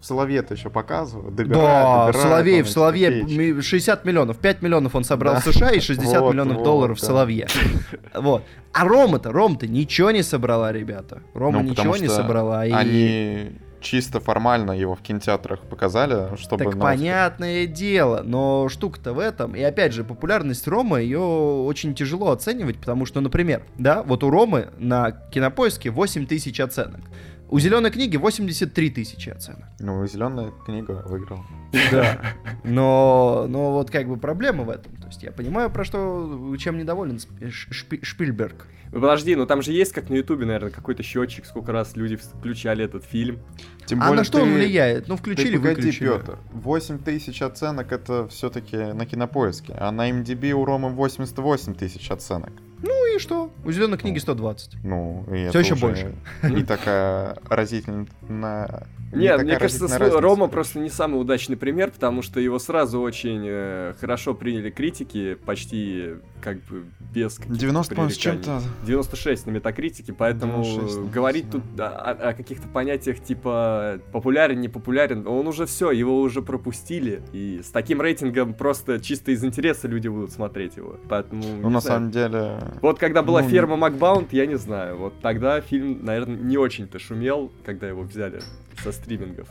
В 0.00 0.04
Соловье-то 0.06 0.54
еще 0.54 0.70
показывают, 0.70 1.34
Да, 1.34 1.42
добирают, 1.44 2.06
добирают, 2.06 2.16
Соловей, 2.16 2.62
в 2.62 2.70
Соловье 2.70 3.10
копеечки. 3.10 3.38
ми- 3.38 3.60
60 3.60 4.04
миллионов, 4.06 4.38
5 4.38 4.62
миллионов 4.62 4.94
он 4.94 5.04
собрал 5.04 5.34
Да. 5.34 5.40
в 5.40 5.44
США 5.44 5.70
и 5.72 5.80
60 5.80 6.18
Вот, 6.22 6.32
миллионов 6.32 6.56
вот, 6.56 6.64
долларов 6.64 6.96
в 6.96 7.00
да. 7.02 7.06
Соловье. 7.06 7.46
Вот. 8.14 8.42
А 8.72 8.84
Рома-то, 8.84 9.30
Ром-то 9.32 9.66
ничего 9.66 10.10
не 10.12 10.22
собрала, 10.22 10.72
ребята. 10.72 11.20
Рома 11.34 11.62
Ну, 11.62 11.70
ничего 11.70 11.98
не 11.98 12.08
собрала. 12.08 12.64
И... 12.64 12.70
Они 12.72 13.52
чисто 13.86 14.18
формально 14.18 14.72
его 14.72 14.96
в 14.96 15.00
кинотеатрах 15.00 15.60
показали, 15.60 16.36
чтобы... 16.36 16.64
Так 16.64 16.78
понятное 16.78 17.66
дело, 17.66 18.22
но 18.24 18.68
штука-то 18.68 19.12
в 19.12 19.20
этом. 19.20 19.54
И 19.54 19.62
опять 19.62 19.92
же, 19.92 20.02
популярность 20.02 20.66
Ромы, 20.66 21.02
ее 21.02 21.20
очень 21.20 21.94
тяжело 21.94 22.32
оценивать, 22.32 22.78
потому 22.78 23.06
что, 23.06 23.20
например, 23.20 23.62
да, 23.78 24.02
вот 24.02 24.24
у 24.24 24.30
Ромы 24.30 24.70
на 24.78 25.12
кинопоиске 25.12 25.90
8 25.90 26.26
тысяч 26.26 26.58
оценок. 26.58 27.00
У 27.48 27.60
зеленой 27.60 27.92
книги 27.92 28.16
83 28.16 28.90
тысячи 28.90 29.30
оценок. 29.30 29.68
Ну, 29.78 30.04
зеленая 30.04 30.50
книга 30.64 31.04
выиграла. 31.06 31.44
Да. 31.92 32.20
Но, 32.64 33.46
но 33.48 33.70
вот 33.70 33.92
как 33.92 34.08
бы 34.08 34.16
проблема 34.16 34.64
в 34.64 34.70
этом. 34.70 34.96
То 34.96 35.06
есть 35.06 35.22
я 35.22 35.30
понимаю, 35.30 35.70
про 35.70 35.84
что, 35.84 36.56
чем 36.58 36.76
недоволен 36.76 37.20
Шпильберг. 37.50 38.66
Ну, 38.92 39.00
Подожди, 39.00 39.34
ну 39.36 39.46
там 39.46 39.62
же 39.62 39.72
есть, 39.72 39.92
как 39.92 40.08
на 40.10 40.14
Ютубе, 40.14 40.46
наверное, 40.46 40.70
какой-то 40.70 41.02
счетчик, 41.02 41.44
сколько 41.44 41.72
раз 41.72 41.96
люди 41.96 42.16
включали 42.16 42.84
этот 42.84 43.04
фильм. 43.04 43.40
Тем 43.84 44.00
А 44.00 44.06
более 44.06 44.18
на 44.20 44.24
что 44.24 44.38
он 44.40 44.48
ты- 44.48 44.54
влияет? 44.54 45.08
Ну, 45.08 45.16
Ты 45.16 45.20
включили, 45.22 45.56
погоди, 45.56 45.76
выключили. 45.82 46.08
Петр. 46.08 46.38
8 46.52 46.98
тысяч 46.98 47.42
оценок 47.42 47.92
это 47.92 48.26
все-таки 48.28 48.76
на 48.76 49.04
кинопоиске, 49.06 49.74
а 49.78 49.90
на 49.90 50.10
MDB 50.10 50.52
у 50.52 50.64
Ромы 50.64 50.90
88 50.90 51.74
тысяч 51.74 52.10
оценок. 52.10 52.52
Ну 52.82 53.14
и 53.14 53.18
что? 53.18 53.50
У 53.64 53.72
зеленой 53.72 53.98
книги 53.98 54.18
120. 54.18 54.78
Ну, 54.84 55.24
и 55.32 55.40
это 55.40 55.58
еще 55.58 55.74
уже 55.74 55.80
больше. 55.80 56.14
Не 56.42 56.64
такая 56.64 57.38
разительная... 57.48 58.86
не 59.12 59.20
Нет, 59.20 59.42
мне 59.42 59.58
кажется, 59.58 59.88
разница. 59.88 60.20
Рома 60.20 60.48
просто 60.48 60.78
не 60.78 60.90
самый 60.90 61.20
удачный 61.20 61.56
пример, 61.56 61.90
потому 61.90 62.22
что 62.22 62.40
его 62.40 62.58
сразу 62.58 63.00
очень 63.00 63.44
э, 63.46 63.94
хорошо 64.00 64.34
приняли 64.34 64.70
критики, 64.70 65.34
почти 65.34 66.16
как 66.40 66.62
бы 66.64 66.84
без 67.12 67.36
каких-то 67.38 67.58
90, 67.58 67.94
по-моему, 67.94 68.14
с 68.14 68.16
чем-то... 68.16 68.60
96 68.86 69.46
на 69.46 69.50
метакритике, 69.50 70.12
поэтому 70.12 70.62
96, 70.62 70.96
да, 70.96 71.10
говорить 71.10 71.50
да. 71.50 71.52
тут 71.52 71.80
о, 71.80 71.86
о- 71.86 72.28
о 72.28 72.34
каких-то 72.34 72.68
понятиях 72.68 73.20
типа 73.20 74.00
популярен, 74.12 74.60
не 74.60 74.68
популярен, 74.68 75.26
он 75.26 75.46
уже 75.46 75.66
все, 75.66 75.90
его 75.90 76.20
уже 76.20 76.42
пропустили, 76.42 77.22
и 77.32 77.62
с 77.64 77.70
таким 77.70 78.00
рейтингом 78.00 78.54
просто 78.54 79.00
чисто 79.00 79.32
из 79.32 79.44
интереса 79.44 79.88
люди 79.88 80.08
будут 80.08 80.32
смотреть 80.32 80.76
его, 80.76 80.98
поэтому... 81.08 81.42
Ну, 81.42 81.70
на 81.70 81.80
знаю. 81.80 81.98
самом 81.98 82.10
деле... 82.10 82.58
Вот 82.82 82.98
когда 82.98 83.22
была 83.22 83.42
ну, 83.42 83.48
ферма 83.48 83.76
Макбаунд, 83.76 84.32
я 84.32 84.46
не 84.46 84.56
знаю, 84.56 84.96
вот 84.98 85.20
тогда 85.20 85.60
фильм, 85.60 86.04
наверное, 86.04 86.36
не 86.36 86.56
очень-то 86.56 86.98
шумел, 86.98 87.50
когда 87.64 87.88
его 87.88 88.02
взяли 88.02 88.40
со 88.82 88.92
стримингов. 88.92 89.48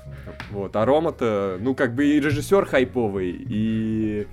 Вот, 0.52 0.76
а 0.76 0.86
Рома-то, 0.86 1.58
ну, 1.60 1.74
как 1.76 1.96
бы 1.96 2.06
и 2.06 2.20
режиссер 2.20 2.66
хайповый, 2.66 3.32
и 3.32 4.28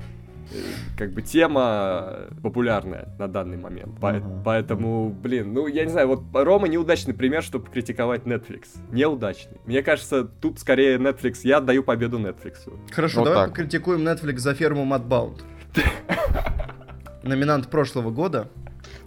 э, 0.53 0.55
как 0.99 1.13
бы 1.13 1.23
тема 1.23 2.29
популярная 2.43 3.09
на 3.19 3.27
данный 3.29 3.57
момент. 3.57 3.99
По- 3.99 4.13
Мгм. 4.13 4.43
Поэтому, 4.45 5.09
блин, 5.11 5.55
ну, 5.55 5.67
я 5.67 5.85
не 5.85 5.91
знаю, 5.91 6.09
вот 6.09 6.23
Рома 6.35 6.69
неудачный 6.69 7.15
пример, 7.15 7.43
чтобы 7.43 7.69
критиковать 7.71 8.23
Netflix. 8.25 8.67
Неудачный. 8.91 9.57
Мне 9.65 9.83
кажется, 9.83 10.25
тут 10.25 10.59
скорее 10.61 10.99
Netflix, 10.99 11.39
я 11.45 11.57
отдаю 11.59 11.83
победу 11.83 12.19
Netflix. 12.19 12.57
Хорошо, 12.93 13.21
Вот 13.21 13.25
давай 13.29 13.45
так. 13.47 13.51
покритикуем 13.51 14.07
Netflix 14.07 14.39
за 14.39 14.55
ферму 14.55 14.85
Мадбаунд. 14.85 15.43
Номинант 17.23 17.69
прошлого 17.69 18.11
года. 18.11 18.49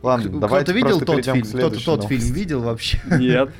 Ладно, 0.05 0.29
Кто- 0.29 0.39
давайте 0.39 0.71
Кто-то 0.71 0.77
видел 0.85 0.99
тот 1.01 1.25
фильм? 1.25 1.45
Кто-то 1.45 1.83
тот 1.83 2.05
фильм 2.05 2.33
видел 2.33 2.61
вообще? 2.61 2.99
Нет. 3.19 3.49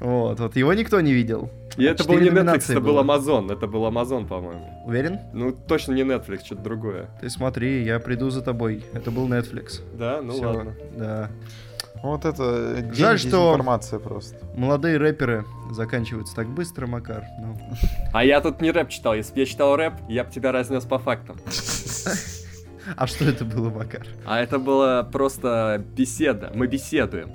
Вот, 0.00 0.38
вот 0.38 0.54
его 0.54 0.74
никто 0.74 1.00
не 1.00 1.14
видел. 1.14 1.50
И 1.78 1.84
это 1.84 2.04
был 2.04 2.18
не 2.18 2.28
Netflix, 2.28 2.70
это 2.70 2.80
был. 2.80 2.98
Amazon. 3.00 3.50
Это 3.50 3.66
был 3.66 3.86
Amazon, 3.86 4.26
по-моему. 4.28 4.82
Уверен? 4.84 5.18
Ну, 5.32 5.50
точно 5.50 5.92
не 5.94 6.02
Netflix, 6.02 6.44
что-то 6.44 6.62
другое. 6.62 7.08
Ты 7.22 7.30
смотри, 7.30 7.82
я 7.82 7.98
приду 7.98 8.28
за 8.28 8.42
тобой. 8.42 8.84
Это 8.92 9.10
был 9.10 9.26
Netflix. 9.26 9.80
Да, 9.98 10.20
ну 10.20 10.34
Всё, 10.34 10.52
ладно. 10.52 10.74
Да. 10.94 11.30
Вот 12.02 12.26
это 12.26 12.82
день 12.82 12.94
Жаль, 12.94 13.18
что- 13.18 13.28
дезинформации 13.28 13.96
просто. 13.96 14.36
Молодые 14.54 14.98
рэперы 14.98 15.46
заканчиваются 15.72 16.36
так 16.36 16.48
быстро, 16.48 16.86
Макар. 16.86 17.24
Ну. 17.40 17.58
А 18.12 18.24
я 18.24 18.42
тут 18.42 18.60
не 18.60 18.70
рэп 18.70 18.90
читал. 18.90 19.14
Если 19.14 19.32
бы 19.32 19.40
я 19.40 19.46
читал 19.46 19.74
рэп, 19.74 19.94
я 20.08 20.24
бы 20.24 20.30
тебя 20.30 20.52
разнес 20.52 20.84
по 20.84 20.98
фактам. 20.98 21.38
А 22.96 23.06
что 23.06 23.24
это 23.24 23.44
было, 23.44 23.70
Макар? 23.70 24.06
А 24.24 24.38
это 24.40 24.58
была 24.58 25.02
просто 25.02 25.84
беседа. 25.96 26.52
Мы 26.54 26.66
беседуем. 26.66 27.30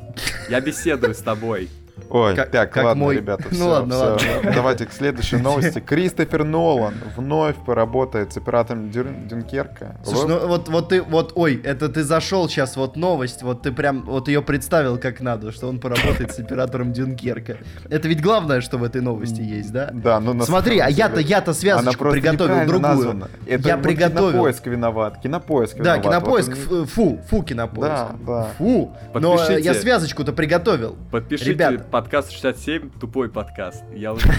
Я 0.49 0.61
беседую 0.61 1.13
с 1.13 1.19
тобой. 1.19 1.69
Ой, 2.09 2.35
Как- 2.35 2.49
так, 2.51 2.71
как 2.71 2.83
ладно, 2.83 3.03
мой- 3.03 3.15
ребята, 3.17 3.43
Ну 3.51 3.55
всё, 3.55 3.67
ладно, 3.69 3.95
всё. 3.95 4.03
ладно. 4.35 4.51
Давайте 4.55 4.85
к 4.85 4.91
следующей 4.93 5.37
новости. 5.41 5.79
Кристофер 5.79 6.43
Нолан 6.43 6.93
вновь 7.15 7.55
поработает 7.65 8.33
с 8.33 8.37
оператором 8.37 8.89
Дюр- 8.91 9.27
Дюнкерка. 9.27 9.97
Слушай, 10.03 10.27
ну 10.29 10.47
вот, 10.47 10.69
вот 10.69 10.89
ты, 10.89 11.01
вот, 11.01 11.33
ой, 11.35 11.61
это 11.63 11.89
ты 11.89 12.03
зашел 12.03 12.47
сейчас, 12.49 12.75
вот 12.77 12.95
новость, 12.95 13.43
вот 13.43 13.61
ты 13.61 13.71
прям, 13.71 14.03
вот 14.05 14.27
ее 14.27 14.41
представил 14.41 14.97
как 14.97 15.21
надо, 15.21 15.51
что 15.51 15.67
он 15.67 15.79
поработает 15.79 16.31
с 16.33 16.39
оператором 16.39 16.93
Дюнкерка. 16.93 17.57
Это 17.89 18.07
ведь 18.07 18.21
главное, 18.21 18.61
что 18.61 18.77
в 18.77 18.83
этой 18.83 19.01
новости 19.01 19.41
есть, 19.41 19.71
да? 19.71 19.89
Да, 19.93 20.19
ну 20.19 20.33
на 20.33 20.45
Смотри, 20.45 20.79
а 20.79 20.87
я-то, 20.89 21.19
я-то 21.19 21.53
связочку 21.53 22.09
приготовил 22.09 22.65
другую. 22.67 22.81
названа. 22.81 23.27
Это 23.47 23.67
Я 23.67 23.75
вот 23.77 23.83
приготовил. 23.83 24.31
Кинопоиск 24.31 24.67
виноват. 24.67 25.17
Кинопоиск 25.21 25.77
Да, 25.77 25.97
виноват. 25.97 26.03
кинопоиск, 26.03 26.58
Вот 26.69 26.89
фу, 26.89 27.19
фу, 27.29 27.43
кинопоиск. 27.43 27.91
Да, 27.91 28.15
да. 28.25 28.47
Фу. 28.58 28.91
Но 29.13 29.37
Подпишите. 29.37 29.62
я 29.62 29.73
связочку-то 29.73 30.33
приготовил. 30.33 30.95
Подпишите 31.12 31.52
Ребята. 31.52 31.83
Подкаст 31.92 32.31
67, 32.31 32.89
тупой 33.00 33.29
подкаст. 33.29 33.83
Я 33.94 34.13
уже... 34.13 34.25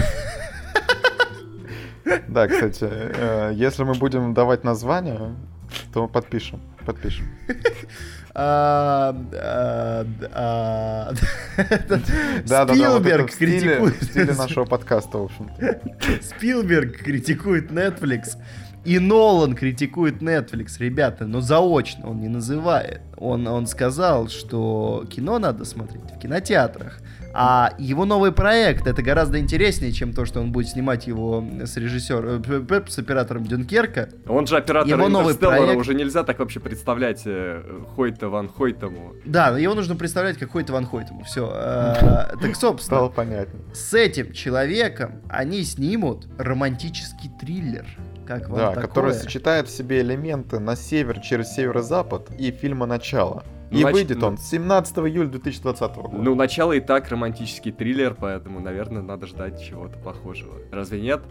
Да, 2.27 2.47
кстати, 2.47 2.85
э, 2.89 3.51
если 3.53 3.83
мы 3.83 3.93
будем 3.93 4.33
давать 4.33 4.63
название, 4.63 5.35
то 5.93 6.07
подпишем. 6.07 6.59
Подпишем. 6.85 7.27
А, 8.35 9.15
а, 9.31 10.05
а, 10.33 11.13
Спилберг 12.71 13.29
критикует. 13.29 14.01
В 14.01 14.05
стиле 14.05 14.33
нашего 14.33 14.65
подкаста, 14.65 15.19
в 15.19 15.25
общем-то. 15.25 15.81
Спилберг 16.23 16.97
критикует 16.97 17.69
Netflix. 17.69 18.29
И 18.85 18.97
Нолан 18.97 19.55
критикует 19.55 20.23
Netflix, 20.23 20.79
ребята, 20.79 21.27
но 21.27 21.41
заочно 21.41 22.09
он 22.09 22.21
не 22.21 22.27
называет. 22.27 23.01
Он, 23.17 23.45
он 23.47 23.67
сказал, 23.67 24.29
что 24.29 25.05
кино 25.11 25.37
надо 25.37 25.63
смотреть 25.63 26.11
в 26.11 26.19
кинотеатрах. 26.19 27.01
А 27.35 27.73
его 27.79 28.05
новый 28.05 28.31
проект 28.31 28.85
это 28.85 29.01
гораздо 29.01 29.39
интереснее, 29.39 29.91
чем 29.91 30.13
то, 30.13 30.23
что 30.25 30.39
он 30.39 30.51
будет 30.51 30.67
снимать 30.69 31.07
его 31.07 31.43
с 31.63 31.75
режиссером, 31.77 32.43
э, 32.47 32.81
с 32.87 32.99
оператором 32.99 33.43
Дюнкерка. 33.45 34.09
Он 34.27 34.45
же 34.45 34.55
оператор 34.57 34.87
Его 34.87 35.09
новый 35.09 35.35
проект. 35.35 35.75
уже 35.75 35.95
нельзя 35.95 36.23
так 36.23 36.39
вообще 36.39 36.59
представлять 36.59 37.23
э, 37.25 37.63
Хойта 37.95 38.29
Ван 38.29 38.49
Хойтому. 38.49 39.13
Да, 39.25 39.57
его 39.57 39.73
нужно 39.73 39.95
представлять 39.95 40.37
как 40.37 40.51
Хойта 40.51 40.73
Ван 40.73 40.85
Хойтему. 40.85 41.23
Все. 41.23 41.47
так, 42.41 42.55
Стало 42.55 42.71
собственно, 42.73 43.07
понятнее. 43.07 43.63
с 43.73 43.93
этим 43.95 44.31
человеком 44.31 45.21
они 45.27 45.63
снимут 45.63 46.27
романтический 46.37 47.31
триллер. 47.41 47.85
Как 48.27 48.47
вам 48.47 48.57
Да, 48.59 48.67
такое? 48.69 48.87
который 48.87 49.13
сочетает 49.13 49.67
в 49.67 49.75
себе 49.75 50.01
элементы 50.01 50.59
на 50.59 50.75
север 50.75 51.19
через 51.19 51.53
северо-запад 51.53 52.29
и 52.37 52.51
фильма 52.51 52.85
«Начало». 52.85 53.43
Ну, 53.73 53.79
И 53.79 53.83
нач- 53.83 53.91
выйдет 53.93 54.19
ну- 54.19 54.27
он 54.27 54.37
17 54.37 54.97
июля 55.07 55.27
2020 55.29 55.95
года. 56.03 56.15
Ну, 56.15 56.35
начало 56.35 56.73
и 56.73 56.79
так 56.79 57.09
романтический 57.09 57.71
триллер, 57.71 58.13
поэтому, 58.13 58.59
наверное, 58.59 59.01
надо 59.01 59.25
ждать 59.25 59.59
чего-то 59.63 59.97
похожего. 59.97 60.53
Разве 60.71 61.01
нет? 61.01 61.21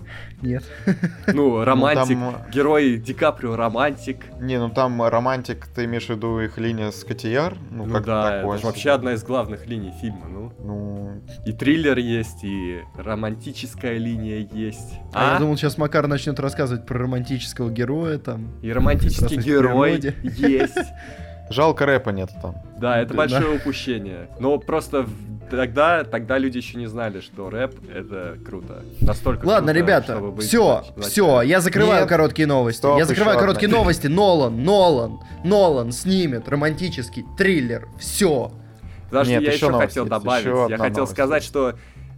Нет. 0.42 0.64
Ну, 1.32 1.62
романтик, 1.64 2.18
там, 2.18 2.36
герой 2.52 2.96
Ди 2.96 3.14
Каприо 3.14 3.54
романтик. 3.54 4.24
Не, 4.40 4.58
ну 4.58 4.70
там 4.70 5.00
романтик, 5.02 5.66
ты 5.68 5.84
имеешь 5.84 6.06
в 6.06 6.10
виду 6.10 6.40
их 6.40 6.58
линия 6.58 6.90
с 6.90 7.04
Котияр? 7.04 7.56
Ну, 7.70 7.86
Ну, 7.86 7.94
как 7.94 8.04
да, 8.06 8.38
такое 8.38 8.54
это 8.56 8.60
же 8.62 8.66
вообще 8.66 8.90
одна 8.90 9.12
из 9.12 9.22
главных 9.22 9.66
линий 9.66 9.92
фильма, 10.00 10.26
ну. 10.28 10.52
Ну, 10.58 11.22
И 11.46 11.52
триллер 11.52 11.98
есть, 11.98 12.42
и 12.42 12.80
романтическая 12.96 13.96
линия 13.98 14.48
есть. 14.52 14.94
А, 15.12 15.30
А? 15.30 15.32
я 15.34 15.38
думал, 15.38 15.56
сейчас 15.56 15.78
Макар 15.78 16.06
начнет 16.08 16.40
рассказывать 16.40 16.86
про 16.86 16.98
романтического 16.98 17.70
героя 17.70 18.18
там. 18.18 18.48
И 18.62 18.72
романтический 18.72 19.36
герой 19.36 19.98
природе. 19.98 20.14
есть. 20.22 20.76
жалко 21.52 21.86
рэпа 21.86 22.10
нет 22.10 22.30
там. 22.42 22.56
Да, 22.78 22.98
это 23.00 23.10
Да. 23.10 23.16
большое 23.16 23.56
упущение. 23.56 24.28
Но 24.40 24.58
просто 24.58 25.06
тогда, 25.50 26.04
тогда 26.04 26.38
люди 26.38 26.56
еще 26.56 26.78
не 26.78 26.86
знали, 26.86 27.20
что 27.20 27.50
рэп 27.50 27.74
это 27.94 28.36
круто. 28.44 28.82
Настолько 29.00 29.44
Ладно, 29.46 29.72
круто, 29.72 29.84
ребята, 29.84 30.12
чтобы 30.14 30.32
быть 30.32 30.46
все, 30.46 30.84
нач- 30.96 31.02
все, 31.02 31.42
я 31.42 31.60
закрываю 31.60 32.00
Нет. 32.00 32.08
короткие 32.08 32.46
новости. 32.46 32.78
Стоп, 32.78 32.98
я 32.98 33.04
закрываю 33.04 33.38
короткие 33.38 33.66
одна. 33.68 33.78
новости. 33.78 34.06
Нолан, 34.06 34.64
Нолан, 34.64 35.18
Нолан 35.44 35.92
снимет 35.92 36.48
романтический 36.48 37.24
триллер. 37.36 37.86
Все. 37.98 38.50
Подожди, 39.10 39.32
Нет, 39.34 39.42
я 39.42 39.48
еще 39.48 39.56
еще 39.56 39.68
новость 39.70 39.88
хотел 39.88 40.04
есть, 40.04 40.10
добавить. 40.10 40.46
еще 40.46 40.66
я 40.70 40.78
хотел 40.78 40.94
новость 40.94 41.12
сказать, 41.12 41.42
что 41.44 41.74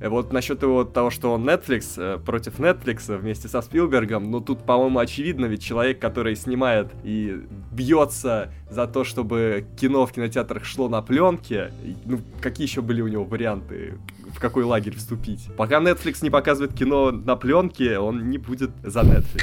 вот 0.09 0.33
насчет 0.33 0.63
его 0.63 0.85
того, 0.85 1.11
что 1.11 1.33
он 1.33 1.49
Netflix 1.49 1.95
э, 1.97 2.19
против 2.19 2.59
Netflix 2.59 3.17
вместе 3.17 3.49
со 3.49 3.63
Спилбергом, 3.63 4.31
ну 4.31 4.41
тут, 4.41 4.65
по-моему, 4.65 4.99
очевидно, 4.99 5.47
ведь 5.47 5.63
человек, 5.63 5.99
который 5.99 6.37
снимает 6.37 6.89
и 7.05 7.43
бьется 7.73 8.53
за 8.71 8.87
то, 8.87 9.05
чтобы 9.05 9.67
кино 9.79 10.07
в 10.07 10.13
кинотеатрах 10.13 10.65
шло 10.65 10.89
на 10.89 11.01
пленке, 11.01 11.73
ну 12.05 12.21
какие 12.41 12.67
еще 12.67 12.83
были 12.83 13.01
у 13.01 13.09
него 13.09 13.25
варианты, 13.25 13.95
в 14.35 14.41
какой 14.41 14.65
лагерь 14.65 14.97
вступить? 14.97 15.49
Пока 15.57 15.81
Netflix 15.81 16.19
не 16.23 16.31
показывает 16.31 16.75
кино 16.75 17.11
на 17.11 17.37
пленке, 17.37 17.99
он 17.99 18.29
не 18.31 18.39
будет 18.39 18.71
за 18.83 19.01
Netflix. 19.01 19.43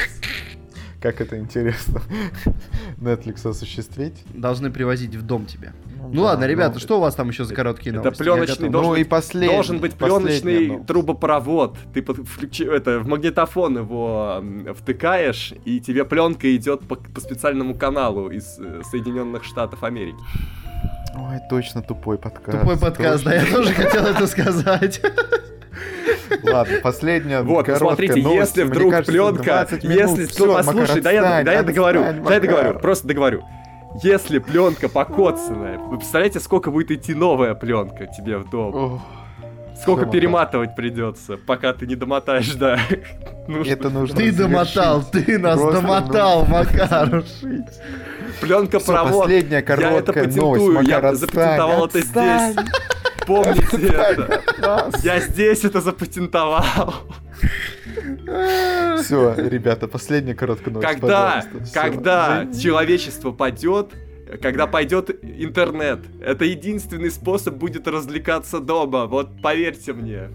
Как 1.02 1.20
это 1.20 1.40
интересно 1.40 2.02
Netflix 2.98 3.50
осуществить. 3.50 4.24
Должны 4.36 4.70
привозить 4.70 5.16
в 5.16 5.24
дом 5.24 5.48
тебе. 5.48 5.74
Ну 6.10 6.14
да, 6.14 6.22
ладно, 6.22 6.46
ребята, 6.46 6.74
ну, 6.76 6.80
что 6.80 6.98
у 6.98 7.02
вас 7.02 7.16
там 7.16 7.30
еще 7.30 7.44
за 7.46 7.54
короткие 7.56 7.92
это 7.96 8.04
новости? 8.04 8.22
Я 8.24 8.34
пленочный 8.34 8.70
должен 8.70 8.90
Ну 8.92 8.96
и 8.96 9.00
быть- 9.00 9.10
последний. 9.10 9.54
Должен 9.54 9.80
быть 9.80 9.94
пленочный 9.96 10.68
новость. 10.68 10.88
трубопровод. 10.88 11.78
Ты 11.94 12.02
под- 12.02 12.18
включи- 12.28 12.66
это, 12.66 13.00
в 13.00 13.08
магнитофон 13.08 13.78
его 13.78 14.44
втыкаешь, 14.78 15.54
и 15.66 15.80
тебе 15.80 16.06
пленка 16.06 16.54
идет 16.56 16.82
по, 16.88 16.96
по 16.96 17.20
специальному 17.22 17.76
каналу 17.76 18.30
из 18.30 18.60
э, 18.60 18.82
Соединенных 18.90 19.44
Штатов 19.44 19.84
Америки. 19.84 20.18
Ой, 21.16 21.40
точно 21.50 21.82
тупой 21.82 22.18
подкаст. 22.18 22.60
Тупой 22.60 22.78
подкаст, 22.78 23.24
да, 23.24 23.34
я 23.36 23.42
точно. 23.42 23.58
тоже 23.58 23.74
хотел 23.74 24.06
это 24.06 24.28
сказать. 24.28 25.02
Ладно, 26.44 26.78
последняя 26.82 27.42
Вот, 27.42 27.66
короткая 27.66 27.90
посмотрите, 27.90 28.22
новость. 28.22 28.58
если 28.58 28.64
вдруг 28.70 28.92
кажется, 28.92 29.12
пленка, 29.12 29.44
20 29.44 29.84
минут. 29.84 29.98
если, 29.98 30.40
ну, 30.46 30.48
Макар, 30.54 30.66
послушай, 30.66 31.02
да 31.02 31.12
я, 31.12 31.44
да 31.44 31.54
я 31.54 31.64
договорю, 31.64 32.02
да 32.26 32.34
я 32.34 32.40
договорю, 32.40 32.80
просто 32.80 33.08
договорю. 33.08 33.44
Если 33.96 34.40
пленка 34.40 34.88
покоцанная, 34.90 35.78
вы 35.78 35.98
представляете, 35.98 36.40
сколько 36.40 36.72
будет 36.72 36.92
идти 36.92 37.14
новая 37.14 37.54
пленка 37.56 38.08
тебе 38.08 38.38
в 38.38 38.50
дом? 38.50 38.76
Ох, 38.76 39.02
Сколько 39.82 40.06
перематывать 40.06 40.76
придется, 40.76 41.38
пока 41.38 41.74
ты 41.74 41.88
не 41.88 41.96
домотаешь, 41.96 42.54
да. 42.54 42.80
Это 43.66 43.90
нужно 43.90 44.16
Ты 44.16 44.32
домотал, 44.32 45.04
ты 45.04 45.40
нас 45.40 45.60
Просто 45.60 45.82
домотал, 45.82 46.46
нужно 46.46 46.58
Макар. 46.60 47.24
Пленка 48.40 48.80
провод. 48.80 49.24
последняя 49.24 49.56
Я 49.56 49.60
это 49.60 49.76
короткая 49.76 50.28
новость, 50.28 50.36
патентую, 50.38 50.74
Макар, 50.74 50.90
я 50.90 51.10
отстань, 51.10 51.16
запатентовал 51.16 51.86
это 51.86 52.02
здесь. 52.02 52.56
Помните 53.26 53.88
это. 53.88 54.42
Я 55.04 55.20
здесь 55.20 55.64
это 55.64 55.82
запатентовал. 55.82 56.94
Все, 59.02 59.36
ребята, 59.38 59.88
последняя 59.88 60.36
короткая 60.36 60.74
новость, 60.74 61.00
Когда, 61.00 61.44
когда 61.74 62.48
человечество 62.54 63.32
падет, 63.32 63.94
когда 64.42 64.68
пойдет 64.68 65.10
интернет, 65.24 66.00
это 66.22 66.46
единственный 66.46 67.12
способ 67.12 67.56
будет 67.56 67.88
развлекаться 67.88 68.60
дома. 68.60 69.06
Вот 69.08 69.42
поверьте 69.42 69.94
мне. 69.94 70.30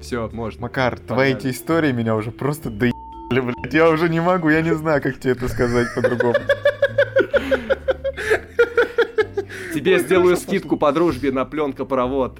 Все, 0.00 0.28
можно. 0.32 0.62
Макар, 0.62 0.98
твои 0.98 1.32
Погнали. 1.32 1.50
эти 1.50 1.56
истории 1.56 1.92
меня 1.92 2.14
уже 2.14 2.30
просто 2.30 2.70
доебали, 2.70 3.40
блядь. 3.40 3.72
Я 3.72 3.88
уже 3.88 4.08
не 4.08 4.20
могу, 4.20 4.48
я 4.50 4.62
не 4.62 4.74
знаю, 4.74 5.02
как 5.02 5.18
тебе 5.18 5.32
это 5.32 5.48
сказать 5.48 5.88
по-другому. 5.94 6.36
Тебе 9.74 9.98
сделаю 9.98 10.36
скидку 10.36 10.76
по 10.76 10.92
дружбе 10.92 11.32
на 11.32 11.44
пленка-провод. 11.44 12.38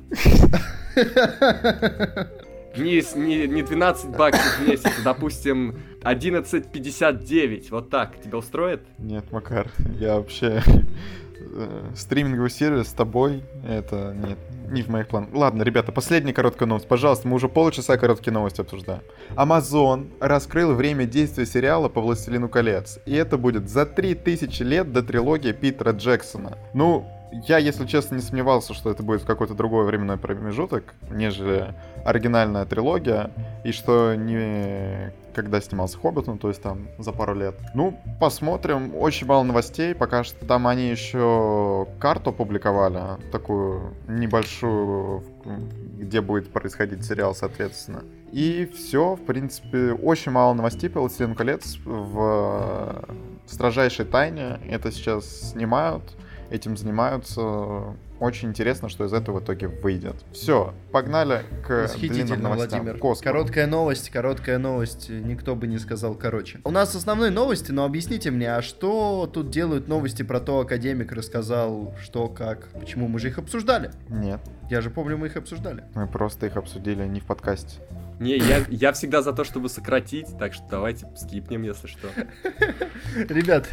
Не, 2.76 3.02
не, 3.16 3.46
не 3.46 3.62
12 3.62 4.10
баксов 4.16 4.58
в 4.58 4.68
месяц, 4.68 4.86
а, 5.00 5.02
допустим, 5.04 5.76
11.59. 6.02 7.68
Вот 7.70 7.90
так. 7.90 8.20
Тебя 8.20 8.38
устроит? 8.38 8.82
Нет, 8.98 9.30
Макар, 9.32 9.70
я 9.98 10.16
вообще... 10.16 10.62
э, 11.56 11.90
Стриминговый 11.96 12.50
сервис 12.50 12.88
с 12.88 12.92
тобой, 12.92 13.42
это 13.68 14.14
нет, 14.26 14.38
не 14.70 14.82
в 14.82 14.88
моих 14.88 15.08
планах. 15.08 15.30
Ладно, 15.32 15.62
ребята, 15.62 15.92
последняя 15.92 16.32
короткая 16.32 16.68
новость. 16.68 16.88
Пожалуйста, 16.88 17.28
мы 17.28 17.36
уже 17.36 17.48
полчаса 17.48 17.96
короткие 17.96 18.32
новости 18.32 18.60
обсуждаем. 18.60 19.02
Amazon 19.36 20.10
раскрыл 20.20 20.74
время 20.74 21.06
действия 21.06 21.46
сериала 21.46 21.88
по 21.88 22.00
«Властелину 22.00 22.48
колец». 22.48 22.98
И 23.06 23.14
это 23.14 23.38
будет 23.38 23.68
за 23.68 23.86
3000 23.86 24.62
лет 24.62 24.92
до 24.92 25.02
трилогии 25.02 25.52
Питера 25.52 25.92
Джексона. 25.92 26.58
Ну, 26.72 27.06
я, 27.46 27.58
если 27.58 27.86
честно, 27.86 28.16
не 28.16 28.22
сомневался, 28.22 28.74
что 28.74 28.90
это 28.90 29.02
будет 29.02 29.24
какой-то 29.24 29.54
другой 29.54 29.84
временной 29.84 30.16
промежуток, 30.16 30.94
нежели 31.10 31.74
оригинальная 32.04 32.64
трилогия, 32.64 33.30
и 33.64 33.72
что 33.72 34.14
не 34.14 35.12
когда 35.34 35.60
снимался 35.60 35.98
Хоббит, 35.98 36.28
ну, 36.28 36.38
то 36.38 36.48
есть 36.48 36.62
там 36.62 36.86
за 36.98 37.10
пару 37.10 37.34
лет. 37.34 37.56
Ну, 37.74 37.98
посмотрим. 38.20 38.94
Очень 38.94 39.26
мало 39.26 39.42
новостей, 39.42 39.92
пока 39.92 40.22
что 40.22 40.46
там 40.46 40.68
они 40.68 40.88
еще 40.88 41.88
карту 41.98 42.30
опубликовали, 42.30 43.20
такую 43.32 43.94
небольшую, 44.06 45.24
где 45.98 46.20
будет 46.20 46.52
происходить 46.52 47.04
сериал, 47.04 47.34
соответственно. 47.34 48.04
И 48.30 48.70
все, 48.74 49.16
в 49.16 49.24
принципе, 49.24 49.92
очень 49.92 50.30
мало 50.32 50.54
новостей 50.54 50.88
по 50.88 51.00
«Властелину 51.00 51.34
колец» 51.34 51.78
в 51.84 53.04
строжайшей 53.46 54.04
тайне. 54.04 54.60
Это 54.68 54.90
сейчас 54.92 55.50
снимают. 55.50 56.02
Этим 56.50 56.76
занимаются. 56.76 57.96
Очень 58.20 58.50
интересно, 58.50 58.88
что 58.88 59.04
из 59.04 59.12
этого 59.12 59.40
в 59.40 59.44
итоге 59.44 59.66
выйдет. 59.68 60.14
Все, 60.32 60.72
погнали 60.92 61.42
к 61.66 61.88
длинным 61.98 62.42
новостям. 62.42 62.84
Владимир. 62.84 63.22
Короткая 63.22 63.66
новость, 63.66 64.10
короткая 64.10 64.58
новость. 64.58 65.10
Никто 65.10 65.56
бы 65.56 65.66
не 65.66 65.78
сказал 65.78 66.14
короче. 66.14 66.60
У 66.64 66.70
нас 66.70 66.94
основные 66.94 67.30
новости, 67.30 67.72
но 67.72 67.84
объясните 67.84 68.30
мне, 68.30 68.54
а 68.54 68.62
что 68.62 69.28
тут 69.30 69.50
делают 69.50 69.88
новости 69.88 70.22
про 70.22 70.38
то, 70.40 70.60
академик 70.60 71.10
рассказал, 71.12 71.94
что, 72.00 72.28
как, 72.28 72.68
почему? 72.68 73.08
Мы 73.08 73.18
же 73.18 73.28
их 73.28 73.38
обсуждали. 73.38 73.90
Нет, 74.08 74.40
Я 74.70 74.80
же 74.80 74.90
помню, 74.90 75.18
мы 75.18 75.26
их 75.26 75.36
обсуждали. 75.36 75.84
мы 75.94 76.06
просто 76.06 76.46
их 76.46 76.56
обсудили 76.56 77.04
не 77.06 77.20
в 77.20 77.24
подкасте. 77.24 77.80
Не, 78.20 78.36
я, 78.36 78.64
я 78.68 78.92
всегда 78.92 79.22
за 79.22 79.32
то, 79.32 79.44
чтобы 79.44 79.68
сократить, 79.68 80.38
так 80.38 80.54
что 80.54 80.64
давайте 80.70 81.06
скипнем, 81.16 81.62
если 81.62 81.86
что. 81.86 82.08
Ребят, 83.16 83.68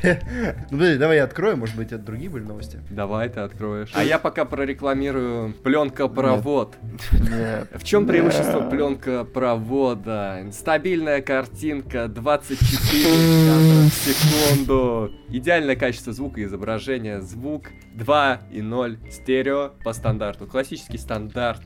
ну 0.72 0.78
подожди, 0.78 0.98
давай 0.98 1.18
я 1.18 1.24
открою, 1.24 1.58
может 1.58 1.76
быть, 1.76 1.92
это 1.92 2.04
другие 2.04 2.30
были 2.30 2.44
новости. 2.44 2.80
Давай 2.90 3.30
ты 3.30 3.42
откроешь. 3.42 3.92
А 3.94 4.04
я 4.04 4.20
пока 4.20 4.46
прорекламирую 4.46 5.54
пленка-провод. 5.64 6.76
Нет. 7.12 7.70
В 7.74 7.84
чем 7.84 8.08
преимущество 8.08 8.62
пленка 8.70 9.24
провода? 9.24 10.44
Стабильная 10.52 11.22
картинка, 11.22 12.08
24 12.08 13.04
кадра 13.48 13.90
в 13.90 13.94
секунду. 13.94 15.12
Идеальное 15.30 15.76
качество 15.76 16.14
звука 16.14 16.42
и 16.42 16.46
изображения. 16.46 17.22
Звук 17.22 17.70
2.0 17.96 19.12
стерео 19.12 19.72
по 19.84 19.94
стандарту. 19.94 20.48
Классический 20.48 20.98
стандарт, 20.98 21.62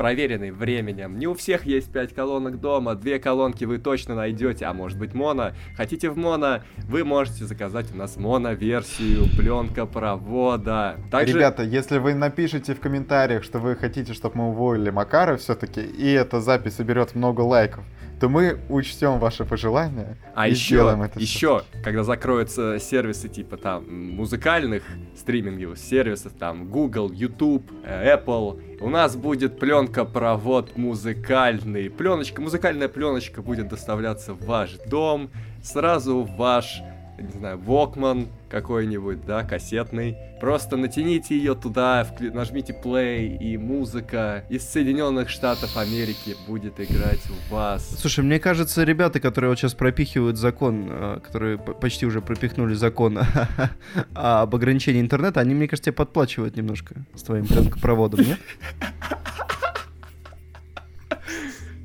проверенный 0.00 0.50
временем. 0.50 1.18
Не 1.18 1.26
у 1.26 1.34
всех 1.34 1.66
есть 1.66 1.92
5 1.92 2.14
колонок 2.14 2.58
дома, 2.58 2.94
две 2.94 3.18
колонки 3.18 3.66
вы 3.66 3.76
точно 3.76 4.14
найдете, 4.14 4.64
а 4.64 4.72
может 4.72 4.98
быть 4.98 5.12
моно. 5.12 5.50
Хотите 5.76 6.08
в 6.08 6.16
моно, 6.16 6.62
вы 6.88 7.04
можете 7.04 7.44
заказать 7.44 7.92
у 7.92 7.98
нас 7.98 8.16
моно-версию 8.16 9.26
пленка 9.36 9.84
провода. 9.84 10.96
Также... 11.10 11.34
Ребята, 11.34 11.64
если 11.64 11.98
вы 11.98 12.14
напишите 12.14 12.74
в 12.74 12.80
комментариях, 12.80 13.44
что 13.44 13.58
вы 13.58 13.76
хотите, 13.76 14.14
чтобы 14.14 14.38
мы 14.38 14.48
уволили 14.48 14.88
Макара 14.88 15.36
все-таки, 15.36 15.82
и 15.82 16.10
эта 16.10 16.40
запись 16.40 16.76
соберет 16.76 17.14
много 17.14 17.42
лайков, 17.42 17.84
то 18.20 18.28
мы 18.28 18.58
учтем 18.68 19.18
ваши 19.18 19.46
пожелания 19.46 20.18
А 20.34 20.46
и 20.46 20.50
еще, 20.50 20.74
сделаем 20.74 21.02
это 21.02 21.18
еще, 21.18 21.62
когда 21.82 22.04
закроются 22.04 22.78
сервисы 22.78 23.30
типа 23.30 23.56
там 23.56 24.14
музыкальных 24.14 24.82
стриминговых 25.16 25.78
сервисов, 25.78 26.34
там 26.38 26.68
Google, 26.68 27.10
YouTube, 27.10 27.64
э, 27.82 28.14
Apple, 28.14 28.78
у 28.80 28.90
нас 28.90 29.16
будет 29.16 29.58
пленка 29.58 30.04
провод 30.04 30.76
музыкальный. 30.76 31.88
Пленочка, 31.88 32.42
музыкальная 32.42 32.88
пленочка 32.88 33.40
будет 33.40 33.68
доставляться 33.68 34.34
в 34.34 34.44
ваш 34.44 34.72
дом, 34.86 35.30
сразу 35.62 36.22
в 36.22 36.36
ваш, 36.36 36.82
не 37.20 37.30
знаю, 37.32 37.58
Walkman 37.58 38.28
какой-нибудь, 38.48 39.24
да, 39.24 39.44
кассетный. 39.44 40.16
Просто 40.40 40.76
натяните 40.76 41.36
ее 41.36 41.54
туда, 41.54 42.02
вкли- 42.02 42.32
нажмите 42.32 42.72
play, 42.72 43.36
и 43.36 43.56
музыка 43.56 44.44
из 44.48 44.64
Соединенных 44.68 45.28
Штатов 45.28 45.76
Америки 45.76 46.34
будет 46.46 46.80
играть 46.80 47.20
у 47.28 47.54
вас. 47.54 47.88
Слушай, 47.98 48.24
мне 48.24 48.40
кажется, 48.40 48.82
ребята, 48.84 49.20
которые 49.20 49.50
вот 49.50 49.58
сейчас 49.58 49.74
пропихивают 49.74 50.36
закон, 50.36 50.88
э, 50.90 51.20
которые 51.22 51.58
почти 51.58 52.06
уже 52.06 52.20
пропихнули 52.20 52.74
закон 52.74 53.18
об 54.14 54.54
ограничении 54.54 55.00
интернета, 55.00 55.40
они, 55.40 55.54
мне 55.54 55.68
кажется, 55.68 55.90
тебе 55.90 55.96
подплачивают 55.96 56.56
немножко 56.56 56.94
с 57.14 57.22
твоим 57.22 57.46
проводом, 57.80 58.20
нет? 58.20 58.38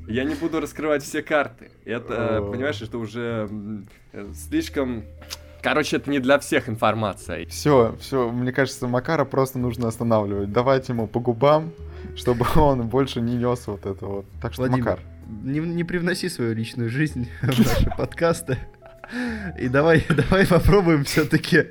Я 0.08 0.22
не 0.22 0.36
буду 0.36 0.60
раскрывать 0.60 1.02
все 1.02 1.20
карты. 1.20 1.70
Это, 1.84 2.40
понимаешь, 2.50 2.80
это 2.80 2.96
уже 2.96 3.50
слишком... 4.34 5.04
Короче, 5.62 5.96
это 5.96 6.10
не 6.10 6.20
для 6.20 6.38
всех 6.38 6.68
информация. 6.68 7.46
Все, 7.46 7.96
все, 8.00 8.30
мне 8.30 8.52
кажется, 8.52 8.86
Макара 8.86 9.24
просто 9.24 9.58
нужно 9.58 9.88
останавливать. 9.88 10.52
Давать 10.52 10.88
ему 10.88 11.08
по 11.08 11.18
губам, 11.18 11.72
чтобы 12.16 12.46
он 12.56 12.88
больше 12.88 13.20
не 13.20 13.36
нес 13.36 13.66
вот 13.66 13.84
это 13.84 14.06
вот. 14.06 14.26
Так 14.40 14.52
что, 14.52 14.62
Владимир, 14.62 14.84
Макар, 14.84 15.00
Не, 15.42 15.58
не 15.60 15.82
привноси 15.82 16.28
свою 16.28 16.54
личную 16.54 16.88
жизнь 16.88 17.28
в 17.42 17.46
наши 17.58 17.90
подкасты. 17.96 18.58
И 19.58 19.68
давай, 19.68 20.04
давай 20.30 20.46
попробуем 20.46 21.04
все-таки 21.04 21.66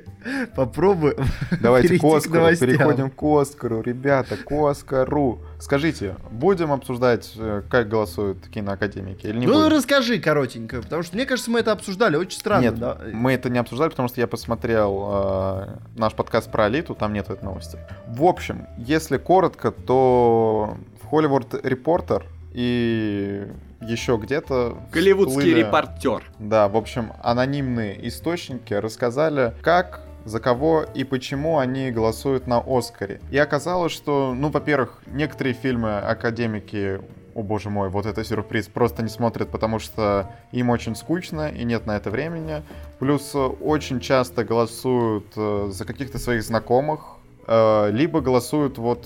попробуем. 0.54 1.16
давайте 1.60 1.98
к 1.98 2.00
к 2.00 2.04
Оскару, 2.04 2.34
новостям. 2.40 2.68
переходим 2.68 3.10
к 3.10 3.22
Оскару, 3.22 3.80
ребята, 3.82 4.36
к 4.36 4.50
Оскару. 4.52 5.40
Скажите, 5.60 6.16
будем 6.30 6.72
обсуждать, 6.72 7.32
э, 7.36 7.62
как 7.68 7.88
голосуют 7.88 8.46
киноакадемики 8.48 9.26
или 9.26 9.38
не 9.38 9.46
Ну 9.46 9.54
будем? 9.54 9.68
расскажи 9.68 10.18
коротенько, 10.18 10.82
потому 10.82 11.02
что 11.02 11.16
мне 11.16 11.26
кажется, 11.26 11.50
мы 11.50 11.60
это 11.60 11.72
обсуждали 11.72 12.16
очень 12.16 12.38
странно. 12.38 12.62
Нет, 12.64 12.78
да. 12.78 12.98
мы 13.12 13.32
это 13.32 13.50
не 13.50 13.58
обсуждали, 13.58 13.90
потому 13.90 14.08
что 14.08 14.20
я 14.20 14.26
посмотрел 14.26 15.08
э, 15.08 15.66
наш 15.96 16.14
подкаст 16.14 16.50
про 16.50 16.64
Алиту, 16.64 16.94
там 16.94 17.12
нет 17.12 17.30
этой 17.30 17.44
новости. 17.44 17.78
В 18.08 18.24
общем, 18.24 18.66
если 18.78 19.16
коротко, 19.16 19.70
то 19.70 20.76
в 21.02 21.12
Hollywood 21.12 21.62
Reporter 21.62 22.24
и 22.52 23.46
еще 23.80 24.16
где-то 24.16 24.78
Голливудский 24.92 25.40
всплыли- 25.40 25.58
репортер. 25.58 26.22
Да, 26.38 26.68
в 26.68 26.76
общем, 26.76 27.12
анонимные 27.22 28.08
источники 28.08 28.74
рассказали, 28.74 29.54
как, 29.62 30.02
за 30.24 30.40
кого 30.40 30.84
и 30.94 31.04
почему 31.04 31.58
они 31.58 31.90
голосуют 31.90 32.46
на 32.46 32.62
Оскаре. 32.66 33.20
И 33.30 33.38
оказалось, 33.38 33.92
что, 33.92 34.34
ну, 34.34 34.50
во-первых, 34.50 35.02
некоторые 35.06 35.54
фильмы 35.54 35.98
академики 35.98 37.00
о 37.34 37.42
боже 37.42 37.68
мой, 37.68 37.90
вот 37.90 38.06
это 38.06 38.24
сюрприз, 38.24 38.68
просто 38.68 39.02
не 39.02 39.10
смотрят, 39.10 39.50
потому 39.50 39.78
что 39.78 40.30
им 40.52 40.70
очень 40.70 40.96
скучно 40.96 41.50
и 41.50 41.64
нет 41.64 41.84
на 41.84 41.96
это 41.96 42.08
времени. 42.10 42.62
Плюс 42.98 43.34
э, 43.34 43.38
очень 43.38 44.00
часто 44.00 44.42
голосуют 44.42 45.26
э, 45.36 45.68
за 45.70 45.84
каких-то 45.84 46.18
своих 46.18 46.42
знакомых, 46.42 47.00
э, 47.46 47.90
либо 47.92 48.22
голосуют 48.22 48.78
вот 48.78 49.04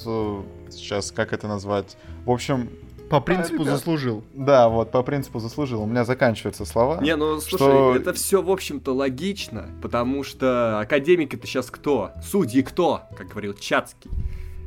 сейчас, 0.71 1.11
как 1.11 1.33
это 1.33 1.49
назвать? 1.49 1.97
В 2.25 2.31
общем, 2.31 2.71
По 3.11 3.21
принципу 3.21 3.63
ребят. 3.65 3.75
заслужил. 3.75 4.23
да, 4.33 4.69
вот 4.69 4.93
по 4.93 5.03
принципу 5.03 5.41
заслужил. 5.41 5.83
У 5.83 5.87
меня 5.87 6.05
заканчиваются 6.05 6.65
слова. 6.65 7.01
Не, 7.03 7.17
ну 7.17 7.41
слушай, 7.41 7.65
Что- 7.65 7.97
это 7.97 8.13
все, 8.13 8.41
в 8.41 8.51
общем-то, 8.51 8.95
логично, 8.95 9.67
потому 9.83 10.23
что 10.23 10.79
академики-то 10.79 11.47
сейчас 11.47 11.71
кто? 11.71 12.13
Судьи 12.23 12.63
кто? 12.63 13.03
Как 13.17 13.29
говорил 13.29 13.55
Чацкий. 13.55 14.11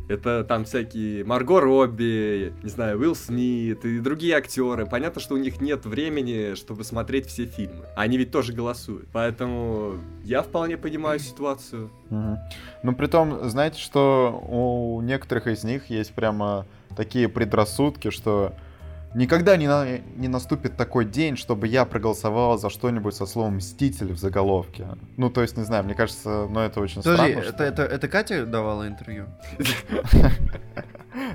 Это 0.10 0.44
там 0.44 0.66
всякие 0.66 1.24
Марго 1.24 1.62
Робби, 1.62 2.54
не 2.62 2.70
знаю, 2.70 3.00
Уилл 3.00 3.16
Смит 3.16 3.86
и 3.86 4.00
другие 4.00 4.36
актеры. 4.36 4.86
Понятно, 4.86 5.22
что 5.22 5.36
у 5.36 5.38
них 5.38 5.62
нет 5.62 5.86
времени, 5.86 6.56
чтобы 6.56 6.84
смотреть 6.84 7.28
все 7.28 7.46
фильмы. 7.46 7.86
Они 7.96 8.18
ведь 8.18 8.30
тоже 8.30 8.52
голосуют. 8.52 9.08
Поэтому 9.14 9.94
я 10.26 10.42
вполне 10.42 10.76
понимаю 10.76 11.20
ситуацию. 11.20 11.90
Мгм. 12.10 12.38
Ну, 12.84 12.94
при 12.94 13.08
том, 13.08 13.50
знаете, 13.50 13.80
что 13.80 14.44
у 14.50 15.02
некоторых 15.02 15.48
из 15.48 15.64
них 15.64 15.90
есть 15.90 16.14
прямо 16.14 16.66
такие 16.96 17.28
предрассудки, 17.30 18.10
что 18.10 18.54
никогда 19.16 19.58
не, 19.58 19.68
на- 19.68 20.00
не 20.16 20.28
наступит 20.28 20.76
такой 20.78 21.06
день, 21.06 21.38
чтобы 21.38 21.68
я 21.68 21.86
проголосовал 21.86 22.58
за 22.58 22.70
что-нибудь 22.70 23.16
со 23.16 23.26
словом 23.26 23.58
«мститель» 23.58 24.14
в 24.14 24.18
заголовке. 24.18 24.88
Ну, 25.18 25.30
то 25.30 25.42
есть, 25.42 25.56
не 25.58 25.64
знаю, 25.64 25.84
мне 25.84 25.94
кажется, 25.94 26.48
ну, 26.50 26.60
это 26.60 26.80
очень 26.80 27.02
Подожди, 27.04 27.32
странно. 27.34 27.48
это, 27.50 27.64
это, 27.64 27.84
это 27.84 28.08
Катя 28.08 28.46
давала 28.46 28.88
интервью? 28.88 29.26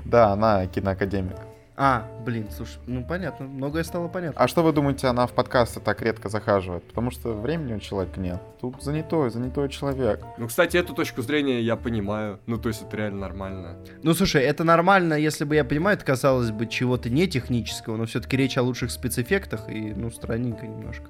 Да, 0.05 0.33
она 0.33 0.67
киноакадемик. 0.67 1.37
А, 1.81 2.05
блин, 2.25 2.49
слушай, 2.53 2.77
ну 2.87 3.05
понятно, 3.05 3.45
многое 3.45 3.85
стало 3.85 4.09
понятно. 4.09 4.41
А 4.41 4.49
что 4.49 4.63
вы 4.63 4.73
думаете, 4.73 5.07
она 5.07 5.25
в 5.27 5.31
подкасты 5.31 5.79
так 5.79 6.01
редко 6.01 6.27
захаживает? 6.27 6.83
Потому 6.83 7.09
что 7.09 7.31
времени 7.31 7.73
у 7.73 7.79
человека 7.79 8.19
нет. 8.19 8.41
Тут 8.59 8.83
занятой, 8.83 9.29
занятой 9.29 9.69
человек. 9.69 10.19
Ну, 10.37 10.49
кстати, 10.49 10.75
эту 10.75 10.93
точку 10.93 11.21
зрения 11.21 11.61
я 11.61 11.77
понимаю. 11.77 12.41
Ну, 12.47 12.57
то 12.57 12.67
есть 12.67 12.81
это 12.81 12.97
реально 12.97 13.21
нормально. 13.21 13.77
Ну 14.03 14.13
слушай, 14.13 14.43
это 14.43 14.65
нормально, 14.65 15.13
если 15.13 15.45
бы 15.45 15.55
я 15.55 15.63
понимаю, 15.63 15.95
это 15.95 16.05
казалось 16.05 16.51
бы 16.51 16.67
чего-то 16.67 17.09
не 17.09 17.27
технического, 17.27 17.95
но 17.95 18.07
все-таки 18.07 18.35
речь 18.35 18.57
о 18.57 18.63
лучших 18.63 18.91
спецэффектах 18.91 19.69
и, 19.69 19.93
ну, 19.93 20.11
странненько 20.11 20.67
немножко. 20.67 21.05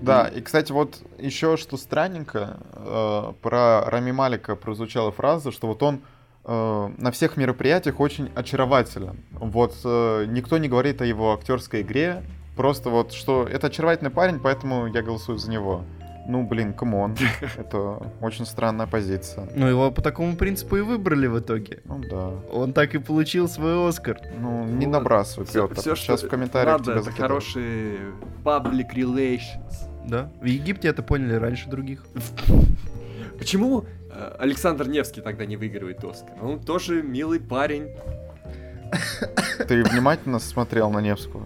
Да, 0.00 0.28
и, 0.28 0.40
кстати, 0.40 0.72
вот 0.72 1.02
еще 1.18 1.58
что 1.58 1.76
странненько, 1.76 2.56
э, 2.72 3.32
про 3.42 3.84
Рами 3.90 4.12
Малика 4.12 4.56
прозвучала 4.56 5.12
фраза, 5.12 5.52
что 5.52 5.66
вот 5.66 5.82
он 5.82 6.00
на 6.46 7.10
всех 7.10 7.36
мероприятиях 7.36 8.00
очень 8.00 8.30
очарователен. 8.34 9.16
Вот 9.32 9.74
э, 9.84 10.26
никто 10.28 10.58
не 10.58 10.68
говорит 10.68 11.00
о 11.00 11.04
его 11.06 11.32
актерской 11.32 11.80
игре, 11.82 12.22
просто 12.56 12.90
вот 12.90 13.12
что 13.12 13.44
это 13.50 13.68
очаровательный 13.68 14.10
парень, 14.10 14.38
поэтому 14.40 14.86
я 14.86 15.02
голосую 15.02 15.38
за 15.38 15.50
него. 15.50 15.84
Ну, 16.26 16.46
блин, 16.46 16.72
come 16.72 16.97
on, 16.97 17.16
это 17.58 18.10
очень 18.22 18.46
странная 18.46 18.86
позиция. 18.86 19.46
Ну 19.54 19.66
его 19.68 19.90
по 19.90 20.00
такому 20.00 20.36
принципу 20.36 20.76
и 20.76 20.80
выбрали 20.80 21.26
в 21.26 21.38
итоге. 21.38 21.80
Ну 21.84 21.98
да. 22.10 22.30
Он 22.50 22.72
так 22.72 22.94
и 22.94 22.98
получил 22.98 23.46
свой 23.48 23.88
Оскар. 23.88 24.20
Ну, 24.38 24.64
не 24.64 24.86
Вот. 24.86 24.92
набрасывай, 24.92 25.46
Пётр. 25.46 25.74
всё, 25.74 25.94
Сейчас 25.94 26.20
что 26.20 26.26
в 26.26 26.30
комментариях 26.30 26.78
надо, 26.78 26.84
тебя 26.84 26.94
это 26.94 27.02
закидают. 27.04 27.30
хороший 27.32 27.98
public 28.42 28.94
relations. 28.94 29.74
Да. 30.06 30.30
В 30.40 30.44
Египте 30.46 30.88
это 30.88 31.02
поняли 31.02 31.34
раньше 31.34 31.68
других. 31.68 32.04
Почему 33.38 33.84
э, 34.03 34.03
Александр 34.38 34.88
Невский 34.88 35.20
тогда 35.20 35.46
не 35.46 35.56
выигрывает 35.56 36.02
Оскар? 36.04 36.34
Он 36.42 36.60
тоже 36.60 37.02
милый 37.02 37.40
парень. 37.40 37.88
Ты 39.68 39.82
внимательно 39.82 40.38
смотрел 40.38 40.90
на 40.90 41.00
Невского? 41.00 41.44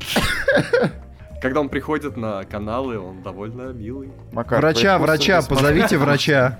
Когда 1.40 1.60
он 1.60 1.68
приходит 1.68 2.16
на 2.16 2.42
каналы, 2.44 2.98
он 2.98 3.22
довольно 3.22 3.72
милый. 3.72 4.10
Макар, 4.32 4.60
врача, 4.60 4.98
врача, 4.98 5.40
позовите 5.42 5.96
врача. 5.96 6.58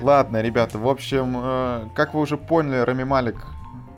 Ладно, 0.00 0.42
ребята, 0.42 0.78
в 0.78 0.86
общем, 0.86 1.36
э, 1.42 1.88
как 1.96 2.14
вы 2.14 2.20
уже 2.20 2.36
поняли, 2.36 2.78
Рами 2.78 3.02
Малик 3.04 3.36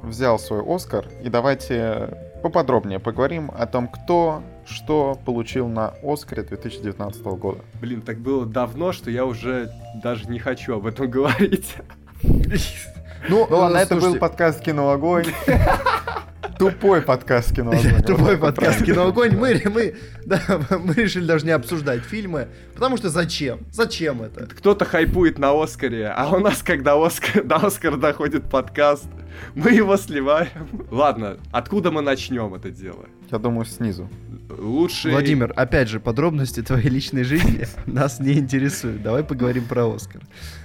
взял 0.02 0.38
свой 0.38 0.62
Оскар. 0.66 1.06
И 1.22 1.28
давайте 1.28 2.16
поподробнее 2.42 3.00
поговорим 3.00 3.50
о 3.54 3.66
том, 3.66 3.86
кто 3.86 4.42
что 4.70 5.18
получил 5.24 5.68
на 5.68 5.94
Оскаре 6.02 6.42
2019 6.42 7.22
года. 7.22 7.60
Блин, 7.80 8.02
так 8.02 8.18
было 8.18 8.46
давно, 8.46 8.92
что 8.92 9.10
я 9.10 9.24
уже 9.26 9.70
даже 10.02 10.28
не 10.28 10.38
хочу 10.38 10.74
об 10.76 10.86
этом 10.86 11.10
говорить. 11.10 11.74
Ну, 12.22 13.46
Ну, 13.50 13.56
ладно, 13.56 13.76
это 13.78 13.96
был 13.96 14.16
подкаст 14.16 14.60
«Кино 14.62 14.90
Огонь». 14.90 15.26
Тупой 16.58 17.00
подкаст 17.00 17.54
«Кино 17.54 17.70
Огонь». 17.70 18.02
Тупой 18.06 18.36
подкаст. 18.36 18.84
«Кино 18.84 19.06
Огонь». 19.06 19.34
Мы, 19.36 19.62
мы, 19.64 19.94
да, 20.26 20.42
мы 20.78 20.92
решили 20.94 21.24
даже 21.24 21.46
не 21.46 21.52
обсуждать 21.52 22.02
фильмы, 22.02 22.48
потому 22.74 22.96
что 22.98 23.08
зачем? 23.08 23.60
Зачем 23.72 24.22
это? 24.22 24.46
Кто-то 24.46 24.84
хайпует 24.84 25.38
на 25.38 25.52
Оскаре, 25.52 26.08
а 26.08 26.28
у 26.34 26.38
нас, 26.38 26.62
когда 26.62 27.02
Оскар, 27.02 27.44
до 27.44 27.56
Оскара 27.56 27.96
доходит 27.96 28.44
подкаст, 28.50 29.08
мы 29.54 29.70
его 29.70 29.96
сливаем. 29.96 30.86
Ладно, 30.90 31.38
откуда 31.50 31.90
мы 31.90 32.02
начнем 32.02 32.54
это 32.54 32.70
дело? 32.70 33.06
Я 33.30 33.38
думаю, 33.38 33.64
снизу. 33.64 34.08
Лучший... 34.58 35.12
Владимир, 35.12 35.52
опять 35.56 35.88
же, 35.88 36.00
подробности 36.00 36.62
твоей 36.62 36.88
личной 36.88 37.24
жизни 37.24 37.66
нас 37.86 38.20
не 38.20 38.34
интересуют. 38.34 39.02
Давай 39.02 39.24
поговорим 39.24 39.64
про 39.66 39.86
Оскар. 39.92 40.22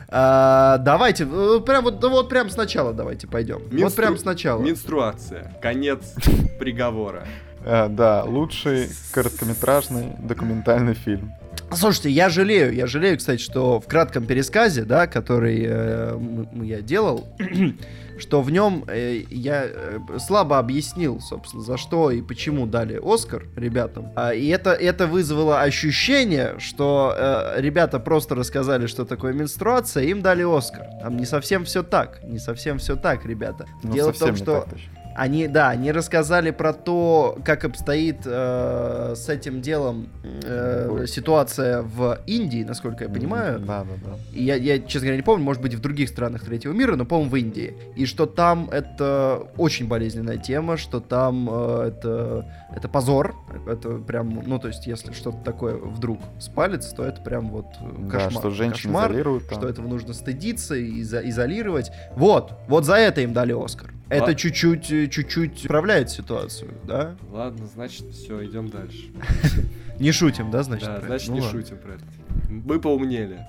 А, 0.07 0.77
давайте, 0.79 1.27
э, 1.29 1.59
прям 1.65 1.83
вот, 1.83 1.99
да 1.99 2.09
вот 2.09 2.29
прям 2.29 2.49
сначала 2.49 2.93
давайте 2.93 3.27
пойдем. 3.27 3.61
Вот 3.71 3.95
прям 3.95 4.17
сначала. 4.17 4.61
Менструация. 4.61 5.55
Конец 5.61 6.13
приговора. 6.59 7.25
Э, 7.63 7.88
Да, 7.89 8.23
лучший 8.23 8.88
короткометражный 9.11 10.13
документальный 10.19 10.93
фильм. 10.93 11.33
Слушайте, 11.71 12.11
я 12.11 12.29
жалею, 12.29 12.73
я 12.73 12.86
жалею, 12.86 13.17
кстати, 13.17 13.41
что 13.41 13.79
в 13.79 13.88
кратком 13.88 14.25
пересказе, 14.25 14.83
да, 14.83 15.07
который 15.07 15.65
э, 15.67 16.19
я 16.61 16.81
делал, 16.81 17.27
что 18.18 18.41
в 18.41 18.51
нем 18.51 18.84
э, 18.88 19.24
я 19.30 19.66
э, 19.66 19.99
слабо 20.20 20.57
объяснил, 20.57 21.20
собственно, 21.20 21.63
за 21.63 21.78
что 21.78 22.11
и 22.11 22.22
почему 22.22 22.66
дали 22.66 22.99
Оскар 23.03 23.45
ребятам. 23.55 24.11
А, 24.16 24.34
и 24.34 24.47
это, 24.47 24.72
это 24.72 25.07
вызвало 25.07 25.61
ощущение, 25.61 26.55
что 26.59 27.13
э, 27.16 27.61
ребята 27.61 27.99
просто 27.99 28.36
рассказали, 28.36 28.88
что 28.88 29.05
такое 29.05 29.34
менструация, 29.34 30.03
и 30.03 30.09
им 30.09 30.22
дали 30.22 30.43
Оскар. 30.43 30.88
Там 31.01 31.18
не 31.18 31.26
совсем 31.26 31.66
все 31.66 31.84
так, 31.84 32.24
не 32.24 32.39
совсем 32.39 32.78
все 32.78 32.95
так, 32.95 33.26
ребята. 33.26 33.66
Ну, 33.84 33.93
Дело 33.93 34.13
в 34.13 34.18
том, 34.18 34.36
что 34.36 34.61
так. 34.61 34.80
Они, 35.16 35.47
да, 35.47 35.70
они 35.70 35.91
рассказали 35.91 36.51
про 36.51 36.74
то, 36.74 37.38
как 37.45 37.63
обстоит 37.66 38.18
э, 38.26 39.13
с 39.16 39.30
этим 39.30 39.61
делом 39.61 40.09
э, 40.43 41.05
ситуация 41.07 41.82
в 41.82 42.20
Индии, 42.28 42.63
насколько 42.63 43.05
я 43.05 43.09
понимаю. 43.09 43.59
Да, 43.59 43.84
да, 43.84 43.93
да. 44.11 44.18
И 44.34 44.43
я, 44.43 44.55
я, 44.55 44.80
честно 44.80 45.01
говоря, 45.07 45.16
не 45.18 45.24
помню, 45.24 45.43
может 45.45 45.61
быть, 45.61 45.74
в 45.74 45.80
других 45.80 46.09
странах 46.09 46.43
третьего 46.43 46.74
мира, 46.74 46.95
но, 46.95 47.05
по-моему, 47.05 47.30
в 47.32 47.36
Индии. 47.38 47.74
И 47.95 48.05
что 48.05 48.26
там 48.26 48.70
это 48.72 49.47
очень 49.57 49.88
болезненная 49.88 50.38
тема, 50.38 50.76
что 50.78 50.99
там 50.99 51.47
э, 51.49 51.88
это, 51.93 52.45
это 52.76 52.89
позор. 52.89 53.36
Это 53.68 53.91
прям, 53.97 54.41
ну, 54.45 54.59
то 54.59 54.68
есть, 54.68 54.86
если 54.86 55.13
что-то 55.13 55.38
такое 55.43 55.76
вдруг 55.78 56.20
спалится, 56.39 56.93
то 56.93 57.03
это 57.03 57.22
прям 57.22 57.49
вот 57.49 57.68
э, 57.80 57.86
Да, 57.99 58.11
кошмар. 58.11 58.32
что 58.32 58.49
женщин 58.51 58.89
Кошмар 58.89 59.11
изолируют 59.11 59.47
там. 59.47 59.59
что 59.59 59.70
этого 59.70 59.88
нужно 59.88 60.13
стыдиться 60.13 60.76
и 60.76 60.99
изо- 61.01 61.28
изолировать. 61.30 61.91
Вот, 62.16 62.53
вот 62.68 62.84
за 62.86 62.95
это 62.95 63.22
им 63.22 63.32
дали 63.34 63.53
Оскар. 63.53 63.91
Это 64.08 64.22
Ладно. 64.22 64.36
чуть-чуть, 64.36 64.91
э, 64.91 65.08
чуть-чуть 65.08 65.66
управляет 65.66 66.12
ситуацию, 66.12 66.72
да? 66.84 67.16
Ладно, 67.32 67.66
значит, 67.66 68.06
все, 68.12 68.45
идем 68.45 68.70
дальше. 68.70 69.12
Не 69.99 70.12
шутим, 70.12 70.51
да, 70.51 70.62
значит? 70.62 70.88
да, 70.88 71.01
значит, 71.01 71.30
Ну 71.30 71.36
не 71.36 71.41
шутим 71.41 71.78
про 71.78 71.93
это. 71.93 72.03
Мы 72.49 72.79
поумнели. 72.79 73.39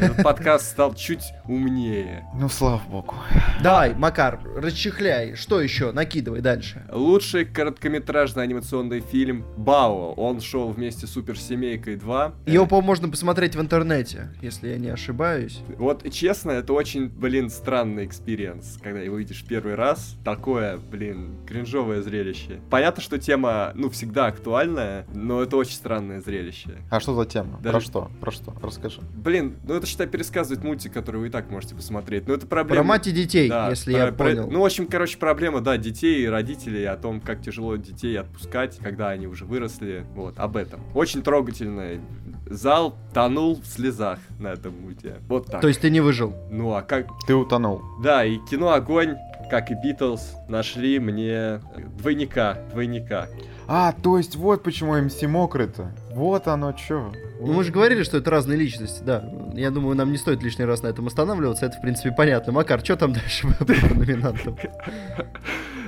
Этот 0.00 0.22
подкаст 0.22 0.66
стал 0.66 0.94
чуть 0.94 1.32
умнее. 1.44 2.26
Ну, 2.34 2.48
слава 2.48 2.80
богу. 2.90 3.14
Давай, 3.62 3.94
Макар, 3.94 4.40
расчехляй. 4.56 5.34
Что 5.36 5.60
еще? 5.60 5.92
Накидывай 5.92 6.40
дальше. 6.40 6.82
Лучший 6.90 7.44
короткометражный 7.44 8.42
анимационный 8.42 9.00
фильм 9.00 9.44
Бао. 9.56 10.12
Он 10.14 10.40
шел 10.40 10.70
вместе 10.70 11.06
с 11.06 11.10
Суперсемейкой 11.10 11.96
2. 11.96 12.32
Его, 12.46 12.66
по-моему, 12.66 12.86
можно 12.86 13.08
посмотреть 13.08 13.54
в 13.56 13.60
интернете, 13.60 14.30
если 14.42 14.68
я 14.70 14.78
не 14.78 14.88
ошибаюсь. 14.88 15.60
Вот 15.78 16.10
честно, 16.10 16.50
это 16.52 16.72
очень, 16.72 17.08
блин, 17.08 17.48
странный 17.50 18.06
experience, 18.06 18.78
когда 18.82 19.00
его 19.00 19.16
видишь 19.16 19.44
первый 19.46 19.74
раз. 19.76 20.16
Такое, 20.24 20.76
блин, 20.78 21.36
кринжовое 21.46 22.02
зрелище. 22.02 22.60
Понятно, 22.70 23.02
что 23.02 23.18
тема, 23.18 23.72
ну, 23.74 23.88
всегда 23.90 24.26
актуальная, 24.26 25.06
но 25.14 25.42
это 25.42 25.56
очень 25.56 25.74
странное 25.74 26.20
зрелище. 26.20 26.78
А 26.90 27.00
что 27.00 27.14
за 27.14 27.24
тема? 27.26 27.58
Про 27.58 27.72
Даже- 27.72 27.86
что? 27.86 28.10
Про 28.20 28.30
что? 28.36 28.54
Расскажи. 28.62 29.00
Блин, 29.16 29.56
ну 29.64 29.74
это 29.74 29.86
считай 29.86 30.06
пересказывает 30.06 30.62
мультик, 30.62 30.92
который 30.92 31.20
вы 31.20 31.26
и 31.26 31.30
так 31.30 31.50
можете 31.50 31.74
посмотреть. 31.74 32.28
Но 32.28 32.34
это 32.34 32.46
Про 32.46 32.64
проблема. 32.64 32.84
мать 32.84 33.06
и 33.08 33.12
детей, 33.12 33.48
Да, 33.48 33.68
если 33.70 33.92
про- 33.92 33.98
я 34.00 34.06
про- 34.12 34.24
понял. 34.26 34.48
Ну, 34.50 34.60
в 34.60 34.64
общем, 34.64 34.86
короче, 34.86 35.18
проблема, 35.18 35.60
да, 35.60 35.76
детей 35.76 36.22
и 36.22 36.26
родителей, 36.26 36.84
о 36.84 36.96
том, 36.96 37.20
как 37.20 37.42
тяжело 37.42 37.76
детей 37.76 38.18
отпускать, 38.18 38.78
когда 38.78 39.08
они 39.10 39.26
уже 39.26 39.44
выросли, 39.44 40.04
вот, 40.14 40.38
об 40.38 40.56
этом. 40.56 40.80
Очень 40.94 41.22
трогательный. 41.22 42.00
Зал 42.48 42.96
тонул 43.12 43.60
в 43.60 43.66
слезах 43.66 44.20
на 44.38 44.48
этом 44.52 44.80
мульте. 44.80 45.16
Вот 45.28 45.46
так. 45.46 45.60
То 45.60 45.68
есть 45.68 45.80
ты 45.80 45.90
не 45.90 46.00
выжил. 46.00 46.32
Ну, 46.50 46.74
а 46.74 46.82
как... 46.82 47.06
Ты 47.26 47.34
утонул. 47.34 47.82
Да, 48.02 48.24
и 48.24 48.38
кино 48.38 48.70
«Огонь», 48.72 49.16
как 49.50 49.70
и 49.70 49.74
«Битлз», 49.74 50.34
нашли 50.48 50.98
мне 51.00 51.60
двойника, 51.98 52.58
двойника. 52.70 53.28
А, 53.68 53.92
то 53.92 54.16
есть 54.16 54.36
вот 54.36 54.62
почему 54.62 54.96
МС 54.96 55.20
мокрый-то. 55.22 55.90
Вот 56.12 56.46
оно 56.46 56.72
чё. 56.72 57.12
Ну, 57.40 57.52
мы 57.52 57.64
же 57.64 57.72
говорили, 57.72 58.02
что 58.02 58.16
это 58.18 58.30
разные 58.30 58.58
личности, 58.58 59.02
да. 59.04 59.24
Я 59.54 59.70
думаю, 59.70 59.96
нам 59.96 60.10
не 60.12 60.18
стоит 60.18 60.42
лишний 60.42 60.64
раз 60.64 60.82
на 60.82 60.88
этом 60.88 61.06
останавливаться. 61.06 61.66
Это, 61.66 61.76
в 61.76 61.80
принципе, 61.80 62.12
понятно. 62.16 62.52
Макар, 62.52 62.80
что 62.84 62.96
там 62.96 63.12
дальше 63.12 63.46
по 63.58 63.64
номинантам? 63.94 64.56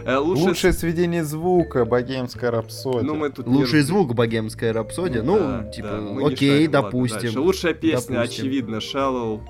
Э, 0.05 0.17
лучше... 0.17 0.43
Лучшее 0.43 0.73
сведение 0.73 1.23
звука, 1.25 1.85
богемская 1.85 2.51
рапсодия. 2.51 3.03
Ну, 3.03 3.15
мы 3.15 3.31
тут 3.31 3.47
не 3.47 3.57
Лучший 3.57 3.83
звук 3.83 4.15
богемская 4.15 4.73
рапсодия. 4.73 5.23
Ну, 5.23 5.71
типа, 5.71 5.89
да, 5.89 5.97
мы 6.01 6.23
не 6.23 6.33
окей, 6.33 6.67
допустим. 6.67 7.21
дальше. 7.21 7.41
Лучшая 7.41 7.75
песня, 7.75 8.17
Допустим. 8.17 8.45
очевидно, 8.45 8.77
«Shallow». 8.77 9.41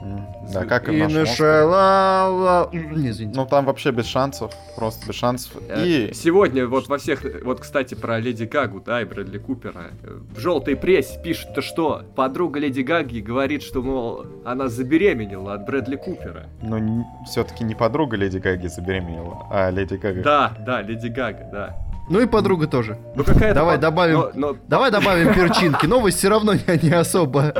Да, 0.53 0.65
как 0.65 0.89
и 0.89 0.97
нашла... 1.07 2.69
Не, 2.73 3.11
извините. 3.11 3.39
Ну, 3.39 3.47
там 3.47 3.67
вообще 3.67 3.93
без 3.93 4.07
шансов. 4.07 4.53
Просто 4.75 5.07
без 5.07 5.15
шансов. 5.15 5.53
Э, 5.69 5.85
И... 5.87 6.13
Сегодня 6.15 6.67
вот 6.67 6.89
во 6.89 6.99
всех, 6.99 7.23
вот, 7.45 7.61
кстати, 7.61 7.95
про 7.95 8.19
Леди 8.19 8.45
Гагу, 8.45 8.83
да, 8.85 9.03
и 9.03 9.05
Брэдли 9.05 9.39
Купера. 9.39 9.93
Э, 10.03 10.19
В 10.35 10.41
желтой 10.41 10.75
прессе 10.77 11.21
пишут-то 11.23 11.63
что? 11.63 11.88
Подруга 12.17 12.61
Леди 12.61 12.81
Гаги 12.83 13.21
говорит, 13.21 13.63
что, 13.63 13.83
мол, 13.83 14.27
она 14.45 14.69
забеременела 14.69 15.55
от 15.55 15.67
Брэдли 15.67 15.97
Купера. 15.97 16.47
Ну, 16.63 17.05
все-таки 17.27 17.65
не 17.65 17.75
подруга 17.75 18.17
Леди 18.17 18.39
Гаги 18.39 18.67
забеременела, 18.69 19.47
а 19.51 19.71
Леди 19.71 19.95
Гага. 19.97 20.23
Да, 20.23 20.53
да, 20.67 20.83
Леди 20.83 21.09
Гага, 21.09 21.49
да. 21.53 21.77
Ну 22.11 22.21
и 22.21 22.27
подруга 22.27 22.67
тоже. 22.67 22.97
Ну 23.15 23.23
какая-то... 23.23 23.55
Давай 23.55 23.77
под- 23.77 23.83
добавим- 23.85 24.31
но- 24.35 24.53
но- 24.53 24.57
Давай 24.67 24.91
добавим 24.91 25.35
перчинки. 25.35 25.85
Новость 25.85 26.17
все 26.19 26.29
равно 26.31 26.55
не, 26.55 26.61
не 26.83 26.91
особо... 26.95 27.53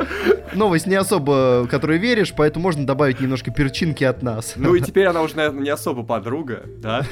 Новость 0.55 0.87
не 0.87 0.95
особо, 0.95 1.67
которой 1.69 1.99
веришь, 1.99 2.33
поэтому 2.35 2.63
можно 2.63 2.83
добавить 2.87 3.19
немножко 3.21 3.51
перчинки 3.51 4.03
от 4.03 4.23
нас. 4.23 4.53
Ну 4.55 4.73
и 4.73 4.81
теперь 4.81 5.05
она 5.05 5.21
уже, 5.21 5.35
наверное, 5.35 5.61
не 5.61 5.69
особо 5.69 6.01
подруга, 6.03 6.61
да? 6.81 7.03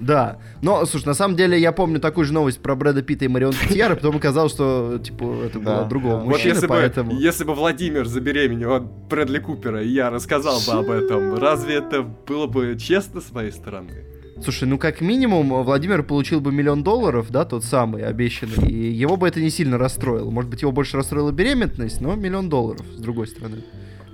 Да. 0.00 0.38
Но, 0.62 0.84
слушай, 0.86 1.06
на 1.06 1.14
самом 1.14 1.36
деле 1.36 1.58
я 1.58 1.72
помню 1.72 2.00
такую 2.00 2.24
же 2.24 2.32
новость 2.32 2.60
про 2.60 2.74
Брэда 2.74 3.02
Питта 3.02 3.24
и 3.24 3.28
Марион 3.28 3.52
Котьяра, 3.52 3.94
потом 3.94 4.16
оказалось, 4.16 4.52
что, 4.52 5.00
типа, 5.02 5.42
это 5.44 5.58
было 5.58 5.84
другого 5.84 6.20
мужчины, 6.24 6.54
если 6.54 6.66
бы, 6.66 6.74
поэтому... 6.74 7.12
если 7.12 7.44
бы 7.44 7.54
Владимир 7.54 8.06
забеременел 8.06 8.74
от 8.74 8.84
Брэдли 9.08 9.38
Купера, 9.38 9.82
и 9.82 9.88
я 9.88 10.10
рассказал 10.10 10.60
бы 10.66 10.72
об 10.72 10.90
этом, 10.90 11.34
разве 11.34 11.76
это 11.76 12.02
было 12.02 12.46
бы 12.46 12.76
честно 12.78 13.20
с 13.20 13.32
моей 13.32 13.52
стороны? 13.52 14.04
Слушай, 14.42 14.68
ну 14.68 14.78
как 14.78 15.00
минимум 15.00 15.48
Владимир 15.64 16.04
получил 16.04 16.40
бы 16.40 16.52
миллион 16.52 16.84
долларов, 16.84 17.26
да, 17.30 17.44
тот 17.44 17.64
самый 17.64 18.04
обещанный, 18.04 18.68
и 18.68 18.92
его 18.92 19.16
бы 19.16 19.26
это 19.26 19.40
не 19.40 19.50
сильно 19.50 19.78
расстроило. 19.78 20.30
Может 20.30 20.50
быть, 20.50 20.62
его 20.62 20.70
больше 20.70 20.96
расстроила 20.96 21.32
беременность, 21.32 22.00
но 22.00 22.14
миллион 22.14 22.48
долларов, 22.48 22.86
с 22.96 23.00
другой 23.00 23.26
стороны. 23.26 23.64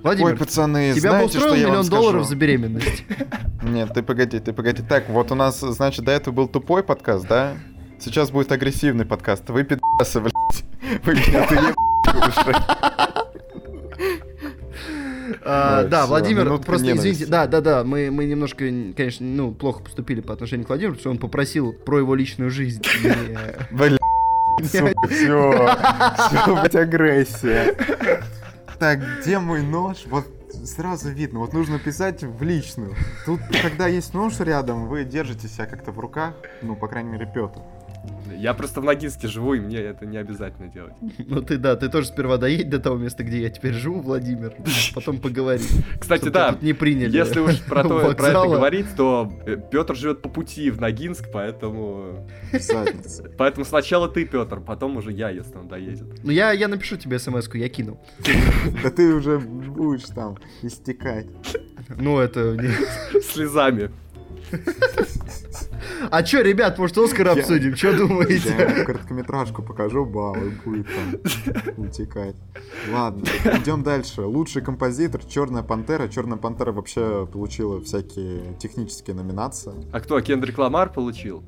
Владимир, 0.05 0.33
Ой, 0.33 0.37
пацаны, 0.37 0.93
тебя 0.93 1.09
бы 1.09 1.17
знаете, 1.17 1.37
устроил 1.39 1.47
что 1.47 1.55
я 1.55 1.63
вам 1.63 1.77
миллион 1.77 1.89
долларов 1.89 2.27
за 2.27 2.35
беременность? 2.35 3.03
Нет, 3.63 3.91
ты 3.91 4.03
погоди, 4.03 4.37
ты 4.37 4.53
погоди. 4.53 4.83
Так, 4.87 5.09
вот 5.09 5.31
у 5.31 5.35
нас, 5.35 5.59
значит, 5.59 6.05
до 6.05 6.11
этого 6.11 6.31
был 6.31 6.47
тупой 6.47 6.83
подкаст, 6.83 7.27
да? 7.27 7.53
Сейчас 7.99 8.29
будет 8.29 8.51
агрессивный 8.51 9.03
подкаст. 9.03 9.49
Вы 9.49 9.63
пидасы, 9.63 10.19
блядь. 10.19 10.63
Вы 11.05 11.15
меня 11.15 11.73
А, 15.43 15.85
Да, 15.85 16.05
Владимир, 16.05 16.59
просто 16.59 16.95
извините, 16.95 17.25
да, 17.25 17.47
да, 17.47 17.61
да, 17.61 17.83
мы, 17.83 18.11
мы 18.11 18.25
немножко, 18.25 18.59
конечно, 18.95 19.25
ну, 19.25 19.53
плохо 19.53 19.81
поступили 19.81 20.21
по 20.21 20.33
отношению 20.33 20.67
к 20.67 20.69
Владимиру, 20.69 20.93
потому 20.93 21.01
что 21.01 21.09
он 21.09 21.17
попросил 21.17 21.73
про 21.73 21.97
его 21.97 22.13
личную 22.13 22.51
жизнь. 22.51 22.83
сука, 24.63 25.07
все. 25.09 25.75
Все, 26.29 26.55
блядь, 26.55 26.75
агрессия. 26.75 27.75
Так, 28.79 28.99
где 29.21 29.39
мой 29.39 29.61
нож? 29.61 30.05
Вот 30.07 30.25
сразу 30.65 31.09
видно, 31.09 31.39
вот 31.39 31.53
нужно 31.53 31.79
писать 31.79 32.23
в 32.23 32.43
личную. 32.43 32.95
Тут, 33.25 33.39
когда 33.61 33.87
есть 33.87 34.13
нож 34.13 34.39
рядом, 34.39 34.87
вы 34.87 35.03
держите 35.03 35.47
себя 35.47 35.65
как-то 35.65 35.91
в 35.91 35.99
руках, 35.99 36.33
ну, 36.61 36.75
по 36.75 36.87
крайней 36.87 37.11
мере, 37.11 37.29
Петр. 37.33 37.61
Я 38.37 38.53
просто 38.53 38.81
в 38.81 38.83
Ногинске 38.83 39.27
живу, 39.27 39.53
и 39.53 39.59
мне 39.59 39.77
это 39.79 40.05
не 40.05 40.17
обязательно 40.17 40.67
делать. 40.67 40.93
Ну 41.27 41.41
ты 41.41 41.57
да, 41.57 41.75
ты 41.75 41.89
тоже 41.89 42.07
сперва 42.07 42.37
доедь 42.37 42.69
до 42.69 42.79
того 42.79 42.97
места, 42.97 43.23
где 43.23 43.41
я 43.41 43.49
теперь 43.49 43.73
живу, 43.73 44.01
Владимир. 44.01 44.53
Потом 44.95 45.19
поговорим. 45.19 45.65
Кстати, 45.99 46.29
да, 46.29 46.57
не 46.61 46.73
приняли. 46.73 47.15
если 47.15 47.39
уж 47.39 47.59
про, 47.67 47.83
то- 47.83 48.13
про 48.15 48.27
это 48.27 48.43
говорить, 48.43 48.87
то 48.95 49.31
Петр 49.71 49.95
живет 49.95 50.21
по 50.21 50.29
пути 50.29 50.69
в 50.71 50.79
Ногинск, 50.81 51.25
поэтому... 51.31 52.27
Задница. 52.51 53.29
Поэтому 53.37 53.65
сначала 53.65 54.07
ты, 54.09 54.25
Петр, 54.25 54.59
потом 54.59 54.97
уже 54.97 55.11
я, 55.11 55.29
если 55.29 55.55
он 55.57 55.67
доедет. 55.67 56.23
Ну 56.23 56.31
я, 56.31 56.51
я 56.51 56.67
напишу 56.67 56.97
тебе 56.97 57.19
смс-ку, 57.19 57.57
я 57.57 57.69
кину. 57.69 57.99
Да 58.83 58.89
ты 58.91 59.13
уже 59.13 59.39
будешь 59.39 60.03
там 60.13 60.37
истекать. 60.61 61.27
Ну 61.97 62.19
это... 62.19 62.55
не- 62.57 63.21
Слезами. 63.21 63.91
А 66.11 66.23
чё, 66.23 66.41
ребят, 66.41 66.77
может 66.77 66.97
Оскар 66.97 67.27
Я- 67.27 67.33
обсудим? 67.33 67.73
Чё 67.75 67.91
Я 67.95 67.97
думаете? 67.97 68.49
ему 68.49 68.85
короткометражку 68.85 69.63
покажу, 69.63 70.05
бал, 70.05 70.35
и 70.35 70.49
будет 70.65 70.87
там 70.87 71.73
утекать. 71.85 72.35
Ладно, 72.91 73.23
идем 73.61 73.83
дальше. 73.83 74.21
Лучший 74.21 74.61
композитор 74.61 75.23
Черная 75.25 75.63
пантера. 75.63 76.07
Черная 76.07 76.37
пантера 76.37 76.71
вообще 76.71 77.27
получила 77.31 77.81
всякие 77.81 78.55
технические 78.59 79.15
номинации. 79.15 79.73
А 79.91 79.99
кто, 79.99 80.19
Кендрик 80.21 80.57
Ламар 80.57 80.91
получил? 80.91 81.43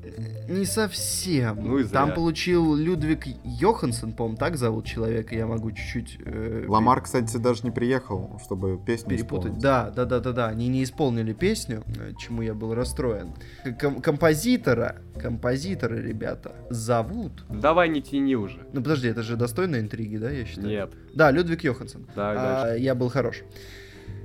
Не 0.48 0.64
совсем. 0.64 1.58
Ну 1.62 1.78
и 1.78 1.82
зря. 1.82 1.92
Там 1.92 2.14
получил 2.14 2.74
Людвиг 2.74 3.24
Йоханссон, 3.44 4.12
по-моему, 4.12 4.36
так 4.38 4.56
зовут 4.56 4.86
человека. 4.86 5.34
Я 5.34 5.46
могу 5.46 5.70
чуть-чуть... 5.72 6.18
э, 6.24 6.64
Ламар, 6.68 7.00
кстати, 7.02 7.36
даже 7.36 7.62
не 7.64 7.70
приехал, 7.70 8.40
чтобы 8.44 8.78
песню 8.84 9.10
перепутать. 9.10 9.46
исполнить. 9.46 9.62
Да, 9.62 9.90
да, 9.94 10.04
да, 10.04 10.20
да, 10.20 10.32
да. 10.32 10.46
Они 10.48 10.68
не 10.68 10.82
исполнили 10.84 11.32
песню, 11.32 11.82
э, 11.98 12.12
чему 12.18 12.42
я 12.42 12.54
был 12.54 12.74
расстроен. 12.74 13.32
Ком- 13.80 14.00
композитора, 14.28 14.96
композитора, 15.20 15.96
ребята, 15.96 16.54
зовут. 16.70 17.32
Давай 17.48 17.88
не 17.88 18.00
тяни 18.02 18.36
уже. 18.36 18.58
Ну 18.72 18.82
подожди, 18.82 19.08
это 19.08 19.22
же 19.22 19.36
достойная 19.36 19.80
интриги, 19.80 20.16
да, 20.16 20.30
я 20.30 20.44
считаю? 20.44 20.68
Нет. 20.68 20.90
Да, 21.14 21.30
Людвиг 21.30 21.64
Йоханссон. 21.64 22.06
Давай 22.14 22.36
А, 22.36 22.64
дальше. 22.64 22.82
я 22.84 22.94
был 22.94 23.08
хорош. 23.08 23.42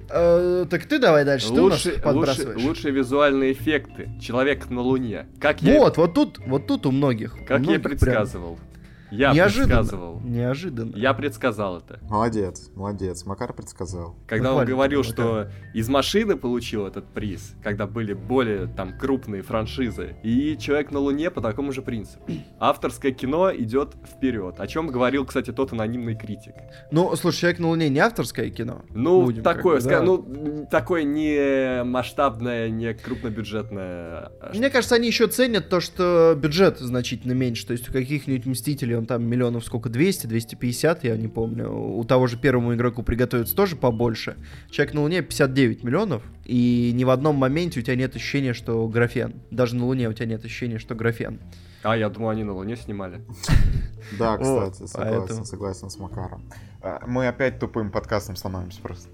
Э, 0.10 0.66
так 0.70 0.86
ты 0.86 1.00
давай 1.00 1.24
дальше, 1.26 1.48
ты 1.54 1.62
у 1.62 1.70
нас 1.70 1.86
Лучше- 1.86 2.56
лучше- 2.58 2.92
визуальные 2.92 3.54
эффекты. 3.54 4.10
Человек 4.22 4.70
на 4.70 4.82
Луне. 4.82 5.26
Как 5.40 5.62
я, 5.62 5.80
Вот, 5.80 5.98
вот 5.98 6.14
тут, 6.14 6.40
вот 6.46 6.68
тут 6.68 6.86
у 6.86 6.92
многих. 6.92 7.36
у 7.36 7.40
как 7.46 7.50
я 7.52 7.58
многих 7.60 7.82
прям 7.84 7.98
предсказывал. 7.98 8.60
Я 9.16 9.32
Неожиданно. 9.34 9.78
предсказывал. 9.78 10.20
Неожиданно. 10.22 10.96
Я 10.96 11.14
предсказал 11.14 11.78
это. 11.78 12.00
Молодец, 12.10 12.72
молодец. 12.76 13.26
Макар 13.26 13.54
предсказал. 13.54 14.16
Когда 14.28 14.50
он 14.50 14.54
Буквально 14.62 14.72
говорил, 14.72 15.02
такой, 15.04 15.14
что 15.14 15.48
из 15.74 15.88
машины 15.88 16.36
получил 16.36 16.88
этот 16.88 17.06
приз, 17.14 17.54
когда 17.64 17.86
были 17.86 18.14
более 18.14 18.66
там 18.68 18.98
крупные 18.98 19.44
франшизы, 19.44 20.16
и 20.24 20.58
человек 20.58 20.92
на 20.92 21.00
Луне 21.00 21.30
по 21.30 21.42
такому 21.42 21.72
же 21.72 21.82
принципу. 21.84 22.24
Авторское 22.60 23.12
кино 23.12 23.52
идет 23.56 23.94
вперед. 24.12 24.56
О 24.60 24.66
чем 24.68 24.88
говорил, 24.88 25.26
кстати, 25.26 25.52
тот 25.52 25.74
анонимный 25.74 26.16
критик. 26.16 26.54
Ну, 26.92 27.16
слушай, 27.16 27.42
«Человек 27.42 27.60
на 27.60 27.68
Луне» 27.68 27.90
не 27.90 28.00
авторское 28.00 28.50
кино? 28.50 28.82
Ну, 28.90 29.24
Будем 29.24 29.44
такое, 29.44 29.80
как 29.80 29.84
бы, 29.84 29.90
ска- 29.90 30.00
да. 30.00 30.04
ну, 30.04 30.68
такое 30.72 31.04
не 31.04 31.84
масштабное, 31.84 32.70
не 32.70 32.94
крупнобюджетное. 32.94 34.32
а 34.42 34.52
Мне 34.56 34.70
кажется, 34.70 34.96
они 34.96 35.08
еще 35.08 35.28
ценят 35.28 35.70
то, 35.70 35.80
что 35.80 36.36
бюджет 36.38 36.80
значительно 36.80 37.34
меньше. 37.34 37.68
То 37.68 37.74
есть 37.74 37.90
у 37.90 37.94
каких-нибудь 37.94 38.46
Мстителей 38.46 38.96
он 39.04 39.08
там 39.08 39.24
миллионов 39.24 39.66
сколько, 39.66 39.90
200, 39.90 40.28
250, 40.28 41.04
я 41.04 41.18
не 41.18 41.28
помню. 41.28 41.70
У 41.70 42.04
того 42.06 42.28
же 42.28 42.38
первому 42.38 42.74
игроку 42.74 43.04
приготовиться 43.04 43.56
тоже 43.56 43.76
побольше. 43.76 44.38
Человек 44.70 44.94
на 44.94 45.02
Луне 45.02 45.22
59 45.22 45.84
миллионов, 45.84 46.24
и 46.46 46.92
ни 46.94 47.04
в 47.04 47.10
одном 47.10 47.36
моменте 47.36 47.82
у 47.82 47.84
тебя 47.84 47.96
нет 47.96 48.16
ощущения, 48.16 48.54
что 48.54 48.88
графен. 48.88 49.42
Даже 49.52 49.76
на 49.76 49.86
Луне 49.86 50.10
у 50.10 50.14
тебя 50.14 50.26
нет 50.26 50.46
ощущения, 50.46 50.80
что 50.80 50.96
графен. 50.96 51.40
А, 51.84 51.98
я 51.98 52.10
думал, 52.10 52.30
они 52.30 52.44
на 52.44 52.54
Луне 52.54 52.76
снимали. 52.76 53.22
Да, 54.20 54.38
кстати, 54.68 54.86
согласен, 54.86 55.46
согласен 55.46 55.90
с 55.90 55.98
Макаром. 55.98 56.44
А, 56.86 57.02
Мы 57.08 57.28
опять 57.28 57.60
тупым 57.60 57.92
подкастом 57.92 58.36
становимся 58.36 58.82
просто. 58.82 59.10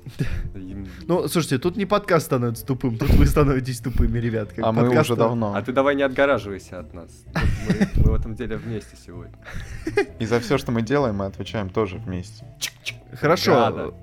Ну, 1.08 1.28
слушайте, 1.28 1.60
тут 1.60 1.78
не 1.78 1.86
подкаст 1.86 2.26
становится 2.26 2.66
тупым, 2.66 2.98
тут 2.98 3.12
вы 3.12 3.28
становитесь 3.28 3.80
тупыми, 3.80 4.18
ребят. 4.18 4.50
А 4.60 4.72
мы 4.72 4.90
уже 4.90 5.16
давно. 5.16 5.54
А 5.56 5.62
ты 5.62 5.72
давай 5.72 5.96
не 5.96 6.02
отгораживайся 6.02 6.80
от 6.80 6.94
нас. 6.96 7.12
Мы 7.96 8.12
в 8.12 8.14
этом 8.16 8.36
деле 8.36 8.58
вместе 8.58 8.98
сегодня. 9.06 9.38
И 10.18 10.26
за 10.26 10.40
все, 10.40 10.58
что 10.58 10.72
мы 10.72 10.82
делаем, 10.82 11.18
мы 11.18 11.26
отвечаем 11.26 11.70
тоже 11.70 11.98
вместе. 11.98 12.44
Хорошо. 13.14 13.94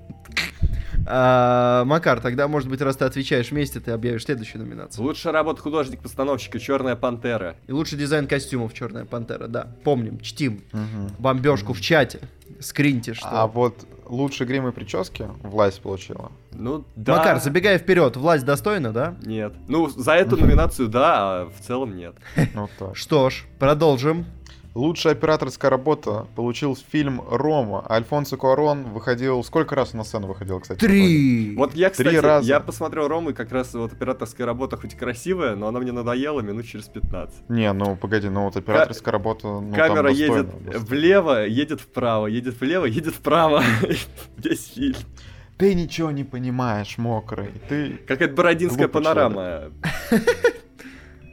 А, 1.05 1.85
Макар, 1.85 2.19
тогда, 2.19 2.47
может 2.47 2.69
быть, 2.69 2.81
раз 2.81 2.97
ты 2.97 3.05
отвечаешь 3.05 3.51
вместе, 3.51 3.79
ты 3.79 3.91
объявишь 3.91 4.25
следующую 4.25 4.63
номинацию. 4.63 5.03
Лучшая 5.03 5.33
работа 5.33 5.61
художник-постановщика 5.61 6.59
Черная 6.59 6.95
пантера. 6.95 7.55
И 7.67 7.71
лучший 7.71 7.97
дизайн 7.97 8.27
костюмов 8.27 8.73
Черная 8.73 9.05
Пантера, 9.05 9.47
да. 9.47 9.67
Помним, 9.83 10.19
чтим. 10.19 10.61
Мгм. 10.71 11.11
Бомбежку 11.19 11.73
в 11.73 11.81
чате. 11.81 12.19
Скриньте, 12.59 13.13
что. 13.13 13.27
А 13.29 13.47
вот 13.47 13.85
лучший 14.05 14.47
грим 14.47 14.67
и 14.67 14.71
прически 14.71 15.27
власть 15.43 15.81
получила. 15.81 16.31
Ну 16.51 16.85
да. 16.95 17.17
Макар, 17.17 17.39
забегая 17.39 17.77
вперед, 17.77 18.15
власть 18.17 18.45
достойна, 18.45 18.91
да? 18.91 19.15
Нет. 19.23 19.53
Ну, 19.67 19.89
за 19.89 20.13
эту 20.13 20.37
номинацию 20.37 20.87
да, 20.87 21.41
а 21.41 21.45
в 21.49 21.65
целом 21.65 21.95
нет. 21.95 22.15
Вот 22.53 22.71
так. 22.79 22.95
Что 22.95 23.29
ж, 23.29 23.45
продолжим. 23.59 24.25
Лучшая 24.77 25.13
операторская 25.13 25.71
работа 25.71 26.27
получил 26.35 26.75
фильм 26.75 27.23
«Рома». 27.27 27.83
Альфонсо 27.89 28.37
Куарон 28.37 28.83
выходил... 28.83 29.43
Сколько 29.43 29.73
раз 29.73 29.93
на 29.93 30.03
сцену 30.03 30.27
выходил, 30.27 30.59
кстати? 30.59 30.77
Три. 30.77 31.55
Вот 31.57 31.73
я, 31.73 31.89
Три 31.89 32.05
кстати, 32.05 32.23
раза. 32.23 32.47
я 32.47 32.59
посмотрел 32.59 33.07
Рому, 33.07 33.31
и 33.31 33.33
как 33.33 33.51
раз 33.51 33.73
вот 33.73 33.93
операторская 33.93 34.45
работа 34.45 34.77
хоть 34.77 34.93
и 34.93 34.95
красивая, 34.95 35.55
но 35.55 35.67
она 35.67 35.79
мне 35.79 35.91
надоела 35.91 36.41
минут 36.41 36.67
через 36.67 36.85
15. 36.89 37.49
Не, 37.49 37.73
ну 37.73 37.95
погоди, 37.95 38.29
ну 38.29 38.43
вот 38.43 38.55
операторская 38.55 39.11
работа... 39.11 39.47
Ну, 39.47 39.61
там 39.61 39.73
Камера 39.73 40.09
достойно, 40.09 40.33
едет 40.35 40.63
достойно. 40.65 40.85
влево, 40.85 41.45
едет 41.47 41.81
вправо, 41.81 42.27
едет 42.27 42.61
влево, 42.61 42.85
едет 42.85 43.15
вправо. 43.15 43.63
Весь 44.37 44.73
фильм. 44.75 44.97
Ты 45.57 45.73
ничего 45.73 46.11
не 46.11 46.23
понимаешь, 46.23 46.99
мокрый. 46.99 47.49
Ты... 47.67 47.97
Какая-то 48.07 48.35
бородинская 48.35 48.87
панорама. 48.87 49.71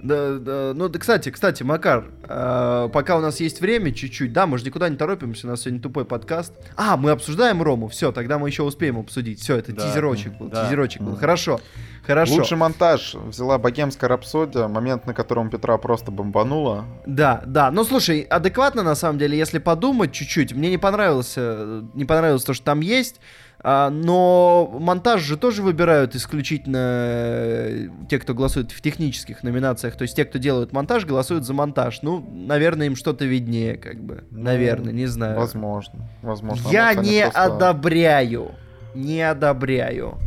Да, 0.04 0.38
да, 0.38 0.72
ну, 0.74 0.90
да, 0.90 0.98
кстати, 0.98 1.30
кстати, 1.30 1.62
Макар, 1.62 2.04
э, 2.28 2.90
пока 2.92 3.16
у 3.16 3.20
нас 3.20 3.40
есть 3.40 3.62
время 3.62 3.90
чуть-чуть, 3.90 4.34
да, 4.34 4.46
мы 4.46 4.58
же 4.58 4.64
никуда 4.66 4.90
не 4.90 4.96
торопимся, 4.96 5.46
у 5.46 5.50
нас 5.50 5.62
сегодня 5.62 5.80
тупой 5.80 6.04
подкаст. 6.04 6.52
А, 6.76 6.98
мы 6.98 7.10
обсуждаем 7.10 7.62
Рому, 7.62 7.88
все, 7.88 8.12
тогда 8.12 8.38
мы 8.38 8.48
еще 8.50 8.64
успеем 8.64 8.98
обсудить. 8.98 9.40
Все, 9.40 9.56
это 9.56 9.72
Да, 9.72 9.88
тизерочек 9.88 10.36
был, 10.36 10.48
да. 10.48 10.66
тизерочек 10.66 11.00
был. 11.00 11.16
Хорошо, 11.16 11.58
хорошо. 12.06 12.34
Лучший 12.34 12.58
монтаж 12.58 13.14
взяла 13.14 13.56
«Богемская 13.56 14.10
рапсодия», 14.10 14.68
момент, 14.68 15.06
на 15.06 15.14
котором 15.14 15.48
Петра 15.48 15.78
просто 15.78 16.10
бомбануло. 16.10 16.84
Да, 17.06 17.42
да. 17.46 17.70
Ну 17.70 17.82
слушай, 17.84 18.20
адекватно 18.20 18.82
на 18.82 18.96
самом 18.96 19.18
деле, 19.18 19.38
если 19.38 19.58
подумать 19.58 20.12
чуть-чуть, 20.12 20.52
мне 20.52 20.68
не 20.68 20.78
понравилось, 20.78 21.34
не 21.36 22.04
понравилось 22.04 22.44
то, 22.44 22.52
что 22.52 22.62
там 22.62 22.80
есть. 22.80 23.20
А, 23.66 23.88
но 23.88 24.68
монтаж 24.78 25.22
же 25.22 25.38
тоже 25.38 25.62
выбирают 25.62 26.14
исключительно 26.14 26.76
э, 26.80 27.88
те, 28.10 28.18
кто 28.18 28.34
голосует 28.34 28.72
в 28.72 28.82
технических 28.82 29.42
номинациях. 29.42 29.96
То 29.96 30.02
есть 30.02 30.14
те, 30.14 30.26
кто 30.26 30.38
делают 30.38 30.72
монтаж, 30.72 31.06
голосуют 31.06 31.46
за 31.46 31.54
монтаж. 31.54 32.02
Ну, 32.02 32.22
наверное, 32.30 32.88
им 32.88 32.94
что-то 32.94 33.24
виднее, 33.24 33.78
как 33.78 34.04
бы. 34.04 34.24
Ну, 34.30 34.42
наверное, 34.42 34.92
не 34.92 35.06
знаю. 35.06 35.38
Возможно, 35.38 36.10
возможно. 36.20 36.68
Я 36.68 36.92
не 36.92 37.22
просто- 37.22 37.42
одобряю. 37.42 38.50
Не 38.94 39.22
одобряю. 39.22 40.18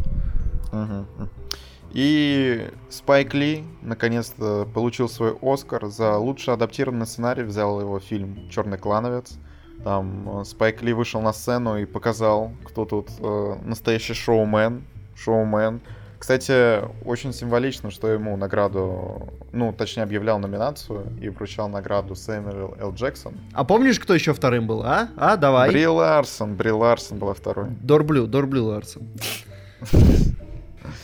Мгм. 0.73 1.07
И 1.91 2.67
Спайк 2.89 3.35
Ли 3.35 3.63
наконец-то 3.83 4.67
получил 4.73 5.07
свой 5.09 5.37
Оскар 5.43 5.85
за 5.85 6.17
лучший 6.17 6.55
адаптированный 6.55 7.05
сценарий, 7.05 7.43
взял 7.43 7.79
его 7.79 7.99
фильм 7.99 8.49
«Черный 8.49 8.79
клановец». 8.79 9.37
Там 9.83 10.41
э, 10.41 10.43
Спайк 10.45 10.81
Ли 10.81 10.93
вышел 10.93 11.21
на 11.21 11.33
сцену 11.33 11.77
и 11.77 11.85
показал, 11.85 12.51
кто 12.65 12.85
тут 12.85 13.09
э, 13.19 13.55
настоящий 13.63 14.13
шоумен. 14.13 14.83
Шоумен. 15.15 15.81
Кстати, 16.19 16.81
очень 17.05 17.31
символично, 17.31 17.91
что 17.91 18.07
ему 18.07 18.35
награду, 18.37 19.29
ну, 19.51 19.71
точнее, 19.71 20.03
объявлял 20.03 20.39
номинацию 20.39 21.05
и 21.21 21.29
вручал 21.29 21.69
награду 21.69 22.15
Сэмюэл 22.15 22.75
Л. 22.79 22.93
Джексон. 22.93 23.35
А 23.53 23.63
помнишь, 23.63 23.99
кто 23.99 24.15
еще 24.15 24.33
вторым 24.33 24.65
был, 24.65 24.81
а? 24.83 25.09
А, 25.15 25.37
давай. 25.37 25.69
Бри 25.69 25.85
Ларсон, 25.85 26.55
Бри 26.55 26.71
Ларсон 26.71 27.19
была 27.19 27.35
второй. 27.35 27.69
Дорблю, 27.81 28.25
Дорблю 28.25 28.65
Ларсон. 28.65 29.03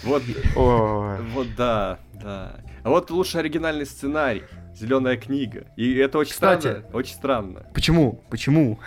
Вот, 0.04 0.24
Ой. 0.56 1.18
вот 1.34 1.48
да, 1.58 2.00
да. 2.22 2.56
А 2.84 2.90
вот 2.90 3.12
лучший 3.12 3.42
оригинальный 3.42 3.86
сценарий. 3.86 4.44
Зеленая 4.76 5.18
книга. 5.18 5.66
И 5.78 5.96
это 5.96 6.18
очень 6.18 6.34
Кстати. 6.34 6.62
странно. 6.62 6.86
Очень 6.94 7.14
странно. 7.14 7.66
Почему? 7.74 8.24
Почему? 8.30 8.80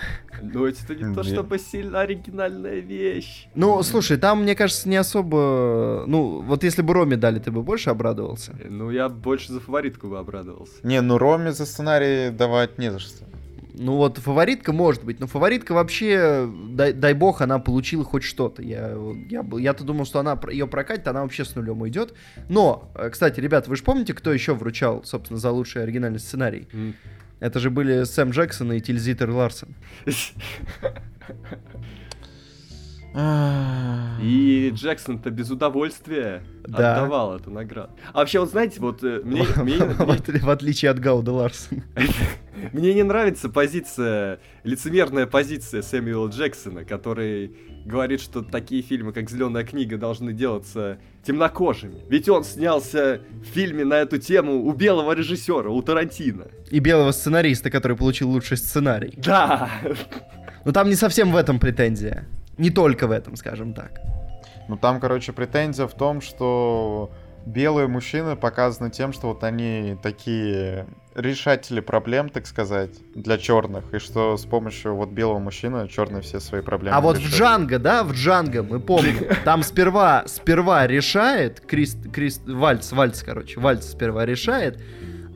Ну, 0.42 0.66
это 0.66 0.94
не 0.94 1.14
то 1.14 1.22
чтобы 1.22 1.58
сильно 1.58 2.00
оригинальная 2.00 2.80
вещь. 2.80 3.48
Ну, 3.54 3.82
слушай, 3.82 4.16
там, 4.16 4.42
мне 4.42 4.54
кажется, 4.54 4.88
не 4.88 4.96
особо... 4.96 6.04
Ну, 6.06 6.42
вот 6.42 6.64
если 6.64 6.82
бы 6.82 6.92
Роме 6.94 7.16
дали, 7.16 7.38
ты 7.38 7.50
бы 7.50 7.62
больше 7.62 7.90
обрадовался? 7.90 8.54
Ну, 8.68 8.90
я 8.90 9.08
больше 9.08 9.52
за 9.52 9.60
фаворитку 9.60 10.08
бы 10.08 10.18
обрадовался. 10.18 10.74
Не, 10.82 11.00
ну 11.00 11.18
Роме 11.18 11.52
за 11.52 11.66
сценарий 11.66 12.30
давать 12.30 12.78
не 12.78 12.90
за 12.90 12.98
что. 12.98 13.24
Ну 13.78 13.96
вот 13.96 14.16
фаворитка 14.16 14.72
может 14.72 15.04
быть, 15.04 15.20
но 15.20 15.26
фаворитка 15.26 15.72
вообще, 15.74 16.50
дай, 16.70 16.94
дай 16.94 17.12
бог, 17.12 17.42
она 17.42 17.58
получила 17.58 18.04
хоть 18.04 18.22
что-то. 18.22 18.62
Я, 18.62 18.96
я, 19.28 19.44
я-то 19.58 19.84
думал, 19.84 20.06
что 20.06 20.18
она 20.18 20.40
ее 20.50 20.66
прокатит, 20.66 21.06
она 21.08 21.22
вообще 21.22 21.44
с 21.44 21.54
нулем 21.54 21.82
уйдет. 21.82 22.14
Но, 22.48 22.90
э, 22.94 23.10
кстати, 23.10 23.38
ребят, 23.38 23.68
вы 23.68 23.76
же 23.76 23.82
помните, 23.82 24.14
кто 24.14 24.32
еще 24.32 24.54
вручал, 24.54 25.04
собственно, 25.04 25.38
за 25.38 25.50
лучший 25.50 25.82
оригинальный 25.82 26.18
сценарий? 26.20 26.68
М, 26.72 26.94
Это 27.38 27.60
же 27.60 27.68
были 27.68 28.04
Сэм 28.04 28.30
Джексон 28.30 28.72
и 28.72 28.80
Тильзитер 28.80 29.30
Ларсон. 29.30 29.74
И 34.22 34.70
Джексон-то 34.74 35.30
без 35.30 35.50
удовольствия 35.50 36.42
Да. 36.66 36.96
отдавал 36.96 37.36
эту 37.36 37.50
награду. 37.50 37.90
А 38.12 38.18
вообще, 38.18 38.40
вот 38.40 38.50
знаете, 38.50 38.80
вот 38.80 39.02
э, 39.04 39.20
мне, 39.24 39.42
мне- 39.42 39.46
В 39.46 39.56
мне- 39.62 39.76
отли- 39.78 40.38
в 40.40 40.50
отличие 40.50 40.90
от 40.90 40.98
Гауда 40.98 41.32
Ларсона. 41.32 41.82
Мне 42.72 42.94
не 42.94 43.02
нравится 43.02 43.50
позиция, 43.50 44.40
лицемерная 44.64 45.26
позиция 45.26 45.82
Сэмюэла 45.82 46.28
Джексона, 46.30 46.84
который 46.84 47.54
говорит, 47.84 48.20
что 48.22 48.40
такие 48.42 48.80
фильмы, 48.82 49.12
как 49.12 49.28
«Зеленая 49.30 49.62
книга», 49.62 49.98
должны 49.98 50.32
делаться 50.32 50.98
темнокожими. 51.22 52.00
Ведь 52.08 52.28
он 52.30 52.44
снялся 52.44 53.20
в 53.42 53.44
фильме 53.54 53.84
на 53.84 53.94
эту 53.98 54.16
тему 54.18 54.64
у 54.64 54.72
белого 54.72 55.12
режиссера, 55.12 55.68
у 55.70 55.82
Тарантино. 55.82 56.46
И 56.70 56.78
белого 56.80 57.12
сценариста, 57.12 57.70
который 57.70 57.96
получил 57.96 58.30
лучший 58.30 58.56
сценарий. 58.56 59.12
Да! 59.18 59.68
Но 60.64 60.72
там 60.72 60.88
не 60.88 60.94
совсем 60.96 61.30
в 61.32 61.36
этом 61.36 61.58
претензия. 61.60 62.24
Не 62.58 62.70
только 62.70 63.06
в 63.06 63.10
этом, 63.10 63.36
скажем 63.36 63.74
так. 63.74 64.00
Ну 64.68 64.76
там, 64.76 65.00
короче, 65.00 65.32
претензия 65.32 65.86
в 65.86 65.94
том, 65.94 66.20
что 66.20 67.10
белые 67.46 67.86
мужчины 67.86 68.36
показаны 68.36 68.90
тем, 68.90 69.12
что 69.12 69.28
вот 69.28 69.44
они 69.44 69.96
такие 70.02 70.86
решатели 71.14 71.80
проблем, 71.80 72.28
так 72.28 72.46
сказать, 72.46 72.90
для 73.14 73.38
черных, 73.38 73.94
и 73.94 73.98
что 73.98 74.36
с 74.36 74.44
помощью 74.44 74.96
вот 74.96 75.10
белого 75.10 75.38
мужчины 75.38 75.88
черные 75.88 76.20
все 76.22 76.40
свои 76.40 76.60
проблемы 76.60 76.96
А 76.96 77.00
вот 77.00 77.16
в 77.16 77.20
решают. 77.20 77.36
Джанго, 77.36 77.78
да, 77.78 78.04
в 78.04 78.12
Джанго, 78.12 78.62
мы 78.62 78.80
помним, 78.80 79.26
там 79.44 79.62
сперва, 79.62 80.24
сперва 80.26 80.86
решает, 80.86 81.60
Крист, 81.60 82.10
Крист, 82.12 82.46
Вальц, 82.46 82.92
Вальц, 82.92 83.22
короче, 83.22 83.60
Вальц 83.60 83.86
сперва 83.86 84.26
решает, 84.26 84.82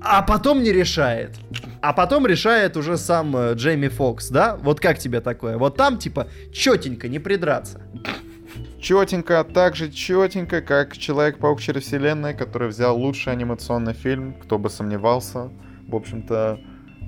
а 0.03 0.23
потом 0.23 0.63
не 0.63 0.73
решает. 0.73 1.37
А 1.83 1.93
потом 1.93 2.27
решает 2.27 2.77
уже 2.77 2.97
сам 2.97 3.37
э, 3.37 3.55
Джейми 3.55 3.89
Фокс, 3.89 4.29
да? 4.29 4.57
Вот 4.57 4.81
как 4.81 4.99
тебе 4.99 5.21
такое? 5.21 5.59
Вот 5.59 5.77
там, 5.77 5.99
типа, 5.99 6.29
четенько, 6.53 7.09
не 7.09 7.19
придраться. 7.19 7.81
Четенько, 8.81 9.45
так 9.45 9.77
же 9.77 9.91
четенько, 9.91 10.63
как 10.63 10.97
Человек-паук 10.97 11.61
через 11.61 11.83
вселенной, 11.83 12.35
который 12.35 12.69
взял 12.69 12.99
лучший 12.99 13.33
анимационный 13.33 13.93
фильм, 13.93 14.35
кто 14.43 14.59
бы 14.59 14.71
сомневался. 14.71 15.51
В 15.87 15.95
общем-то, 15.95 16.61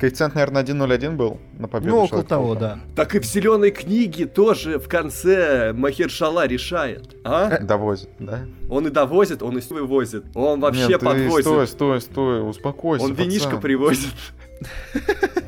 коэффициент, 0.03 0.35
наверное, 0.35 0.65
1.01 0.65 1.15
был 1.15 1.39
на 1.57 1.69
победу 1.69 1.95
Ну, 1.95 2.03
около 2.03 2.25
того, 2.25 2.57
да. 2.57 2.81
Так 2.97 3.15
и 3.15 3.21
в 3.21 3.25
«Зеленой 3.25 3.71
книге» 3.71 4.27
тоже 4.27 4.81
в 4.81 4.89
конце 4.89 5.73
Махершала 5.73 6.45
решает, 6.45 7.15
а? 7.23 7.61
Довозит, 7.61 8.11
да? 8.19 8.41
Он 8.69 8.89
и 8.89 8.91
довозит, 8.91 9.45
он 9.45 9.59
и 9.59 9.63
вывозит. 9.71 10.25
Он 10.35 10.59
вообще 10.59 10.89
Нет, 10.89 11.01
подвозит. 11.01 11.43
Стой, 11.45 11.67
стой, 11.69 12.01
стой, 12.01 12.51
успокойся. 12.51 13.05
он 13.05 13.15
винишко 13.15 13.47
пацан. 13.47 13.61
привозит. 13.61 14.11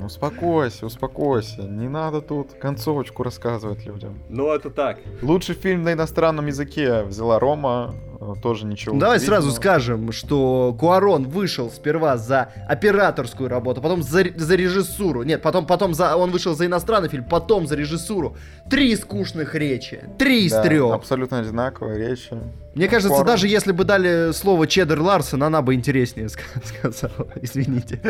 Успокойся, 0.05 0.87
успокойся. 0.87 1.63
Не 1.63 1.89
надо 1.89 2.21
тут 2.21 2.53
концовочку 2.61 3.23
рассказывать 3.23 3.87
людям. 3.87 4.19
Ну, 4.29 4.53
это 4.53 4.71
так. 4.71 4.99
Лучший 5.23 5.55
фильм 5.55 5.83
на 5.83 5.93
иностранном 5.95 6.47
языке 6.47 7.03
взяла 7.05 7.39
Рома. 7.39 7.95
э, 8.21 8.33
Тоже 8.43 8.67
ничего. 8.67 8.99
Давай 8.99 9.19
сразу 9.21 9.51
скажем, 9.51 10.13
что 10.13 10.77
Куарон 10.79 11.27
вышел 11.29 11.71
сперва 11.71 12.17
за 12.19 12.51
операторскую 12.69 13.49
работу, 13.49 13.81
потом 13.81 14.03
за, 14.03 14.25
за 14.37 14.55
режиссуру. 14.57 15.23
Нет, 15.23 15.41
потом, 15.43 15.67
потом 15.67 15.95
за, 15.95 16.17
он 16.17 16.31
вышел 16.31 16.55
за 16.55 16.67
иностранный 16.67 17.09
фильм, 17.09 17.25
потом 17.25 17.67
за 17.67 17.75
режиссуру. 17.77 18.37
Три 18.69 18.95
скучных 18.97 19.55
речи. 19.55 20.05
Три 20.19 20.45
из 20.47 20.53
Да, 20.53 20.63
трех. 20.63 20.93
Абсолютно 20.95 21.39
одинаковые 21.39 22.09
речи. 22.11 22.37
Мне 22.75 22.89
кажется, 22.89 23.09
Куарон. 23.09 23.27
даже 23.27 23.49
если 23.49 23.73
бы 23.73 23.85
дали 23.85 24.33
слово 24.33 24.67
Чеддер 24.67 25.01
Ларсон, 25.01 25.43
она 25.45 25.63
бы 25.63 25.75
интереснее 25.75 26.27
ска- 26.27 26.63
сказала. 26.93 27.29
Извините. 27.41 28.01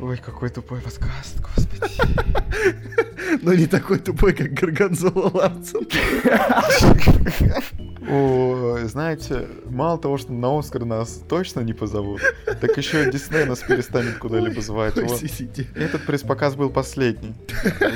Ой, 0.00 0.18
какой 0.18 0.50
тупой 0.50 0.80
подкаст, 0.80 1.40
господи. 1.40 3.06
Но 3.42 3.52
не 3.54 3.66
такой 3.66 3.98
тупой, 3.98 4.32
как 4.32 4.52
Гарганзола 4.52 5.30
Ларсон. 5.34 5.86
Ой, 8.08 8.84
знаете, 8.84 9.48
мало 9.68 9.98
того, 9.98 10.16
что 10.16 10.32
на 10.32 10.56
Оскар 10.56 10.84
нас 10.84 11.22
точно 11.28 11.60
не 11.60 11.72
позовут, 11.72 12.20
так 12.60 12.76
еще 12.76 13.08
и 13.08 13.10
Дисней 13.10 13.44
нас 13.46 13.60
перестанет 13.60 14.18
куда-либо 14.18 14.60
звать. 14.60 14.94
Вот. 14.94 15.20
Этот 15.74 16.06
пресс-показ 16.06 16.54
был 16.54 16.70
последний. 16.70 17.34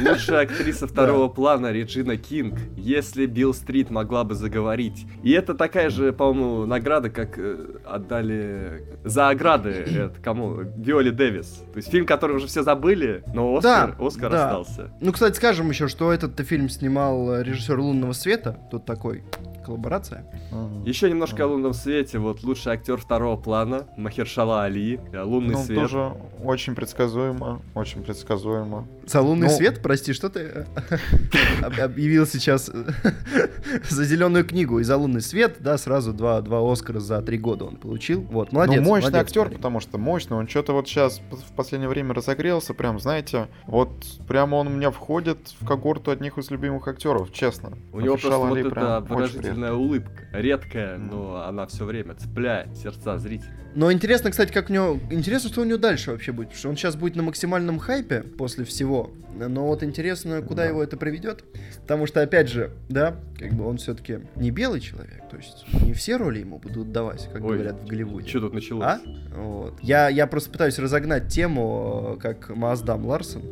Лучшая 0.05 0.43
актриса 0.43 0.89
второго 0.89 1.29
плана 1.29 1.71
Реджина 1.71 2.17
Кинг, 2.17 2.59
если 2.77 3.27
Билл 3.27 3.55
Стрит 3.55 3.91
могла 3.91 4.25
бы 4.25 4.35
заговорить. 4.35 5.07
И 5.23 5.31
это 5.31 5.55
такая 5.55 5.91
же, 5.91 6.13
по-моему, 6.13 6.67
награда, 6.67 7.09
как 7.11 7.39
э, 7.39 7.77
отдали 7.87 8.83
за 9.05 9.29
ограды 9.29 9.71
это, 9.71 10.15
кому? 10.23 10.57
Виоле 10.77 11.13
Дэвис. 11.13 11.63
То 11.73 11.77
есть 11.77 11.91
фильм, 11.91 12.05
который 12.07 12.37
уже 12.37 12.49
все 12.49 12.63
забыли, 12.65 13.23
но 13.33 13.57
Оскар, 13.57 13.95
Да, 13.97 14.05
Оскар 14.07 14.31
да. 14.33 14.47
остался. 14.59 14.91
Ну, 15.01 15.13
кстати, 15.21 15.37
скажем 15.37 15.69
еще, 15.69 15.87
что 15.87 16.15
этот 16.15 16.41
фильм 16.41 16.71
снимал 16.71 17.35
э, 17.35 17.43
режиссер 17.43 17.79
«Лунного 17.79 18.15
света». 18.15 18.57
Тут 18.71 18.87
такой 18.87 19.23
коллаборация. 19.65 20.25
М. 20.53 20.83
Еще 20.85 21.09
немножко 21.11 21.45
о 21.45 21.47
лунном 21.49 21.73
свете. 21.75 22.19
Вот 22.19 22.43
лучший 22.43 22.73
актер 22.73 22.97
второго 22.99 23.37
плана 23.37 23.87
Махершала 23.97 24.65
Али, 24.65 25.01
э, 25.13 25.23
лунный 25.23 25.55
Ну, 25.55 25.63
свет. 25.63 25.79
тоже 25.81 26.13
очень 26.45 26.75
предсказуемо, 26.75 27.61
очень 27.75 28.03
предсказуемо. 28.03 28.87
За 29.07 29.21
лунный 29.21 29.49
Ну- 29.49 29.55
свет, 29.55 29.83
прости, 29.83 30.13
что 30.13 30.29
ты 30.31 30.41
э, 30.41 30.65
об- 31.63 31.81
объявил 31.81 32.27
сейчас 32.27 32.71
э, 32.73 32.85
за 33.89 34.05
зеленую 34.05 34.45
книгу 34.47 34.79
и 34.79 34.83
за 34.85 34.97
лунный 34.97 35.21
свет, 35.21 35.57
да, 35.61 35.79
сразу 35.79 36.13
два, 36.13 36.41
два 36.41 36.61
Оскара 36.71 37.01
за 37.01 37.21
три 37.23 37.39
года 37.39 37.65
он 37.65 37.77
получил. 37.77 38.23
Вот, 38.31 38.53
молодец. 38.53 38.77
ну, 38.81 38.83
мощный 38.89 39.11
молодец, 39.11 39.29
актер, 39.29 39.45
парень. 39.45 39.57
потому 39.57 39.81
что 39.81 39.99
мощный. 39.99 40.37
Он 40.37 40.49
что-то 40.49 40.73
вот 40.73 40.89
сейчас 40.89 41.21
в 41.31 41.53
последнее 41.55 41.89
время 41.89 42.15
разогрелся, 42.15 42.75
прям, 42.75 42.99
знаете, 43.01 43.49
вот 43.67 43.91
прямо 44.29 44.57
он 44.57 44.69
у 44.69 44.71
меня 44.71 44.91
входит 44.91 45.39
в 45.61 45.67
когорту 45.67 46.11
одних 46.11 46.39
из 46.39 46.51
любимых 46.51 46.87
актеров, 46.89 47.33
честно. 47.33 47.73
У 47.93 48.01
него 48.01 48.15
Махершала 48.15 48.47
просто 48.47 48.49
вот 48.49 48.53
Али 48.53 48.61
эта 48.67 48.71
прям 49.07 49.17
очень 49.23 49.41
выразительная 49.61 49.73
улыбка. 49.73 50.25
Редкая, 50.33 50.99
но 50.99 51.45
она 51.45 51.67
все 51.67 51.85
время 51.85 52.15
цепляет 52.15 52.77
сердца 52.77 53.19
зрителей. 53.19 53.53
Но 53.75 53.93
интересно, 53.93 54.31
кстати, 54.31 54.53
как 54.53 54.69
у 54.69 54.73
него... 54.73 54.99
Интересно, 55.11 55.49
что 55.49 55.61
у 55.61 55.65
него 55.65 55.79
дальше 55.79 56.11
вообще 56.11 56.33
будет. 56.33 56.49
Потому 56.49 56.59
что 56.59 56.69
он 56.71 56.77
сейчас 56.77 56.97
будет 56.97 57.15
на 57.15 57.23
максимальном 57.23 57.79
хайпе 57.79 58.23
после 58.23 58.65
всего. 58.65 59.13
Но 59.37 59.67
вот 59.67 59.85
интересно, 59.85 60.43
куда 60.43 60.65
Да. 60.65 60.69
его 60.69 60.83
это 60.83 60.97
приведет. 60.97 61.45
Потому 61.83 62.07
что, 62.07 62.21
опять 62.21 62.49
же, 62.49 62.73
да, 62.89 63.15
как 63.39 63.53
бы 63.53 63.65
он 63.67 63.77
все-таки 63.77 64.21
не 64.35 64.51
белый 64.51 64.81
человек. 64.81 65.29
То 65.31 65.37
есть 65.37 65.65
не 65.85 65.93
все 65.93 66.17
роли 66.17 66.41
ему 66.41 66.59
будут 66.59 66.91
давать, 66.91 67.29
как 67.33 67.45
Ой, 67.45 67.55
говорят 67.59 67.81
в 67.83 67.87
Голливуде. 67.87 68.29
Что 68.29 68.41
тут 68.41 68.55
началось? 68.55 68.85
А? 68.85 69.01
Вот. 69.37 69.79
Я, 69.83 70.09
я 70.09 70.27
просто 70.27 70.51
пытаюсь 70.51 70.77
разогнать 70.81 71.29
тему, 71.29 72.17
э, 72.17 72.21
как 72.21 72.49
Маздам 72.51 73.07
Ларсон. 73.07 73.43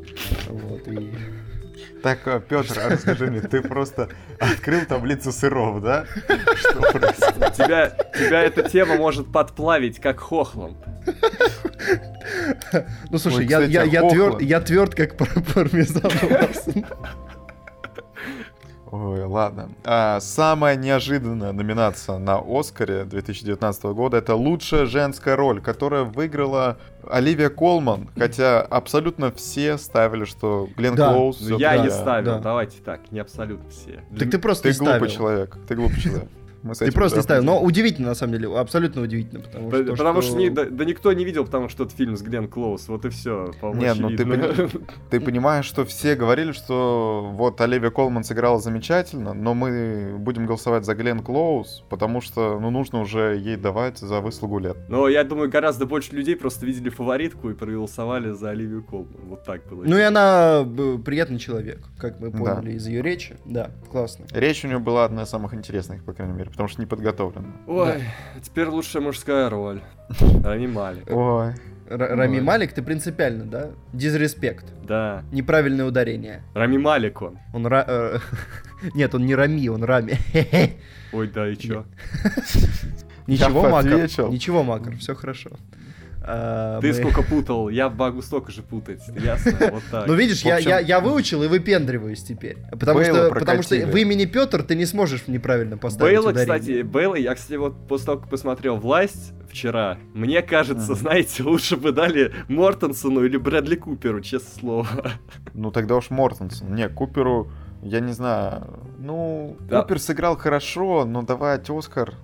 Вот, 0.49 0.89
и... 0.89 1.13
Так, 2.03 2.46
Петр, 2.49 2.78
расскажи 2.88 3.26
мне, 3.26 3.40
ты 3.40 3.61
просто 3.62 4.09
открыл 4.38 4.84
таблицу 4.86 5.32
сыров, 5.32 5.82
да? 5.82 6.05
Что 6.57 6.80
происходит? 6.92 7.53
Тебя, 7.55 7.90
тебя 8.14 8.42
эта 8.42 8.68
тема 8.68 8.96
может 8.96 9.32
подплавить, 9.32 10.01
как 10.01 10.20
хохлом. 10.20 10.76
Ну, 13.11 13.18
слушай, 13.18 13.38
Ой, 13.38 13.46
я, 13.46 13.59
кстати, 13.59 13.70
я, 13.72 13.82
а 13.82 13.84
я, 13.84 14.01
Хохла? 14.01 14.11
тверд, 14.16 14.42
я 14.42 14.61
тверд, 14.61 14.94
как 14.94 15.16
пар- 15.16 15.42
пармезан. 15.55 16.11
Ой, 18.91 19.22
ладно. 19.24 19.70
А, 19.84 20.18
самая 20.20 20.76
неожиданная 20.76 21.53
номинация 21.53 22.18
на 22.18 22.39
Оскаре 22.45 23.05
2019 23.05 23.84
года 23.95 24.16
это 24.16 24.34
лучшая 24.34 24.86
женская 24.86 25.36
роль, 25.36 25.61
которая 25.61 26.05
выиграла 26.05 26.78
Оливия 27.09 27.49
Колман, 27.51 28.09
хотя 28.16 28.61
абсолютно 28.62 29.30
все 29.32 29.78
ставили, 29.78 30.24
что 30.24 30.68
Глен 30.76 30.95
Да. 30.95 31.12
Клоуз. 31.12 31.36
Всё-таки- 31.36 31.62
я 31.62 31.78
не 31.78 31.91
ставил, 31.91 32.32
да. 32.34 32.39
давайте 32.39 32.78
так, 32.82 33.11
не 33.12 33.18
абсолютно 33.20 33.68
все. 33.70 34.03
Так 34.18 34.30
ты 34.30 34.39
просто 34.39 34.64
Ты 34.64 34.68
не 34.70 34.74
ставил. 34.74 34.93
глупый 34.99 35.09
человек, 35.14 35.59
ты 35.68 35.74
глупый 35.74 36.01
человек. 36.01 36.28
Мы 36.63 36.75
с 36.75 36.79
Ты 36.79 36.91
просто 36.93 37.23
ставил. 37.23 37.45
Но 37.45 37.61
удивительно, 37.63 38.09
на 38.09 38.15
самом 38.15 38.33
деле. 38.35 38.57
Абсолютно 38.59 39.03
удивительно. 39.03 39.41
Потому, 39.41 39.71
что, 39.71 39.85
Потому 39.85 40.23
что, 40.23 40.37
не- 40.37 40.51
да, 40.51 40.65
да 40.65 40.85
никто 40.85 41.13
не 41.13 41.25
видел, 41.25 41.45
потому 41.45 41.69
что 41.69 41.85
этот 41.85 41.97
фильм 41.97 42.17
с 42.17 42.23
Глен 42.23 42.49
Клоуз, 42.49 42.89
вот 42.89 43.05
и 43.05 43.11
все, 43.11 43.53
Не, 43.75 43.95
ну 43.95 44.09
ты 44.11 44.23
очевидно. 44.25 44.69
Ты 45.11 45.21
понимаешь, 45.21 45.65
что 45.65 45.85
все 45.85 46.15
говорили, 46.17 46.53
что 46.53 47.31
вот 47.33 47.61
Оливия 47.61 47.91
Колман 47.91 48.25
сыграла 48.25 48.59
замечательно, 48.61 49.35
но 49.35 49.55
мы 49.55 50.17
будем 50.19 50.47
голосовать 50.47 50.85
за 50.85 50.95
Глен 50.95 51.21
Клоуз, 51.21 51.85
потому 51.89 52.21
что, 52.21 52.59
ну, 52.61 52.71
нужно 52.71 53.01
уже 53.01 53.37
ей 53.39 53.57
давать 53.57 53.99
за 53.99 54.21
выслугу 54.21 54.59
лет. 54.59 54.77
Но 54.89 55.09
я 55.09 55.25
думаю, 55.25 55.49
гораздо 55.51 55.87
больше 55.87 56.15
людей 56.15 56.37
просто 56.37 56.67
видели 56.67 56.89
фаворитку 56.89 57.51
и 57.51 57.55
проголосовали 57.55 58.33
за 58.33 58.51
Оливию 58.51 58.83
Колман. 58.85 59.09
Вот 59.29 59.45
так 59.45 59.67
было. 59.69 59.85
Ну 59.85 59.97
и 59.97 60.01
она 60.03 60.65
б, 60.65 60.99
приятный 60.99 61.39
человек, 61.39 61.81
как 61.99 62.19
мы 62.21 62.31
Да. 62.31 62.39
поняли 62.57 62.73
из 62.73 62.87
ее 62.87 63.03
речи. 63.03 63.37
Да, 63.45 63.71
классно. 63.91 64.27
Речь 64.33 64.65
у 64.65 64.69
нее 64.69 64.79
была 64.79 65.05
одна 65.05 65.23
из 65.23 65.29
самых 65.29 65.55
интересных, 65.55 66.05
по 66.05 66.13
крайней 66.13 66.35
мере, 66.35 66.47
потому 66.51 66.68
что 66.68 66.80
не 66.80 66.86
подготовлена. 66.86 67.46
Ой, 67.66 68.03
теперь 68.42 68.66
лучшая 68.66 69.03
мужская 69.03 69.49
роль. 69.51 69.80
Рами 70.44 70.66
Малик. 70.66 71.05
Ой, 71.11 71.55
Р- 71.88 72.16
Рами 72.16 72.36
Ой. 72.36 72.42
Малик, 72.42 72.72
ты 72.72 72.82
принципиально, 72.82 73.44
да? 73.44 73.70
Дизреспект. 73.92 74.66
Да. 74.84 75.22
Неправильное 75.32 75.86
ударение. 75.86 76.42
Рами 76.55 76.76
Малик 76.76 77.22
он. 77.22 77.38
Он 77.55 77.66
ра... 77.66 77.84
э, 77.86 78.18
Нет, 78.94 79.14
он 79.14 79.24
не 79.26 79.34
Рами, 79.34 79.68
он 79.68 79.82
Рами. 79.84 80.18
Ой, 81.12 81.28
да 81.28 81.49
и 81.49 81.57
чё? 81.57 81.84
Ничего, 83.26 83.68
Макар. 83.68 84.01
Ничего, 84.30 84.62
Макар, 84.62 84.96
все 84.96 85.14
хорошо. 85.14 85.51
А, 86.21 86.81
Ты 86.81 86.89
мы- 86.89 86.95
сколько 86.95 87.23
путал, 87.23 87.69
я 87.69 87.89
могу 87.89 88.21
столько 88.23 88.53
же 88.53 88.62
путать, 88.62 89.01
ясно? 89.09 89.53
Вот 89.73 89.83
так. 89.91 90.07
Ну 90.07 90.14
видишь, 90.14 90.43
В 90.43 90.45
я, 90.47 90.57
общем- 90.57 90.69
я, 90.71 90.79
я 90.81 91.01
выучил 91.01 91.43
и 91.43 91.49
выпендриваюсь 91.49 92.23
теперь. 92.23 92.59
Потому 92.73 92.99
Бейла 93.01 93.27
что, 93.29 93.35
потому 93.35 93.62
что 93.62 93.75
в 93.77 93.97
имени 93.97 94.25
Петр 94.27 94.62
ты 94.62 94.75
не 94.75 94.85
сможешь 94.87 95.27
неправильно 95.29 95.79
поставить 95.79 96.12
Бейла, 96.12 96.31
ударение. 96.31 96.59
кстати, 96.59 96.83
Бейла, 96.83 97.14
я, 97.14 97.35
кстати, 97.35 97.57
вот 97.57 97.87
после 97.89 98.07
того, 98.07 98.19
как 98.19 98.29
посмотрел 98.31 98.77
«Власть» 98.77 99.33
вчера, 99.51 99.97
мне 100.12 100.43
кажется, 100.43 100.93
Мгм. 100.93 101.01
знаете, 101.01 101.43
лучше 101.45 101.77
бы 101.77 101.93
дали 101.93 102.35
Мортенсону 102.49 103.25
или 103.25 103.37
Брэдли 103.39 103.77
Куперу, 103.77 104.21
честное 104.21 104.59
слово. 104.61 104.87
Ну 105.55 105.71
тогда 105.71 105.97
уж 105.97 106.11
Мортенсон. 106.11 106.75
Не, 106.75 106.89
Куперу, 106.89 107.51
я 107.83 108.01
не 108.01 108.12
знаю. 108.12 108.81
Ну, 108.99 109.57
Да. 109.61 109.83
Купер 109.83 109.99
сыграл 110.01 110.37
хорошо, 110.37 111.05
но 111.07 111.23
давать 111.23 111.71
Оскар 111.71 112.14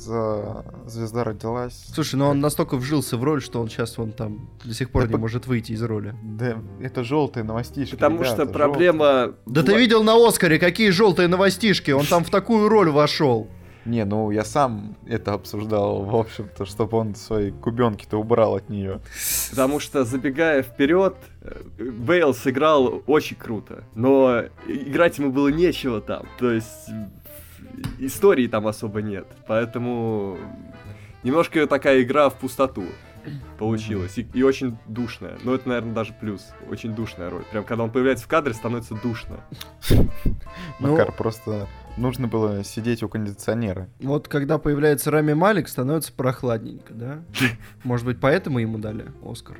за 0.00 0.64
«Звезда 0.86 1.24
родилась». 1.24 1.84
Слушай, 1.94 2.16
ну 2.16 2.26
он 2.26 2.40
настолько 2.40 2.76
вжился 2.76 3.16
в 3.16 3.24
роль, 3.24 3.42
что 3.42 3.60
он 3.60 3.68
сейчас 3.68 3.96
вон 3.98 4.12
там 4.12 4.50
до 4.64 4.74
сих 4.74 4.90
пор 4.90 5.02
Да 5.02 5.08
не 5.08 5.12
по- 5.12 5.18
может 5.18 5.46
выйти 5.46 5.72
из 5.72 5.82
роли. 5.82 6.14
Да, 6.22 6.58
это 6.80 7.04
желтые 7.04 7.44
новостишки. 7.44 7.94
Потому 7.94 8.18
ребята, 8.20 8.44
что 8.44 8.46
проблема... 8.46 9.34
Да 9.46 9.62
ты 9.62 9.76
видел 9.76 10.02
на 10.02 10.14
Оскаре, 10.14 10.58
какие 10.58 10.90
желтые 10.90 11.28
новостишки, 11.28 11.90
он 11.90 12.06
там 12.06 12.24
в 12.24 12.30
такую 12.30 12.68
роль 12.68 12.90
вошел. 12.90 13.48
Не, 13.84 14.04
ну 14.06 14.30
я 14.30 14.44
сам 14.44 14.96
это 15.06 15.34
обсуждал, 15.34 16.04
в 16.04 16.16
общем-то, 16.16 16.64
чтобы 16.64 16.96
он 16.96 17.14
свои 17.14 17.50
кубенки-то 17.50 18.16
убрал 18.18 18.54
от 18.56 18.70
нее. 18.70 19.00
Потому 19.50 19.78
что, 19.78 20.04
забегая 20.04 20.62
вперед, 20.62 21.14
э, 21.42 21.60
Бейл 21.78 22.32
сыграл 22.32 23.02
очень 23.06 23.36
круто, 23.36 23.84
но 23.94 24.44
играть 24.66 25.18
ему 25.18 25.30
было 25.32 25.48
нечего 25.48 26.00
там, 26.00 26.24
то 26.38 26.50
есть 26.50 26.88
истории 27.98 28.46
там 28.46 28.66
особо 28.66 29.02
нет, 29.02 29.26
поэтому 29.46 30.38
немножко 31.22 31.66
такая 31.66 32.02
игра 32.02 32.28
в 32.28 32.34
пустоту 32.34 32.84
получилась, 33.58 34.18
и, 34.18 34.26
и 34.34 34.42
очень 34.42 34.76
душная, 34.86 35.38
но 35.44 35.54
это, 35.54 35.68
наверное, 35.68 35.94
даже 35.94 36.12
плюс, 36.12 36.46
очень 36.68 36.94
душная 36.94 37.30
роль, 37.30 37.44
прям 37.50 37.64
когда 37.64 37.84
он 37.84 37.90
появляется 37.90 38.24
в 38.24 38.28
кадре, 38.28 38.54
становится 38.54 38.94
душно. 38.94 39.40
Ну- 40.80 40.92
Макар, 40.92 41.12
просто 41.12 41.68
нужно 41.96 42.26
было 42.28 42.64
сидеть 42.64 43.02
у 43.02 43.08
кондиционера. 43.08 43.88
Вот 44.00 44.28
когда 44.28 44.58
появляется 44.58 45.10
Рами 45.10 45.32
Малик, 45.32 45.68
становится 45.68 46.12
прохладненько, 46.12 46.92
да? 46.92 47.22
Может 47.84 48.06
быть, 48.06 48.20
поэтому 48.20 48.58
ему 48.58 48.78
дали 48.78 49.06
Оскар? 49.24 49.58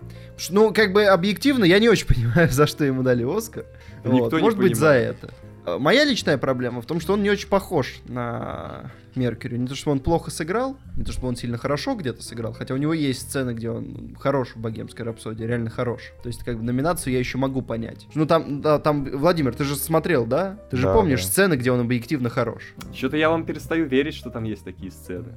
Ну, 0.51 0.73
как 0.73 0.93
бы 0.93 1.05
объективно, 1.05 1.65
я 1.65 1.79
не 1.79 1.89
очень 1.89 2.07
понимаю, 2.13 2.51
за 2.51 2.67
что 2.67 2.85
ему 2.85 3.03
дали 3.03 3.25
Оскар. 3.25 3.65
Вот, 4.03 4.25
никто 4.25 4.39
не 4.39 4.43
Может 4.43 4.59
быть, 4.59 4.77
за 4.77 4.91
это. 4.91 5.31
А, 5.67 5.79
Моя 5.79 6.05
личная 6.05 6.39
проблема 6.39 6.81
в 6.83 6.87
том, 6.87 7.01
что 7.01 7.13
он 7.15 7.23
не 7.23 7.31
очень 7.31 7.49
похож 7.49 8.01
на 8.07 8.91
Меркьюри. 9.15 9.57
Не 9.59 9.67
то, 9.67 9.75
что 9.75 9.91
он 9.91 10.01
плохо 10.01 10.31
сыграл, 10.31 10.77
не 10.97 11.05
то, 11.05 11.13
что 11.13 11.27
он 11.27 11.37
сильно 11.37 11.57
хорошо 11.57 11.95
где-то 11.95 12.23
сыграл, 12.23 12.53
хотя 12.53 12.75
у 12.75 12.77
него 12.77 12.93
есть 12.93 13.23
сцены, 13.23 13.53
где 13.53 13.71
он 13.71 14.17
хорош 14.19 14.49
в 14.55 14.57
богемской 14.57 15.05
рапсодии, 15.05 15.45
реально 15.45 15.71
хорош. 15.71 16.13
То 16.23 16.29
есть, 16.29 16.43
как 16.43 16.59
бы 16.59 16.65
номинацию 16.65 17.13
я 17.13 17.19
еще 17.21 17.39
могу 17.39 17.63
понять. 17.63 18.07
Ну, 18.15 18.27
там, 18.27 18.61
да, 18.61 18.79
там, 18.79 19.05
Владимир, 19.05 19.55
ты 19.55 19.65
же 19.65 19.77
смотрел, 19.77 20.27
да? 20.27 20.59
Ты 20.71 20.77
же 20.77 20.85
Да, 20.85 20.95
помнишь 20.95 21.23
да. 21.23 21.29
сцены, 21.29 21.55
где 21.55 21.71
он 21.71 21.81
объективно 21.81 22.29
хорош. 22.29 22.75
Что-то 22.93 23.17
я 23.17 23.31
вам 23.31 23.45
перестаю 23.47 23.87
верить, 23.87 24.15
что 24.15 24.31
там 24.31 24.45
есть 24.45 24.65
такие 24.65 24.91
сцены. 24.91 25.33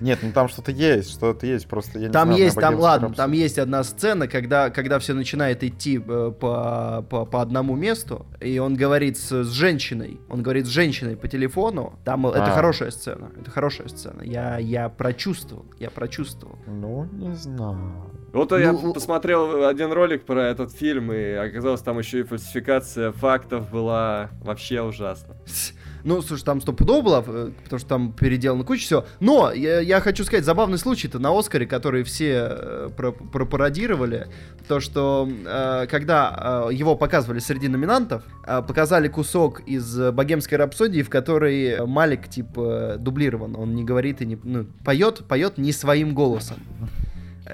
Нет, 0.00 0.18
ну 0.22 0.32
там 0.32 0.48
что-то 0.48 0.72
есть, 0.72 1.10
что-то 1.10 1.46
есть, 1.46 1.66
просто 1.68 1.98
я 1.98 2.08
не 2.08 2.12
Там 2.12 2.28
знаю, 2.28 2.40
на 2.40 2.44
есть, 2.44 2.54
там, 2.54 2.62
«Богемском 2.64 2.82
ладно, 2.82 3.08
рапсодии». 3.08 3.22
там 3.22 3.32
есть 3.32 3.58
одна 3.58 3.84
сцена, 3.84 4.28
когда, 4.28 4.70
когда 4.70 4.98
все 4.98 5.14
начинает 5.14 5.62
идти 5.62 5.98
э, 5.98 6.32
по, 6.38 7.04
по, 7.08 7.24
по 7.24 7.42
одному 7.42 7.76
месту, 7.76 8.26
и 8.40 8.58
он 8.58 8.74
говорит 8.74 9.18
с, 9.18 9.44
с 9.44 9.50
женщиной, 9.50 10.20
он 10.28 10.42
говорит 10.42 10.66
с 10.66 10.70
женщиной 10.70 11.16
по 11.16 11.28
телефону, 11.28 11.98
там 12.04 12.26
э, 12.26 12.30
это 12.30 12.52
А. 12.52 12.54
хорошая 12.54 12.90
сцена, 12.90 13.30
это 13.40 13.50
хорошая 13.50 13.88
сцена, 13.88 14.22
я, 14.22 14.58
я 14.58 14.88
прочувствовал, 14.88 15.66
я 15.78 15.90
прочувствовал. 15.90 16.58
Ну, 16.66 17.08
не 17.12 17.34
знаю. 17.34 18.12
Вот 18.32 18.50
я 18.52 18.72
Ну, 18.72 18.94
посмотрел 18.94 19.66
один 19.66 19.92
ролик 19.92 20.24
про 20.24 20.44
этот 20.44 20.72
фильм, 20.72 21.12
и 21.12 21.32
оказалось, 21.32 21.82
там 21.82 21.98
еще 21.98 22.20
и 22.20 22.22
фальсификация 22.22 23.12
фактов 23.12 23.70
была 23.70 24.30
вообще 24.40 24.80
ужасно. 24.80 25.36
Ну, 26.04 26.22
слушай, 26.22 26.44
там 26.44 26.60
стопудово 26.60 27.02
было, 27.02 27.24
э, 27.26 27.50
потому 27.64 27.78
что 27.78 27.88
там 27.88 28.12
переделано 28.12 28.64
куча 28.64 28.84
всего. 28.84 29.04
Но 29.20 29.52
я, 29.52 29.80
я 29.80 30.00
хочу 30.00 30.24
сказать, 30.24 30.44
забавный 30.44 30.78
случай-то 30.78 31.18
на 31.18 31.36
Оскаре, 31.36 31.66
который 31.66 32.02
все 32.02 32.48
э, 32.50 32.88
про- 32.96 33.12
пропародировали, 33.12 34.28
то, 34.68 34.80
что 34.80 35.28
э, 35.28 35.86
когда 35.88 36.66
э, 36.70 36.74
его 36.74 36.96
показывали 36.96 37.38
среди 37.38 37.68
номинантов, 37.68 38.24
э, 38.46 38.62
показали 38.62 39.08
кусок 39.08 39.60
из 39.60 39.98
э, 39.98 40.12
«Богемской 40.12 40.58
рапсодии», 40.58 41.02
в 41.02 41.10
которой 41.10 41.86
Малик, 41.86 42.28
типа, 42.28 42.96
дублирован. 42.98 43.56
Он 43.56 43.74
не 43.74 43.84
говорит 43.84 44.20
и 44.22 44.26
не... 44.26 44.38
Ну, 44.42 44.66
поет, 44.84 45.24
поет 45.28 45.58
не 45.58 45.72
своим 45.72 46.14
голосом. 46.14 46.56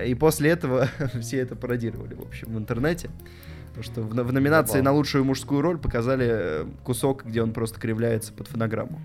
И 0.05 0.15
после 0.15 0.51
этого 0.51 0.89
все 1.21 1.39
это 1.39 1.57
пародировали, 1.57 2.15
в 2.15 2.23
общем, 2.23 2.55
в 2.55 2.59
интернете. 2.59 3.11
Потому 3.79 3.83
что 3.85 4.01
в, 4.03 4.27
в 4.29 4.33
номинации 4.33 4.73
Забавно. 4.79 4.91
на 4.91 4.97
лучшую 4.97 5.25
мужскую 5.25 5.61
роль 5.63 5.79
показали 5.79 6.27
э, 6.29 6.67
кусок, 6.83 7.25
где 7.25 7.43
он 7.43 7.53
просто 7.53 7.79
кривляется 7.79 8.33
под 8.33 8.49
фонограмму. 8.49 9.01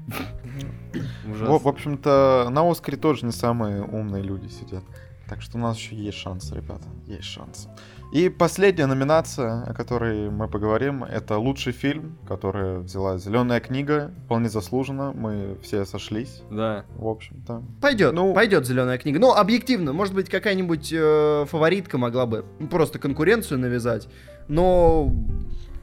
В, 1.25 1.59
в 1.63 1.67
общем-то, 1.67 2.47
на 2.49 2.67
Оскаре 2.69 2.97
тоже 2.97 3.25
не 3.27 3.31
самые 3.31 3.83
умные 3.83 4.23
люди 4.23 4.47
сидят. 4.47 4.83
Так 5.29 5.41
что 5.41 5.57
у 5.57 5.61
нас 5.61 5.77
еще 5.77 5.95
есть 5.95 6.17
шанс, 6.17 6.51
ребята, 6.51 6.83
есть 7.05 7.23
шанс. 7.25 7.67
И 8.11 8.29
последняя 8.29 8.85
номинация, 8.85 9.63
о 9.63 9.73
которой 9.73 10.29
мы 10.29 10.47
поговорим, 10.47 11.03
это 11.03 11.37
лучший 11.37 11.71
фильм, 11.73 12.17
который 12.27 12.79
взяла 12.79 13.17
Зеленая 13.17 13.59
книга. 13.59 14.11
Вполне 14.25 14.49
заслуженно, 14.49 15.11
мы 15.13 15.57
все 15.63 15.85
сошлись, 15.85 16.41
Да. 16.51 16.85
в 16.95 17.07
общем-то. 17.07 17.63
Пойдет, 17.81 18.13
Ну- 18.13 18.33
пойдет 18.33 18.67
зеленая 18.67 18.97
книга. 18.99 19.17
Ну, 19.19 19.33
объективно, 19.33 19.93
может 19.93 20.13
быть, 20.13 20.29
какая-нибудь 20.29 20.91
э, 20.95 21.45
фаворитка 21.49 21.97
могла 21.97 22.25
бы 22.27 22.45
ну, 22.59 22.67
просто 22.67 22.99
конкуренцию 22.99 23.59
навязать. 23.59 24.07
Но, 24.47 25.13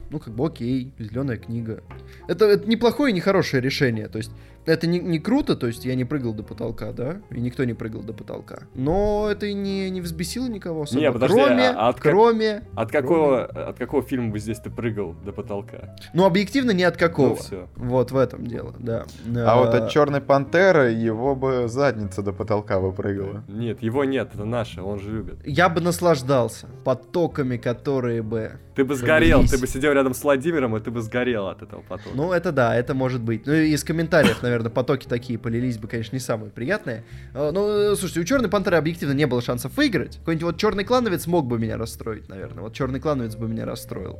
ну, 0.09 0.19
как 0.19 0.33
бы 0.33 0.45
окей, 0.45 0.93
зеленая 0.99 1.37
книга. 1.37 1.83
Это, 2.27 2.45
это 2.45 2.67
неплохое 2.67 3.11
и 3.11 3.15
нехорошее 3.15 3.61
решение. 3.61 4.07
То 4.07 4.17
есть, 4.17 4.31
это 4.65 4.87
не, 4.87 4.99
не 4.99 5.19
круто, 5.19 5.55
то 5.55 5.67
есть 5.67 5.85
я 5.85 5.95
не 5.95 6.05
прыгал 6.05 6.33
до 6.33 6.43
потолка, 6.43 6.91
да? 6.91 7.17
И 7.31 7.39
никто 7.39 7.63
не 7.63 7.73
прыгал 7.73 8.01
до 8.03 8.13
потолка. 8.13 8.63
Но 8.75 9.27
это 9.31 9.47
и 9.47 9.53
не, 9.53 9.89
не 9.89 10.01
взбесило 10.01 10.47
никого 10.47 10.83
особо. 10.83 11.01
Не, 11.01 11.11
подожди, 11.11 11.35
кроме, 11.35 11.69
а 11.69 11.89
от 11.89 11.99
как- 11.99 12.11
кроме... 12.11 12.63
От 12.75 12.91
какого, 12.91 13.45
от 13.45 13.77
какого 13.77 14.03
фильма 14.03 14.31
бы 14.31 14.39
здесь 14.39 14.59
ты 14.59 14.69
прыгал 14.69 15.15
до 15.25 15.31
потолка? 15.31 15.95
Ну, 16.13 16.25
объективно, 16.25 16.71
не 16.71 16.83
от 16.83 16.97
какого. 16.97 17.29
Ну 17.29 17.35
все. 17.35 17.67
Вот 17.75 18.11
в 18.11 18.17
этом 18.17 18.45
дело, 18.45 18.75
да. 18.77 19.05
А 19.35 19.57
вот 19.57 19.71
Э, 19.73 19.77
от 19.77 19.89
Черной 19.89 20.21
Пантеры 20.21 20.91
его 20.91 21.35
бы 21.35 21.67
задница 21.67 22.21
до 22.21 22.33
потолка 22.33 22.79
выпрыгала. 22.79 23.43
Нет, 23.47 23.81
его 23.81 24.03
нет, 24.03 24.31
это 24.33 24.43
наше, 24.45 24.81
он 24.81 24.99
же 24.99 25.11
любит. 25.11 25.35
Я 25.45 25.69
бы 25.69 25.79
наслаждался 25.81 26.67
потоками, 26.83 27.57
которые 27.57 28.21
бы... 28.21 28.53
Ты 28.75 28.83
бы 28.85 28.95
сгорел, 28.95 29.39
Завелись. 29.39 29.51
ты 29.51 29.57
бы 29.59 29.67
сидел 29.67 29.91
рядом 29.93 30.13
с 30.13 30.23
Владимиром, 30.23 30.75
и 30.75 30.79
ты 30.79 30.91
бы 30.91 31.01
сгорел 31.01 31.47
от 31.47 31.61
этого 31.61 31.81
потока. 31.81 32.09
Ну, 32.15 32.31
это 32.31 32.51
да, 32.51 32.75
это 32.75 32.93
может 32.93 33.21
быть. 33.21 33.45
Ну, 33.45 33.53
и 33.53 33.71
из 33.71 33.83
комментариев, 33.83 34.41
наверное, 34.41 34.50
потоки 34.59 35.07
такие 35.07 35.39
полились 35.39 35.77
бы, 35.77 35.87
конечно, 35.87 36.15
не 36.15 36.19
самые 36.19 36.51
приятные. 36.51 37.03
Э, 37.33 37.51
Ну, 37.53 37.67
э, 37.67 37.95
слушайте, 37.95 38.19
у 38.21 38.23
Черной 38.23 38.49
Пантеры 38.49 38.77
объективно 38.77 39.13
не 39.13 39.25
было 39.27 39.41
шансов 39.41 39.75
выиграть. 39.77 40.17
Какой-нибудь 40.17 40.43
вот 40.43 40.57
Черный 40.57 40.83
Клановец 40.83 41.27
мог 41.27 41.45
бы 41.45 41.57
меня 41.59 41.77
расстроить, 41.77 42.29
наверное. 42.29 42.63
Вот 42.63 42.73
Черный 42.73 42.99
Клановец 42.99 43.35
бы 43.35 43.47
меня 43.47 43.65
расстроил. 43.65 44.19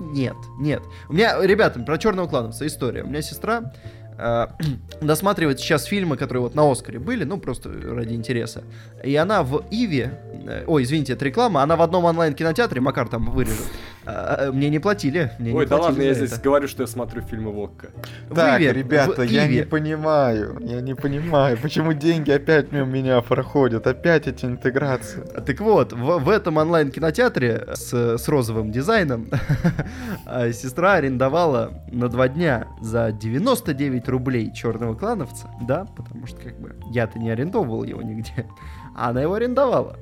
Нет, 0.00 0.36
нет. 0.58 0.82
У 1.08 1.12
меня, 1.12 1.40
ребята, 1.44 1.80
про 1.80 1.98
Черного 1.98 2.28
Клановца 2.28 2.66
история. 2.66 3.02
У 3.02 3.08
меня 3.08 3.22
сестра 3.22 3.72
э, 4.18 4.46
досматривает 5.00 5.60
сейчас 5.60 5.84
фильмы, 5.84 6.16
которые 6.16 6.42
вот 6.42 6.54
на 6.54 6.70
Оскаре 6.70 6.98
были, 6.98 7.24
ну, 7.24 7.38
просто 7.38 7.70
ради 7.70 8.14
интереса. 8.14 8.62
И 9.04 9.14
она 9.16 9.42
в 9.42 9.64
Иве, 9.70 10.18
э, 10.46 10.64
ой, 10.66 10.82
извините, 10.84 11.14
это 11.14 11.24
реклама, 11.24 11.62
она 11.62 11.76
в 11.76 11.82
одном 11.82 12.04
онлайн-кинотеатре, 12.04 12.80
Макар 12.80 13.08
там 13.08 13.30
вырежет, 13.30 13.66
э, 14.06 14.50
мне 14.52 14.70
не 14.70 14.78
платили. 14.78 15.32
Мне 15.38 15.52
не 15.52 15.58
Ой, 15.58 15.66
да 15.66 15.76
платили 15.76 15.90
ладно, 15.92 16.02
я 16.02 16.14
за 16.14 16.20
здесь 16.26 16.32
это. 16.38 16.42
говорю, 16.42 16.68
что 16.68 16.82
я 16.82 16.86
смотрю 16.86 17.22
фильмы 17.22 17.52
Вокка. 17.52 17.88
Так, 18.34 18.60
Иве, 18.60 18.72
ребята, 18.72 19.22
в 19.22 19.24
я 19.24 19.46
не 19.46 19.56
Иве. 19.56 19.66
понимаю, 19.66 20.58
я 20.60 20.80
не 20.80 20.94
понимаю, 20.94 21.58
почему 21.60 21.92
деньги 21.92 22.30
опять 22.30 22.72
мимо 22.72 22.86
меня 22.86 23.20
проходят, 23.20 23.86
опять 23.86 24.26
эти 24.26 24.44
интеграции. 24.44 25.20
Так 25.46 25.60
вот, 25.60 25.92
в, 25.92 26.18
в 26.18 26.28
этом 26.28 26.56
онлайн-кинотеатре 26.56 27.68
с, 27.74 27.92
с 28.18 28.28
розовым 28.28 28.70
дизайном 28.72 29.28
а, 30.26 30.52
сестра 30.52 30.94
арендовала 30.94 31.82
на 31.90 32.08
два 32.08 32.28
дня 32.28 32.66
за 32.80 33.12
99 33.12 34.08
рублей 34.08 34.52
черного 34.52 34.94
клановца, 34.94 35.48
да, 35.62 35.86
потому 35.96 36.26
что 36.26 36.40
как 36.40 36.58
бы 36.60 36.76
я-то 36.90 37.18
не 37.18 37.30
арендовывал 37.30 37.84
его 37.84 38.02
нигде, 38.02 38.46
а 38.96 39.10
она 39.10 39.22
его 39.22 39.34
арендовала 39.34 39.96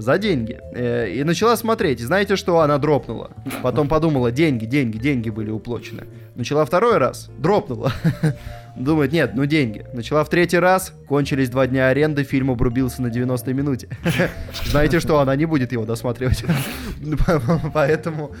за 0.00 0.18
деньги. 0.18 0.58
Э, 0.72 1.08
и 1.10 1.22
начала 1.24 1.56
смотреть. 1.56 2.00
И 2.00 2.04
знаете 2.04 2.36
что? 2.36 2.60
Она 2.60 2.78
дропнула. 2.78 3.30
Потом 3.62 3.88
подумала, 3.88 4.30
деньги, 4.30 4.64
деньги, 4.64 4.98
деньги 4.98 5.30
были 5.30 5.50
уплочены. 5.50 6.04
Начала 6.34 6.64
второй 6.64 6.98
раз, 6.98 7.30
дропнула. 7.38 7.92
Думает, 8.76 9.12
нет, 9.12 9.32
ну 9.34 9.46
деньги. 9.46 9.84
Начала 9.92 10.24
в 10.24 10.30
третий 10.30 10.58
раз, 10.58 10.92
кончились 11.08 11.50
два 11.50 11.66
дня 11.66 11.88
аренды, 11.88 12.22
фильм 12.22 12.50
обрубился 12.50 13.02
на 13.02 13.08
90-й 13.08 13.52
минуте. 13.52 13.88
Знаете 14.66 15.00
что, 15.00 15.18
она 15.20 15.36
не 15.36 15.44
будет 15.44 15.72
его 15.72 15.84
досматривать. 15.84 16.44
Поэтому 17.74 18.32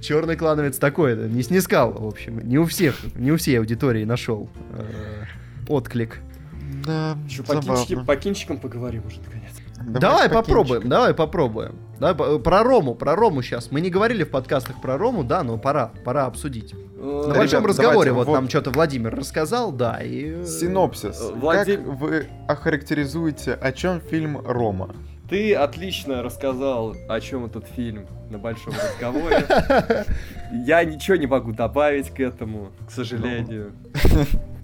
черный 0.00 0.36
клановец 0.36 0.78
такой, 0.78 1.16
не 1.28 1.42
снискал, 1.42 1.92
в 1.92 2.06
общем. 2.06 2.46
Не 2.46 2.58
у 2.58 2.64
всех, 2.64 2.96
не 3.16 3.32
у 3.32 3.36
всей 3.36 3.58
аудитории 3.58 4.04
нашел 4.04 4.48
э, 4.72 5.24
отклик. 5.68 6.20
Да, 6.86 7.18
Еще 7.26 7.42
по, 7.42 8.16
кинчикам 8.16 8.58
поговорим 8.58 9.02
уже, 9.06 9.20
Давай 9.88 10.28
по 10.28 10.36
попробуем, 10.36 10.88
давай 10.88 11.14
попробуем. 11.14 11.76
Давай 11.98 12.14
по- 12.14 12.38
про 12.38 12.62
Рому, 12.62 12.94
про 12.94 13.16
Рому 13.16 13.42
сейчас. 13.42 13.70
Мы 13.72 13.80
не 13.80 13.90
говорили 13.90 14.22
в 14.24 14.30
подкастах 14.30 14.80
про 14.80 14.96
Рому, 14.96 15.24
да, 15.24 15.42
но 15.42 15.58
пора, 15.58 15.90
пора 16.04 16.26
обсудить. 16.26 16.74
На 16.96 17.32
Э, 17.32 17.34
большом 17.36 17.64
разговоре 17.66 17.94
давайте, 17.94 18.12
вот, 18.12 18.26
вот. 18.28 18.34
нам 18.34 18.48
что-то 18.48 18.70
Владимир 18.70 19.14
рассказал, 19.14 19.72
да, 19.72 19.98
и... 20.02 20.42
э, 20.42 20.44
Синопсис. 20.44 21.20
Э, 21.20 21.32
Владим- 21.34 21.84
Как 21.84 21.94
вы 22.00 22.26
охарактеризуете, 22.48 23.54
о 23.54 23.72
чем 23.72 24.00
фильм 24.00 24.40
Рома? 24.46 24.94
Ты 25.28 25.54
отлично 25.54 26.22
рассказал, 26.22 26.94
о 27.08 27.20
чем 27.20 27.44
этот 27.44 27.66
фильм 27.66 28.06
на 28.30 28.38
большом 28.38 28.72
разговоре. 28.74 29.44
Я 30.66 30.82
ничего 30.84 31.16
не 31.16 31.26
могу 31.26 31.52
добавить 31.52 32.10
к 32.10 32.18
этому, 32.20 32.70
к 32.86 32.90
сожалению. 32.90 33.72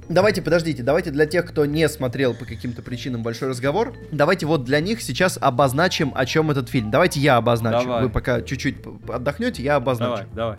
Давайте, 0.09 0.43
подождите, 0.43 0.83
давайте 0.83 1.11
для 1.11 1.25
тех, 1.25 1.47
кто 1.47 1.65
не 1.65 1.89
смотрел 1.89 2.35
по 2.35 2.45
каким-то 2.45 2.83
причинам 2.83 3.23
большой 3.23 3.49
разговор, 3.49 3.95
давайте 4.13 4.45
вот 4.47 4.65
для 4.65 4.81
них 4.81 5.01
сейчас 5.01 5.39
обозначим, 5.41 6.13
о 6.15 6.27
чем 6.27 6.51
этот 6.51 6.69
фильм. 6.69 6.91
Давайте 6.91 7.21
я 7.21 7.37
обозначу. 7.37 7.87
Давай. 7.87 8.03
Вы 8.03 8.11
пока 8.11 8.43
чуть-чуть 8.43 8.77
отдохнете, 9.09 9.63
я 9.63 9.77
обозначу. 9.77 10.27
Давай, 10.35 10.59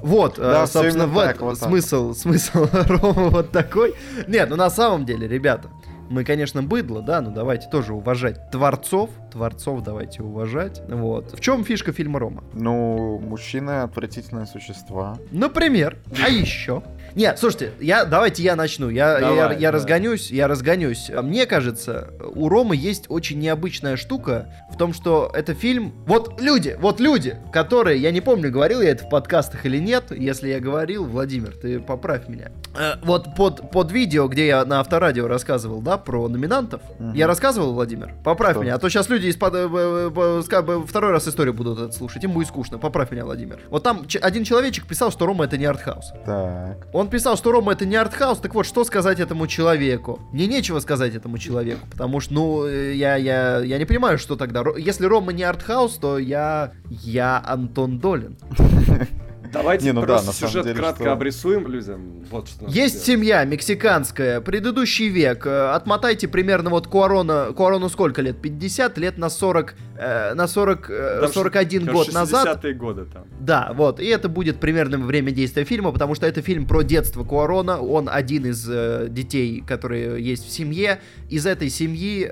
Вот, 0.00 0.38
э, 0.38 0.42
Да, 0.42 0.66
собственно, 0.66 1.04
именно 1.04 1.06
в 1.06 1.24
так, 1.24 1.40
вот 1.40 1.58
так. 1.58 1.68
смысл, 1.68 2.14
смысл 2.14 2.66
Рома 2.72 3.30
вот 3.30 3.50
такой. 3.50 3.94
Нет, 4.26 4.48
ну 4.48 4.56
на 4.56 4.70
самом 4.70 5.04
деле, 5.04 5.26
ребята, 5.26 5.68
мы, 6.08 6.24
конечно, 6.24 6.62
быдло, 6.62 7.02
да, 7.02 7.20
но 7.20 7.30
давайте 7.30 7.68
тоже 7.68 7.92
уважать 7.92 8.50
творцов, 8.50 9.10
творцов 9.30 9.82
давайте 9.82 10.22
уважать. 10.22 10.82
Вот. 10.88 11.32
В 11.32 11.40
чем 11.40 11.64
фишка 11.64 11.92
фильма 11.92 12.18
Рома? 12.18 12.44
Ну, 12.54 13.18
мужчины 13.18 13.82
отвратительные 13.82 14.46
существа. 14.46 15.18
Например, 15.30 15.98
а 16.24 16.28
еще? 16.28 16.82
Нет, 17.14 17.38
слушайте, 17.38 17.72
я, 17.80 18.04
давайте 18.04 18.42
я 18.42 18.56
начну. 18.56 18.88
Я, 18.88 19.18
Давай, 19.18 19.36
я, 19.36 19.52
я 19.52 19.70
да. 19.70 19.76
разгонюсь, 19.76 20.30
я 20.30 20.48
разгонюсь. 20.48 21.10
Мне 21.10 21.46
кажется, 21.46 22.12
у 22.34 22.48
Ромы 22.48 22.76
есть 22.76 23.06
очень 23.08 23.38
необычная 23.38 23.96
штука 23.96 24.52
в 24.70 24.76
том, 24.76 24.92
что 24.92 25.30
это 25.34 25.54
фильм... 25.54 25.92
Вот 26.06 26.40
люди, 26.40 26.76
вот 26.80 27.00
люди, 27.00 27.36
которые, 27.52 28.00
я 28.00 28.10
не 28.10 28.20
помню, 28.20 28.50
говорил 28.50 28.80
я 28.80 28.90
это 28.90 29.04
в 29.04 29.08
подкастах 29.08 29.66
или 29.66 29.78
нет. 29.78 30.10
Если 30.10 30.48
я 30.48 30.60
говорил, 30.60 31.04
Владимир, 31.04 31.52
ты 31.52 31.80
поправь 31.80 32.28
меня. 32.28 32.50
Э, 32.78 32.94
вот 33.02 33.34
под, 33.36 33.70
под 33.70 33.92
видео, 33.92 34.28
где 34.28 34.46
я 34.46 34.64
на 34.64 34.80
авторадио 34.80 35.26
рассказывал, 35.26 35.80
да, 35.80 35.98
про 35.98 36.28
номинантов. 36.28 36.80
Мгм. 36.98 37.14
Я 37.14 37.26
рассказывал, 37.26 37.72
Владимир? 37.72 38.14
Поправь 38.24 38.54
Что? 38.54 38.62
меня, 38.62 38.74
а 38.74 38.78
то 38.78 38.88
сейчас 38.88 39.08
люди 39.08 39.26
из-под, 39.26 39.54
э, 39.54 39.68
э, 39.70 40.42
э, 40.50 40.82
второй 40.86 41.12
раз 41.12 41.26
историю 41.28 41.54
будут 41.54 41.78
это 41.78 41.92
слушать, 41.92 42.22
им 42.24 42.32
будет 42.32 42.48
скучно. 42.48 42.78
Поправь 42.78 43.10
меня, 43.10 43.24
Владимир. 43.24 43.58
Вот 43.70 43.82
там 43.82 44.06
один 44.20 44.44
человечек 44.44 44.86
писал, 44.86 45.10
что 45.10 45.26
Рома 45.26 45.44
это 45.44 45.56
не 45.56 45.64
артхаус. 45.64 46.12
Так. 46.24 46.86
Он 46.98 47.08
писал, 47.08 47.36
что 47.36 47.52
Рома 47.52 47.74
это 47.74 47.86
не 47.86 47.94
артхаус, 47.94 48.40
так 48.40 48.56
вот, 48.56 48.66
что 48.66 48.82
сказать 48.82 49.20
этому 49.20 49.46
человеку? 49.46 50.18
Мне 50.32 50.48
нечего 50.48 50.80
сказать 50.80 51.14
этому 51.14 51.38
человеку, 51.38 51.86
потому 51.88 52.18
что, 52.18 52.34
ну, 52.34 52.66
э, 52.66 52.94
я, 52.96 53.14
я, 53.14 53.60
я 53.60 53.78
не 53.78 53.84
понимаю, 53.84 54.18
что 54.18 54.34
тогда. 54.34 54.64
Если 54.76 55.06
Рома 55.06 55.32
не 55.32 55.44
артхаус, 55.44 55.94
то 55.98 56.18
я, 56.18 56.72
я 56.90 57.40
Антон 57.46 58.00
Долин. 58.00 58.36
Давайте 59.52 59.84
Не, 59.86 59.92
ну 59.92 60.00
да, 60.02 60.06
просто 60.06 60.26
на 60.28 60.32
самом 60.32 60.50
сюжет 60.52 60.64
деле, 60.66 60.76
кратко 60.78 61.04
что- 61.04 61.12
обрисуем 61.12 61.66
людям. 61.66 62.24
Вот 62.30 62.48
что 62.48 62.66
Есть 62.66 63.04
семья 63.04 63.44
мексиканская, 63.44 64.40
предыдущий 64.40 65.08
век. 65.08 65.46
Э, 65.46 65.70
Отмотайте 65.74 66.28
примерно 66.28 66.70
вот 66.70 66.86
Куарона, 66.86 67.52
Куарону 67.56 67.88
сколько 67.88 68.22
лет? 68.22 68.40
50 68.40 68.98
лет 68.98 69.18
на 69.18 69.30
40, 69.30 69.74
э, 69.98 70.34
на 70.34 70.46
40, 70.48 70.90
э, 70.90 71.18
Там 71.22 71.32
41 71.32 71.86
ш- 71.86 71.92
год 71.92 72.12
назад. 72.12 72.46
60-е 72.62 72.74
годы 72.74 73.04
там. 73.06 73.24
Да, 73.40 73.72
вот, 73.74 74.00
и 74.00 74.06
это 74.06 74.28
будет 74.28 74.60
примерно 74.60 74.98
время 74.98 75.30
действия 75.30 75.64
фильма, 75.64 75.92
потому 75.92 76.14
что 76.14 76.26
это 76.26 76.42
фильм 76.42 76.66
про 76.66 76.82
детство 76.82 77.24
Куарона, 77.24 77.80
он 77.80 78.08
один 78.10 78.46
из 78.46 78.68
э, 78.68 79.06
детей, 79.08 79.62
которые 79.66 80.22
есть 80.24 80.46
в 80.46 80.50
семье, 80.50 81.00
из 81.30 81.46
этой 81.46 81.70
семьи 81.70 82.24
э, 82.26 82.30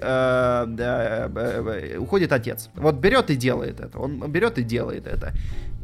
да, 0.67 1.31
э, 1.35 1.93
э, 1.95 1.99
уходит 1.99 2.33
отец. 2.33 2.69
Вот 2.75 2.97
берет 2.97 3.31
и 3.31 3.37
делает 3.37 3.81
это, 3.81 3.99
он 3.99 4.31
берет 4.31 4.59
и 4.59 4.63
делает 4.63 5.07
это. 5.07 5.33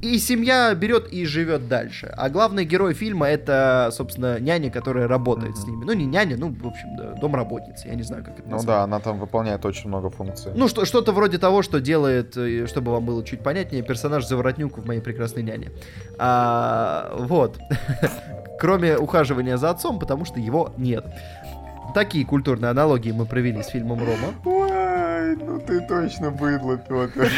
И 0.02 0.18
семья 0.18 0.74
берет 0.74 1.12
и 1.12 1.24
живет 1.24 1.68
дальше. 1.68 2.12
А 2.16 2.28
главный 2.28 2.64
герой 2.64 2.92
фильма 2.92 3.28
это, 3.28 3.88
собственно, 3.92 4.40
няня, 4.40 4.68
которая 4.68 5.06
работает 5.06 5.56
с 5.56 5.64
ними. 5.64 5.84
Ну, 5.84 5.92
не 5.92 6.06
няня, 6.06 6.36
ну, 6.36 6.48
в 6.50 6.66
общем, 6.66 6.96
да, 6.96 7.12
домработница, 7.12 7.86
я 7.86 7.94
не 7.94 8.02
знаю, 8.02 8.24
как 8.24 8.34
это 8.40 8.42
Ну 8.48 8.56
назвать. 8.56 8.66
да, 8.66 8.82
она 8.82 8.98
там 8.98 9.20
выполняет 9.20 9.64
очень 9.64 9.88
много 9.88 10.10
функций. 10.10 10.50
Ну, 10.56 10.66
что, 10.66 10.84
что-то 10.84 11.12
вроде 11.12 11.38
того, 11.38 11.62
что 11.62 11.80
делает, 11.80 12.36
э, 12.36 12.66
чтобы 12.66 12.90
вам 12.90 13.04
было 13.06 13.24
чуть 13.24 13.42
понятнее, 13.44 13.82
персонаж 13.84 14.26
Заворотнюк 14.26 14.76
в 14.78 14.86
«Моей 14.86 15.00
прекрасной 15.00 15.44
няне». 15.44 15.70
А, 16.18 17.14
вот. 17.20 17.58
Кроме 18.58 18.98
ухаживания 18.98 19.56
за 19.56 19.70
отцом, 19.70 20.00
потому 20.00 20.24
что 20.24 20.40
его 20.40 20.72
нет. 20.76 21.04
Такие 21.94 22.24
культурные 22.26 22.70
аналогии 22.70 23.12
мы 23.12 23.26
провели 23.26 23.62
с 23.62 23.68
фильмом 23.68 24.00
«Рома». 24.00 24.32
Ой, 25.22 25.36
ну 25.36 25.60
ты 25.60 25.80
точно 25.80 26.30
быдло, 26.30 26.76
Петр. 26.76 27.22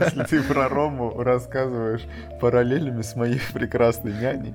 Если 0.00 0.24
ты 0.24 0.42
про 0.42 0.68
Рому 0.68 1.22
рассказываешь 1.22 2.02
параллелями 2.40 3.02
с 3.02 3.14
моей 3.14 3.40
прекрасной 3.52 4.12
няней. 4.12 4.54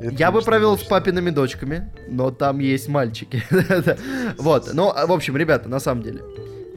Я 0.00 0.32
бы 0.32 0.42
провел 0.42 0.76
с 0.76 0.82
папиными 0.82 1.30
дочками, 1.30 1.90
но 2.08 2.30
там 2.30 2.58
есть 2.58 2.88
мальчики. 2.88 3.42
Вот, 4.38 4.70
ну, 4.72 4.92
в 4.92 5.12
общем, 5.12 5.36
ребята, 5.36 5.68
на 5.68 5.80
самом 5.80 6.02
деле, 6.02 6.22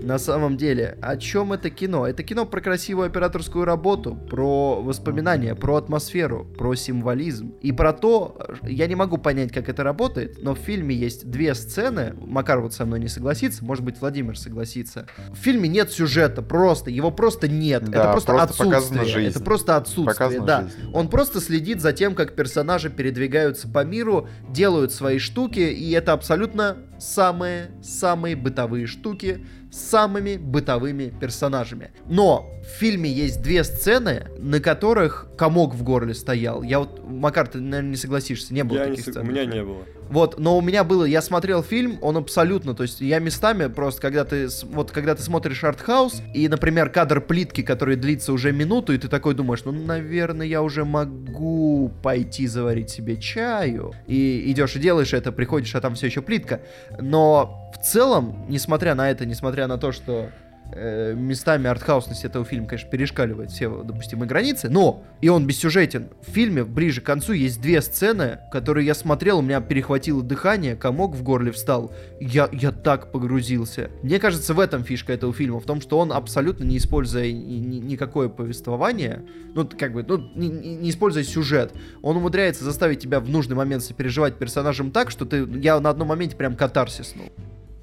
на 0.04 0.20
самом 0.20 0.58
деле, 0.58 0.98
о 1.02 1.18
чем 1.18 1.54
это 1.54 1.70
кино? 1.70 2.06
Это 2.06 2.24
кино 2.24 2.46
про 2.46 2.62
красивую 2.62 3.08
операторскую 3.08 3.66
работу, 3.66 4.16
про 4.16 4.82
воспоминания, 4.82 5.56
про 5.56 5.78
атмосферу, 5.78 6.46
про 6.58 6.76
символизм. 6.76 7.54
И 7.62 7.72
про 7.72 7.94
то, 7.94 8.38
я 8.64 8.88
не 8.88 8.96
могу 8.96 9.18
понять, 9.18 9.52
как 9.52 9.70
это 9.70 9.84
работает, 9.84 10.44
но 10.44 10.56
в 10.56 10.60
фильме 10.60 10.96
есть 10.96 11.30
две 11.30 11.56
сцены, 11.56 12.14
Макар 12.22 12.60
вот 12.60 12.74
со 12.74 12.86
мной 12.86 13.00
не 13.00 13.08
согласится, 13.08 13.64
может 13.64 13.84
быть, 13.84 14.00
Владимир 14.02 14.38
согласится. 14.38 15.08
В 15.32 15.38
фильме 15.38 15.70
нет 15.70 15.92
сюжета, 15.92 16.42
просто, 16.42 16.90
его 16.90 17.12
просто 17.12 17.48
нет. 17.48 17.84
Да, 17.90 18.00
это 18.00 18.12
просто, 18.12 18.34
просто 18.34 18.64
отсутствие. 18.64 19.06
жизнь. 19.06 19.30
Это 19.30 19.40
просто 19.42 19.78
отсутствие, 19.78 20.06
Показана 20.06 20.46
да. 20.46 20.62
жизнь. 20.64 20.92
Он 20.94 21.08
просто 21.08 21.40
следит 21.40 21.82
за 21.82 21.94
тем, 21.94 22.16
как 22.16 22.36
персонажи 22.36 22.90
передвигаются 22.90 23.68
по 23.68 23.84
миру, 23.86 24.28
делают 24.50 24.92
свои 24.92 25.20
штуки, 25.20 25.60
и 25.60 25.92
это 25.92 26.14
абсолютно 26.14 26.78
самые-самые 27.00 28.36
бытовые 28.36 28.88
штуки 28.88 29.46
самыми 29.74 30.38
бытовыми 30.38 31.10
персонажами. 31.20 31.92
Но 32.06 32.50
в 32.64 32.66
фильме 32.66 33.12
есть 33.12 33.42
две 33.42 33.64
сцены, 33.66 34.28
на 34.38 34.60
которых 34.62 35.28
комок 35.38 35.76
в 35.76 35.84
горле 35.84 36.14
стоял. 36.14 36.64
Я 36.64 36.80
вот, 36.80 37.02
Макар, 37.06 37.48
ты, 37.48 37.60
наверное, 37.60 37.92
не 37.92 37.98
согласишься, 37.98 38.54
не 38.54 38.64
было 38.64 38.78
Я 38.78 38.86
не 38.86 38.92
таких 38.92 39.06
сог- 39.06 39.12
сцен. 39.12 39.28
У 39.28 39.32
меня 39.32 39.46
не 39.46 39.62
было. 39.64 39.84
Вот, 40.10 40.40
но 40.40 40.58
у 40.58 40.62
меня 40.62 40.84
было, 40.84 41.06
я 41.06 41.22
смотрел 41.22 41.64
фильм, 41.64 41.98
он 42.02 42.18
абсолютно, 42.18 42.76
то 42.76 42.84
есть 42.84 43.02
я 43.02 43.20
местами 43.20 43.68
просто, 43.68 44.00
когда 44.02 44.26
ты, 44.26 44.48
вот 44.66 44.92
когда 44.92 45.16
ты 45.16 45.24
смотришь 45.24 45.64
артхаус, 45.64 46.22
и, 46.36 46.48
например, 46.48 46.90
кадр 46.90 47.20
плитки, 47.20 47.64
который 47.64 47.96
длится 47.96 48.32
уже 48.32 48.52
минуту, 48.52 48.94
и 48.94 48.98
ты 48.98 49.08
такой 49.08 49.34
думаешь, 49.34 49.64
ну, 49.66 49.72
наверное, 49.72 50.46
я 50.46 50.62
уже 50.62 50.86
могу 50.86 51.92
пойти 52.04 52.48
заварить 52.48 52.90
себе 52.92 53.18
чаю, 53.18 53.94
и 54.08 54.52
идешь 54.52 54.76
и 54.76 54.80
делаешь 54.80 55.14
это, 55.14 55.32
приходишь, 55.32 55.74
а 55.74 55.82
там 55.82 55.96
все 55.96 56.08
еще 56.08 56.22
плитка, 56.22 56.62
но 57.00 57.72
в 57.74 57.84
целом, 57.84 58.46
несмотря 58.50 58.94
на 58.96 59.10
это, 59.10 59.26
несмотря 59.26 59.68
на 59.68 59.78
то, 59.78 59.92
что 59.92 60.30
э, 60.76 61.14
местами 61.16 61.68
артхаусность 61.68 62.26
этого 62.26 62.46
фильма, 62.46 62.68
конечно, 62.68 62.90
перешкаливает 62.90 63.52
все 63.52 63.84
допустимые 63.84 64.28
границы, 64.28 64.70
но 64.70 65.04
и 65.22 65.30
он 65.30 65.46
бессюжетен. 65.48 66.10
В 66.26 66.32
фильме 66.32 66.64
ближе 66.64 67.02
к 67.02 67.06
концу 67.06 67.34
есть 67.34 67.62
две 67.62 67.82
сцены, 67.82 68.40
которые 68.52 68.86
я 68.86 68.94
смотрел, 68.94 69.40
у 69.40 69.42
меня 69.42 69.62
перехватило 69.62 70.22
дыхание, 70.22 70.76
комок 70.76 71.16
в 71.16 71.24
горле 71.24 71.52
встал. 71.52 71.94
Я, 72.20 72.50
я 72.52 72.72
так 72.72 73.12
погрузился. 73.12 73.90
Мне 74.02 74.20
кажется, 74.20 74.54
в 74.54 74.60
этом 74.60 74.84
фишка 74.84 75.14
этого 75.14 75.34
фильма, 75.34 75.60
в 75.60 75.66
том, 75.66 75.82
что 75.82 76.00
он 76.00 76.12
абсолютно 76.12 76.64
не 76.64 76.78
используя 76.78 77.32
ни- 77.32 77.60
ни- 77.60 77.80
никакое 77.80 78.30
повествование, 78.30 79.24
ну, 79.56 79.68
как 79.78 79.94
бы, 79.94 80.04
ну, 80.04 80.18
не, 80.36 80.50
не- 80.50 80.90
используя 80.90 81.24
сюжет, 81.24 81.74
он 82.02 82.18
умудряется 82.18 82.64
заставить 82.64 83.00
тебя 83.00 83.20
в 83.20 83.30
нужный 83.30 83.56
момент 83.56 83.84
сопереживать 83.84 84.38
персонажем 84.38 84.92
так, 84.92 85.12
что 85.12 85.26
ты, 85.26 85.48
я 85.62 85.80
на 85.80 85.90
одном 85.90 86.10
моменте 86.10 86.36
прям 86.36 86.56
катарсиснул. 86.56 87.28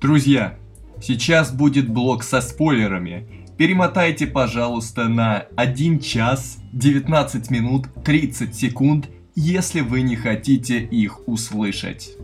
Друзья, 0.01 0.57
сейчас 1.01 1.53
будет 1.53 1.89
блок 1.89 2.23
со 2.23 2.41
спойлерами. 2.41 3.29
Перемотайте, 3.57 4.27
пожалуйста, 4.27 5.09
на 5.09 5.47
1 5.57 6.01
час 6.01 6.59
19 6.73 7.51
минут 7.51 7.87
30 8.05 8.55
секунд, 8.55 9.09
если 9.35 9.81
вы 9.81 10.03
не 10.03 10.17
хотите 10.17 10.79
их 10.79 11.29
услышать. 11.29 12.17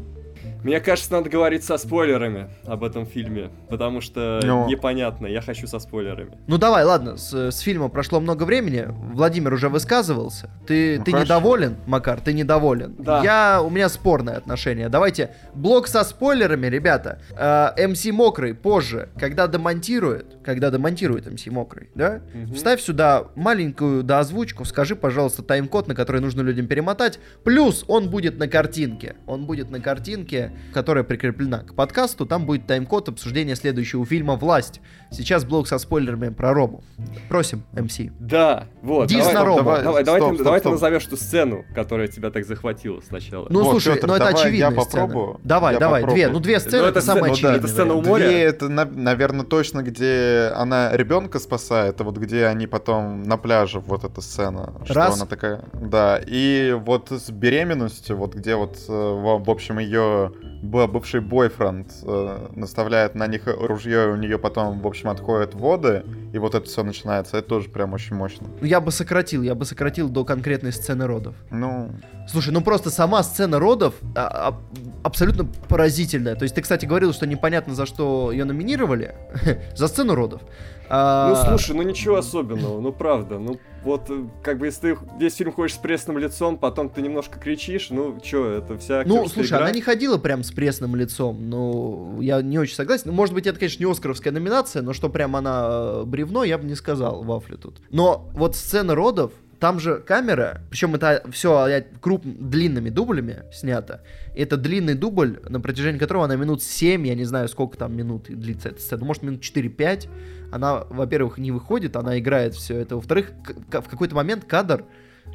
Мне 0.67 0.81
кажется, 0.81 1.13
надо 1.13 1.31
говорить 1.31 1.63
со 1.63 1.77
спойлерами 1.79 2.49
об 2.67 2.83
этом 2.83 3.07
фильме, 3.07 3.51
потому 3.69 4.01
что 4.01 4.41
Ну. 4.43 4.67
непонятно, 4.67 5.27
я 5.29 5.41
хочу 5.41 5.69
со 5.69 5.79
спойлерами. 5.79 6.39
Ну 6.49 6.59
давай, 6.59 6.83
ладно, 6.85 7.17
с, 7.17 7.33
с 7.53 7.61
фильма 7.61 7.89
прошло 7.89 8.19
много 8.19 8.43
времени. 8.43 8.87
Владимир 8.89 9.53
уже 9.53 9.69
высказывался. 9.69 10.51
Ты, 10.67 10.99
Ну, 10.99 11.05
ты 11.05 11.11
хорошо. 11.13 11.25
недоволен, 11.25 11.77
Макар, 11.87 12.21
ты 12.21 12.33
недоволен. 12.33 12.97
Да. 12.99 13.23
Я, 13.23 13.63
у 13.63 13.71
меня 13.71 13.89
спорное 13.89 14.37
отношение. 14.37 14.89
Давайте 14.89 15.31
блок 15.55 15.87
со 15.87 16.03
спойлерами, 16.03 16.67
ребята. 16.67 17.21
Э, 17.39 17.87
МС 17.87 18.05
Мокрый 18.07 18.53
позже, 18.55 19.09
когда 19.21 19.47
демонтирует, 19.47 20.37
когда 20.45 20.71
демонтирует 20.71 21.31
МС 21.33 21.47
Мокрый, 21.47 21.91
да? 21.95 22.23
Мгм. 22.35 22.55
Вставь 22.55 22.81
сюда 22.81 23.27
маленькую 23.37 24.03
доозвучку, 24.03 24.65
скажи, 24.65 24.97
пожалуйста, 24.97 25.45
тайм-код, 25.45 25.87
на 25.87 25.95
который 25.95 26.21
нужно 26.21 26.41
людям 26.43 26.67
перемотать. 26.67 27.21
Плюс 27.45 27.85
он 27.87 28.11
будет 28.11 28.39
на 28.39 28.49
картинке. 28.49 29.15
Он 29.27 29.47
будет 29.47 29.71
на 29.71 29.79
картинке. 29.81 30.51
Которая 30.73 31.05
прикреплена 31.05 31.61
к 31.61 31.75
подкасту. 31.75 32.27
Там 32.27 32.47
будет 32.47 32.67
тайм-код 32.67 33.09
обсуждения 33.09 33.57
следующего 33.57 34.05
фильма 34.05 34.37
«Власть». 34.37 34.81
Сейчас 35.11 35.45
блок 35.45 35.69
со 35.69 35.79
спойлерами 35.79 36.31
про 36.31 36.53
Рому. 36.53 36.83
Просим, 37.29 37.63
MC. 37.73 37.99
Да, 38.19 38.65
вот. 38.83 39.09
Дис 39.09 39.19
давай, 39.19 39.35
на 39.35 39.45
Рому. 39.45 39.59
Давай, 39.59 39.83
давай, 39.83 40.05
давай 40.05 40.21
Стоп, 40.21 40.31
ты, 40.31 40.35
стоп, 40.37 40.45
давай 40.45 40.61
ты 40.61 40.63
стоп. 40.65 40.73
назовешь 40.73 41.05
ту 41.07 41.17
сцену, 41.17 41.65
которая 41.75 42.09
тебя 42.09 42.31
так 42.31 42.45
захватила 42.45 43.01
сначала. 43.01 43.47
Ну, 43.49 43.63
Вот, 43.63 43.71
слушай, 43.71 43.95
Пётр, 43.95 44.09
ну 44.09 44.15
это 44.15 44.25
давай 44.27 44.43
очевидная 44.43 44.71
я 44.73 44.81
сцена. 44.83 45.03
попробую. 45.07 45.41
Давай, 45.45 45.75
Я 45.75 45.81
давай, 45.81 46.01
попробую. 46.03 46.25
две. 46.27 46.33
Ну, 46.33 46.41
две 46.41 46.61
сцены, 46.61 46.79
Ну, 46.83 46.89
это, 46.89 46.99
это 46.99 47.07
самое 47.07 47.23
сцена- 47.23 47.33
очевидное. 47.33 47.59
это 47.59 47.69
сцена 47.69 47.95
у 47.95 48.03
моря. 48.03 48.27
Две 48.27 48.43
это, 48.43 48.69
наверное, 48.69 49.45
точно, 49.47 49.83
где 49.83 50.53
она 50.55 50.95
ребенка 50.97 51.39
спасает, 51.39 51.95
это 51.95 52.05
вот 52.05 52.17
где 52.19 52.47
они 52.47 52.67
потом 52.67 53.23
на 53.23 53.37
пляже, 53.37 53.79
вот 53.81 54.05
эта 54.05 54.21
сцена. 54.21 54.73
Что 54.85 54.95
Раз. 54.95 55.17
она 55.17 55.27
такая, 55.27 55.65
да. 55.73 56.21
И 56.27 56.73
вот 56.85 57.11
с 57.13 57.31
беременностью, 57.31 58.17
вот 58.17 58.35
где 58.35 58.57
вот, 58.57 58.77
э, 58.89 58.93
в 58.93 59.49
общем, 59.51 59.79
ее 59.79 60.33
бывший 60.71 61.21
бойфренд 61.21 61.89
э, 62.03 62.49
наставляет 62.55 63.15
на 63.15 63.27
них 63.27 63.43
ружье, 63.47 64.05
и 64.05 64.09
у 64.09 64.17
нее 64.17 64.39
потом, 64.39 64.81
в 64.81 64.87
общем, 64.87 65.09
отходят 65.09 65.55
воды, 65.55 66.05
и 66.33 66.39
вот 66.39 66.55
это 66.55 66.67
все 66.67 66.83
начинается. 66.83 67.39
Это 67.39 67.49
тоже 67.49 67.69
прям 67.69 67.93
очень 67.95 68.17
мощно. 68.17 68.47
Ну, 68.61 68.67
Я 68.67 68.81
бы 68.81 68.91
сократил, 68.91 69.43
я 69.43 69.55
бы 69.55 69.65
сократил 69.65 70.09
до 70.09 70.25
конкретной 70.25 70.73
сцены 70.73 71.07
родов. 71.07 71.35
Ну, 71.51 71.91
Слушай, 72.29 72.53
ну 72.53 72.61
просто 72.61 72.91
сама 72.91 73.23
сцена 73.23 73.61
родов 73.61 73.95
а, 74.17 74.49
а, 74.49 74.61
абсолютно 75.05 75.45
поразительная. 75.69 76.35
То 76.35 76.43
есть 76.43 76.57
ты, 76.57 76.61
кстати, 76.61 76.85
говорил, 76.85 77.13
что 77.13 77.27
непонятно, 77.27 77.75
за 77.75 77.87
что 77.87 78.33
ее 78.33 78.45
номинировали. 78.45 79.15
за 79.77 79.87
сцену 79.87 80.15
родов. 80.15 80.43
А, 80.89 81.29
Ну 81.29 81.37
слушай, 81.37 81.75
ну 81.75 81.83
ничего 81.83 82.17
особенного, 82.17 82.81
ну 82.81 82.93
правда, 82.93 83.39
ну 83.39 83.59
вот 83.87 84.11
э, 84.11 84.25
как 84.43 84.59
бы 84.59 84.67
если 84.67 84.95
ты 84.95 84.99
весь 85.19 85.35
фильм 85.37 85.53
ходишь 85.53 85.75
с 85.75 85.79
пресным 85.79 86.19
лицом, 86.19 86.59
потом 86.59 86.89
ты 86.91 87.03
немножко 87.03 87.39
кричишь, 87.39 87.91
ну 87.91 88.19
чё, 88.21 88.51
это 88.51 88.77
вся 88.79 89.05
Ну, 89.07 89.27
слушай, 89.29 89.49
игра. 89.49 89.59
она 89.59 89.71
не 89.71 89.81
ходила 89.81 90.19
прям 90.19 90.43
с 90.43 90.51
пресным 90.51 90.97
лицом. 90.97 91.49
Ну, 91.49 92.21
я 92.21 92.43
не 92.43 92.59
очень 92.59 92.75
согласен. 92.75 93.05
Ну, 93.07 93.13
Может 93.13 93.33
быть, 93.35 93.47
это, 93.47 93.59
конечно, 93.59 93.85
не 93.85 93.91
Оскаровская 93.91 94.33
номинация, 94.33 94.83
но 94.83 94.93
что 94.93 95.09
прям 95.09 95.37
она 95.37 95.67
э, 95.69 96.05
бревно, 96.05 96.43
я 96.43 96.59
бы 96.59 96.65
не 96.67 96.75
сказал, 96.75 97.23
вафли 97.23 97.57
тут. 97.57 97.81
Но 97.91 98.29
вот 98.33 98.57
сцена 98.57 98.97
родов, 98.97 99.31
там 99.61 99.79
же 99.81 99.97
камера, 100.01 100.63
причем 100.69 100.95
это 100.97 101.23
все 101.31 101.85
круп 102.01 102.23
длинными 102.25 102.91
дублями 102.91 103.45
снято. 103.53 104.03
И 104.35 104.43
это 104.43 104.57
длинный 104.57 104.95
дубль, 104.95 105.41
на 105.49 105.61
протяжении 105.61 105.99
которого 105.99 106.25
она 106.25 106.37
минут 106.37 106.63
7, 106.63 107.07
я 107.07 107.15
не 107.15 107.25
знаю, 107.25 107.49
сколько 107.49 107.79
там 107.79 107.97
минут 107.97 108.25
длится 108.29 108.71
эта 108.71 108.81
сцена, 108.81 109.05
может, 109.05 109.23
минут 109.23 109.41
4-5. 109.41 110.09
Она, 110.51 110.85
во-первых, 110.89 111.39
не 111.39 111.53
выходит, 111.53 111.97
она 111.97 112.19
играет 112.19 112.55
все 112.55 112.79
это. 112.79 112.97
Во-вторых, 112.97 113.33
в 113.69 113.89
какой-то 113.89 114.15
момент 114.15 114.45
кадр 114.45 114.85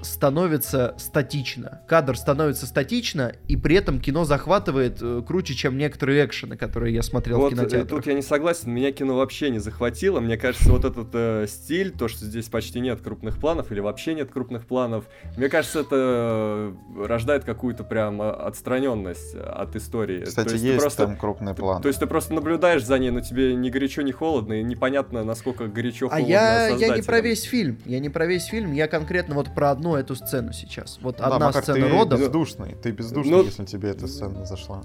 становится 0.02 0.96
статично. 0.98 1.82
Кадр 1.88 2.18
становится 2.18 2.66
статично, 2.66 3.34
и 3.48 3.56
при 3.58 3.76
этом 3.76 4.00
кино 4.00 4.26
захватывает 4.26 4.98
э, 5.02 5.22
круче, 5.26 5.54
чем 5.54 5.78
некоторые 5.78 6.26
экшены, 6.26 6.58
которые 6.58 6.94
я 6.94 7.02
смотрел 7.02 7.38
в 7.38 7.42
Вот 7.42 7.54
э, 7.54 7.56
кинотеатрах. 7.56 7.90
тут 7.90 8.08
я 8.08 8.14
не 8.14 8.22
согласен, 8.22 8.72
меня 8.72 8.92
кино 8.92 9.16
вообще 9.18 9.50
не 9.50 9.60
захватило. 9.60 10.20
Мне 10.20 10.38
кажется, 10.38 10.72
вот 10.72 10.86
этот 10.86 11.10
э, 11.14 11.46
стиль, 11.48 11.92
то, 11.92 12.08
что 12.08 12.26
здесь 12.26 12.48
почти 12.50 12.80
нет 12.80 13.02
крупных 13.02 13.40
планов 13.40 13.72
или 13.72 13.80
вообще 13.80 14.14
нет 14.14 14.32
крупных 14.32 14.66
планов, 14.66 15.06
мне 15.38 15.50
кажется, 15.50 15.82
это 15.82 15.96
э, 15.96 16.74
рождает 17.06 17.44
какую-то 17.44 17.84
прям 17.84 18.22
отстраненность 18.22 19.36
от 19.36 19.76
истории. 19.76 20.24
кстати, 20.26 20.50
То 20.50 20.58
ты 20.60 20.66
есть 20.66 20.80
просто- 20.80 21.06
там 21.06 21.18
крупный 21.18 21.54
ты- 21.54 21.62
план. 21.62 21.82
То 21.82 21.88
есть 21.88 22.00
ты 22.00 22.08
просто 22.08 22.34
наблюдаешь 22.34 22.86
за 22.86 22.98
ней, 23.00 23.12
но 23.12 23.22
тебе 23.22 23.56
ни 23.56 23.70
горячо, 23.70 24.02
ни 24.02 24.12
холодно, 24.12 24.54
и 24.54 24.64
непонятно, 24.64 25.24
насколько 25.24 25.68
горячо, 25.68 26.08
А 26.08 26.10
холодно 26.12 26.28
я, 26.28 26.68
я 26.70 26.96
не 26.96 27.02
про 27.02 27.22
весь 27.22 27.44
фильм. 27.44 27.78
Я 27.86 28.00
не 28.00 28.10
про 28.10 28.26
весь 28.26 28.46
фильм, 28.46 28.72
я 28.74 28.88
конкретно 28.88 29.36
вот 29.36 29.54
про 29.56 29.72
одну 29.72 29.91
эту 29.96 30.16
сцену 30.16 30.54
сейчас. 30.54 31.00
Вот 31.02 31.18
Да, 31.18 31.26
одна 31.26 31.48
Макар, 31.48 31.64
сцена 31.64 31.80
ты 31.88 31.90
родов. 31.90 32.20
бездушный, 32.20 32.76
ты 32.82 32.92
бездушный, 32.92 33.32
Ну- 33.32 33.44
если 33.44 33.66
тебе 33.66 33.90
эта 33.90 34.08
сцена 34.08 34.46
зашла. 34.46 34.84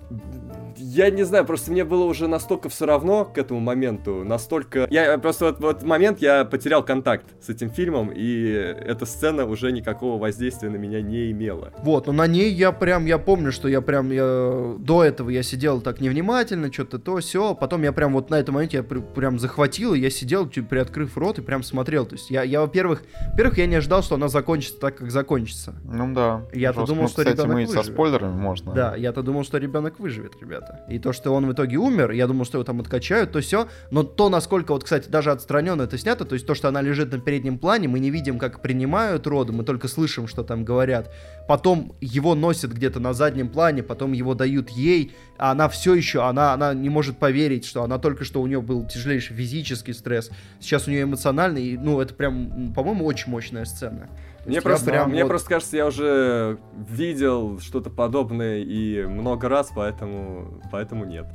Я 0.77 1.11
не 1.11 1.23
знаю, 1.25 1.45
просто 1.47 1.71
мне 1.73 1.85
было 1.85 2.05
уже 2.05 2.29
настолько 2.29 2.69
все 2.69 2.87
равно 2.87 3.25
к 3.25 3.39
этому 3.39 3.61
моменту, 3.61 4.25
настолько... 4.25 4.87
Я 4.91 5.17
просто 5.19 5.47
вот 5.47 5.61
в 5.61 5.67
этот 5.67 5.83
момент 5.85 6.21
я 6.21 6.45
потерял 6.45 6.85
контакт 6.85 7.25
с 7.43 7.49
этим 7.49 7.71
фильмом, 7.71 8.11
и 8.15 8.43
эта 8.51 9.07
сцена 9.07 9.47
уже 9.47 9.73
никакого 9.73 10.19
воздействия 10.21 10.69
на 10.71 10.77
меня 10.77 11.01
не 11.01 11.31
имела. 11.31 11.73
Вот, 11.79 12.07
но 12.07 12.13
на 12.13 12.27
ней 12.27 12.53
я 12.53 12.73
прям, 12.73 13.07
я 13.07 13.19
помню, 13.19 13.53
что 13.53 13.69
я 13.69 13.81
прям, 13.81 14.11
я, 14.11 14.75
до 14.79 15.03
этого 15.05 15.31
я 15.31 15.43
сидел 15.43 15.81
так 15.81 16.01
невнимательно, 16.01 16.73
что-то 16.73 16.99
то, 16.99 17.19
все, 17.19 17.55
потом 17.55 17.83
я 17.83 17.93
прям 17.93 18.13
вот 18.13 18.31
на 18.31 18.37
этом 18.37 18.55
моменте 18.57 18.79
я 18.79 18.83
при- 18.83 19.01
прям 19.01 19.39
захватил, 19.39 19.95
и 19.95 19.99
я 20.01 20.11
сидел, 20.11 20.49
чуть 20.49 20.69
приоткрыв 20.69 21.17
рот, 21.17 21.39
и 21.39 21.43
прям 21.43 21.63
смотрел. 21.63 22.05
То 22.07 22.15
есть 22.17 22.31
я, 22.31 22.43
я 22.43 22.61
во-первых, 22.61 23.03
во-первых, 23.33 23.59
я 23.59 23.67
не 23.67 23.77
ожидал, 23.77 24.03
что 24.03 24.15
она 24.17 24.29
закончится 24.29 24.79
так, 24.79 24.96
как 24.97 25.11
закончится. 25.11 25.75
Ну 25.85 26.13
да. 26.15 26.43
Я-то 26.53 26.85
думал, 26.87 27.03
Ну, 27.03 27.09
что 27.09 27.19
кстати, 27.23 27.35
ребенок 27.37 27.55
мы 27.55 27.63
и 27.63 27.67
со 27.67 27.79
выживет. 27.79 27.95
спойлерами 27.95 28.35
можно. 28.35 28.73
Да, 28.73 28.97
я-то 28.97 29.23
думал, 29.23 29.45
что 29.45 29.59
ребенок 29.59 29.99
выживет, 29.99 30.33
ребята. 30.41 30.81
И 30.89 30.99
то, 30.99 31.13
что 31.13 31.33
он 31.33 31.47
в 31.47 31.53
итоге 31.53 31.77
умер, 31.77 32.11
я 32.13 32.27
думал, 32.27 32.45
что 32.45 32.59
его 32.59 32.65
там 32.65 32.81
откачают, 32.81 33.33
то 33.33 33.41
все. 33.41 33.69
Но 33.91 34.03
то, 34.03 34.29
насколько 34.29 34.73
вот, 34.73 34.85
кстати, 34.85 35.09
даже 35.09 35.31
отстраненно 35.31 35.83
это 35.83 35.99
снято, 35.99 36.25
то 36.25 36.35
есть 36.35 36.47
то, 36.47 36.55
что 36.55 36.69
она 36.69 36.83
лежит 36.83 37.13
на 37.13 37.19
переднем 37.21 37.59
плане, 37.59 37.89
мы 37.89 37.99
не 38.01 38.11
видим, 38.11 38.39
как 38.39 38.61
принимают 38.63 39.27
роды, 39.27 39.53
мы 39.53 39.65
только 39.65 39.89
слышим, 39.89 40.27
что 40.27 40.43
там 40.43 40.65
говорят. 40.65 41.13
Потом 41.49 41.95
его 42.01 42.35
носят 42.35 42.73
где-то 42.73 42.99
на 43.01 43.13
заднем 43.13 43.49
плане, 43.49 43.83
потом 43.83 44.13
его 44.13 44.35
дают 44.35 44.71
ей, 44.71 45.13
а 45.39 45.53
она 45.53 45.69
все 45.69 45.95
еще, 45.95 46.23
она, 46.25 46.53
она 46.55 46.75
не 46.75 46.89
может 46.89 47.19
поверить, 47.19 47.65
что 47.65 47.83
она 47.85 47.99
только 47.99 48.25
что 48.25 48.41
у 48.43 48.47
нее 48.47 48.61
был 48.61 48.87
тяжелейший 48.87 49.37
физический 49.37 49.93
стресс, 49.93 50.31
сейчас 50.61 50.89
у 50.89 50.91
нее 50.91 51.03
эмоциональный, 51.03 51.63
и, 51.65 51.79
ну, 51.79 52.01
это 52.01 52.15
прям, 52.15 52.73
по-моему, 52.75 53.05
очень 53.05 53.31
мощная 53.31 53.65
сцена. 53.65 54.09
Мне 54.47 54.61
просто, 54.63 54.91
прям 54.91 55.11
мне 55.11 55.23
вот- 55.25 55.29
просто 55.31 55.49
кажется, 55.49 55.77
я 55.77 55.87
уже 55.87 56.59
видел 56.89 57.59
что-то 57.61 57.91
подобное 57.91 58.59
и 58.59 59.05
много 59.05 59.49
раз, 59.49 59.71
поэтому, 59.75 60.61
поэтому 60.71 61.05
нет. 61.05 61.27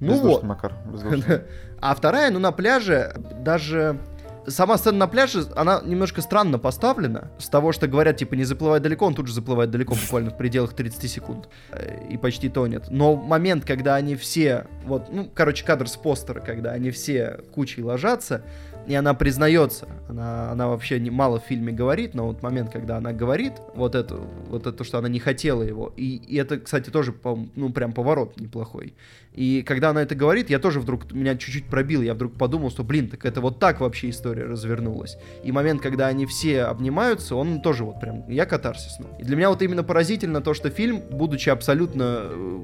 Ну 0.00 0.14
вот. 0.20 0.42
Макар. 0.42 0.72
А 1.80 1.94
вторая, 1.94 2.30
ну, 2.30 2.38
на 2.38 2.50
пляже, 2.50 3.14
даже 3.40 3.98
сама 4.46 4.78
сцена 4.78 4.98
на 4.98 5.06
пляже, 5.06 5.44
она 5.54 5.82
немножко 5.84 6.22
странно 6.22 6.58
поставлена. 6.58 7.30
С 7.38 7.48
того, 7.48 7.72
что 7.72 7.86
говорят, 7.86 8.16
типа, 8.16 8.34
не 8.34 8.44
заплывай 8.44 8.80
далеко, 8.80 9.04
он 9.06 9.14
тут 9.14 9.26
же 9.26 9.34
заплывает 9.34 9.70
далеко, 9.70 9.94
буквально 9.94 10.30
в 10.30 10.36
пределах 10.36 10.72
30 10.74 11.10
секунд. 11.10 11.48
Э, 11.72 12.06
И 12.10 12.16
почти 12.16 12.48
тонет. 12.48 12.86
Но 12.90 13.16
момент, 13.16 13.64
когда 13.66 13.96
они 13.96 14.16
все, 14.16 14.66
вот, 14.84 15.08
ну, 15.12 15.30
короче, 15.34 15.64
кадр 15.64 15.88
с 15.88 15.96
постера, 15.96 16.40
когда 16.40 16.70
они 16.72 16.90
все 16.90 17.40
кучей 17.54 17.82
ложатся, 17.82 18.42
и 18.86 18.94
она 18.94 19.14
признается, 19.14 19.88
она, 20.08 20.50
она 20.50 20.68
вообще 20.68 21.00
не, 21.00 21.10
мало 21.10 21.40
в 21.40 21.44
фильме 21.44 21.72
говорит, 21.72 22.14
но 22.14 22.26
вот 22.26 22.42
момент, 22.42 22.70
когда 22.70 22.98
она 22.98 23.12
говорит 23.12 23.54
вот 23.74 23.94
это, 23.94 24.16
вот 24.48 24.66
это, 24.66 24.84
что 24.84 24.98
она 24.98 25.08
не 25.08 25.18
хотела 25.18 25.62
его, 25.62 25.92
и, 25.96 26.16
и 26.16 26.36
это, 26.36 26.58
кстати, 26.58 26.90
тоже, 26.90 27.12
по- 27.12 27.38
ну, 27.54 27.70
прям 27.70 27.92
поворот 27.92 28.38
неплохой. 28.38 28.94
И 29.32 29.62
когда 29.66 29.90
она 29.90 30.02
это 30.02 30.14
говорит, 30.14 30.50
я 30.50 30.58
тоже 30.58 30.80
вдруг, 30.80 31.12
меня 31.12 31.36
чуть-чуть 31.36 31.66
пробило, 31.66 32.02
я 32.02 32.14
вдруг 32.14 32.34
подумал, 32.34 32.70
что, 32.70 32.84
блин, 32.84 33.08
так 33.08 33.24
это 33.24 33.40
вот 33.40 33.58
так 33.58 33.80
вообще 33.80 34.10
история 34.10 34.44
развернулась. 34.44 35.18
И 35.42 35.50
момент, 35.50 35.80
когда 35.80 36.06
они 36.06 36.26
все 36.26 36.62
обнимаются, 36.62 37.34
он 37.34 37.60
тоже 37.60 37.84
вот 37.84 38.00
прям, 38.00 38.28
я 38.28 38.46
катарсис. 38.46 38.98
ну. 39.00 39.06
И 39.18 39.24
для 39.24 39.36
меня 39.36 39.48
вот 39.50 39.62
именно 39.62 39.82
поразительно 39.82 40.40
то, 40.40 40.54
что 40.54 40.70
фильм, 40.70 41.02
будучи 41.10 41.48
абсолютно, 41.48 42.20
э, 42.26 42.58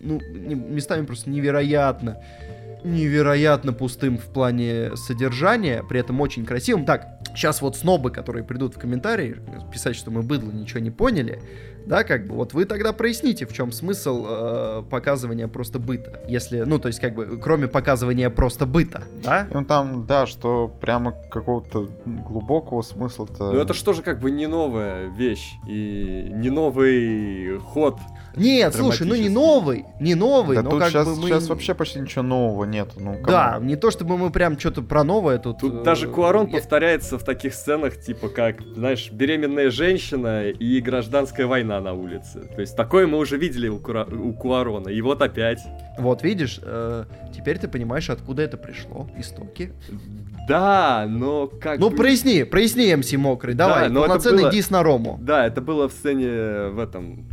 ну, 0.00 0.20
местами 0.20 1.06
просто 1.06 1.30
невероятно, 1.30 2.18
невероятно 2.84 3.72
пустым 3.72 4.18
в 4.18 4.26
плане 4.26 4.96
содержания, 4.96 5.82
при 5.82 6.00
этом 6.00 6.20
очень 6.20 6.44
красивым. 6.44 6.84
Так, 6.84 7.18
сейчас 7.34 7.62
вот 7.62 7.76
снобы, 7.76 8.10
которые 8.10 8.44
придут 8.44 8.76
в 8.76 8.78
комментарии, 8.78 9.36
писать, 9.72 9.96
что 9.96 10.10
мы 10.10 10.22
быдло, 10.22 10.52
ничего 10.52 10.80
не 10.80 10.90
поняли, 10.90 11.40
да, 11.86 12.04
как 12.04 12.26
бы, 12.26 12.34
вот 12.34 12.54
вы 12.54 12.64
тогда 12.64 12.92
проясните, 12.92 13.46
в 13.46 13.52
чем 13.52 13.72
смысл 13.72 14.26
э, 14.26 14.82
показывания 14.88 15.48
просто 15.48 15.78
быта, 15.78 16.20
если, 16.26 16.60
ну, 16.62 16.78
то 16.78 16.88
есть, 16.88 17.00
как 17.00 17.14
бы, 17.14 17.38
кроме 17.42 17.68
показывания 17.68 18.30
просто 18.30 18.66
быта, 18.66 19.02
да? 19.22 19.46
Ну 19.52 19.64
там, 19.64 20.06
да, 20.06 20.26
что 20.26 20.68
прямо 20.80 21.12
какого-то 21.30 21.88
глубокого 22.04 22.82
смысла-то... 22.82 23.52
Но 23.52 23.60
это 23.60 23.74
что 23.74 23.92
же 23.92 24.02
как 24.02 24.20
бы 24.20 24.30
не 24.30 24.46
новая 24.46 25.08
вещь 25.08 25.54
и 25.66 26.30
не 26.32 26.50
новый 26.50 27.58
ход. 27.58 27.98
Нет, 28.36 28.74
слушай, 28.74 29.06
ну 29.06 29.14
не 29.14 29.28
новый, 29.28 29.84
не 30.00 30.14
новый, 30.14 30.56
Да 30.56 30.62
но 30.62 30.70
тут 30.70 30.80
как 30.80 30.90
сейчас, 30.90 31.06
бы 31.08 31.16
мы... 31.22 31.28
сейчас 31.28 31.48
вообще 31.48 31.74
почти 31.74 32.00
ничего 32.00 32.22
нового 32.22 32.64
нету. 32.64 32.92
Ну, 32.98 33.16
Да, 33.26 33.58
не 33.60 33.76
то 33.76 33.90
чтобы 33.90 34.16
мы 34.18 34.30
прям 34.30 34.58
что-то 34.58 34.82
про 34.82 35.04
новое 35.04 35.38
тут... 35.38 35.58
Тут 35.58 35.74
э, 35.80 35.82
даже 35.84 36.08
Куарон 36.08 36.46
я- 36.46 36.58
повторяется 36.58 37.18
в 37.18 37.24
таких 37.24 37.54
сценах, 37.54 37.98
типа 38.00 38.28
как, 38.28 38.60
знаешь, 38.74 39.10
беременная 39.10 39.70
женщина 39.70 40.48
и 40.48 40.80
гражданская 40.80 41.46
война 41.46 41.80
на 41.80 41.92
улице. 41.94 42.40
То 42.54 42.60
есть 42.60 42.76
такое 42.76 43.06
мы 43.06 43.18
уже 43.18 43.36
видели 43.36 43.68
у, 43.68 43.78
Кура- 43.78 44.08
у 44.12 44.32
Куарона. 44.32 44.88
И 44.88 45.00
вот 45.00 45.22
опять. 45.22 45.60
Вот, 45.98 46.22
видишь, 46.22 46.60
э, 46.62 47.04
теперь 47.36 47.58
ты 47.58 47.68
понимаешь, 47.68 48.10
откуда 48.10 48.42
это 48.42 48.56
пришло, 48.56 49.08
истоки. 49.18 49.72
Да, 50.48 51.06
но 51.08 51.46
как 51.46 51.78
Ну, 51.78 51.88
бы- 51.88 51.96
проясни, 51.96 52.44
проясни, 52.44 52.94
МС 52.94 53.12
Мокрый, 53.14 53.54
давай, 53.54 53.88
но 53.88 54.00
это 54.00 54.08
полноценный 54.08 54.42
было- 54.42 54.52
дис 54.52 54.68
на 54.70 54.82
Рому. 54.82 55.18
Да, 55.22 55.46
это 55.46 55.62
было 55.62 55.88
в 55.88 55.92
сцене 55.92 56.68
в 56.68 56.78
этом 56.80 57.24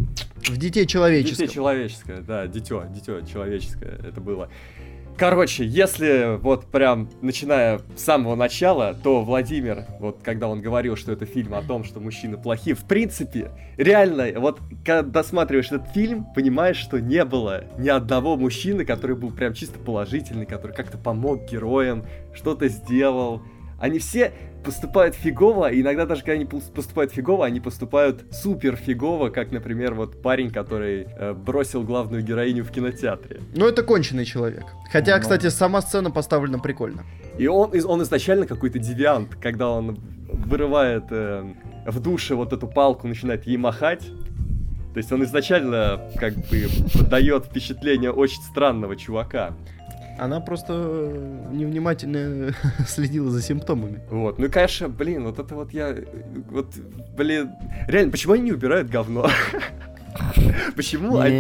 В 0.48 0.58
детей 0.58 0.86
человеческом. 0.86 1.48
человеческое, 1.48 2.22
да, 2.22 2.48
дитё, 2.48 2.86
дитё 2.90 3.22
человеческое 3.22 4.00
это 4.04 4.20
было. 4.22 4.50
Короче, 5.18 5.66
если 5.66 6.38
вот 6.42 6.66
прям 6.66 7.10
начиная 7.22 7.80
с 7.96 8.02
самого 8.02 8.36
начала, 8.36 8.96
то 8.96 9.22
Владимир, 9.22 9.86
вот 10.00 10.22
когда 10.24 10.48
он 10.48 10.62
говорил, 10.62 10.96
что 10.96 11.12
это 11.12 11.26
фильм 11.26 11.54
о 11.54 11.62
том, 11.62 11.84
что 11.84 12.00
мужчины 12.00 12.38
плохие, 12.38 12.76
в 12.76 12.86
принципе, 12.86 13.52
реально, 13.78 14.40
вот 14.40 14.60
когда 14.84 15.04
досматриваешь 15.04 15.68
этот 15.68 15.90
фильм, 15.90 16.26
понимаешь, 16.34 16.78
что 16.78 17.00
не 17.00 17.24
было 17.24 17.66
ни 17.78 17.90
одного 17.90 18.36
мужчины, 18.36 18.84
который 18.84 19.16
был 19.16 19.32
прям 19.32 19.54
чисто 19.54 19.78
положительный, 19.78 20.48
который 20.48 20.76
как-то 20.76 20.98
помог 20.98 21.46
героям, 21.48 22.04
что-то 22.34 22.68
сделал. 22.68 23.44
Они 23.82 23.98
все 24.00 24.32
поступают 24.64 25.16
фигово, 25.16 25.72
и 25.72 25.82
иногда 25.82 26.06
даже 26.06 26.22
когда 26.22 26.34
они 26.34 26.46
пос- 26.46 26.72
поступают 26.72 27.12
фигово, 27.12 27.46
они 27.48 27.60
поступают 27.60 28.26
супер 28.32 28.76
фигово, 28.76 29.30
как, 29.30 29.52
например, 29.52 29.96
вот 29.96 30.22
парень, 30.22 30.52
который 30.52 31.08
э, 31.18 31.34
бросил 31.34 31.82
главную 31.84 32.22
героиню 32.24 32.64
в 32.64 32.70
кинотеатре. 32.72 33.42
Ну, 33.56 33.66
это 33.68 33.82
конченый 33.82 34.24
человек. 34.24 34.66
Хотя, 34.92 35.16
Ну. 35.16 35.22
кстати, 35.22 35.50
сама 35.50 35.82
сцена 35.82 36.12
поставлена 36.12 36.60
прикольно. 36.60 37.04
И 37.40 37.48
он, 37.48 37.72
он 37.86 38.04
изначально 38.04 38.46
какой-то 38.46 38.78
девиант, 38.78 39.36
когда 39.42 39.70
он 39.72 39.98
вырывает 40.32 41.06
э, 41.10 41.44
в 41.88 42.00
душе 42.00 42.36
вот 42.36 42.54
эту 42.54 42.68
палку, 42.68 43.08
начинает 43.08 43.48
ей 43.48 43.58
махать. 43.58 44.04
То 44.94 44.98
есть 44.98 45.12
он 45.12 45.24
изначально 45.24 46.02
как 46.20 46.36
бы 46.36 46.68
дает 47.10 47.46
впечатление 47.46 48.12
очень 48.12 48.42
странного 48.44 48.96
чувака. 48.96 49.54
Она 50.22 50.40
просто 50.40 50.74
э, 50.76 51.48
невнимательно 51.52 52.54
следила 52.88 53.32
за 53.32 53.42
симптомами. 53.42 54.02
Вот. 54.12 54.38
Ну 54.38 54.46
и, 54.46 54.50
конечно, 54.50 54.88
блин, 54.88 55.24
вот 55.24 55.40
это 55.40 55.56
вот 55.56 55.74
я... 55.74 55.96
Вот, 56.52 56.76
блин, 57.18 57.50
реально, 57.88 58.12
почему 58.12 58.34
они 58.34 58.44
не 58.44 58.52
убирают 58.52 58.88
говно? 58.88 59.28
Почему 60.76 61.18
они 61.18 61.38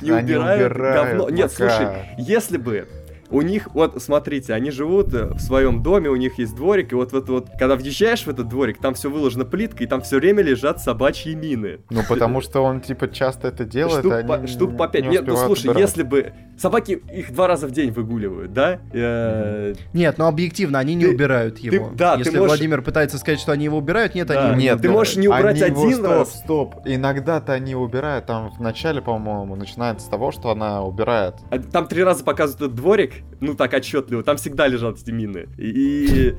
не 0.00 0.10
они 0.10 0.10
убирают 0.10 0.72
убирают, 0.72 1.18
говно? 1.18 1.30
Нет, 1.30 1.52
слушай, 1.52 1.86
если 2.18 2.56
бы 2.56 2.88
у 3.30 3.42
них, 3.42 3.68
вот 3.74 4.00
смотрите, 4.02 4.52
они 4.54 4.70
живут 4.70 5.12
э, 5.14 5.26
в 5.34 5.40
своем 5.40 5.82
доме, 5.82 6.08
у 6.10 6.16
них 6.16 6.38
есть 6.38 6.54
дворик, 6.54 6.92
и 6.92 6.94
вот, 6.94 7.12
вот, 7.12 7.28
вот, 7.28 7.48
когда 7.58 7.76
въезжаешь 7.76 8.24
в 8.24 8.28
этот 8.28 8.48
дворик, 8.48 8.78
там 8.78 8.94
все 8.94 9.10
выложено 9.10 9.44
плиткой, 9.44 9.86
и 9.86 9.88
там 9.88 10.00
все 10.02 10.16
время 10.18 10.42
лежат 10.42 10.80
собачьи 10.80 11.34
мины. 11.34 11.80
Ну, 11.90 12.02
потому 12.08 12.40
что 12.40 12.60
он, 12.62 12.80
типа, 12.80 13.08
часто 13.08 13.48
это 13.48 13.64
делает, 13.64 14.00
штук, 14.00 14.12
они 14.12 14.28
по, 14.28 14.46
штук 14.46 14.76
по 14.76 14.88
пять. 14.88 15.02
не 15.04 15.10
Нет, 15.10 15.26
ну 15.26 15.36
слушай, 15.36 15.66
убирать. 15.70 15.80
если 15.80 16.02
бы 16.02 16.32
собаки 16.58 16.92
их 17.12 17.32
два 17.32 17.46
раза 17.48 17.66
в 17.66 17.70
день 17.72 17.90
выгуливают, 17.90 18.52
да? 18.52 18.80
Э, 18.92 19.74
Нет, 19.92 20.18
но 20.18 20.28
объективно, 20.28 20.78
они 20.78 20.94
не 20.94 21.04
Ты- 21.04 21.10
убирают 21.14 21.56
ты- 21.60 21.66
его. 21.66 21.90
да, 21.94 22.14
ты 22.14 22.20
Если 22.20 22.38
можешь- 22.38 22.48
Владимир 22.56 22.82
пытается 22.82 23.18
сказать, 23.18 23.40
что 23.40 23.52
они 23.52 23.64
его 23.64 23.78
убирают, 23.78 24.14
нет, 24.14 24.28
Да. 24.28 24.34
они 24.34 24.44
его 24.48 24.56
не 24.56 24.64
Нет, 24.64 24.80
Ты 24.80 24.88
ну, 24.88 24.94
можешь 24.94 25.16
не 25.16 25.28
убрать 25.28 25.60
они 25.62 25.70
его- 25.72 25.82
один 25.84 25.96
стоп, 25.98 26.10
раз. 26.10 26.34
Стоп, 26.40 26.74
Иногда-то 26.84 27.52
они 27.52 27.74
убирают, 27.74 28.26
там 28.26 28.50
в 28.50 28.60
начале, 28.60 29.00
по-моему, 29.02 29.56
начинается 29.56 30.06
с 30.06 30.08
того, 30.08 30.32
что 30.32 30.50
она 30.50 30.82
убирает. 30.82 31.34
а 31.50 31.58
там 31.58 31.86
три 31.86 32.02
раза 32.04 32.24
показывают 32.24 32.62
этот 32.62 32.74
дворик, 32.74 33.13
ну 33.40 33.54
так 33.54 33.72
отчетливо, 33.72 34.22
там 34.22 34.36
всегда 34.36 34.66
лежат 34.66 35.00
эти 35.00 35.10
мины. 35.10 35.48
И... 35.58 36.34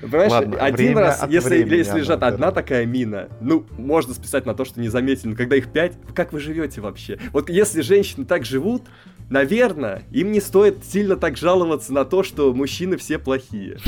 Понимаешь, 0.00 0.30
Ладно, 0.30 0.58
один 0.58 0.76
время 0.76 1.00
раз, 1.00 1.26
если, 1.28 1.48
времени 1.48 1.78
если 1.78 1.98
лежат 1.98 2.22
одна 2.22 2.34
убирает. 2.34 2.54
такая 2.54 2.86
мина, 2.86 3.28
ну, 3.40 3.66
можно 3.76 4.14
списать 4.14 4.46
на 4.46 4.54
то, 4.54 4.64
что 4.64 4.80
не 4.80 4.88
заметили, 4.88 5.30
но 5.30 5.36
когда 5.36 5.56
их 5.56 5.72
пять, 5.72 5.94
как 6.14 6.32
вы 6.32 6.38
живете 6.38 6.80
вообще? 6.80 7.18
Вот 7.32 7.50
если 7.50 7.80
женщины 7.80 8.24
так 8.24 8.44
живут, 8.44 8.84
наверное, 9.28 10.04
им 10.12 10.30
не 10.30 10.40
стоит 10.40 10.84
сильно 10.84 11.16
так 11.16 11.36
жаловаться 11.36 11.92
на 11.92 12.04
то, 12.04 12.22
что 12.22 12.54
мужчины 12.54 12.96
все 12.96 13.18
плохие. 13.18 13.78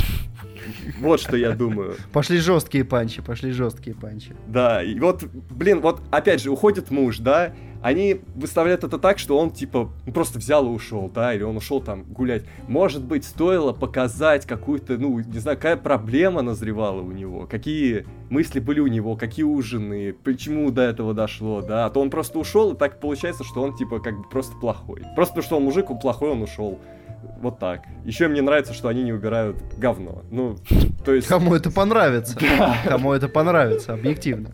Вот 0.99 1.19
что 1.19 1.35
я 1.37 1.51
думаю. 1.51 1.95
Пошли 2.11 2.37
жесткие 2.37 2.83
панчи, 2.83 3.21
пошли 3.21 3.51
жесткие 3.51 3.95
панчи. 3.95 4.35
Да, 4.47 4.83
и 4.83 4.99
вот, 4.99 5.23
блин, 5.49 5.81
вот 5.81 6.01
опять 6.11 6.41
же, 6.41 6.51
уходит 6.51 6.91
муж, 6.91 7.19
да, 7.19 7.53
они 7.81 8.21
выставляют 8.35 8.83
это 8.83 8.99
так, 8.99 9.17
что 9.17 9.37
он, 9.37 9.51
типа, 9.51 9.91
ну, 10.05 10.13
просто 10.13 10.37
взял 10.37 10.65
и 10.67 10.69
ушел, 10.69 11.09
да, 11.13 11.33
или 11.33 11.43
он 11.43 11.57
ушел 11.57 11.81
там 11.81 12.03
гулять. 12.03 12.43
Может 12.67 13.03
быть, 13.03 13.25
стоило 13.25 13.73
показать 13.73 14.45
какую-то, 14.45 14.97
ну, 14.97 15.19
не 15.19 15.39
знаю, 15.39 15.57
какая 15.57 15.77
проблема 15.77 16.41
назревала 16.41 17.01
у 17.01 17.11
него, 17.11 17.47
какие 17.47 18.05
мысли 18.29 18.59
были 18.59 18.79
у 18.79 18.87
него, 18.87 19.15
какие 19.15 19.45
у 19.45 19.59
жены, 19.61 20.13
почему 20.23 20.69
до 20.71 20.83
этого 20.83 21.13
дошло, 21.13 21.61
да, 21.61 21.85
а 21.85 21.89
то 21.89 21.99
он 21.99 22.09
просто 22.11 22.37
ушел, 22.37 22.73
и 22.73 22.77
так 22.77 22.99
получается, 22.99 23.43
что 23.43 23.63
он, 23.63 23.75
типа, 23.75 23.99
как 23.99 24.15
бы 24.17 24.29
просто 24.29 24.55
плохой. 24.57 25.01
Просто 25.15 25.33
потому, 25.33 25.45
что 25.45 25.57
он 25.57 25.63
мужик, 25.63 25.89
он 25.89 25.99
плохой, 25.99 26.29
он 26.29 26.43
ушел. 26.43 26.79
Вот 27.41 27.59
так. 27.59 27.83
Еще 28.05 28.27
мне 28.27 28.41
нравится, 28.41 28.73
что 28.73 28.87
они 28.87 29.03
не 29.03 29.13
убирают 29.13 29.57
говно. 29.77 30.23
Ну, 30.31 30.55
то 31.03 31.13
есть... 31.13 31.27
Кому 31.27 31.55
это 31.55 31.71
понравится? 31.71 32.37
Кому 32.85 33.13
это 33.13 33.27
понравится, 33.27 33.93
объективно. 33.93 34.49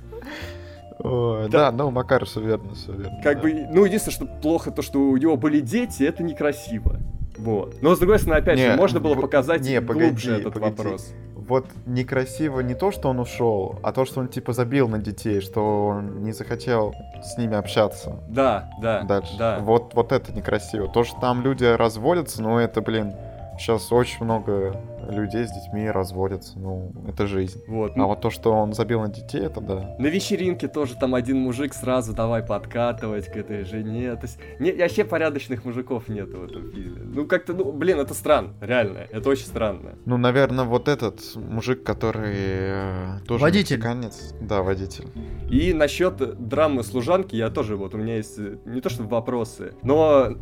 Ой, 0.99 1.47
Да. 1.49 1.71
да, 1.71 1.77
ну, 1.77 1.91
Макар, 1.91 2.25
все 2.25 2.41
верно, 2.41 2.73
все 2.73 2.91
верно. 2.91 3.19
Как 3.23 3.35
да. 3.37 3.41
бы, 3.43 3.53
ну, 3.71 3.85
единственное, 3.85 4.15
что 4.15 4.25
плохо, 4.25 4.71
то, 4.71 4.81
что 4.81 4.99
у 4.99 5.17
него 5.17 5.37
были 5.37 5.59
дети, 5.59 6.03
это 6.03 6.23
некрасиво. 6.23 6.99
Вот. 7.37 7.81
Но, 7.81 7.95
с 7.95 7.99
другой 7.99 8.17
стороны, 8.19 8.39
опять 8.39 8.57
же, 8.57 8.67
Не, 8.69 8.75
можно 8.75 8.99
было 8.99 9.13
показать 9.15 9.61
не, 9.61 9.79
глубже 9.79 9.87
погоди, 9.87 10.29
этот 10.41 10.53
погоди. 10.53 10.75
вопрос. 10.75 11.13
Вот 11.47 11.65
некрасиво 11.85 12.59
не 12.59 12.73
то, 12.75 12.91
что 12.91 13.09
он 13.09 13.19
ушел, 13.19 13.79
а 13.81 13.93
то, 13.93 14.03
что 14.05 14.19
он, 14.19 14.27
типа, 14.27 14.51
забил 14.53 14.89
на 14.89 14.99
детей, 14.99 15.39
что 15.39 15.87
он 15.87 16.23
не 16.23 16.33
захотел 16.33 16.93
с 17.23 17.37
ними 17.37 17.55
общаться 17.55 18.17
Да, 18.27 18.69
да, 18.81 19.03
дальше. 19.03 19.33
да. 19.39 19.59
Вот, 19.59 19.93
вот 19.93 20.11
это 20.11 20.33
некрасиво. 20.33 20.87
То, 20.89 21.05
что 21.05 21.19
там 21.21 21.41
люди 21.41 21.63
разводятся, 21.63 22.41
ну, 22.43 22.57
это, 22.57 22.81
блин, 22.81 23.13
сейчас 23.57 23.91
очень 23.93 24.25
много 24.25 24.75
людей 25.09 25.45
с 25.45 25.51
детьми 25.51 25.89
разводятся, 25.89 26.59
ну, 26.59 26.91
это 27.07 27.27
жизнь. 27.27 27.61
Вот. 27.67 27.93
А 27.95 28.05
вот 28.05 28.21
то, 28.21 28.29
что 28.29 28.51
он 28.51 28.73
забил 28.73 29.01
на 29.01 29.09
детей, 29.09 29.41
это 29.41 29.61
да. 29.61 29.95
На 29.99 30.07
вечеринке 30.07 30.67
тоже 30.67 30.95
там 30.95 31.15
один 31.15 31.39
мужик 31.39 31.73
сразу 31.73 32.13
давай 32.13 32.43
подкатывать 32.43 33.27
к 33.27 33.35
этой 33.35 33.63
жене. 33.63 34.15
То 34.15 34.23
есть, 34.23 34.39
не, 34.59 34.71
вообще 34.71 35.03
порядочных 35.03 35.65
мужиков 35.65 36.07
нету 36.09 36.39
в 36.39 36.43
этом 36.45 36.71
фильме. 36.71 37.01
Ну, 37.03 37.25
как-то, 37.25 37.53
ну, 37.53 37.71
блин, 37.71 37.99
это 37.99 38.13
странно, 38.13 38.53
реально. 38.61 38.99
Это 39.11 39.29
очень 39.29 39.45
странно. 39.45 39.95
Ну, 40.05 40.17
наверное, 40.17 40.65
вот 40.65 40.87
этот 40.87 41.21
мужик, 41.35 41.83
который 41.83 42.35
э, 42.37 43.19
тоже 43.27 43.41
Водитель. 43.41 43.77
мексиканец. 43.77 44.33
Да, 44.41 44.61
водитель. 44.61 45.07
И 45.49 45.73
насчет 45.73 46.17
драмы 46.47 46.83
служанки, 46.83 47.35
я 47.35 47.49
тоже, 47.49 47.75
вот 47.75 47.93
у 47.93 47.97
меня 47.97 48.17
есть 48.17 48.37
э, 48.37 48.57
не 48.65 48.81
то 48.81 48.89
что 48.89 49.03
вопросы, 49.03 49.73
но 49.83 50.35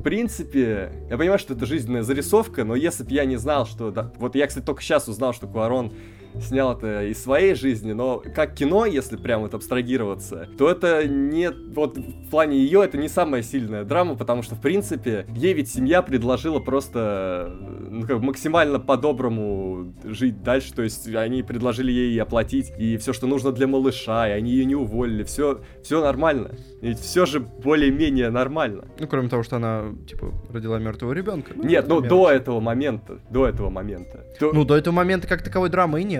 в 0.00 0.02
принципе, 0.02 0.92
я 1.10 1.18
понимаю, 1.18 1.38
что 1.38 1.52
это 1.52 1.66
жизненная 1.66 2.02
зарисовка, 2.02 2.64
но 2.64 2.74
если 2.74 3.04
бы 3.04 3.12
я 3.12 3.26
не 3.26 3.36
знал, 3.36 3.66
что... 3.66 3.90
да, 3.90 4.10
вот 4.16 4.34
я, 4.34 4.46
кстати, 4.46 4.64
только 4.64 4.80
сейчас 4.80 5.08
узнал, 5.08 5.34
что 5.34 5.46
Куарон 5.46 5.92
снял 6.40 6.76
это 6.76 7.04
из 7.04 7.22
своей 7.22 7.54
жизни, 7.54 7.92
но 7.92 8.22
как 8.34 8.54
кино, 8.54 8.86
если 8.86 9.16
прям 9.16 9.42
вот 9.42 9.54
абстрагироваться, 9.54 10.48
то 10.58 10.70
это 10.70 11.06
не... 11.06 11.50
Вот 11.50 11.96
в 11.98 12.30
плане 12.30 12.58
ее 12.58 12.82
это 12.84 12.98
не 12.98 13.08
самая 13.08 13.42
сильная 13.42 13.84
драма, 13.84 14.14
потому 14.16 14.42
что, 14.42 14.54
в 14.54 14.60
принципе, 14.60 15.26
ей 15.34 15.52
ведь 15.54 15.70
семья 15.70 16.02
предложила 16.02 16.60
просто 16.60 17.50
ну, 17.90 18.06
как 18.06 18.20
максимально 18.20 18.78
по-доброму 18.80 19.94
жить 20.04 20.42
дальше, 20.42 20.72
то 20.74 20.82
есть 20.82 21.08
они 21.14 21.42
предложили 21.42 21.90
ей 21.92 22.20
оплатить 22.20 22.72
и 22.78 22.96
все, 22.96 23.12
что 23.12 23.26
нужно 23.26 23.52
для 23.52 23.66
малыша, 23.66 24.28
и 24.28 24.32
они 24.32 24.50
ее 24.52 24.64
не 24.64 24.74
уволили, 24.74 25.24
все, 25.24 25.60
все 25.82 26.00
нормально. 26.02 26.52
Ведь 26.80 26.98
все 26.98 27.26
же 27.26 27.40
более-менее 27.40 28.30
нормально. 28.30 28.84
Ну, 28.98 29.06
кроме 29.06 29.28
того, 29.28 29.42
что 29.42 29.56
она, 29.56 29.84
типа, 30.06 30.32
родила 30.52 30.78
мертвого 30.78 31.12
ребенка. 31.12 31.52
Нет, 31.56 31.86
ну 31.88 32.00
до 32.00 32.30
этого 32.30 32.60
момента, 32.60 33.18
до 33.30 33.46
этого 33.46 33.70
момента. 33.70 34.24
То- 34.38 34.52
Ну, 34.52 34.64
до 34.64 34.76
этого 34.76 34.94
момента 34.94 35.26
как 35.28 35.42
таковой 35.42 35.68
драмы 35.70 36.00
и 36.00 36.04
нет. 36.04 36.19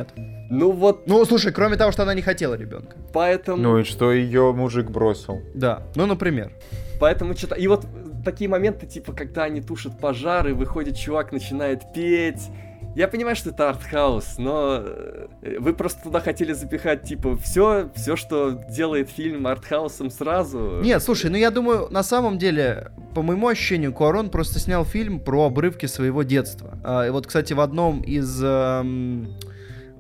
Ну 0.50 0.72
вот 0.72 1.06
Ну, 1.06 1.24
слушай, 1.24 1.52
кроме 1.52 1.76
того, 1.76 1.92
что 1.92 2.02
она 2.02 2.14
не 2.14 2.22
хотела 2.22 2.54
ребенка. 2.54 2.96
поэтому... 3.12 3.62
Ну 3.62 3.78
и 3.78 3.84
что 3.84 4.12
ее 4.12 4.52
мужик 4.52 4.90
бросил. 4.90 5.40
Да, 5.54 5.82
ну, 5.94 6.06
например. 6.06 6.52
Поэтому 7.00 7.34
что-то... 7.34 7.54
И 7.54 7.66
вот 7.66 7.86
такие 8.24 8.48
моменты, 8.48 8.86
типа, 8.86 9.12
когда 9.12 9.44
они 9.44 9.60
тушат 9.60 9.98
пожары, 9.98 10.54
выходит 10.54 10.96
чувак, 10.96 11.32
начинает 11.32 11.92
петь. 11.94 12.50
Я 12.96 13.06
понимаю, 13.06 13.36
что 13.36 13.50
это 13.50 13.70
артхаус, 13.70 14.38
но 14.38 14.82
э, 14.82 15.28
вы 15.60 15.74
просто 15.74 16.02
туда 16.02 16.18
хотели 16.18 16.52
запихать, 16.52 17.04
типа, 17.04 17.36
все, 17.36 17.88
все, 17.94 18.16
что 18.16 18.50
делает 18.68 19.08
фильм 19.08 19.46
артхаусом 19.46 20.10
сразу. 20.10 20.80
Нет, 20.82 21.00
слушай, 21.00 21.30
ну 21.30 21.36
я 21.36 21.52
думаю, 21.52 21.86
на 21.90 22.02
самом 22.02 22.36
деле, 22.36 22.90
по 23.14 23.22
моему 23.22 23.46
ощущению, 23.46 23.92
Куарон 23.92 24.28
просто 24.28 24.58
снял 24.58 24.84
фильм 24.84 25.20
про 25.20 25.46
обрывки 25.46 25.86
своего 25.86 26.24
детства. 26.24 26.78
А, 26.82 27.06
и 27.06 27.10
вот, 27.10 27.28
кстати, 27.28 27.52
в 27.52 27.60
одном 27.60 28.02
из... 28.02 28.42
эм, 28.42 29.36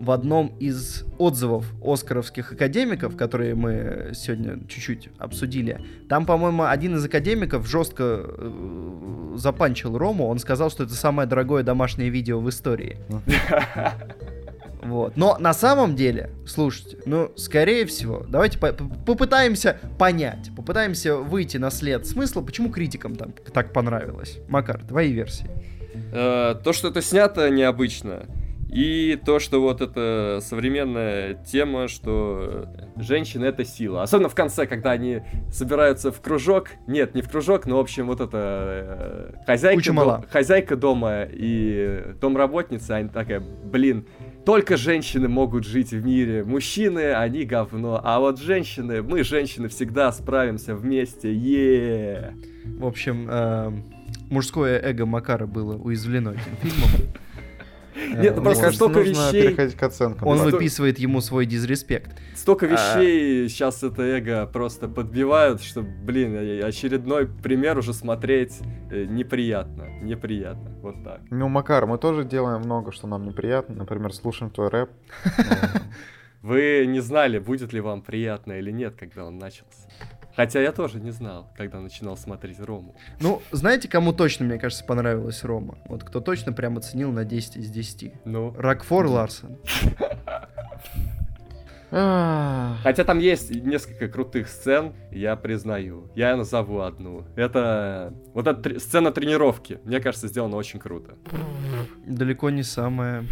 в 0.00 0.10
одном 0.12 0.56
из 0.58 1.04
отзывов 1.18 1.66
оскаровских 1.84 2.52
академиков, 2.52 3.16
которые 3.16 3.54
мы 3.54 4.12
сегодня 4.14 4.58
чуть-чуть 4.66 5.10
обсудили, 5.18 5.78
там, 6.08 6.24
по-моему, 6.24 6.64
один 6.64 6.96
из 6.96 7.04
академиков 7.04 7.66
жестко 7.68 8.24
э, 8.26 9.34
запанчил 9.36 9.98
Рому. 9.98 10.26
Он 10.28 10.38
сказал, 10.38 10.70
что 10.70 10.84
это 10.84 10.94
самое 10.94 11.28
дорогое 11.28 11.62
домашнее 11.62 12.08
видео 12.08 12.40
в 12.40 12.48
истории. 12.48 12.98
Вот. 14.82 15.18
Но 15.18 15.36
на 15.38 15.52
самом 15.52 15.94
деле, 15.94 16.30
слушайте, 16.46 16.96
ну, 17.04 17.30
скорее 17.36 17.84
всего, 17.84 18.24
давайте 18.26 18.58
по- 18.58 18.72
по- 18.72 18.88
попытаемся 18.88 19.78
понять, 19.98 20.50
попытаемся 20.56 21.16
выйти 21.16 21.58
на 21.58 21.70
след 21.70 22.06
смысла, 22.06 22.40
почему 22.40 22.70
критикам 22.70 23.14
там 23.14 23.32
так 23.52 23.74
понравилось. 23.74 24.38
Макар, 24.48 24.82
твои 24.82 25.12
версии. 25.12 25.50
Э, 26.12 26.54
то, 26.64 26.72
что 26.72 26.88
это 26.88 27.02
снято 27.02 27.50
необычно. 27.50 28.24
И 28.72 29.18
то, 29.26 29.40
что 29.40 29.60
вот 29.60 29.80
эта 29.80 30.38
современная 30.42 31.34
тема, 31.34 31.88
что 31.88 32.68
женщина 32.96 33.46
это 33.46 33.64
сила. 33.64 34.02
Особенно 34.02 34.28
в 34.28 34.34
конце, 34.34 34.66
когда 34.66 34.92
они 34.92 35.22
собираются 35.50 36.12
в 36.12 36.20
кружок. 36.20 36.68
Нет, 36.86 37.14
не 37.14 37.22
в 37.22 37.28
кружок, 37.28 37.66
но, 37.66 37.76
в 37.78 37.80
общем, 37.80 38.06
вот 38.06 38.20
это 38.20 39.32
э, 39.34 39.44
хозяйка, 39.44 39.76
Куча 39.78 39.90
до- 39.90 39.96
мала. 39.96 40.24
хозяйка 40.30 40.76
дома 40.76 41.24
и 41.28 42.14
домработница, 42.20 42.96
они 42.96 43.08
такая, 43.08 43.40
блин, 43.40 44.06
только 44.46 44.76
женщины 44.76 45.28
могут 45.28 45.64
жить 45.64 45.90
в 45.90 46.04
мире. 46.04 46.44
Мужчины, 46.44 47.12
они 47.12 47.44
говно. 47.44 48.00
А 48.02 48.20
вот 48.20 48.38
женщины, 48.40 49.02
мы, 49.02 49.24
женщины, 49.24 49.68
всегда 49.68 50.12
справимся 50.12 50.76
вместе. 50.76 51.32
е 51.34 52.34
В 52.78 52.86
общем, 52.86 53.26
э, 53.28 53.72
мужское 54.30 54.78
эго 54.80 55.06
Макара 55.06 55.46
было 55.46 55.74
уязвлено 55.76 56.32
этим 56.32 56.56
фильмом. 56.62 56.90
Нет, 58.08 58.36
ну 58.36 58.42
просто 58.42 58.72
столько 58.72 59.00
нужно 59.00 59.28
вещей. 59.28 59.48
переходить 59.48 59.76
к 59.76 59.82
оценкам. 59.82 60.26
Он 60.28 60.38
выписывает 60.38 60.98
ему 60.98 61.20
свой 61.20 61.46
дизреспект. 61.46 62.10
Столько 62.34 62.66
А. 62.66 62.68
вещей 62.68 63.48
сейчас 63.48 63.82
это 63.82 64.02
эго 64.02 64.46
просто 64.46 64.88
подбивают, 64.88 65.62
что, 65.62 65.82
блин, 65.82 66.34
э, 66.34 66.60
очередной 66.62 67.26
пример 67.26 67.78
уже 67.78 67.92
смотреть 67.92 68.58
э, 68.90 69.04
неприятно. 69.04 69.88
Неприятно. 70.02 70.70
Вот 70.82 71.02
так. 71.04 71.20
Ну, 71.30 71.48
Макар, 71.48 71.86
мы 71.86 71.98
тоже 71.98 72.24
делаем 72.24 72.60
много, 72.60 72.92
что 72.92 73.06
нам 73.06 73.26
неприятно. 73.26 73.74
Например, 73.74 74.12
слушаем 74.12 74.50
твой 74.50 74.68
рэп. 74.68 74.90
Вы 76.42 76.86
не 76.86 77.00
знали, 77.00 77.38
будет 77.38 77.72
ли 77.72 77.80
вам 77.80 78.00
приятно 78.02 78.52
или 78.54 78.70
нет, 78.70 78.94
когда 78.98 79.26
он 79.26 79.38
начался. 79.38 79.88
Хотя 80.40 80.62
я 80.62 80.72
тоже 80.72 81.00
не 81.00 81.10
знал, 81.10 81.46
когда 81.54 81.80
начинал 81.80 82.16
смотреть 82.16 82.60
Рому. 82.60 82.94
Ну, 83.20 83.42
знаете, 83.50 83.88
кому 83.88 84.14
точно, 84.14 84.46
мне 84.46 84.58
кажется, 84.58 84.82
понравилась 84.82 85.44
Рома? 85.44 85.76
Вот 85.84 86.02
кто 86.02 86.20
точно 86.20 86.54
прям 86.54 86.78
оценил 86.78 87.12
на 87.12 87.26
10 87.26 87.58
из 87.58 87.68
10. 87.68 88.24
Ну. 88.24 88.54
Рокфор 88.56 89.06
Ларсон. 89.06 89.58
Хотя 91.90 93.04
там 93.04 93.18
есть 93.18 93.50
несколько 93.50 94.08
крутых 94.08 94.48
сцен, 94.48 94.92
я 95.10 95.34
признаю. 95.36 96.10
Я 96.14 96.36
назову 96.36 96.80
одну. 96.80 97.24
Это 97.36 98.14
вот 98.32 98.46
эта 98.46 98.60
тр- 98.70 98.78
сцена 98.78 99.10
тренировки. 99.10 99.80
Мне 99.84 100.00
кажется, 100.00 100.28
сделана 100.28 100.56
очень 100.56 100.78
круто. 100.78 101.14
Далеко 102.06 102.50
не 102.50 102.62
самое. 102.62 103.24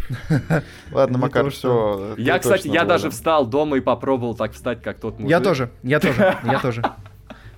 Ладно, 0.91 1.17
Макар, 1.17 1.49
все. 1.51 2.15
я, 2.17 2.37
кстати, 2.39 2.67
я 2.67 2.83
даже 2.83 3.09
встал 3.09 3.47
дома 3.47 3.77
и 3.77 3.79
попробовал 3.81 4.35
так 4.35 4.51
встать, 4.51 4.81
как 4.81 4.99
тот 4.99 5.13
мужик. 5.19 5.29
Я 5.29 5.39
тоже, 5.39 5.69
я 5.83 5.99
тоже, 5.99 6.35
я 6.43 6.59
тоже. 6.61 6.83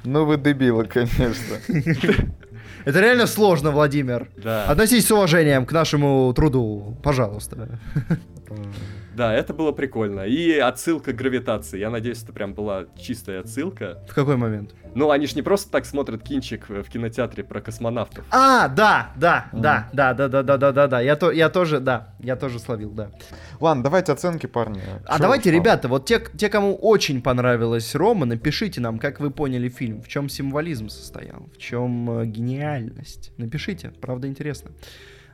Ну 0.03 0.25
вы 0.25 0.37
дебилы, 0.37 0.85
конечно. 0.85 1.57
Это 2.85 2.99
реально 2.99 3.27
сложно, 3.27 3.71
Владимир. 3.71 4.29
Да. 4.37 4.65
Относись 4.65 5.05
с 5.07 5.11
уважением 5.11 5.65
к 5.65 5.71
нашему 5.71 6.33
труду, 6.33 6.97
пожалуйста. 7.03 7.79
Да, 9.15 9.33
это 9.33 9.53
было 9.53 9.71
прикольно. 9.71 10.21
И 10.21 10.57
отсылка 10.57 11.13
к 11.13 11.15
гравитации. 11.15 11.79
Я 11.79 11.89
надеюсь, 11.89 12.23
это 12.23 12.33
прям 12.33 12.53
была 12.53 12.85
чистая 12.97 13.41
отсылка. 13.41 14.03
В 14.09 14.15
какой 14.15 14.37
момент? 14.37 14.73
Ну, 14.93 15.09
они 15.11 15.25
же 15.25 15.35
не 15.35 15.41
просто 15.41 15.71
так 15.71 15.85
смотрят 15.85 16.23
кинчик 16.23 16.69
в 16.69 16.83
кинотеатре 16.83 17.43
про 17.43 17.61
космонавтов. 17.61 18.25
А, 18.31 18.67
да, 18.67 19.11
да, 19.15 19.47
да, 19.51 19.89
да, 19.93 20.13
да, 20.13 20.27
да, 20.27 20.43
да, 20.43 20.57
да, 20.57 20.71
да, 20.71 20.87
да. 20.87 20.99
Я, 21.01 21.15
то, 21.15 21.31
я 21.31 21.49
тоже, 21.49 21.79
да, 21.79 22.13
я 22.19 22.35
тоже 22.35 22.59
словил, 22.59 22.91
да. 22.91 23.11
Ладно, 23.59 23.83
давайте 23.83 24.11
оценки, 24.11 24.47
парни. 24.47 24.81
А 25.05 25.19
давайте, 25.19 25.49
ушло? 25.49 25.59
ребята, 25.59 25.87
вот 25.87 26.05
те, 26.05 26.21
те, 26.37 26.49
кому 26.49 26.75
очень 26.75 27.21
понравилась 27.21 27.95
Рома, 27.95 28.25
напишите 28.25 28.81
нам, 28.81 28.99
как 28.99 29.19
вы 29.19 29.31
поняли 29.31 29.69
фильм, 29.69 30.01
в 30.01 30.07
чем 30.07 30.29
символизм 30.29 30.89
состоял, 30.89 31.49
в 31.53 31.57
чем 31.57 32.19
э, 32.19 32.25
гениальность. 32.25 33.31
Напишите, 33.37 33.93
правда 34.01 34.27
интересно. 34.27 34.71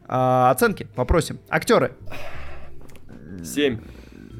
А, 0.07 0.51
оценки, 0.51 0.87
попросим. 0.95 1.39
Актеры. 1.49 1.93
Семь. 3.43 3.79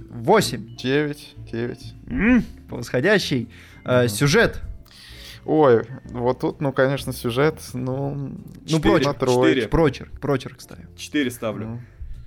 8. 0.09 0.75
9, 0.75 1.35
9. 1.51 2.43
Восходящий. 2.69 3.49
Э, 3.85 4.07
сюжет. 4.07 4.61
Ой, 5.45 5.83
вот 6.05 6.41
тут, 6.41 6.59
ну, 6.59 6.73
конечно, 6.73 7.13
сюжет, 7.13 7.61
ну... 7.73 8.33
Ну, 8.69 8.79
прочерк. 8.81 9.17
Четыре. 9.19 9.67
Прочерк, 9.69 10.19
прочерк 10.19 10.59
ставим. 10.59 10.89
Четыре 10.97 11.31
ставлю. 11.31 11.79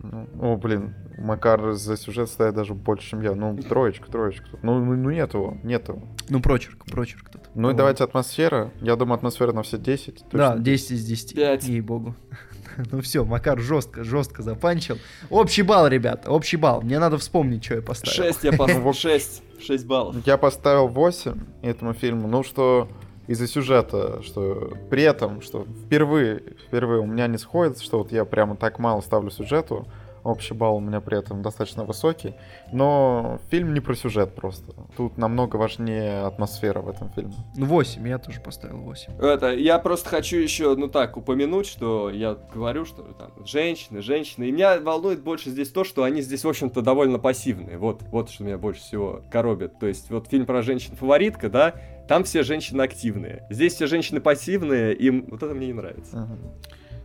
Ну, 0.02 0.26
ну, 0.34 0.52
О, 0.52 0.56
блин, 0.56 0.94
Макар 1.18 1.72
за 1.74 1.98
сюжет 1.98 2.30
ставит 2.30 2.54
даже 2.54 2.72
больше, 2.72 3.10
чем 3.10 3.20
я. 3.20 3.34
Ну, 3.34 3.54
троечка, 3.58 4.10
троечка. 4.10 4.46
тут. 4.50 4.62
Ну, 4.62 4.82
ну, 4.82 4.96
ну, 4.96 5.10
нет 5.10 5.34
его, 5.34 5.58
нет 5.62 5.86
его. 5.88 6.02
Ну, 6.30 6.40
прочерк, 6.40 6.86
прочерк 6.86 7.28
тут. 7.28 7.42
Ну 7.54 7.68
и 7.68 7.72
Вот. 7.72 7.76
давайте 7.76 8.04
атмосфера. 8.04 8.72
Я 8.80 8.96
думаю, 8.96 9.16
атмосфера 9.16 9.52
на 9.52 9.62
все 9.62 9.76
10. 9.76 10.24
Да, 10.32 10.52
точно. 10.52 10.64
10 10.64 10.90
из 10.92 11.04
10. 11.04 11.34
Пять. 11.34 11.64
Ей-богу. 11.64 12.16
Ну 12.90 13.00
все, 13.00 13.24
Макар 13.24 13.58
жестко, 13.58 14.04
жестко 14.04 14.42
запанчил. 14.42 14.98
Общий 15.28 15.62
балл, 15.62 15.86
ребята, 15.86 16.30
общий 16.30 16.56
балл. 16.56 16.82
Мне 16.82 16.98
надо 16.98 17.18
вспомнить, 17.18 17.64
что 17.64 17.76
я 17.76 17.82
поставил. 17.82 18.14
Шесть 18.14 18.44
я 18.44 18.52
поставил. 18.52 18.92
Шесть. 18.94 19.42
Шесть 19.60 19.86
баллов. 19.86 20.16
Я 20.26 20.38
поставил 20.38 20.88
8 20.88 21.38
этому 21.62 21.92
фильму, 21.92 22.28
ну 22.28 22.42
что 22.42 22.88
из-за 23.26 23.46
сюжета, 23.46 24.22
что 24.22 24.72
при 24.90 25.02
этом, 25.02 25.40
что 25.40 25.64
впервые, 25.84 26.42
впервые 26.66 27.00
у 27.00 27.06
меня 27.06 27.26
не 27.28 27.38
сходит, 27.38 27.78
что 27.78 27.98
вот 27.98 28.10
я 28.10 28.24
прямо 28.24 28.56
так 28.56 28.78
мало 28.78 29.02
ставлю 29.02 29.30
сюжету, 29.30 29.86
общий 30.24 30.54
балл 30.54 30.76
у 30.76 30.80
меня 30.80 31.00
при 31.00 31.18
этом 31.18 31.42
достаточно 31.42 31.84
высокий, 31.84 32.34
но 32.72 33.38
фильм 33.50 33.74
не 33.74 33.80
про 33.80 33.94
сюжет 33.94 34.34
просто. 34.34 34.74
Тут 34.96 35.18
намного 35.18 35.56
важнее 35.56 36.22
атмосфера 36.22 36.80
в 36.80 36.88
этом 36.88 37.10
фильме. 37.10 37.34
Ну 37.56 37.66
8, 37.66 38.06
я 38.08 38.18
тоже 38.18 38.40
поставил 38.40 38.78
8. 38.78 39.18
Это, 39.18 39.52
я 39.52 39.78
просто 39.78 40.08
хочу 40.08 40.36
еще, 40.36 40.74
ну 40.76 40.88
так, 40.88 41.16
упомянуть, 41.16 41.66
что 41.66 42.10
я 42.10 42.36
говорю, 42.54 42.84
что 42.84 43.02
там 43.02 43.32
женщины, 43.46 44.02
женщины. 44.02 44.44
И 44.44 44.52
меня 44.52 44.80
волнует 44.80 45.22
больше 45.22 45.50
здесь 45.50 45.70
то, 45.70 45.84
что 45.84 46.04
они 46.04 46.22
здесь, 46.22 46.44
в 46.44 46.48
общем-то, 46.48 46.82
довольно 46.82 47.18
пассивные. 47.18 47.78
Вот, 47.78 48.02
вот 48.10 48.30
что 48.30 48.44
меня 48.44 48.58
больше 48.58 48.80
всего 48.80 49.22
коробит. 49.30 49.78
То 49.78 49.86
есть, 49.86 50.10
вот 50.10 50.28
фильм 50.28 50.46
про 50.46 50.62
женщин-фаворитка, 50.62 51.48
да, 51.48 51.74
там 52.08 52.24
все 52.24 52.42
женщины 52.42 52.82
активные. 52.82 53.46
Здесь 53.50 53.74
все 53.74 53.86
женщины 53.86 54.20
пассивные, 54.20 54.94
им 54.94 55.26
вот 55.30 55.42
это 55.42 55.54
мне 55.54 55.68
не 55.68 55.74
нравится. 55.74 56.18
Мгм. 56.18 56.38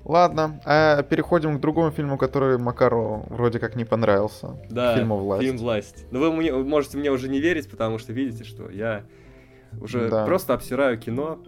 Ладно, 0.05 0.61
а 0.65 1.01
переходим 1.01 1.57
к 1.57 1.61
другому 1.61 1.89
фильму, 1.91 2.17
который 2.17 2.59
Макару 2.59 3.25
вроде 3.29 3.57
как 3.59 3.75
не 3.75 3.85
понравился. 3.85 4.55
Да, 4.69 4.95
Фильму 4.95 5.17
«Власть». 5.17 5.43
фильм 5.43 5.57
«Власть». 5.57 6.05
Но 6.11 6.19
вы 6.19 6.31
мне, 6.31 6.53
можете 6.53 6.97
мне 6.99 7.09
уже 7.11 7.27
не 7.27 7.39
верить, 7.41 7.69
потому 7.69 7.97
что 7.97 8.13
видите, 8.13 8.43
что 8.43 8.69
я 8.69 9.03
уже 9.81 10.09
Да. 10.09 10.25
просто 10.25 10.53
обсираю 10.53 10.99
кино. 10.99 11.39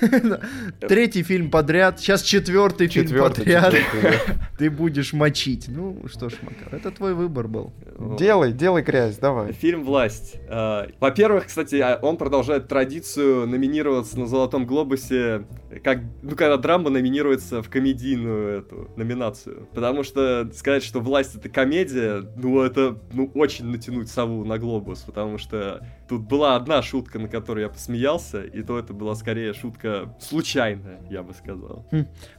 Третий 0.80 1.22
фильм 1.22 1.50
подряд, 1.50 2.00
сейчас 2.00 2.22
четвертый 2.22 2.88
фильм 2.88 3.18
подряд. 3.18 3.72
четвертый, 3.72 4.18
Ты 4.58 4.70
будешь 4.70 5.12
мочить. 5.12 5.66
Ну 5.68 6.04
что 6.06 6.28
ж, 6.28 6.34
Макар, 6.42 6.74
это 6.74 6.90
твой 6.90 7.14
выбор 7.14 7.48
был. 7.48 7.72
Делай, 8.18 8.52
делай 8.52 8.82
грязь, 8.82 9.18
давай. 9.18 9.52
Фильм 9.52 9.84
«Власть». 9.84 10.36
А, 10.48 10.88
Во-первых, 11.00 11.46
кстати, 11.46 11.76
а, 11.76 11.98
он 12.02 12.16
продолжает 12.16 12.68
традицию 12.68 13.46
номинироваться 13.46 14.18
на 14.18 14.26
«Золотом 14.26 14.66
глобусе», 14.66 15.46
как, 15.82 16.00
ну, 16.22 16.30
когда 16.30 16.56
драма 16.56 16.90
номинируется 16.90 17.62
в 17.62 17.70
комедийную 17.70 18.58
эту 18.58 18.90
номинацию. 18.96 19.68
Потому 19.72 20.02
что 20.02 20.50
сказать, 20.54 20.84
что 20.84 21.00
«Власть»— 21.00 21.34
это 21.36 21.48
комедия, 21.48 22.24
ну, 22.36 22.60
это, 22.60 22.98
ну, 23.12 23.30
очень 23.34 23.66
натянуть 23.66 24.08
сову 24.08 24.44
на 24.44 24.58
глобус, 24.58 25.00
потому 25.00 25.38
что 25.38 25.86
тут 26.08 26.22
была 26.22 26.56
одна 26.56 26.82
шутка, 26.82 27.18
на 27.18 27.28
которую 27.28 27.64
я 27.64 27.70
посмеялся, 27.70 28.42
и 28.42 28.62
то 28.62 28.78
это 28.78 28.92
была 28.92 29.14
скорее 29.14 29.53
шутка 29.54 30.14
случайная, 30.20 31.00
я 31.10 31.22
бы 31.22 31.32
сказал. 31.34 31.86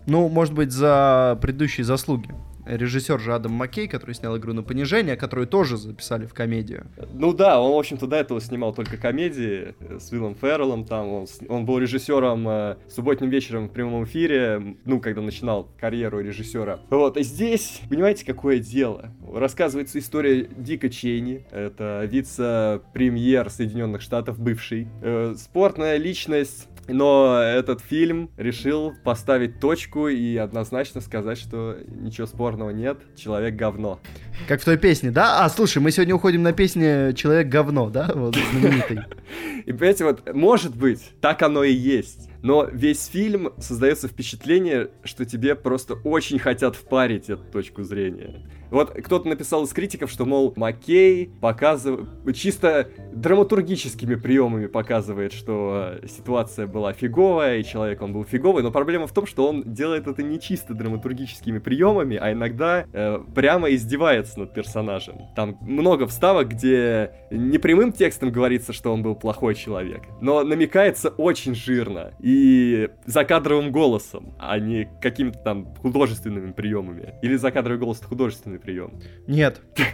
Ну, 0.05 0.29
может 0.29 0.53
быть, 0.53 0.71
за 0.71 1.37
предыдущие 1.41 1.83
заслуги. 1.83 2.29
Режиссер 2.65 3.19
же 3.19 3.35
Адам 3.35 3.51
Маккей, 3.53 3.87
который 3.87 4.15
снял 4.15 4.35
игру 4.37 4.53
на 4.53 4.63
понижение, 4.63 5.15
которую 5.15 5.47
тоже 5.47 5.77
записали 5.77 6.25
в 6.25 6.33
комедию. 6.33 6.87
Ну 7.13 7.31
да, 7.31 7.61
он, 7.61 7.73
в 7.73 7.77
общем-то, 7.77 8.07
до 8.07 8.15
этого 8.15 8.41
снимал 8.41 8.73
только 8.73 8.97
комедии 8.97 9.75
э, 9.79 9.99
с 9.99 10.11
Уиллом 10.11 10.35
Ферреллом, 10.35 10.83
там, 10.85 11.07
он, 11.09 11.27
он 11.47 11.65
был 11.65 11.77
режиссером 11.77 12.47
э, 12.47 12.77
«Субботним 12.89 13.29
вечером» 13.29 13.69
в 13.69 13.71
прямом 13.71 14.05
эфире, 14.05 14.77
ну, 14.83 14.99
когда 14.99 15.21
начинал 15.21 15.69
карьеру 15.79 16.21
режиссера. 16.21 16.79
Вот, 16.89 17.17
и 17.17 17.23
здесь, 17.23 17.81
понимаете, 17.87 18.25
какое 18.25 18.57
дело? 18.57 19.11
Рассказывается 19.31 19.99
история 19.99 20.47
Дика 20.57 20.89
Чейни, 20.89 21.45
это 21.51 22.03
вице-премьер 22.05 23.51
Соединенных 23.51 24.01
Штатов, 24.01 24.39
бывший, 24.39 24.87
э, 25.03 25.35
спортная 25.37 25.97
личность, 25.97 26.67
но 26.87 27.39
этот 27.41 27.81
фильм 27.81 28.29
решил 28.37 28.93
поставить 29.03 29.59
точку 29.59 30.07
и 30.07 30.35
однозначно 30.37 31.01
сказать, 31.01 31.37
что 31.37 31.77
ничего 31.87 32.27
спорного 32.27 32.69
нет, 32.69 32.99
человек 33.15 33.55
говно. 33.55 33.99
Как 34.47 34.61
в 34.61 34.65
той 34.65 34.77
песне, 34.77 35.11
да? 35.11 35.43
А, 35.43 35.49
слушай, 35.49 35.79
мы 35.79 35.91
сегодня 35.91 36.15
уходим 36.15 36.43
на 36.43 36.53
песню 36.53 37.13
«Человек 37.13 37.47
говно», 37.47 37.89
да? 37.89 38.11
Вот, 38.13 38.35
знаменитой. 38.35 38.99
И 39.65 39.71
понимаете, 39.71 40.05
вот, 40.05 40.33
может 40.33 40.75
быть, 40.75 41.01
так 41.21 41.41
оно 41.41 41.63
и 41.63 41.73
есть. 41.73 42.29
Но 42.45 42.69
весь 42.71 43.07
фильм 43.07 43.53
создается 43.57 44.07
впечатление, 44.07 44.91
что 45.03 45.25
тебе 45.25 45.55
просто 45.55 45.95
очень 45.95 46.37
хотят 46.37 46.75
впарить 46.75 47.27
эту 47.27 47.43
точку 47.43 47.81
зрения. 47.81 48.35
Вот 48.69 48.91
кто-то 48.91 49.27
написал 49.27 49.63
из 49.63 49.73
критиков, 49.73 50.11
что, 50.11 50.25
мол, 50.25 50.53
Маккей 50.55 51.31
показывает, 51.41 52.07
чисто 52.35 52.89
драматургическими 53.13 54.13
приемами 54.15 54.67
показывает, 54.67 55.33
что 55.33 55.97
э, 56.03 56.07
ситуация 56.07 56.67
была 56.67 56.93
фиговая, 56.93 57.59
и 57.59 57.63
человек 57.63 58.01
он 58.01 58.13
был 58.13 58.25
фиговый, 58.25 58.61
но 58.61 58.71
проблема 58.71 59.07
в 59.07 59.13
том, 59.13 59.25
что 59.25 59.47
он 59.47 59.63
делает 59.63 60.07
это 60.07 60.21
не 60.21 60.39
чисто 60.39 60.73
драматургическими 60.73 61.59
приемами, 61.59 62.17
а 62.17 62.31
иногда 62.31 62.85
э, 62.91 63.19
прямо 63.33 63.71
издевается 63.71 64.39
над 64.39 64.53
персонажем. 64.53 65.15
Там 65.35 65.57
много 65.61 66.05
вставок, 66.05 66.49
где 66.49 67.11
не 67.31 67.57
прямым 67.57 67.91
текстом 67.91 68.31
говорится, 68.31 68.73
что 68.73 68.93
он 68.93 69.01
был 69.01 69.15
плохой 69.15 69.55
человек, 69.55 70.03
но 70.21 70.43
намекается 70.43 71.09
очень 71.09 71.55
жирно 71.55 72.13
и 72.19 72.34
закадровым 73.05 73.71
голосом, 73.71 74.33
а 74.39 74.59
не 74.59 74.89
какими-то 75.01 75.39
там 75.39 75.75
художественными 75.75 76.51
приемами. 76.51 77.15
Или 77.21 77.35
закадровый 77.35 77.79
голос 77.79 77.99
это 77.99 78.07
художественный 78.07 78.59
прием. 78.59 78.93
Нет. 79.27 79.61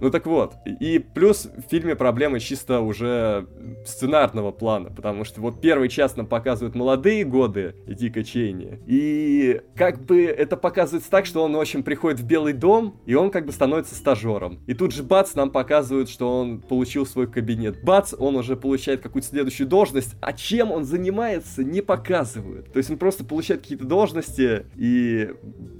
Ну 0.00 0.10
так 0.10 0.24
вот. 0.24 0.54
И 0.80 0.98
плюс 0.98 1.44
в 1.44 1.68
фильме 1.68 1.94
проблемы 1.94 2.40
чисто 2.40 2.80
уже 2.80 3.46
сценарного 3.84 4.50
плана, 4.50 4.90
потому 4.90 5.24
что 5.24 5.42
вот 5.42 5.60
первый 5.60 5.90
час 5.90 6.16
нам 6.16 6.26
показывают 6.26 6.74
молодые 6.74 7.24
годы 7.24 7.74
Дика 7.86 8.24
Чейни, 8.24 8.80
и 8.86 9.60
как 9.76 10.02
бы 10.02 10.24
это 10.24 10.56
показывается 10.56 11.10
так, 11.10 11.26
что 11.26 11.42
он, 11.42 11.54
в 11.54 11.60
общем, 11.60 11.82
приходит 11.82 12.20
в 12.20 12.26
Белый 12.26 12.54
дом, 12.54 12.98
и 13.04 13.14
он 13.14 13.30
как 13.30 13.44
бы 13.44 13.52
становится 13.52 13.94
стажером. 13.94 14.60
И 14.66 14.72
тут 14.72 14.92
же 14.92 15.02
бац, 15.02 15.34
нам 15.34 15.50
показывают, 15.50 16.08
что 16.08 16.40
он 16.40 16.60
получил 16.60 17.04
свой 17.04 17.26
кабинет. 17.26 17.82
Бац, 17.82 18.14
он 18.16 18.36
уже 18.36 18.56
получает 18.56 19.00
какую-то 19.00 19.28
следующую 19.28 19.66
должность, 19.66 20.16
а 20.20 20.32
чем 20.32 20.72
он 20.72 20.84
занимается, 20.84 21.62
не 21.70 21.80
показывают. 21.82 22.72
То 22.72 22.78
есть 22.78 22.90
он 22.90 22.98
просто 22.98 23.24
получает 23.24 23.62
какие-то 23.62 23.84
должности, 23.86 24.66
и 24.76 25.30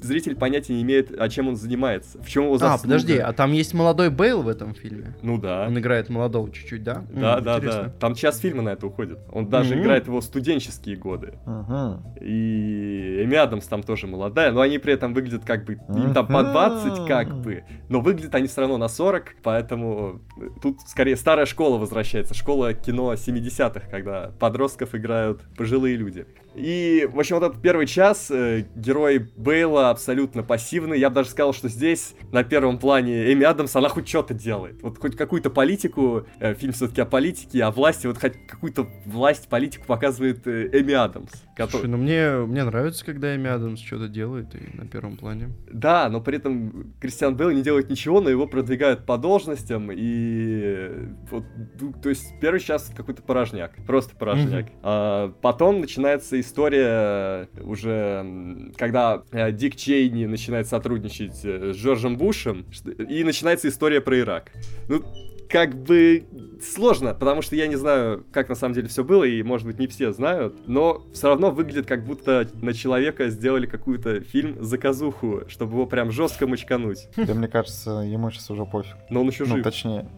зритель 0.00 0.36
понятия 0.36 0.74
не 0.74 0.82
имеет, 0.82 1.18
о 1.18 1.28
чем 1.28 1.48
он 1.48 1.56
занимается. 1.56 2.22
В 2.22 2.28
чем 2.28 2.44
его 2.44 2.58
заслуга. 2.58 2.74
А, 2.74 2.82
подожди, 2.82 3.16
а 3.18 3.32
там 3.32 3.52
есть 3.52 3.74
молодой 3.74 4.10
Бейл 4.10 4.42
в 4.42 4.48
этом 4.48 4.74
фильме? 4.74 5.16
Ну 5.22 5.38
да. 5.38 5.66
Он 5.66 5.78
играет 5.78 6.08
молодого 6.08 6.50
чуть-чуть, 6.50 6.82
да? 6.82 7.04
Да, 7.10 7.38
М, 7.38 7.44
да, 7.44 7.56
интересно. 7.58 7.82
да. 7.84 7.90
Там 8.00 8.14
час 8.14 8.38
фильма 8.38 8.62
на 8.62 8.70
это 8.70 8.86
уходит. 8.86 9.18
Он 9.32 9.48
даже 9.48 9.74
Мгм. 9.74 9.84
играет 9.84 10.06
его 10.06 10.20
студенческие 10.20 10.96
годы. 10.96 11.34
Мгм. 11.46 12.02
И 12.20 13.22
Эми 13.24 13.36
Адамс 13.36 13.66
там 13.66 13.82
тоже 13.82 14.06
молодая, 14.06 14.52
но 14.52 14.60
они 14.60 14.78
при 14.78 14.92
этом 14.94 15.14
выглядят 15.14 15.44
как 15.44 15.64
бы, 15.64 15.74
им 15.74 16.14
там 16.14 16.26
по 16.26 16.42
20 16.42 17.06
как 17.06 17.34
бы, 17.40 17.64
но 17.88 18.00
выглядят 18.00 18.34
они 18.34 18.46
все 18.46 18.60
равно 18.62 18.76
на 18.78 18.88
40, 18.88 19.34
поэтому 19.42 20.20
тут 20.62 20.80
скорее 20.86 21.16
старая 21.16 21.46
школа 21.46 21.78
возвращается, 21.78 22.34
школа 22.34 22.72
кино 22.74 23.12
70-х, 23.14 23.88
когда 23.90 24.30
подростков 24.38 24.94
играют 24.94 25.42
пожилые 25.56 25.79
люди. 25.88 26.26
И, 26.56 27.08
в 27.12 27.18
общем, 27.18 27.36
вот 27.38 27.48
этот 27.48 27.62
первый 27.62 27.86
час 27.86 28.28
э, 28.28 28.64
герой 28.74 29.30
Бейла 29.36 29.90
абсолютно 29.90 30.42
пассивный. 30.42 30.98
Я 30.98 31.08
бы 31.08 31.14
даже 31.14 31.30
сказал, 31.30 31.52
что 31.54 31.68
здесь 31.68 32.14
на 32.32 32.42
первом 32.42 32.78
плане 32.78 33.32
Эми 33.32 33.44
Адамс, 33.44 33.76
она 33.76 33.88
хоть 33.88 34.08
что-то 34.08 34.34
делает. 34.34 34.82
Вот 34.82 34.98
хоть 34.98 35.16
какую-то 35.16 35.48
политику, 35.50 36.26
э, 36.40 36.54
фильм 36.54 36.72
все-таки 36.72 37.00
о 37.02 37.04
политике, 37.06 37.62
о 37.62 37.70
власти, 37.70 38.08
вот 38.08 38.18
хоть 38.18 38.32
какую-то 38.48 38.88
власть, 39.06 39.48
политику 39.48 39.86
показывает 39.86 40.44
э, 40.48 40.68
Эми 40.72 40.92
Адамс. 40.92 41.30
кото- 41.56 41.70
Слушай, 41.70 41.88
ну 41.88 41.98
мне, 41.98 42.30
мне 42.46 42.64
нравится, 42.64 43.04
когда 43.04 43.36
Эми 43.36 43.48
Адамс 43.48 43.78
что-то 43.80 44.08
делает 44.08 44.48
и 44.56 44.76
на 44.76 44.88
первом 44.88 45.16
плане. 45.16 45.50
Да, 45.72 46.08
но 46.08 46.20
при 46.20 46.38
этом 46.38 46.92
Кристиан 47.00 47.36
Бейл 47.36 47.50
не 47.52 47.62
делает 47.62 47.88
ничего, 47.90 48.20
но 48.20 48.28
его 48.28 48.48
продвигают 48.48 49.06
по 49.06 49.18
должностям, 49.18 49.92
и 49.92 50.62
э, 50.64 51.06
вот, 51.30 51.44
ну, 51.80 51.92
то 51.92 52.08
есть 52.08 52.24
первый 52.40 52.58
час 52.58 52.90
какой-то 52.96 53.22
порожняк, 53.22 53.70
просто 53.86 54.16
порожняк. 54.16 54.66
А 54.82 55.32
потом 55.42 55.69
начинается 55.78 56.40
история 56.40 57.48
уже, 57.60 58.22
м, 58.24 58.72
когда 58.76 59.22
э, 59.30 59.52
Дик 59.52 59.76
Чейни 59.76 60.26
начинает 60.26 60.66
сотрудничать 60.66 61.40
э, 61.44 61.72
с 61.72 61.76
Джорджем 61.76 62.16
Бушем, 62.16 62.66
и 63.08 63.22
начинается 63.22 63.68
история 63.68 64.00
про 64.00 64.18
Ирак. 64.18 64.50
Ну, 64.88 65.04
как 65.48 65.76
бы 65.76 66.24
сложно, 66.62 67.14
потому 67.14 67.42
что 67.42 67.56
я 67.56 67.66
не 67.66 67.76
знаю, 67.76 68.24
как 68.32 68.48
на 68.48 68.54
самом 68.54 68.74
деле 68.74 68.88
все 68.88 69.04
было, 69.04 69.24
и, 69.24 69.42
может 69.42 69.66
быть, 69.66 69.78
не 69.78 69.86
все 69.86 70.12
знают, 70.12 70.54
но 70.66 71.02
все 71.12 71.28
равно 71.28 71.50
выглядит, 71.50 71.86
как 71.86 72.04
будто 72.04 72.48
на 72.54 72.72
человека 72.72 73.28
сделали 73.28 73.66
какую-то 73.66 74.20
фильм 74.20 74.62
заказуху, 74.62 75.42
чтобы 75.48 75.72
его 75.74 75.86
прям 75.86 76.10
жестко 76.10 76.46
мочкануть. 76.46 77.08
Да 77.16 77.34
мне 77.34 77.48
кажется, 77.48 77.90
ему 78.00 78.30
сейчас 78.30 78.50
уже 78.50 78.64
пофиг. 78.66 78.96
Но 79.08 79.20
он 79.20 79.28
еще 79.28 79.44
Ну, 79.44 79.56
жив. 79.56 79.64
точнее. 79.64 80.08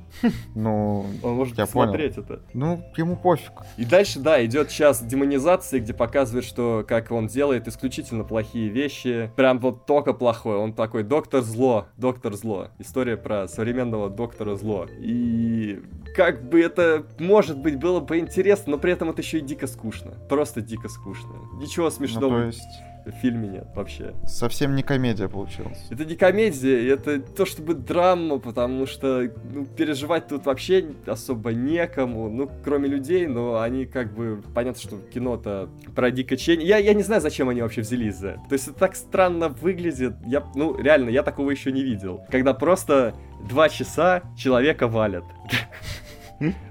Ну, 0.54 1.06
Он 1.22 1.34
может 1.34 1.58
я 1.58 1.66
понял. 1.66 1.92
посмотреть 1.92 2.18
это. 2.18 2.40
ну, 2.54 2.82
ему 2.96 3.16
пофиг. 3.16 3.52
И 3.76 3.84
дальше, 3.84 4.18
да, 4.20 4.44
идет 4.44 4.68
час 4.68 5.02
демонизации, 5.02 5.78
где 5.80 5.92
показывает, 5.92 6.44
что 6.44 6.84
как 6.86 7.10
он 7.10 7.26
делает 7.26 7.68
исключительно 7.68 8.24
плохие 8.24 8.68
вещи. 8.68 9.30
Прям 9.36 9.58
вот 9.58 9.86
только 9.86 10.12
плохое. 10.12 10.58
Он 10.58 10.72
такой 10.72 11.02
доктор 11.02 11.42
зло, 11.42 11.86
доктор 11.96 12.34
зло. 12.34 12.68
История 12.78 13.16
про 13.16 13.48
современного 13.48 14.08
доктора 14.10 14.54
зло. 14.56 14.86
И 15.00 15.82
как 16.16 16.31
бы 16.40 16.60
это, 16.60 17.04
может 17.18 17.58
быть, 17.58 17.76
было 17.76 18.00
бы 18.00 18.18
интересно, 18.18 18.72
но 18.72 18.78
при 18.78 18.92
этом 18.92 19.10
это 19.10 19.22
еще 19.22 19.38
и 19.38 19.40
дико 19.40 19.66
скучно. 19.66 20.12
Просто 20.28 20.60
дико 20.60 20.88
скучно. 20.88 21.30
Ничего 21.60 21.86
Ну, 21.86 21.90
смешного 21.90 22.40
то 22.40 22.46
есть, 22.46 22.62
в 23.04 23.10
фильме 23.20 23.48
нет 23.48 23.66
вообще. 23.74 24.14
совсем 24.26 24.76
не 24.76 24.82
комедия 24.84 25.28
получилась. 25.28 25.84
Это 25.90 26.04
не 26.04 26.14
комедия, 26.14 26.88
это 26.88 27.20
то 27.20 27.44
чтобы 27.44 27.74
драма, 27.74 28.38
потому 28.38 28.86
что 28.86 29.28
ну, 29.52 29.66
переживать 29.66 30.28
тут 30.28 30.46
вообще 30.46 30.84
особо 31.06 31.52
некому, 31.52 32.30
ну, 32.30 32.48
кроме 32.62 32.88
людей, 32.88 33.26
но 33.26 33.60
они 33.60 33.86
как 33.86 34.14
бы, 34.14 34.42
понятно, 34.54 34.80
что 34.80 34.98
кино-то 34.98 35.68
про 35.96 36.10
Дика 36.12 36.36
Чейни. 36.36 36.64
Я, 36.64 36.78
я 36.78 36.94
не 36.94 37.02
знаю, 37.02 37.20
зачем 37.20 37.48
они 37.48 37.60
вообще 37.60 37.80
взялись 37.80 38.16
за 38.16 38.28
это. 38.28 38.40
То 38.48 38.52
есть 38.52 38.68
это 38.68 38.78
так 38.78 38.94
странно 38.94 39.48
выглядит. 39.48 40.14
Я, 40.24 40.44
ну, 40.54 40.76
реально, 40.78 41.10
я 41.10 41.22
такого 41.24 41.50
еще 41.50 41.72
не 41.72 41.82
видел. 41.82 42.24
Когда 42.30 42.54
просто 42.54 43.14
два 43.48 43.68
часа 43.68 44.22
человека 44.36 44.86
валят. 44.86 45.24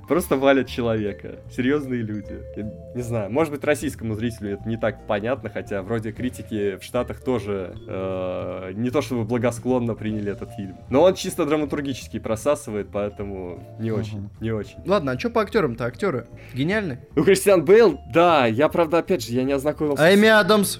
Просто 0.08 0.36
валят 0.36 0.68
человека. 0.68 1.40
Серьезные 1.56 2.02
люди. 2.02 2.40
Я 2.56 2.72
не 2.96 3.02
знаю, 3.02 3.32
может 3.32 3.54
быть, 3.54 3.64
российскому 3.64 4.16
зрителю 4.16 4.54
это 4.56 4.68
не 4.68 4.78
так 4.78 5.08
понятно, 5.08 5.50
хотя 5.50 5.82
вроде 5.82 6.12
критики 6.12 6.78
в 6.78 6.84
Штатах 6.84 7.22
тоже 7.24 7.76
э, 7.88 8.72
не 8.76 8.90
то 8.90 9.02
чтобы 9.02 9.24
благосклонно 9.24 9.94
приняли 9.96 10.32
этот 10.32 10.52
фильм. 10.52 10.78
Но 10.90 11.04
он 11.04 11.14
чисто 11.16 11.46
драматургически 11.46 12.20
просасывает, 12.20 12.90
поэтому 12.92 13.64
не 13.80 13.92
очень, 13.92 14.20
Мгм. 14.20 14.30
не 14.42 14.52
очень. 14.52 14.78
Ладно, 14.86 15.14
а 15.14 15.20
что 15.20 15.30
по 15.30 15.42
актерам-то? 15.42 15.86
Актеры 15.86 16.28
гениальны. 16.54 17.00
Ну, 17.16 17.24
Кристиан 17.24 17.64
Бейл, 17.64 18.00
да, 18.14 18.46
я, 18.48 18.68
правда, 18.68 18.98
опять 19.00 19.24
же, 19.26 19.32
я 19.34 19.44
не 19.44 19.54
ознакомился 19.54 20.14
Эми 20.14 20.28
Адамс? 20.28 20.80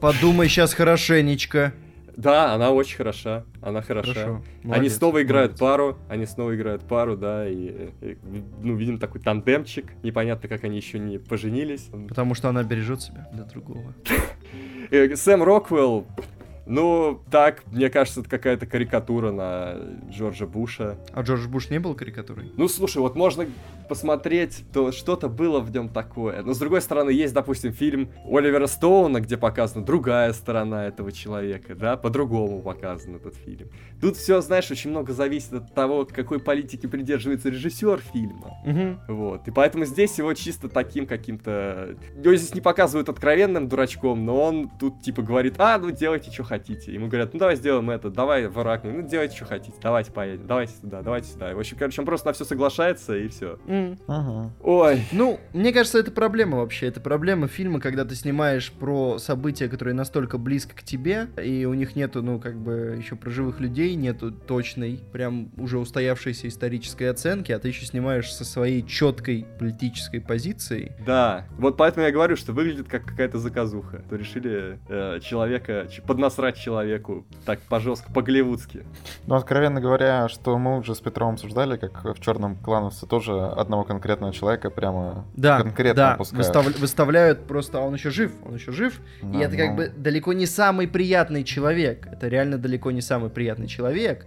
Подумай 0.00 0.48
сейчас 0.48 0.72
хорошенечко. 0.74 1.72
Да, 2.20 2.52
она 2.52 2.70
очень 2.70 2.98
хороша, 2.98 3.44
она 3.62 3.80
хороша. 3.80 4.12
Хорошо. 4.12 4.42
Они 4.62 4.72
молодец, 4.72 4.94
снова 4.94 5.22
играют 5.22 5.52
молодец. 5.52 5.60
пару, 5.60 5.98
они 6.08 6.26
снова 6.26 6.54
играют 6.54 6.82
пару, 6.82 7.16
да, 7.16 7.48
и, 7.48 7.90
и, 8.02 8.18
ну, 8.62 8.76
видим 8.76 8.98
такой 8.98 9.22
тандемчик, 9.22 9.86
непонятно, 10.02 10.46
как 10.48 10.64
они 10.64 10.76
еще 10.76 10.98
не 10.98 11.18
поженились. 11.18 11.88
Потому 12.08 12.34
что 12.34 12.50
она 12.50 12.62
бережет 12.62 13.00
себя 13.00 13.28
для 13.32 13.44
другого. 13.44 13.94
Э, 14.90 15.16
Сэм 15.16 15.42
Роквелл, 15.42 16.06
ну, 16.70 17.20
так, 17.32 17.64
мне 17.72 17.90
кажется, 17.90 18.20
это 18.20 18.30
какая-то 18.30 18.64
карикатура 18.64 19.32
на 19.32 19.74
Джорджа 20.08 20.46
Буша. 20.46 20.96
А 21.12 21.22
Джордж 21.22 21.48
Буш 21.48 21.68
не 21.68 21.80
был 21.80 21.96
карикатурой? 21.96 22.52
Ну, 22.56 22.68
слушай, 22.68 22.98
вот 22.98 23.16
можно 23.16 23.44
посмотреть, 23.88 24.62
то 24.72 24.92
что-то 24.92 25.28
было 25.28 25.58
в 25.58 25.72
нем 25.72 25.88
такое. 25.88 26.44
Но, 26.44 26.54
с 26.54 26.58
другой 26.58 26.80
стороны, 26.80 27.10
есть, 27.10 27.34
допустим, 27.34 27.72
фильм 27.72 28.10
Оливера 28.24 28.68
Стоуна, 28.68 29.20
где 29.20 29.36
показана 29.36 29.84
другая 29.84 30.32
сторона 30.32 30.86
этого 30.86 31.10
человека, 31.10 31.74
да, 31.74 31.96
по-другому 31.96 32.62
показан 32.62 33.16
этот 33.16 33.34
фильм. 33.34 33.68
Тут 34.00 34.16
все, 34.16 34.40
знаешь, 34.40 34.70
очень 34.70 34.90
много 34.90 35.12
зависит 35.12 35.52
от 35.52 35.74
того, 35.74 36.06
какой 36.06 36.40
политики 36.40 36.86
придерживается 36.86 37.48
режиссер 37.48 38.00
фильма. 38.12 38.56
Угу. 38.64 39.14
Вот. 39.14 39.48
И 39.48 39.50
поэтому 39.50 39.84
здесь 39.84 40.18
его 40.18 40.32
чисто 40.34 40.68
таким 40.68 41.06
каким-то... 41.06 41.96
Его 42.16 42.34
здесь 42.34 42.54
не 42.54 42.60
показывают 42.60 43.08
откровенным 43.08 43.68
дурачком, 43.68 44.24
но 44.24 44.42
он 44.42 44.70
тут 44.78 45.02
типа 45.02 45.22
говорит, 45.22 45.54
а, 45.58 45.78
ну 45.78 45.90
делайте, 45.90 46.30
что 46.30 46.44
хотите. 46.44 46.92
Ему 46.92 47.08
говорят, 47.08 47.32
ну 47.32 47.38
давай 47.38 47.56
сделаем 47.56 47.90
это, 47.90 48.10
давай 48.10 48.48
в 48.48 48.58
Ирак, 48.58 48.84
ну 48.84 49.02
делайте, 49.02 49.36
что 49.36 49.44
хотите, 49.44 49.76
давайте 49.82 50.12
поедем, 50.12 50.46
давайте 50.46 50.74
сюда, 50.74 51.02
давайте 51.02 51.28
сюда. 51.28 51.50
И, 51.50 51.54
в 51.54 51.58
общем, 51.58 51.76
короче, 51.78 52.00
он 52.00 52.06
просто 52.06 52.28
на 52.28 52.32
все 52.32 52.44
соглашается, 52.44 53.16
и 53.16 53.28
все. 53.28 53.58
Мгм. 53.66 54.52
Ой, 54.62 55.00
Ну, 55.12 55.38
мне 55.52 55.72
кажется, 55.72 55.98
это 55.98 56.10
проблема 56.10 56.58
вообще. 56.58 56.86
Это 56.86 57.00
проблема 57.00 57.48
фильма, 57.48 57.80
когда 57.80 58.04
ты 58.04 58.14
снимаешь 58.14 58.72
про 58.72 59.18
события, 59.18 59.68
которые 59.68 59.94
настолько 59.94 60.38
близко 60.38 60.74
к 60.74 60.82
тебе, 60.82 61.28
и 61.42 61.64
у 61.64 61.74
них 61.74 61.96
нету, 61.96 62.22
ну, 62.22 62.38
как 62.38 62.56
бы, 62.56 62.96
еще 62.98 63.16
про 63.16 63.30
живых 63.30 63.60
людей, 63.60 63.89
нету 63.94 64.32
точной, 64.32 65.00
прям 65.12 65.50
уже 65.56 65.78
устоявшейся 65.78 66.48
исторической 66.48 67.04
оценки, 67.10 67.52
а 67.52 67.58
ты 67.58 67.68
еще 67.68 67.84
снимаешь 67.86 68.32
со 68.32 68.44
своей 68.44 68.84
четкой 68.86 69.46
политической 69.58 70.20
позицией. 70.20 70.92
да. 71.04 71.46
Вот 71.58 71.76
поэтому 71.76 72.06
я 72.06 72.12
говорю, 72.12 72.36
что 72.36 72.52
выглядит 72.52 72.88
как 72.88 73.04
какая-то 73.04 73.38
заказуха. 73.38 74.02
То 74.08 74.16
решили 74.16 74.78
э, 74.88 75.20
человека 75.20 75.86
ч- 75.90 76.00
поднасрать 76.02 76.30
насрать 76.30 76.56
человеку 76.56 77.26
так 77.44 77.60
по-жестко, 77.60 78.12
по-голливудски. 78.12 78.84
Ну, 79.26 79.34
откровенно 79.34 79.80
говоря, 79.80 80.28
что 80.28 80.56
мы 80.58 80.78
уже 80.78 80.94
с 80.94 81.00
Петром 81.00 81.34
обсуждали, 81.34 81.76
как 81.76 82.04
в 82.04 82.20
черном 82.20 82.56
клановце 82.56 83.06
тоже 83.06 83.32
одного 83.32 83.82
конкретного 83.84 84.32
человека 84.32 84.70
прямо 84.70 85.26
Да, 85.34 85.60
конкретно 85.60 85.94
да, 86.02 86.12
опускают. 86.14 86.46
выстав- 86.46 86.78
выставляют 86.80 87.46
просто, 87.46 87.78
а 87.78 87.80
он 87.82 87.94
еще 87.94 88.10
жив, 88.10 88.32
он 88.46 88.54
еще 88.54 88.70
жив, 88.72 89.00
и 89.22 89.26
Да, 89.26 89.40
это 89.40 89.56
как 89.56 89.70
ну. 89.70 89.76
бы 89.76 89.88
далеко 89.96 90.32
не 90.32 90.46
самый 90.46 90.86
приятный 90.88 91.42
человек, 91.42 92.06
это 92.10 92.28
реально 92.28 92.58
далеко 92.58 92.90
не 92.92 93.00
самый 93.02 93.28
приятный 93.30 93.66
человек, 93.66 93.79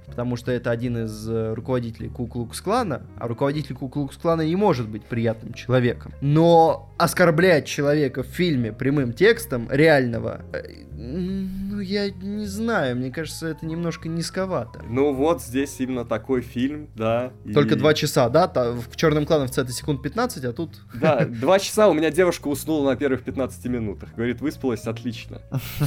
потому 0.05 0.35
что 0.35 0.51
это 0.51 0.71
один 0.71 1.05
из 1.05 1.27
э, 1.29 1.53
руководителей 1.53 2.09
Ку-Клукс-клана, 2.09 3.03
а 3.17 3.27
руководитель 3.27 3.75
Ку-Клукс-клана 3.75 4.45
не 4.45 4.55
может 4.55 4.87
быть 4.87 5.03
приятным 5.03 5.53
человеком. 5.53 6.13
Но 6.21 6.93
оскорблять 6.97 7.65
человека 7.65 8.23
в 8.23 8.27
фильме 8.27 8.71
прямым 8.71 9.13
текстом 9.13 9.67
реального, 9.71 10.41
э, 10.53 10.63
ну, 10.95 11.79
я 11.79 12.09
не 12.11 12.45
знаю, 12.45 12.95
мне 12.97 13.11
кажется, 13.11 13.47
это 13.47 13.65
немножко 13.65 14.07
низковато. 14.07 14.81
Ну 14.87 15.13
вот 15.13 15.41
здесь 15.41 15.75
именно 15.79 16.05
такой 16.05 16.41
фильм, 16.41 16.87
да. 16.95 17.31
и- 17.45 17.53
Только 17.53 17.75
два 17.75 17.93
часа, 17.93 18.29
да? 18.29 18.47
В 18.47 18.95
черном 18.95 19.25
клановце 19.25 19.61
это 19.61 19.71
секунд 19.71 20.01
15, 20.03 20.45
а 20.45 20.53
тут... 20.53 20.81
Да, 20.93 21.25
два 21.25 21.57
часа 21.59 21.87
у 21.89 21.93
меня 21.93 22.11
девушка 22.11 22.47
уснула 22.47 22.91
на 22.91 22.95
первых 22.95 23.23
15 23.23 23.65
минутах. 23.65 24.13
Говорит, 24.15 24.41
выспалась 24.41 24.85
отлично. 24.85 25.41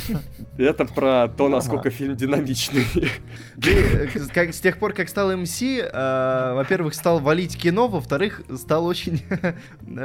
Это 0.59 0.85
про 0.87 1.29
то, 1.29 1.49
насколько 1.49 1.91
фильм 1.91 2.17
динамичный. 2.17 2.85
Ты, 3.63 3.71
э, 3.73 4.09
как, 4.35 4.53
с 4.55 4.61
тех 4.61 4.79
пор, 4.79 4.93
как 4.93 5.09
стал 5.09 5.37
МС, 5.37 5.63
э, 5.63 6.53
во-первых, 6.55 6.95
стал 6.95 7.21
валить 7.21 7.57
кино, 7.57 7.87
во-вторых, 7.89 8.43
стал 8.57 8.87
очень 8.87 9.23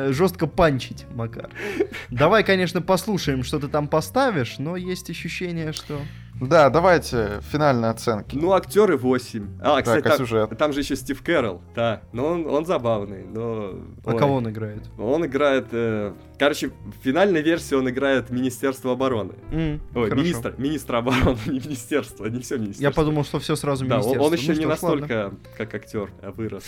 жестко 0.09 0.45
панчить, 0.47 1.05
Макар. 1.15 1.49
Давай, 2.09 2.43
конечно, 2.43 2.81
послушаем, 2.81 3.43
что 3.43 3.59
ты 3.59 3.67
там 3.67 3.87
поставишь, 3.87 4.57
но 4.59 4.75
есть 4.75 4.90
ощущение, 5.09 5.71
что... 5.73 5.99
Да, 6.39 6.69
давайте 6.71 7.39
финальные 7.51 7.91
оценки. 7.91 8.35
Ну, 8.35 8.53
актеры 8.53 8.97
8. 8.97 9.59
А, 9.61 9.79
кстати, 9.81 10.01
Так, 10.01 10.05
а 10.13 10.17
там, 10.17 10.25
сюжет? 10.27 10.57
там 10.57 10.73
же 10.73 10.79
еще 10.79 10.95
Стив 10.95 11.21
Кэрролл. 11.21 11.61
Да, 11.75 12.01
но 12.13 12.25
он, 12.25 12.47
он 12.47 12.65
забавный, 12.65 13.23
но... 13.25 13.75
А 14.05 14.11
ой. 14.13 14.17
кого 14.17 14.35
он 14.35 14.49
играет? 14.49 14.81
Он 14.97 15.23
играет... 15.25 15.67
э, 15.71 16.13
Короче, 16.39 16.69
в 16.69 17.03
финальной 17.03 17.43
версии 17.43 17.75
он 17.75 17.87
играет 17.89 18.31
Министерство 18.31 18.93
обороны. 18.93 19.33
М, 19.51 19.79
Ой, 19.93 20.09
хорошо. 20.09 20.15
министр, 20.15 20.55
министра 20.57 20.97
обороны, 20.97 21.37
не 21.45 21.59
министерство, 21.59 22.25
не 22.25 22.39
все 22.39 22.55
министерство. 22.55 22.83
Я 22.83 22.91
подумал, 22.91 23.23
что 23.23 23.37
все 23.39 23.55
сразу 23.55 23.85
Да, 23.85 23.99
он, 23.99 24.01
министерство. 24.01 24.25
он 24.27 24.33
еще 24.33 24.53
Ну 24.53 24.57
не 24.57 24.63
что 24.63 24.75
ж, 24.75 24.81
ладно. 24.83 24.99
настолько, 25.01 25.35
как 25.57 25.75
актер, 25.75 26.09
а 26.23 26.31
вырос. 26.31 26.63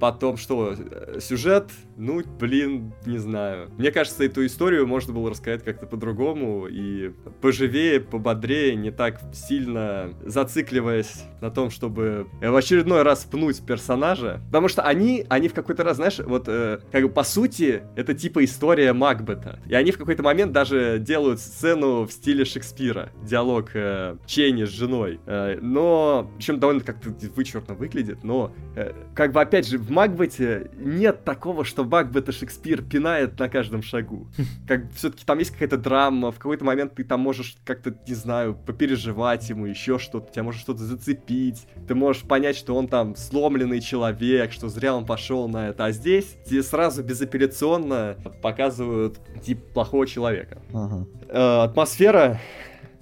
Потом 0.00 0.36
что, 0.36 0.74
сюжет, 1.20 1.70
ну, 1.96 2.22
блин, 2.38 2.94
не 3.04 3.18
знаю. 3.18 3.70
Мне 3.76 3.90
кажется, 3.90 4.24
эту 4.24 4.46
историю 4.46 4.86
можно 4.86 5.12
было 5.12 5.30
рассказать 5.30 5.62
как-то 5.62 5.86
по-другому 5.86 6.66
и 6.66 7.12
поживее, 7.42 8.00
пободрее, 8.00 8.74
не 8.76 8.90
так 8.90 9.20
сильно 9.34 10.14
зацикливаясь 10.24 11.24
на 11.42 11.50
том, 11.50 11.70
чтобы 11.70 12.26
в 12.40 12.56
очередной 12.56 13.02
раз 13.02 13.24
пнуть 13.24 13.60
персонажа. 13.64 14.40
Потому 14.46 14.68
что 14.68 14.82
они, 14.82 15.26
они 15.28 15.48
в 15.48 15.54
какой-то 15.54 15.84
раз, 15.84 15.96
знаешь, 15.96 16.18
вот, 16.18 16.44
э, 16.48 16.80
как 16.90 17.02
бы 17.02 17.10
по 17.10 17.22
сути, 17.22 17.82
это 17.96 18.14
типа 18.14 18.44
история 18.44 18.94
Макбета. 18.94 19.60
И 19.68 19.74
они 19.74 19.92
в 19.92 19.98
какой-то 19.98 20.22
момент 20.22 20.52
даже 20.52 20.98
делают 20.98 21.40
сцену 21.40 22.06
в 22.06 22.12
стиле 22.12 22.46
Шекспира. 22.46 23.10
Диалог 23.22 23.70
э, 23.74 24.16
Чейни 24.26 24.64
с 24.64 24.70
женой. 24.70 25.20
Э, 25.26 25.58
но, 25.60 26.30
причем 26.38 26.58
довольно 26.58 26.80
как-то 26.80 27.10
вычурно 27.36 27.74
выглядит, 27.74 28.24
но, 28.24 28.52
э, 28.76 28.92
как 29.14 29.32
бы, 29.32 29.40
опять 29.42 29.68
же, 29.68 29.78
в 29.90 29.92
Макбете 29.92 30.70
нет 30.76 31.24
такого, 31.24 31.64
что 31.64 31.82
Макбета 31.82 32.30
Шекспир 32.30 32.80
пинает 32.80 33.36
на 33.40 33.48
каждом 33.48 33.82
шагу. 33.82 34.28
Как 34.68 34.84
все-таки 34.92 35.24
там 35.24 35.40
есть 35.40 35.50
какая-то 35.50 35.78
драма, 35.78 36.30
в 36.30 36.36
какой-то 36.36 36.64
момент 36.64 36.94
ты 36.94 37.02
там 37.02 37.18
можешь 37.18 37.56
как-то, 37.64 37.92
не 38.06 38.14
знаю, 38.14 38.54
попереживать 38.54 39.50
ему, 39.50 39.66
еще 39.66 39.98
что-то, 39.98 40.32
тебя 40.32 40.44
может 40.44 40.60
что-то 40.60 40.84
зацепить, 40.84 41.66
ты 41.88 41.96
можешь 41.96 42.22
понять, 42.22 42.56
что 42.56 42.76
он 42.76 42.86
там 42.86 43.16
сломленный 43.16 43.80
человек, 43.80 44.52
что 44.52 44.68
зря 44.68 44.94
он 44.94 45.04
пошел 45.04 45.48
на 45.48 45.70
это, 45.70 45.86
а 45.86 45.90
здесь 45.90 46.36
тебе 46.46 46.62
сразу 46.62 47.02
безапелляционно 47.02 48.16
показывают 48.42 49.18
тип 49.44 49.60
плохого 49.74 50.06
человека. 50.06 50.62
Мгм. 50.70 51.08
Э, 51.28 51.64
атмосфера, 51.64 52.38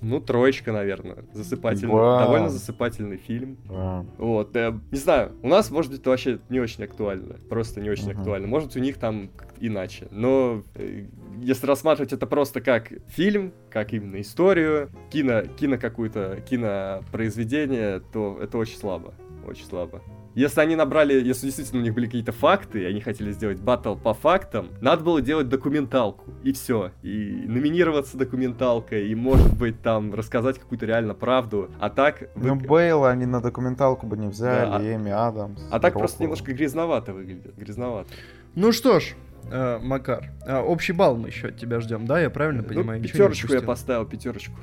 ну, 0.00 0.20
троечка, 0.20 0.72
наверное, 0.72 1.24
засыпательный, 1.32 1.92
Вау. 1.94 2.18
довольно 2.20 2.48
засыпательный 2.48 3.16
фильм. 3.16 3.58
Да. 3.68 4.04
Вот, 4.18 4.54
э, 4.56 4.78
не 4.90 4.98
знаю, 4.98 5.32
у 5.42 5.48
нас, 5.48 5.70
может 5.70 5.90
быть, 5.90 6.00
это 6.00 6.10
вообще 6.10 6.38
не 6.48 6.60
очень 6.60 6.84
актуально, 6.84 7.34
просто 7.48 7.80
не 7.80 7.90
очень 7.90 8.10
Мгм. 8.10 8.18
актуально. 8.18 8.48
Может, 8.48 8.76
у 8.76 8.78
них 8.80 8.98
там 8.98 9.30
иначе. 9.60 10.08
Но 10.10 10.62
э, 10.74 11.06
если 11.40 11.66
рассматривать 11.66 12.12
это 12.12 12.26
просто 12.26 12.60
как 12.60 12.92
фильм, 13.08 13.52
как 13.70 13.92
именно 13.92 14.20
историю, 14.20 14.90
кино, 15.10 15.42
кино 15.58 15.78
какую-то, 15.78 16.40
кинопроизведение, 16.48 18.00
то 18.12 18.38
это 18.40 18.58
очень 18.58 18.76
слабо, 18.78 19.14
очень 19.46 19.64
слабо. 19.64 20.02
Если 20.34 20.60
они 20.60 20.76
набрали, 20.76 21.14
если 21.14 21.46
действительно 21.46 21.80
у 21.80 21.84
них 21.84 21.94
были 21.94 22.06
какие-то 22.06 22.30
факты, 22.32 22.82
и 22.82 22.84
они 22.84 23.00
хотели 23.00 23.32
сделать 23.32 23.58
батл 23.58 23.96
по 23.96 24.14
фактам, 24.14 24.68
надо 24.80 25.02
было 25.02 25.20
делать 25.20 25.48
документалку, 25.48 26.30
и 26.44 26.52
все. 26.52 26.92
И 27.02 27.42
номинироваться 27.46 28.16
документалкой, 28.16 29.08
и, 29.08 29.14
может 29.16 29.52
быть, 29.56 29.82
там 29.82 30.14
рассказать 30.14 30.58
какую-то 30.58 30.86
реально 30.86 31.14
правду. 31.14 31.70
А 31.80 31.90
так... 31.90 32.28
вы- 32.36 32.48
Ну, 32.50 32.54
Бейла 32.56 33.10
они 33.10 33.26
на 33.26 33.40
документалку 33.40 34.06
бы 34.06 34.16
не 34.16 34.28
взяли, 34.28 34.70
Да, 34.70 34.76
а- 34.76 34.82
Эми 34.94 35.10
Адамс. 35.10 35.60
А 35.72 35.80
так 35.80 35.94
просто 35.94 36.22
немножко 36.22 36.52
грязновато 36.52 37.12
выглядит, 37.14 37.56
грязновато. 37.56 38.08
Ну 38.54 38.70
что 38.70 39.00
ж, 39.00 39.14
э, 39.50 39.78
Макар, 39.82 40.30
а, 40.46 40.62
общий 40.62 40.92
балл 40.92 41.16
мы 41.16 41.28
еще 41.28 41.48
от 41.48 41.56
тебя 41.58 41.80
ждем, 41.80 42.06
да? 42.06 42.20
Я 42.20 42.30
правильно 42.30 42.62
понимаю? 42.62 42.98
ну, 43.00 43.06
не 43.06 43.08
пятерочку 43.10 43.52
я 43.54 43.60
поставил, 43.62 44.04
пятерочку. 44.06 44.54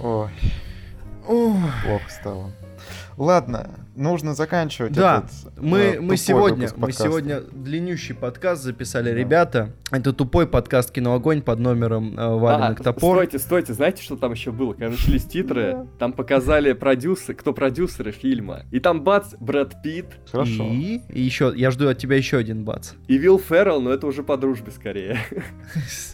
Ой, 0.00 0.30
Ох. 1.28 1.56
плохо 1.84 2.10
стало. 2.10 2.50
Ладно, 3.16 3.70
нужно 3.94 4.34
заканчивать 4.34 4.92
Да, 4.92 5.24
этот 5.24 5.62
Мы, 5.62 5.78
э, 5.78 6.00
мы 6.00 6.16
сегодня, 6.16 6.68
мы 6.76 6.90
сегодня 6.90 7.40
длиннющий 7.40 8.14
подкаст 8.14 8.62
записали, 8.62 9.10
Да. 9.10 9.16
ребята. 9.16 9.72
Это 9.92 10.12
тупой 10.12 10.48
подкаст 10.48 10.90
«Киноогонь» 10.90 11.40
под 11.42 11.60
номером 11.60 12.18
э, 12.18 12.28
«Валенок 12.36 12.80
А, 12.80 12.82
топор». 12.82 13.16
Стойте, 13.16 13.38
стойте, 13.38 13.72
знаете, 13.72 14.02
что 14.02 14.16
там 14.16 14.32
еще 14.32 14.50
было? 14.50 14.72
Когда 14.72 14.88
начались 14.90 15.24
титры, 15.24 15.86
там 15.98 16.12
показали 16.12 16.72
продюсер, 16.72 17.36
кто 17.36 17.52
продюсеры 17.52 18.10
фильма. 18.10 18.62
И 18.72 18.80
там 18.80 19.02
бац, 19.04 19.34
Брэд 19.38 19.80
Питт 19.82 20.06
Хорошо. 20.32 20.64
И, 20.64 21.00
и 21.08 21.20
еще, 21.22 21.52
я 21.54 21.70
жду 21.70 21.88
от 21.88 21.98
тебя 21.98 22.16
еще 22.16 22.38
один 22.38 22.64
бац. 22.64 22.92
и 23.06 23.16
Вилл 23.16 23.38
Феррелл, 23.38 23.80
но 23.80 23.90
это 23.90 24.06
уже 24.08 24.24
по 24.24 24.36
дружбе 24.36 24.72
скорее. 24.72 25.18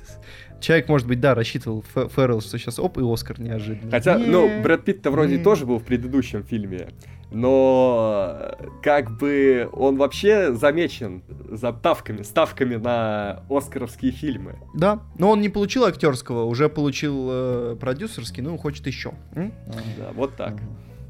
Человек, 0.61 0.89
может 0.89 1.07
быть, 1.07 1.21
да, 1.21 1.35
рассчитывал 1.35 1.85
Фе- 1.95 2.09
Феррелл, 2.09 2.41
что 2.41 2.59
сейчас 2.59 2.79
оп, 2.79 2.99
и 2.99 3.03
Оскар 3.03 3.41
неожиданно. 3.41 3.91
Хотя, 3.91 4.19
ну, 4.19 4.63
Брэд 4.63 4.85
Питт-то 4.85 5.11
вроде 5.11 5.39
тоже 5.39 5.67
был 5.67 5.79
в 5.79 5.85
предыдущем 5.85 6.45
фильме. 6.45 6.89
Но 7.33 8.35
э, 8.59 8.67
как 8.83 9.17
бы 9.19 9.69
он 9.73 9.97
вообще 9.97 10.53
замечен 10.53 11.23
за 11.49 11.73
ставками, 11.73 12.23
ставками 12.23 12.75
на 12.77 13.43
оскаровские 13.49 14.11
фильмы. 14.11 14.57
Да, 14.75 15.01
но 15.17 15.31
он 15.31 15.41
не 15.41 15.49
получил 15.49 15.85
актерского, 15.85 16.45
уже 16.45 16.69
получил 16.69 17.29
э, 17.31 17.77
продюсерский, 17.81 18.43
ну, 18.43 18.59
хочет 18.59 18.87
еще. 18.89 19.13
М? 19.35 19.53
Да, 19.97 20.11
вот 20.15 20.35
так. 20.37 20.55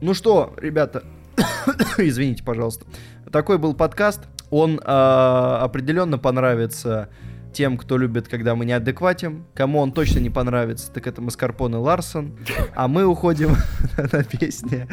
Ну 0.03 0.13
что, 0.13 0.53
ребята, 0.59 1.05
извините, 1.99 2.45
пожалуйста. 2.45 2.85
Такой 3.33 3.57
был 3.59 3.75
подкаст. 3.75 4.21
Он 4.51 4.79
э, 4.79 4.83
определенно 4.83 6.19
понравится 6.19 7.09
тем, 7.53 7.77
кто 7.77 7.97
любит, 7.97 8.29
когда 8.29 8.55
мы 8.55 8.65
неадекватим. 8.65 9.47
Кому 9.55 9.81
он 9.81 9.93
точно 9.93 10.19
не 10.19 10.31
понравится, 10.31 10.91
так 10.93 11.07
это 11.07 11.21
Маскарпон 11.21 11.75
и 11.75 11.79
Ларсон. 11.79 12.37
А 12.75 12.89
мы 12.89 13.05
уходим 13.05 13.57
на 13.97 14.25
песни. 14.25 14.87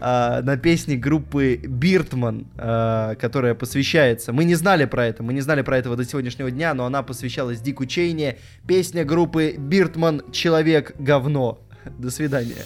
а, 0.00 0.42
на 0.42 0.56
песни 0.56 0.96
группы 0.96 1.56
Биртман, 1.56 2.46
а, 2.56 3.14
которая 3.16 3.54
посвящается... 3.54 4.32
Мы 4.32 4.44
не 4.44 4.54
знали 4.54 4.84
про 4.84 5.06
это, 5.06 5.22
мы 5.22 5.32
не 5.32 5.40
знали 5.40 5.62
про 5.62 5.78
этого 5.78 5.96
до 5.96 6.04
сегодняшнего 6.04 6.50
дня, 6.50 6.74
но 6.74 6.86
она 6.86 7.02
посвящалась 7.02 7.60
Дику 7.60 7.86
Чейни. 7.86 8.38
Песня 8.66 9.04
группы 9.04 9.54
Биртман 9.58 10.22
«Человек 10.32 10.94
говно». 10.98 11.60
До 11.98 12.10
свидания. 12.10 12.64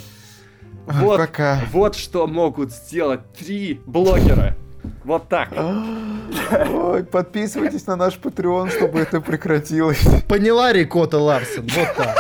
Вот, 0.86 1.18
Пока. 1.18 1.60
вот 1.70 1.94
что 1.94 2.26
могут 2.26 2.72
сделать 2.72 3.20
три 3.34 3.80
блогера. 3.86 4.56
Вот 5.04 5.28
так. 5.28 5.50
Ой, 6.70 7.04
подписывайтесь 7.04 7.86
на 7.86 7.96
наш 7.96 8.18
Patreon, 8.18 8.70
чтобы 8.70 9.00
это 9.00 9.20
прекратилось. 9.20 10.02
Поняла 10.28 10.72
Рикота 10.72 11.18
Ларсон, 11.18 11.66
вот 11.68 11.88
так. 11.96 12.16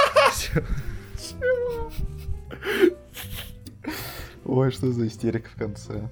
Ой, 4.44 4.70
что 4.70 4.92
за 4.92 5.06
истерика 5.06 5.48
в 5.48 5.58
конце. 5.58 6.08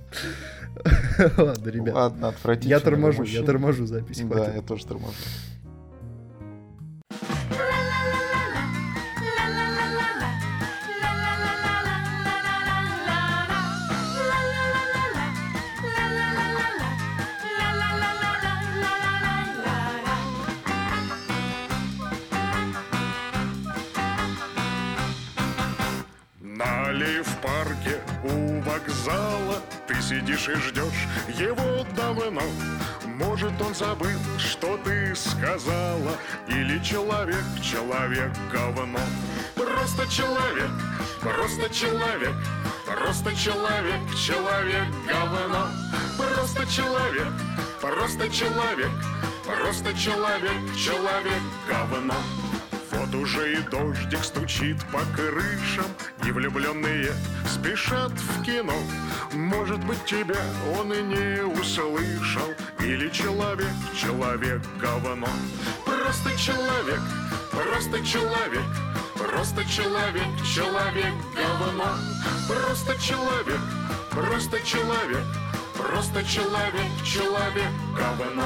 Ладно, 1.37 1.69
ребят. 1.69 1.95
Ладно, 1.95 2.29
отвратительно. 2.29 2.71
Я 2.75 2.81
торможу, 2.81 3.23
я 3.25 3.43
торможу 3.43 3.87
запись. 3.87 4.23
Да, 4.25 4.53
я 4.55 4.63
тоже 4.63 4.87
торможу. 4.87 5.15
Сидишь 30.11 30.49
и 30.49 30.55
ждешь 30.57 31.07
его 31.39 31.87
давно. 31.95 32.43
Может 33.05 33.53
он 33.63 33.75
забыл, 33.75 34.19
что 34.39 34.77
ты 34.79 35.15
сказала 35.15 36.17
Или 36.49 36.83
человек, 36.83 37.45
человек 37.63 38.33
говно. 38.53 38.99
Просто 39.55 40.09
человек, 40.09 40.71
просто 41.21 41.73
человек 41.73 42.35
Просто 42.87 43.37
человек, 43.37 44.01
человек 44.17 44.89
говно. 45.07 45.69
Просто 46.17 46.67
человек, 46.67 47.33
просто 47.81 48.29
человек 48.31 48.91
Просто 49.45 49.95
человек, 49.95 50.77
человек 50.77 51.43
говно 51.69 52.17
вот 52.93 53.15
уже 53.15 53.55
и 53.55 53.63
дождик 53.63 54.25
стучит 54.25 54.77
по 54.93 55.01
крышам 55.15 55.87
И 56.27 56.31
влюбленные 56.31 57.13
спешат 57.47 58.13
в 58.13 58.43
кино. 58.43 58.75
Может 59.33 59.85
быть 59.85 60.05
тебя 60.05 60.41
он 60.77 60.93
и 60.93 61.03
не 61.03 61.43
услышал 61.45 62.49
Или 62.81 63.09
человек, 63.11 63.73
человек 63.95 64.63
говно. 64.81 65.29
Просто 65.85 66.37
человек, 66.37 67.01
просто 67.51 68.05
человек 68.05 68.65
Просто 69.17 69.65
человек, 69.65 70.27
человек 70.45 71.15
говно. 71.35 71.95
Просто 72.49 73.01
человек, 73.01 73.61
просто 74.11 74.61
человек 74.65 75.25
Просто 75.77 76.25
человек, 76.25 77.05
человек 77.05 77.71
говно 77.97 78.45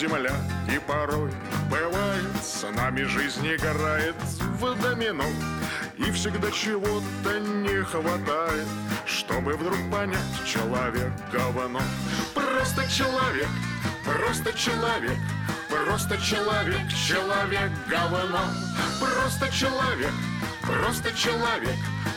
земля 0.00 0.34
и 0.74 0.78
порой 0.78 1.30
бывает 1.68 2.24
С 2.42 2.64
нами 2.74 3.02
жизнь 3.02 3.46
играет 3.46 4.14
в 4.58 4.80
домино. 4.80 5.26
И 5.98 6.10
всегда 6.12 6.50
чего-то 6.50 7.38
не 7.38 7.82
хватает 7.84 8.66
Чтобы 9.04 9.54
вдруг 9.56 9.78
понять 9.92 10.44
человек 10.46 11.12
говно. 11.30 11.80
Просто 12.34 12.88
человек, 12.90 13.48
просто 14.04 14.52
человек 14.54 15.18
Просто 15.68 16.16
человек, 16.18 16.88
человек 17.06 17.70
говно. 17.86 18.44
Просто 18.98 19.50
человек, 19.52 20.12
просто 20.62 21.12
человек 21.12 21.76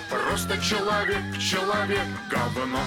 Просто 0.10 0.58
человек, 0.60 1.38
человек 1.38 2.08
говно 2.30 2.80